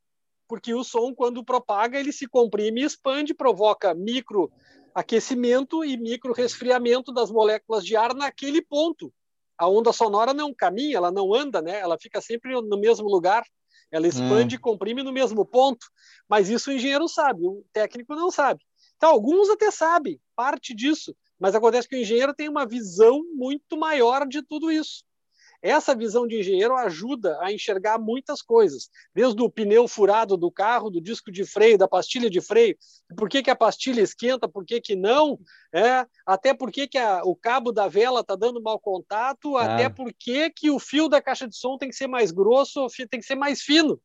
Porque 0.48 0.73
o 0.73 0.84
som, 0.84 1.15
quando 1.15 1.44
propaga, 1.44 1.99
ele 1.99 2.11
se 2.11 2.27
comprime 2.27 2.81
e 2.81 2.85
expande, 2.85 3.34
provoca 3.34 3.94
micro 3.94 4.52
aquecimento 4.94 5.84
e 5.84 5.98
micro 5.98 6.34
resfriamento 6.34 7.11
das 7.11 7.31
moléculas 7.31 7.84
de 7.84 7.95
ar 7.95 8.14
naquele 8.14 8.61
ponto. 8.61 9.11
A 9.57 9.68
onda 9.68 9.91
sonora 9.91 10.34
não 10.34 10.53
caminha, 10.53 10.98
ela 10.98 11.11
não 11.11 11.34
anda, 11.34 11.61
né? 11.61 11.80
Ela 11.80 11.98
fica 11.99 12.22
sempre 12.22 12.53
no 12.53 12.77
mesmo 12.77 13.07
lugar. 13.07 13.44
Ela 13.91 14.07
expande 14.07 14.56
hum. 14.56 14.57
e 14.57 14.61
comprime 14.61 15.03
no 15.03 15.11
mesmo 15.11 15.45
ponto. 15.45 15.85
Mas 16.27 16.49
isso 16.49 16.69
o 16.69 16.73
engenheiro 16.73 17.07
sabe, 17.07 17.45
o 17.45 17.64
técnico 17.72 18.15
não 18.15 18.30
sabe. 18.30 18.64
Então, 18.95 19.10
alguns 19.10 19.49
até 19.49 19.72
sabem 19.72 20.19
parte 20.35 20.73
disso, 20.73 21.15
mas 21.44 21.56
acontece 21.56 21.90
que 21.90 21.98
o 21.98 21.99
engenheiro 21.99 22.34
tem 22.34 22.48
uma 22.48 22.65
visão 22.65 23.22
muito 23.34 23.76
maior 23.76 24.26
de 24.26 24.41
tudo 24.41 24.72
isso. 24.72 25.03
Essa 25.61 25.94
visão 25.94 26.26
de 26.26 26.40
engenheiro 26.40 26.74
ajuda 26.74 27.38
a 27.41 27.52
enxergar 27.52 27.99
muitas 27.99 28.41
coisas, 28.41 28.90
desde 29.14 29.41
o 29.41 29.49
pneu 29.49 29.86
furado 29.86 30.38
do 30.38 30.49
carro, 30.49 30.90
do 30.90 31.02
disco 31.02 31.30
de 31.30 31.44
freio, 31.45 31.78
da 31.78 31.86
pastilha 31.86 32.30
de 32.30 32.40
freio, 32.40 32.78
por 33.18 33.28
que, 33.28 33.44
que 33.44 33.49
a 33.49 33.56
pastilha 33.57 33.99
esquenta, 33.99 34.48
por 34.48 34.64
que, 34.64 34.80
que 34.80 34.95
não, 34.95 35.38
é, 35.74 36.06
até 36.26 36.53
por 36.53 36.72
que, 36.72 36.88
que 36.88 36.98
a, 36.98 37.22
o 37.26 37.36
cabo 37.36 37.74
da 37.74 37.90
vela 37.90 38.22
está 38.22 38.38
dando 38.38 38.61
mau 38.61 38.80
contato, 38.80 39.57
ah. 39.57 39.65
até 39.65 39.90
por 39.90 40.14
que, 40.18 40.49
que 40.49 40.72
o 40.72 40.80
fio 40.80 41.10
da 41.10 41.22
caixa 41.22 41.45
de 41.45 41.57
som 41.57 41.78
tem 41.78 41.90
que 41.90 41.95
ser 41.98 42.07
mais 42.07 42.32
grosso, 42.32 42.88
tem 43.10 43.20
que 43.20 43.26
ser 43.26 43.36
mais 43.36 43.61
fino. 43.61 43.99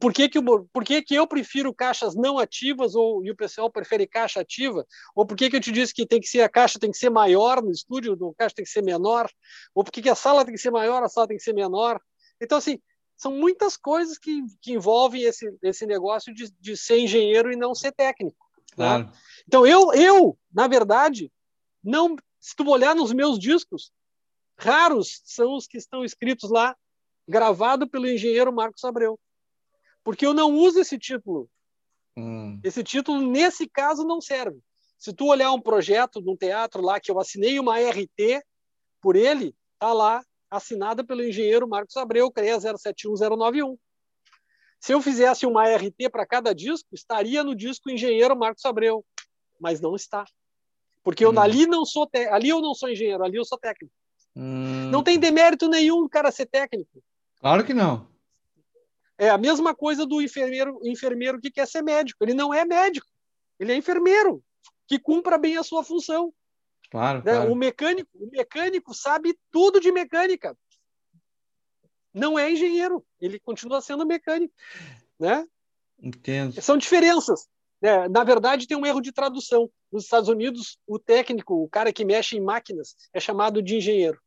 Por 0.00 0.12
que, 0.12 0.28
que, 0.28 0.40
por 0.42 0.84
que, 0.84 1.02
que 1.02 1.14
eu 1.14 1.26
prefiro 1.26 1.72
caixas 1.72 2.14
não 2.16 2.38
ativas 2.38 2.94
ou, 2.94 3.24
e 3.24 3.30
o 3.30 3.36
pessoal 3.36 3.70
prefere 3.70 4.06
caixa 4.06 4.40
ativa? 4.40 4.84
Ou 5.14 5.24
por 5.24 5.36
que, 5.36 5.48
que 5.48 5.56
eu 5.56 5.60
te 5.60 5.70
disse 5.70 5.94
que 5.94 6.06
tem 6.06 6.20
que 6.20 6.26
ser 6.26 6.40
a 6.40 6.48
caixa 6.48 6.78
tem 6.78 6.90
que 6.90 6.98
ser 6.98 7.10
maior 7.10 7.62
no 7.62 7.70
estúdio, 7.70 8.14
a 8.14 8.34
caixa 8.34 8.56
tem 8.56 8.64
que 8.64 8.70
ser 8.70 8.82
menor? 8.82 9.30
Ou 9.74 9.84
por 9.84 9.92
que, 9.92 10.02
que 10.02 10.10
a 10.10 10.14
sala 10.14 10.44
tem 10.44 10.54
que 10.54 10.60
ser 10.60 10.70
maior, 10.70 11.02
a 11.02 11.08
sala 11.08 11.28
tem 11.28 11.36
que 11.36 11.42
ser 11.42 11.52
menor? 11.52 12.00
Então, 12.40 12.58
assim, 12.58 12.80
são 13.16 13.32
muitas 13.32 13.76
coisas 13.76 14.18
que, 14.18 14.42
que 14.60 14.72
envolvem 14.72 15.22
esse, 15.22 15.56
esse 15.62 15.86
negócio 15.86 16.34
de, 16.34 16.50
de 16.60 16.76
ser 16.76 16.98
engenheiro 16.98 17.52
e 17.52 17.56
não 17.56 17.74
ser 17.74 17.92
técnico. 17.92 18.36
Né? 18.76 18.86
Claro. 18.86 19.04
Né? 19.04 19.12
Então, 19.46 19.66
eu, 19.66 19.92
eu, 19.94 20.38
na 20.52 20.66
verdade, 20.66 21.32
não, 21.82 22.16
se 22.40 22.56
tu 22.56 22.68
olhar 22.68 22.94
nos 22.94 23.12
meus 23.12 23.38
discos, 23.38 23.92
raros 24.58 25.22
são 25.24 25.54
os 25.54 25.66
que 25.66 25.78
estão 25.78 26.04
escritos 26.04 26.50
lá, 26.50 26.76
gravado 27.28 27.88
pelo 27.88 28.08
engenheiro 28.08 28.52
Marcos 28.52 28.84
Abreu 28.84 29.18
porque 30.06 30.24
eu 30.24 30.32
não 30.32 30.54
uso 30.54 30.78
esse 30.78 30.96
título. 30.96 31.50
Hum. 32.16 32.60
Esse 32.62 32.84
título, 32.84 33.20
nesse 33.28 33.68
caso, 33.68 34.04
não 34.04 34.20
serve. 34.20 34.60
Se 34.96 35.12
tu 35.12 35.26
olhar 35.26 35.50
um 35.50 35.60
projeto 35.60 36.22
de 36.22 36.30
um 36.30 36.36
teatro 36.36 36.80
lá 36.80 37.00
que 37.00 37.10
eu 37.10 37.18
assinei 37.18 37.58
uma 37.58 37.80
RT 37.80 38.40
por 39.02 39.16
ele, 39.16 39.52
tá 39.80 39.92
lá 39.92 40.22
assinada 40.48 41.04
pelo 41.04 41.24
engenheiro 41.24 41.68
Marcos 41.68 41.96
Abreu, 41.96 42.30
CREA 42.30 42.56
071091. 42.56 43.76
Se 44.78 44.94
eu 44.94 45.02
fizesse 45.02 45.44
uma 45.44 45.68
RT 45.74 46.08
para 46.12 46.24
cada 46.24 46.54
disco, 46.54 46.88
estaria 46.92 47.42
no 47.42 47.56
disco 47.56 47.90
engenheiro 47.90 48.38
Marcos 48.38 48.64
Abreu, 48.64 49.04
mas 49.58 49.80
não 49.80 49.96
está. 49.96 50.24
Porque 51.02 51.24
eu 51.24 51.32
hum. 51.32 51.40
ali 51.40 51.66
não 51.66 51.84
sou 51.84 52.06
te... 52.06 52.28
ali 52.28 52.50
eu 52.50 52.60
não 52.60 52.76
sou 52.76 52.88
engenheiro, 52.88 53.24
ali 53.24 53.38
eu 53.38 53.44
sou 53.44 53.58
técnico. 53.58 53.92
Hum. 54.36 54.88
Não 54.88 55.02
tem 55.02 55.18
demérito 55.18 55.68
nenhum 55.68 56.04
o 56.04 56.08
cara 56.08 56.30
ser 56.30 56.46
técnico. 56.46 57.02
Claro 57.40 57.64
que 57.64 57.74
não. 57.74 58.14
É 59.18 59.30
a 59.30 59.38
mesma 59.38 59.74
coisa 59.74 60.04
do 60.04 60.20
enfermeiro, 60.20 60.78
enfermeiro 60.84 61.40
que 61.40 61.50
quer 61.50 61.66
ser 61.66 61.82
médico. 61.82 62.22
Ele 62.22 62.34
não 62.34 62.52
é 62.52 62.64
médico, 62.64 63.06
ele 63.58 63.72
é 63.72 63.76
enfermeiro 63.76 64.42
que 64.86 64.98
cumpra 64.98 65.38
bem 65.38 65.56
a 65.56 65.62
sua 65.62 65.82
função. 65.82 66.32
Claro, 66.90 67.18
né? 67.24 67.32
claro. 67.32 67.52
O 67.52 67.56
mecânico, 67.56 68.10
o 68.14 68.30
mecânico 68.30 68.94
sabe 68.94 69.36
tudo 69.50 69.80
de 69.80 69.90
mecânica. 69.90 70.56
Não 72.12 72.38
é 72.38 72.50
engenheiro, 72.50 73.04
ele 73.20 73.38
continua 73.38 73.80
sendo 73.80 74.06
mecânico, 74.06 74.54
né? 75.18 75.46
Entendo. 76.00 76.60
São 76.62 76.76
diferenças. 76.76 77.46
Né? 77.80 78.08
Na 78.08 78.24
verdade, 78.24 78.66
tem 78.66 78.76
um 78.76 78.86
erro 78.86 79.00
de 79.00 79.12
tradução. 79.12 79.70
Nos 79.92 80.04
Estados 80.04 80.28
Unidos, 80.28 80.78
o 80.86 80.98
técnico, 80.98 81.62
o 81.62 81.68
cara 81.68 81.92
que 81.92 82.04
mexe 82.04 82.36
em 82.36 82.40
máquinas, 82.40 82.96
é 83.12 83.20
chamado 83.20 83.62
de 83.62 83.76
engenheiro, 83.76 84.18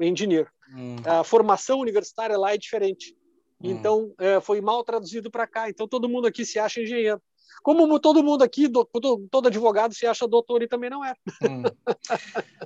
engineer. 0.00 0.50
Hum. 0.74 0.96
A 1.04 1.22
formação 1.22 1.78
universitária 1.80 2.38
lá 2.38 2.52
é 2.54 2.58
diferente. 2.58 3.16
Hum. 3.64 3.70
Então, 3.70 4.14
é, 4.18 4.40
foi 4.40 4.60
mal 4.60 4.84
traduzido 4.84 5.30
para 5.30 5.46
cá. 5.46 5.70
Então, 5.70 5.88
todo 5.88 6.08
mundo 6.08 6.26
aqui 6.26 6.44
se 6.44 6.58
acha 6.58 6.82
engenheiro. 6.82 7.20
como 7.62 7.98
todo 7.98 8.22
mundo 8.22 8.44
aqui, 8.44 8.68
do, 8.68 8.84
todo, 8.84 9.26
todo, 9.30 9.48
advogado 9.48 9.94
se 9.94 10.06
acha 10.06 10.28
doutor 10.28 10.62
e 10.62 10.68
também 10.68 10.90
não 10.90 11.02
é. 11.02 11.14
Hum. 11.42 11.62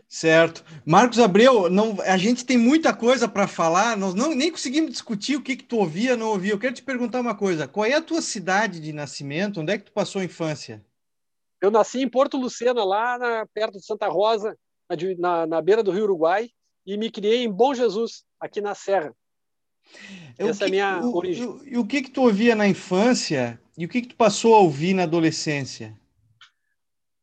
certo. 0.08 0.64
Marcos 0.84 1.20
Abreu, 1.20 1.70
não, 1.70 1.96
a 2.00 2.16
gente 2.16 2.44
tem 2.44 2.58
muita 2.58 2.92
coisa 2.92 3.28
para 3.28 3.46
falar, 3.46 3.96
nós 3.96 4.12
não, 4.14 4.34
nem 4.34 4.50
conseguimos 4.50 4.90
discutir 4.90 5.36
o 5.36 5.42
que, 5.42 5.56
que 5.56 5.64
tu 5.64 5.76
ouvia, 5.76 6.16
não 6.16 6.30
ouvia. 6.30 6.52
Eu 6.52 6.58
quero 6.58 6.74
te 6.74 6.82
perguntar 6.82 7.20
uma 7.20 7.34
coisa: 7.34 7.68
qual 7.68 7.86
é 7.86 7.94
a 7.94 8.02
tua 8.02 8.20
cidade 8.20 8.80
de 8.80 8.92
nascimento? 8.92 9.60
Onde 9.60 9.72
é 9.72 9.78
que 9.78 9.84
tu 9.84 9.92
passou 9.92 10.20
a 10.20 10.24
infância? 10.24 10.84
Eu 11.60 11.70
nasci 11.70 12.00
em 12.00 12.08
Porto 12.08 12.36
Lucena, 12.36 12.84
lá 12.84 13.18
na, 13.18 13.46
perto 13.46 13.78
de 13.78 13.84
Santa 13.84 14.08
Rosa, 14.08 14.56
na, 15.18 15.46
na 15.46 15.60
beira 15.60 15.82
do 15.82 15.90
Rio 15.90 16.04
Uruguai, 16.04 16.50
e 16.86 16.96
me 16.96 17.10
criei 17.10 17.44
em 17.44 17.50
Bom 17.50 17.74
Jesus, 17.74 18.24
aqui 18.40 18.60
na 18.60 18.74
Serra. 18.74 19.14
Essa 20.38 20.58
que, 20.58 20.64
é 20.64 20.66
a 20.66 20.70
minha 20.70 21.06
o, 21.06 21.16
origem. 21.16 21.60
E 21.64 21.76
o, 21.76 21.80
o, 21.80 21.86
que 21.86 22.02
que 22.02 22.10
tu 22.10 22.22
ouvia 22.22 22.54
na 22.54 22.66
infância 22.66 23.60
e 23.76 23.84
o 23.84 23.88
que 23.88 24.02
que 24.02 24.08
tu 24.08 24.16
passou 24.16 24.54
a 24.54 24.60
ouvir 24.60 24.94
na 24.94 25.04
adolescência? 25.04 25.98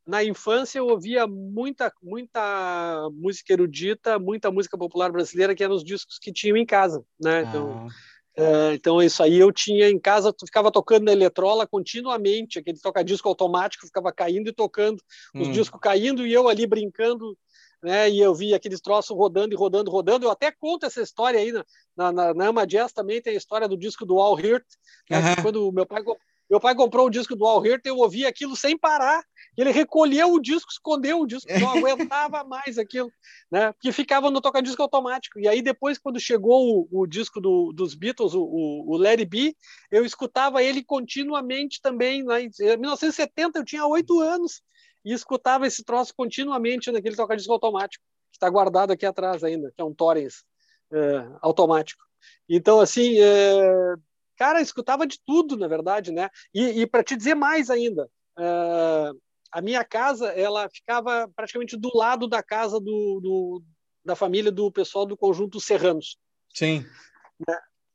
Na 0.05 0.23
infância 0.23 0.77
eu 0.77 0.87
ouvia 0.87 1.25
muita 1.25 1.91
muita 2.03 3.09
música 3.13 3.53
erudita, 3.53 4.19
muita 4.19 4.51
música 4.51 4.77
popular 4.77 5.11
brasileira 5.11 5.55
que 5.55 5.63
eram 5.63 5.75
os 5.75 5.83
discos 5.83 6.19
que 6.19 6.31
tinham 6.31 6.57
em 6.57 6.65
casa, 6.65 7.03
né? 7.19 7.41
Então, 7.41 7.87
ah. 7.87 8.15
É, 8.37 8.73
então 8.73 9.01
isso 9.01 9.23
aí 9.23 9.37
eu 9.37 9.49
tinha 9.51 9.89
em 9.89 9.97
casa, 9.97 10.33
tu 10.33 10.45
ficava 10.45 10.69
tocando 10.69 11.05
na 11.05 11.13
eletrola 11.13 11.65
continuamente, 11.65 12.59
aquele 12.59 12.77
toca-disco 12.77 13.29
automático 13.29 13.85
ficava 13.85 14.11
caindo 14.11 14.49
e 14.49 14.53
tocando, 14.53 15.01
os 15.33 15.47
hum. 15.47 15.51
discos 15.51 15.79
caindo 15.79 16.27
e 16.27 16.33
eu 16.33 16.49
ali 16.49 16.67
brincando 16.67 17.37
né? 17.83 18.09
E 18.09 18.19
eu 18.19 18.33
vi 18.33 18.53
aqueles 18.53 18.81
troços 18.81 19.15
rodando 19.15 19.53
e 19.53 19.57
rodando, 19.57 19.91
rodando. 19.91 20.25
Eu 20.25 20.31
até 20.31 20.51
conto 20.51 20.85
essa 20.85 21.01
história 21.01 21.39
aí 21.39 21.51
na, 21.95 22.11
na, 22.11 22.33
na 22.33 22.47
Ama 22.47 22.65
Jazz 22.65 22.91
também 22.91 23.21
tem 23.21 23.33
a 23.33 23.37
história 23.37 23.67
do 23.67 23.77
disco 23.77 24.05
do 24.05 24.19
Al 24.19 24.39
Hirt, 24.39 24.65
né? 25.09 25.19
uhum. 25.19 25.43
quando 25.43 25.71
meu 25.71 25.85
pai 25.85 26.03
meu 26.49 26.59
pai 26.59 26.75
comprou 26.75 27.07
o 27.07 27.09
disco 27.09 27.35
do 27.35 27.45
Al 27.45 27.65
Hirt, 27.65 27.81
eu 27.85 27.97
ouvi 27.97 28.25
aquilo 28.25 28.55
sem 28.55 28.77
parar. 28.77 29.23
Ele 29.57 29.71
recolheu 29.71 30.33
o 30.33 30.39
disco, 30.39 30.71
escondeu 30.71 31.21
o 31.21 31.25
disco, 31.25 31.51
não 31.59 31.69
aguentava 31.89 32.43
mais 32.43 32.77
aquilo, 32.77 33.11
né? 33.51 33.71
Porque 33.71 33.91
ficava 33.91 34.29
no 34.29 34.41
toca-disco 34.41 34.81
automático. 34.81 35.39
E 35.39 35.47
aí 35.47 35.61
depois, 35.61 35.97
quando 35.97 36.19
chegou 36.19 36.87
o, 36.91 37.01
o 37.01 37.07
disco 37.07 37.41
do, 37.41 37.71
dos 37.73 37.95
Beatles, 37.95 38.33
o, 38.33 38.43
o, 38.43 38.93
o 38.93 38.97
Larry 38.97 39.25
B, 39.25 39.55
eu 39.89 40.05
escutava 40.05 40.61
ele 40.61 40.83
continuamente 40.83 41.81
também. 41.81 42.23
Né? 42.23 42.43
Em 42.43 42.77
1970 42.77 43.59
eu 43.59 43.65
tinha 43.65 43.87
oito 43.87 44.19
anos 44.19 44.61
e 45.05 45.13
escutava 45.13 45.67
esse 45.67 45.83
troço 45.83 46.13
continuamente 46.17 46.91
naquele 46.91 47.15
toca-disco 47.15 47.53
automático, 47.53 48.03
que 48.31 48.37
está 48.37 48.49
guardado 48.49 48.91
aqui 48.91 49.05
atrás 49.05 49.43
ainda, 49.43 49.71
que 49.71 49.81
é 49.81 49.85
um 49.85 49.93
Torrens 49.93 50.43
é, 50.91 51.27
automático. 51.41 52.03
Então, 52.49 52.79
assim, 52.79 53.19
é, 53.19 53.95
cara, 54.35 54.59
escutava 54.59 55.05
de 55.05 55.19
tudo, 55.23 55.55
na 55.55 55.67
verdade, 55.67 56.11
né? 56.11 56.29
E, 56.53 56.81
e 56.81 56.87
para 56.87 57.03
te 57.03 57.15
dizer 57.15 57.35
mais 57.35 57.69
ainda, 57.69 58.09
é, 58.37 59.11
a 59.51 59.61
minha 59.61 59.85
casa, 59.85 60.29
ela 60.29 60.67
ficava 60.69 61.29
praticamente 61.35 61.77
do 61.77 61.95
lado 61.95 62.27
da 62.27 62.41
casa 62.43 62.79
do, 62.79 63.19
do 63.21 63.63
da 64.03 64.15
família 64.15 64.51
do 64.51 64.71
pessoal 64.71 65.05
do 65.05 65.17
conjunto 65.17 65.59
Serranos. 65.59 66.17
Sim. 66.53 66.85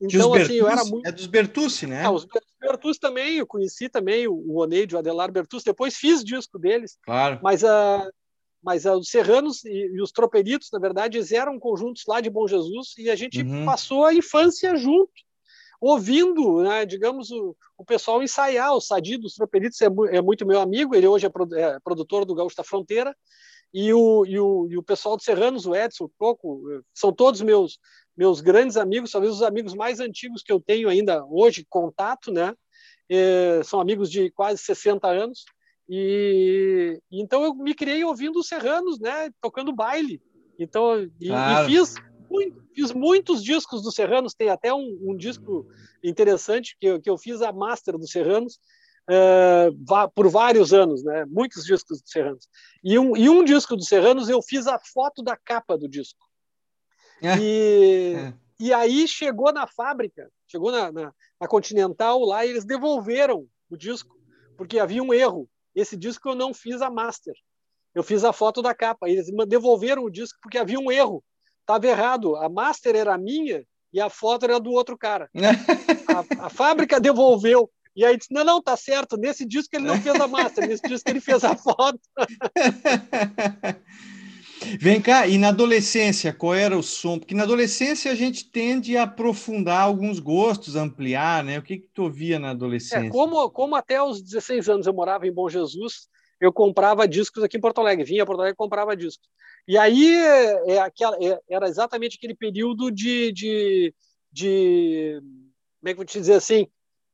Então, 0.00 0.32
assim, 0.32 0.54
eu 0.54 0.68
era 0.68 0.84
muito. 0.84 1.06
É 1.06 1.12
dos 1.12 1.26
Bertucci, 1.26 1.86
né? 1.86 2.04
Ah, 2.04 2.10
os 2.10 2.26
Bertucci 2.58 2.98
também, 2.98 3.36
eu 3.36 3.46
conheci 3.46 3.88
também 3.88 4.26
o 4.26 4.56
Oneide, 4.56 4.96
o 4.96 4.98
Adelar 4.98 5.30
Bertucci, 5.30 5.66
depois 5.66 5.96
fiz 5.96 6.24
disco 6.24 6.58
deles. 6.58 6.98
Claro. 7.02 7.38
Mas, 7.42 7.62
uh, 7.62 8.10
mas 8.62 8.86
uh, 8.86 8.94
os 8.94 9.08
Serranos 9.08 9.62
e, 9.64 9.68
e, 9.68 10.00
os 10.00 10.10
Troperitos, 10.10 10.70
na 10.72 10.78
verdade, 10.78 11.18
eles 11.18 11.32
eram 11.32 11.58
conjuntos 11.58 12.04
lá 12.08 12.20
de 12.20 12.30
Bom 12.30 12.48
Jesus 12.48 12.94
e 12.96 13.10
a 13.10 13.16
gente 13.16 13.42
uhum. 13.42 13.66
passou 13.66 14.06
a 14.06 14.14
infância 14.14 14.74
junto, 14.74 15.12
ouvindo, 15.78 16.62
né, 16.62 16.86
digamos, 16.86 17.30
o, 17.30 17.54
o 17.76 17.84
pessoal 17.84 18.22
ensaiar. 18.22 18.72
O 18.72 18.80
Sadi 18.80 19.18
dos 19.18 19.34
Troperitos 19.34 19.82
é, 19.82 19.88
é, 20.12 20.22
muito 20.22 20.46
meu 20.46 20.60
amigo, 20.60 20.94
ele 20.94 21.06
hoje 21.06 21.26
é, 21.26 21.28
pro, 21.28 21.46
é 21.54 21.78
produtor 21.80 22.24
do 22.24 22.34
Gaúcho 22.34 22.56
da 22.56 22.64
Fronteira. 22.64 23.14
E 23.72 23.92
o, 23.92 24.26
e, 24.26 24.36
o, 24.40 24.66
e 24.68 24.76
o 24.76 24.82
pessoal 24.82 25.16
de 25.16 25.22
Serranos, 25.22 25.64
o 25.64 25.76
Edson, 25.76 26.04
o 26.04 26.12
Coco, 26.18 26.82
são 26.92 27.12
todos 27.12 27.40
meus 27.40 27.78
meus 28.20 28.42
grandes 28.42 28.76
amigos, 28.76 29.12
talvez 29.12 29.32
os 29.32 29.40
amigos 29.40 29.74
mais 29.74 29.98
antigos 29.98 30.42
que 30.42 30.52
eu 30.52 30.60
tenho 30.60 30.90
ainda 30.90 31.24
hoje 31.24 31.66
contato, 31.66 32.30
né? 32.30 32.54
É, 33.08 33.62
são 33.64 33.80
amigos 33.80 34.10
de 34.10 34.30
quase 34.32 34.58
60 34.62 35.08
anos. 35.08 35.46
E 35.88 37.00
então 37.10 37.42
eu 37.42 37.54
me 37.54 37.74
criei 37.74 38.04
ouvindo 38.04 38.38
os 38.38 38.46
Serranos, 38.46 39.00
né? 39.00 39.30
Tocando 39.40 39.74
baile. 39.74 40.20
Então 40.58 41.00
e, 41.18 41.30
e 41.30 41.64
fiz 41.64 41.94
fiz 42.74 42.92
muitos 42.92 43.42
discos 43.42 43.82
dos 43.82 43.94
Serranos. 43.94 44.34
Tem 44.34 44.50
até 44.50 44.72
um, 44.72 44.98
um 45.00 45.16
disco 45.16 45.66
interessante 46.04 46.76
que 46.78 46.88
eu, 46.88 47.00
que 47.00 47.08
eu 47.08 47.16
fiz 47.16 47.40
a 47.40 47.50
master 47.50 47.96
dos 47.96 48.10
Serranos. 48.10 48.60
Uh, 49.08 50.10
por 50.14 50.28
vários 50.28 50.74
anos, 50.74 51.02
né? 51.02 51.24
Muitos 51.24 51.64
discos 51.64 52.02
dos 52.02 52.10
Serranos. 52.12 52.46
E 52.84 52.98
um, 52.98 53.16
e 53.16 53.30
um 53.30 53.42
disco 53.42 53.74
dos 53.74 53.88
Serranos 53.88 54.28
eu 54.28 54.42
fiz 54.42 54.66
a 54.66 54.78
foto 54.78 55.22
da 55.22 55.38
capa 55.38 55.78
do 55.78 55.88
disco. 55.88 56.29
É. 57.22 57.38
E, 57.38 58.14
é. 58.16 58.34
e 58.58 58.72
aí 58.72 59.06
chegou 59.06 59.52
na 59.52 59.66
fábrica, 59.66 60.30
chegou 60.46 60.72
na, 60.72 60.90
na, 60.90 61.12
na, 61.40 61.48
Continental 61.48 62.24
lá 62.24 62.44
e 62.44 62.50
eles 62.50 62.64
devolveram 62.64 63.46
o 63.68 63.76
disco, 63.76 64.16
porque 64.56 64.78
havia 64.78 65.02
um 65.02 65.12
erro. 65.12 65.48
Esse 65.74 65.96
disco 65.96 66.30
eu 66.30 66.34
não 66.34 66.52
fiz 66.52 66.82
a 66.82 66.90
master. 66.90 67.34
Eu 67.94 68.02
fiz 68.02 68.24
a 68.24 68.32
foto 68.32 68.62
da 68.62 68.74
capa. 68.74 69.08
Eles 69.08 69.26
devolveram 69.48 70.04
o 70.04 70.10
disco 70.10 70.38
porque 70.42 70.58
havia 70.58 70.78
um 70.78 70.90
erro. 70.90 71.22
Estava 71.60 71.86
errado. 71.86 72.36
A 72.36 72.48
master 72.48 72.96
era 72.96 73.18
minha 73.18 73.64
e 73.92 74.00
a 74.00 74.08
foto 74.08 74.44
era 74.44 74.58
do 74.58 74.70
outro 74.70 74.96
cara. 74.96 75.28
a, 76.42 76.46
a 76.46 76.50
fábrica 76.50 77.00
devolveu. 77.00 77.70
E 77.94 78.04
aí 78.04 78.16
disse: 78.16 78.32
não, 78.32 78.44
não, 78.44 78.62
tá 78.62 78.76
certo. 78.76 79.16
Nesse 79.16 79.44
disco 79.44 79.74
ele 79.74 79.86
não 79.86 80.00
fez 80.00 80.20
a 80.20 80.28
master, 80.28 80.68
nesse 80.68 80.88
disco 80.88 81.10
ele 81.10 81.20
fez 81.20 81.44
a 81.44 81.56
foto. 81.56 82.00
Vem 84.78 85.00
cá, 85.00 85.26
e 85.26 85.38
na 85.38 85.48
adolescência, 85.48 86.32
qual 86.32 86.54
era 86.54 86.76
o 86.76 86.82
som? 86.82 87.18
Porque 87.18 87.34
na 87.34 87.44
adolescência 87.44 88.12
a 88.12 88.14
gente 88.14 88.50
tende 88.50 88.96
a 88.96 89.04
aprofundar 89.04 89.82
alguns 89.82 90.18
gostos, 90.18 90.76
ampliar, 90.76 91.42
né? 91.42 91.58
O 91.58 91.62
que, 91.62 91.78
que 91.78 91.88
tu 91.94 92.04
ouvia 92.04 92.38
na 92.38 92.50
adolescência? 92.50 93.06
É, 93.06 93.10
como, 93.10 93.50
como 93.50 93.74
até 93.74 94.02
os 94.02 94.22
16 94.22 94.68
anos 94.68 94.86
eu 94.86 94.92
morava 94.92 95.26
em 95.26 95.32
Bom 95.32 95.48
Jesus, 95.48 96.08
eu 96.40 96.52
comprava 96.52 97.08
discos 97.08 97.42
aqui 97.42 97.56
em 97.56 97.60
Porto 97.60 97.80
Alegre, 97.80 98.04
vinha 98.04 98.22
a 98.22 98.26
Porto 98.26 98.40
Alegre 98.40 98.54
e 98.54 98.56
comprava 98.56 98.96
discos. 98.96 99.28
E 99.66 99.78
aí 99.78 100.14
é, 100.14 100.78
aquela, 100.80 101.16
é, 101.22 101.38
era 101.48 101.68
exatamente 101.68 102.16
aquele 102.16 102.34
período 102.34 102.90
de, 102.90 103.32
de, 103.32 103.94
de. 104.32 105.20
Como 105.80 105.88
é 105.88 105.88
que 105.88 105.92
eu 105.92 105.96
vou 105.96 106.04
te 106.04 106.18
dizer 106.18 106.34
assim? 106.34 106.66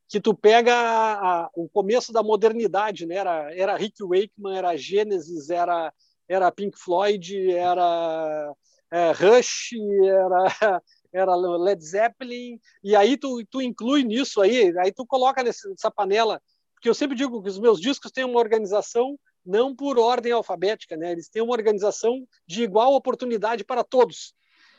Que 0.09 0.21
tu 0.21 0.33
pega 0.33 0.73
a, 0.73 1.43
a, 1.43 1.49
o 1.55 1.67
começo 1.67 2.13
da 2.13 2.23
modernidade, 2.23 3.05
né? 3.05 3.15
Era, 3.15 3.53
era 3.55 3.77
Rick 3.77 4.01
Wakeman, 4.01 4.57
era 4.57 4.77
Gênesis, 4.77 5.49
era 5.49 5.93
era 6.27 6.51
Pink 6.51 6.77
Floyd, 6.77 7.51
era 7.51 8.53
é, 8.91 9.11
Rush, 9.11 9.71
era, 10.03 10.81
era 11.13 11.35
Led 11.35 11.83
Zeppelin, 11.83 12.59
e 12.83 12.95
aí 12.95 13.17
tu, 13.17 13.43
tu 13.49 13.61
inclui 13.61 14.03
nisso 14.03 14.41
aí, 14.41 14.77
aí 14.79 14.91
tu 14.91 15.05
coloca 15.05 15.43
nessa 15.43 15.91
panela, 15.91 16.41
porque 16.73 16.89
eu 16.89 16.93
sempre 16.93 17.15
digo 17.15 17.41
que 17.41 17.49
os 17.49 17.59
meus 17.59 17.79
discos 17.79 18.11
têm 18.11 18.23
uma 18.23 18.39
organização 18.39 19.17
não 19.45 19.73
por 19.73 19.97
ordem 19.97 20.33
alfabética, 20.33 20.97
né? 20.97 21.13
Eles 21.13 21.29
têm 21.29 21.41
uma 21.41 21.53
organização 21.53 22.27
de 22.45 22.63
igual 22.63 22.93
oportunidade 22.93 23.63
para 23.63 23.83
todos. 23.83 24.33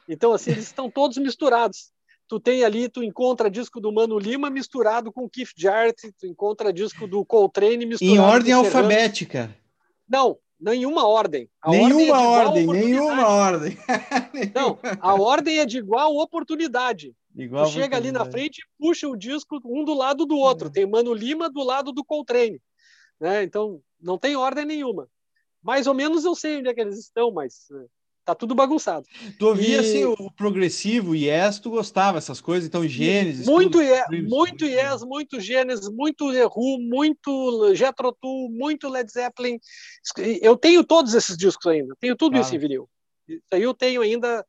Então, 0.07 0.33
assim, 0.33 0.51
eles 0.51 0.65
estão 0.65 0.91
todos 0.91 1.17
misturados. 1.17 1.91
Tu 2.29 2.39
tem 2.39 2.63
ali, 2.63 2.89
tu 2.91 3.03
encontra 3.03 3.51
disco 3.51 3.81
do 3.81 3.91
Mano 3.91 4.19
Lima 4.19 4.51
misturado 4.51 5.11
com 5.11 5.29
Keith 5.29 5.53
Jarrett, 5.57 6.13
tu 6.13 6.27
encontra 6.27 6.73
disco 6.73 7.07
do 7.07 7.25
Coltrane 7.25 7.87
misturado 7.87 8.17
Em 8.17 8.21
ordem 8.21 8.53
alfabética. 8.53 9.55
Não, 10.07 10.39
Nenhuma 10.61 11.07
ordem. 11.07 11.49
A 11.63 11.71
nenhuma 11.71 12.21
ordem, 12.21 12.65
é 12.65 12.67
ordem 12.67 12.67
nenhuma 12.67 13.29
ordem. 13.29 13.79
Não, 14.55 14.79
a 15.01 15.15
ordem 15.15 15.59
é 15.59 15.67
de 15.67 15.79
igual 15.79 16.17
oportunidade. 16.17 17.15
Igual 17.37 17.67
tu 17.67 17.73
chega 17.73 17.97
ali 17.97 18.11
na 18.11 18.25
frente 18.25 18.59
e 18.59 18.67
puxa 18.79 19.09
o 19.09 19.17
disco 19.17 19.61
um 19.65 19.85
do 19.85 19.95
lado 19.95 20.27
do 20.27 20.37
outro. 20.37 20.69
É. 20.69 20.71
Tem 20.71 20.87
Mano 20.87 21.15
Lima 21.15 21.49
do 21.49 21.63
lado 21.63 21.93
do 21.93 22.05
Coltrane. 22.05 22.61
Né? 23.21 23.45
Então, 23.45 23.81
não 24.01 24.19
tem 24.19 24.35
ordem 24.35 24.65
nenhuma. 24.65 25.09
Mais 25.63 25.87
ou 25.87 25.95
menos 25.95 26.25
eu 26.25 26.35
sei 26.35 26.59
onde 26.59 26.69
é 26.69 26.75
que 26.75 26.81
eles 26.81 26.99
estão, 26.99 27.31
mas 27.31 27.71
eh, 27.71 27.87
tá 28.29 28.35
tudo 28.35 28.55
bagunçado. 28.55 29.07
Tu 29.39 29.47
ouvia 29.47 29.77
e... 29.77 29.81
assim 29.81 30.05
o 30.05 30.31
progressivo, 30.31 31.15
Yes, 31.15 31.59
tu 31.59 31.71
gostava 31.71 32.19
dessas 32.19 32.43
coisas, 32.43 32.69
então 32.69 32.87
Gênesis. 32.87 33.47
Muito 33.47 33.81
yes, 33.81 34.05
muito 34.29 34.67
Yes, 34.67 35.03
muito 35.03 35.41
Gênesis, 35.41 35.89
muito 35.89 36.27
Who, 36.27 36.79
muito 36.79 37.75
Jethro 37.75 38.15
Tull, 38.21 38.51
muito 38.51 38.87
Led 38.89 39.11
Zeppelin. 39.11 39.59
Eu 40.43 40.59
tenho 40.59 40.85
todos 40.85 41.15
esses 41.15 41.39
discos 41.39 41.67
ainda, 41.69 41.97
tenho 41.99 42.15
tudo 42.15 42.33
claro. 42.33 42.45
isso 42.45 42.55
em 42.55 42.59
vinil. 42.59 42.91
Isso 43.27 43.43
aí 43.51 43.63
eu 43.63 43.73
tenho 43.73 44.03
ainda, 44.03 44.45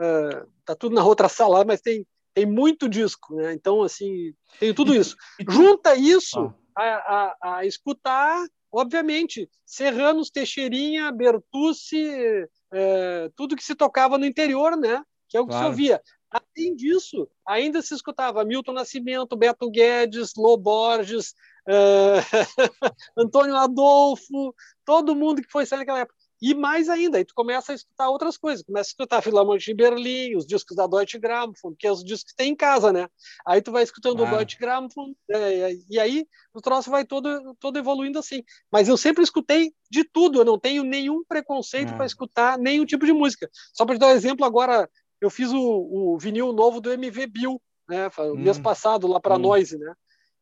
uh, 0.00 0.48
tá 0.64 0.74
tudo 0.74 0.94
na 0.94 1.04
outra 1.04 1.28
sala, 1.28 1.62
mas 1.64 1.82
tem 1.82 2.06
tem 2.32 2.46
muito 2.46 2.88
disco, 2.88 3.34
né? 3.34 3.52
Então 3.52 3.82
assim, 3.82 4.32
tenho 4.58 4.72
tudo 4.72 4.94
isso. 4.94 5.14
Junta 5.46 5.94
isso 5.94 6.54
ah. 6.74 6.82
a, 6.82 7.36
a, 7.42 7.58
a 7.58 7.66
escutar 7.66 8.46
obviamente, 8.72 9.48
Serranos, 9.64 10.30
Teixeirinha, 10.30 11.10
Bertucci, 11.12 12.46
é, 12.72 13.30
tudo 13.34 13.56
que 13.56 13.64
se 13.64 13.74
tocava 13.74 14.18
no 14.18 14.26
interior, 14.26 14.76
né? 14.76 15.02
Que 15.28 15.36
é 15.36 15.40
o 15.40 15.44
que 15.44 15.50
claro. 15.50 15.66
se 15.66 15.70
ouvia. 15.70 16.02
além 16.30 16.74
disso, 16.76 17.28
ainda 17.46 17.82
se 17.82 17.94
escutava 17.94 18.44
Milton 18.44 18.72
Nascimento, 18.72 19.36
Beto 19.36 19.70
Guedes, 19.70 20.32
Lô 20.36 20.56
Borges, 20.56 21.34
uh, 21.68 22.20
Antônio 23.16 23.56
Adolfo, 23.56 24.54
todo 24.84 25.16
mundo 25.16 25.42
que 25.42 25.50
foi 25.50 25.66
sair 25.66 25.80
naquela 25.80 26.00
época. 26.00 26.19
E 26.40 26.54
mais 26.54 26.88
ainda, 26.88 27.18
aí 27.18 27.24
tu 27.24 27.34
começa 27.34 27.72
a 27.72 27.74
escutar 27.74 28.08
outras 28.08 28.38
coisas, 28.38 28.64
começa 28.64 28.88
a 28.88 28.92
escutar 28.92 29.22
Filarmônica 29.22 29.64
de 29.64 29.74
Berlim, 29.74 30.36
os 30.36 30.46
discos 30.46 30.74
da 30.74 30.86
Deutsche 30.86 31.18
Grammophon, 31.18 31.74
que 31.78 31.86
é 31.86 31.92
os 31.92 32.02
discos 32.02 32.32
que 32.32 32.36
tem 32.36 32.52
em 32.52 32.56
casa, 32.56 32.90
né? 32.92 33.08
Aí 33.46 33.60
tu 33.60 33.70
vai 33.70 33.82
escutando 33.82 34.24
ah. 34.24 34.26
o 34.26 34.36
Deutsche 34.36 34.58
Grammophon, 34.58 35.14
é, 35.30 35.72
e 35.90 36.00
aí 36.00 36.26
o 36.54 36.60
troço 36.62 36.90
vai 36.90 37.04
todo, 37.04 37.54
todo 37.60 37.78
evoluindo 37.78 38.18
assim. 38.18 38.42
Mas 38.72 38.88
eu 38.88 38.96
sempre 38.96 39.22
escutei 39.22 39.74
de 39.90 40.02
tudo, 40.02 40.40
eu 40.40 40.44
não 40.44 40.58
tenho 40.58 40.82
nenhum 40.82 41.22
preconceito 41.24 41.92
ah. 41.92 41.96
para 41.96 42.06
escutar 42.06 42.58
nenhum 42.58 42.86
tipo 42.86 43.04
de 43.04 43.12
música. 43.12 43.50
Só 43.74 43.84
para 43.84 43.96
te 43.96 43.98
dar 43.98 44.06
um 44.08 44.16
exemplo, 44.16 44.46
agora 44.46 44.88
eu 45.20 45.28
fiz 45.28 45.52
o, 45.52 45.60
o 45.60 46.18
vinil 46.18 46.54
novo 46.54 46.80
do 46.80 46.90
MV 46.90 47.26
Bill, 47.26 47.60
né? 47.86 48.08
Hum. 48.18 48.36
Mês 48.36 48.58
passado, 48.58 49.06
lá 49.06 49.20
para 49.20 49.36
hum. 49.36 49.40
Noise, 49.40 49.76
né? 49.76 49.92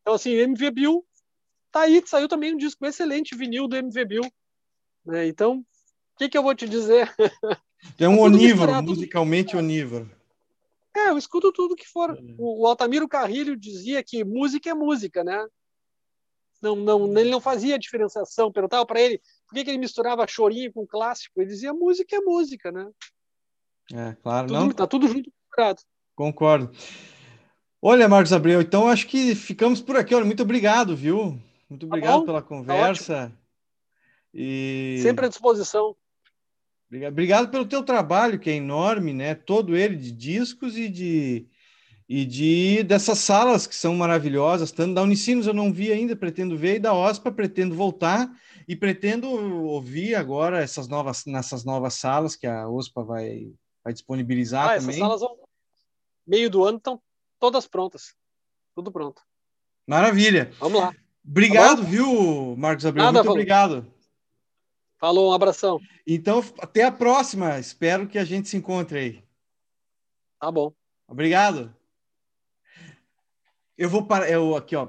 Então, 0.03 0.15
assim, 0.15 0.31
MV 0.31 0.71
Bill 0.71 1.05
tá 1.73 1.81
aí, 1.83 2.03
saiu 2.07 2.29
também 2.29 2.55
um 2.55 2.57
disco 2.57 2.87
excelente 2.87 3.37
vinil 3.37 3.67
do 3.67 3.77
MV 3.77 4.05
Bill. 4.05 4.33
Né? 5.05 5.27
Então, 5.27 5.65
que, 6.19 6.29
que 6.29 6.39
eu 6.39 6.43
vou 6.43 6.55
te 6.55 6.69
dizer? 6.69 7.13
É 7.99 8.09
um 8.09 8.21
onívoro, 8.21 8.83
musicalmente 8.83 9.57
onívoro. 9.57 10.11
É, 10.97 11.11
eu 11.11 11.19
escuto 11.19 11.53
tudo 11.53 11.77
que 11.77 11.87
for. 11.87 12.11
É. 12.11 12.35
O, 12.37 12.63
o 12.63 12.67
Altamiro 12.67 13.07
Carrilho 13.09 13.57
dizia 13.57 14.03
que 14.03 14.25
música 14.25 14.69
é 14.69 14.75
música, 14.75 15.23
né? 15.23 15.47
Não, 16.61 16.75
não, 16.75 17.19
ele 17.19 17.31
não 17.31 17.41
fazia 17.41 17.79
diferenciação. 17.79 18.51
Perguntava 18.51 18.85
para 18.85 19.01
ele 19.01 19.21
por 19.47 19.55
que, 19.55 19.65
que, 19.65 19.71
ele 19.71 19.79
misturava 19.79 20.27
chorinho 20.27 20.73
com 20.73 20.87
clássico. 20.87 21.41
Ele 21.41 21.51
dizia 21.51 21.73
música 21.73 22.17
é 22.17 22.21
música, 22.21 22.73
né? 22.73 22.91
É, 23.93 24.17
claro. 24.23 24.49
Tudo, 24.49 24.59
não... 24.59 24.71
Tá 24.73 24.87
tudo 24.87 25.07
junto 25.07 25.31
misturado. 25.31 25.81
Concordo. 26.17 26.73
Olha, 27.81 28.09
Marcos 28.09 28.33
Abreu, 28.33 28.61
então 28.61 28.89
acho 28.89 29.07
que 29.07 29.37
ficamos 29.37 29.81
por 29.81 29.97
aqui. 29.97 30.15
Olha, 30.15 30.25
muito 30.25 30.43
obrigado, 30.43 30.97
viu? 30.97 31.39
Muito 31.71 31.87
tá 31.87 31.95
obrigado 31.95 32.21
tá 32.21 32.27
pela 32.27 32.43
conversa. 32.43 33.31
Tá 33.31 33.33
e... 34.35 34.99
Sempre 35.01 35.27
à 35.27 35.29
disposição. 35.29 35.95
Obrigado 36.91 37.51
pelo 37.51 37.67
teu 37.67 37.83
trabalho, 37.83 38.39
que 38.39 38.49
é 38.49 38.55
enorme, 38.55 39.13
né? 39.13 39.35
Todo 39.35 39.77
ele 39.77 39.97
de 39.97 40.11
discos 40.11 40.77
e 40.77 40.89
de 40.89 41.47
e 42.09 42.25
de 42.25 42.83
dessas 42.85 43.19
salas 43.19 43.67
que 43.67 43.75
são 43.75 43.95
maravilhosas, 43.95 44.73
tanto 44.73 44.95
da 44.95 45.03
Unicinos 45.03 45.47
eu 45.47 45.53
não 45.53 45.71
vi 45.71 45.93
ainda, 45.93 46.17
pretendo 46.17 46.57
ver, 46.57 46.77
e 46.77 46.81
da 46.81 46.95
OSPA 46.95 47.31
pretendo 47.31 47.75
voltar 47.75 48.31
e 48.67 48.75
pretendo 48.75 49.29
ouvir 49.29 50.15
agora 50.15 50.63
essas 50.63 50.89
novas 50.89 51.27
nessas 51.27 51.65
novas 51.65 51.95
salas 51.95 52.35
que 52.35 52.47
a 52.47 52.67
OSPA 52.67 53.03
vai, 53.03 53.53
vai 53.85 53.93
disponibilizar 53.93 54.71
ah, 54.71 54.79
também. 54.79 54.97
Essas 54.97 54.99
salas 55.01 55.21
vão, 55.21 55.37
meio 56.27 56.49
do 56.49 56.65
ano 56.65 56.79
estão 56.79 56.99
todas 57.39 57.67
prontas. 57.67 58.15
Tudo 58.75 58.91
pronto. 58.91 59.21
Maravilha. 59.87 60.51
Vamos 60.59 60.81
lá. 60.81 60.95
Obrigado, 61.27 61.83
tá 61.83 61.89
viu, 61.89 62.57
Marcos 62.57 62.87
Abreu? 62.87 63.05
Nada, 63.05 63.19
Muito 63.19 63.27
falou. 63.27 63.39
obrigado. 63.39 63.87
Falou, 64.99 65.31
um 65.31 65.33
abração. 65.33 65.81
Então, 66.07 66.43
até 66.59 66.85
a 66.85 66.93
próxima. 66.93 67.59
Espero 67.59 68.09
que 68.09 68.19
a 68.19 68.25
gente 68.25 68.49
se 68.49 68.57
encontre 68.57 68.99
aí. 68.99 69.25
Tá 70.41 70.51
bom. 70.51 70.73
Obrigado. 71.07 71.75
Eu 73.77 73.89
vou 73.89 74.05
para 74.05 74.29
eu 74.29 74.57
aqui, 74.57 74.75
ó. 74.75 74.89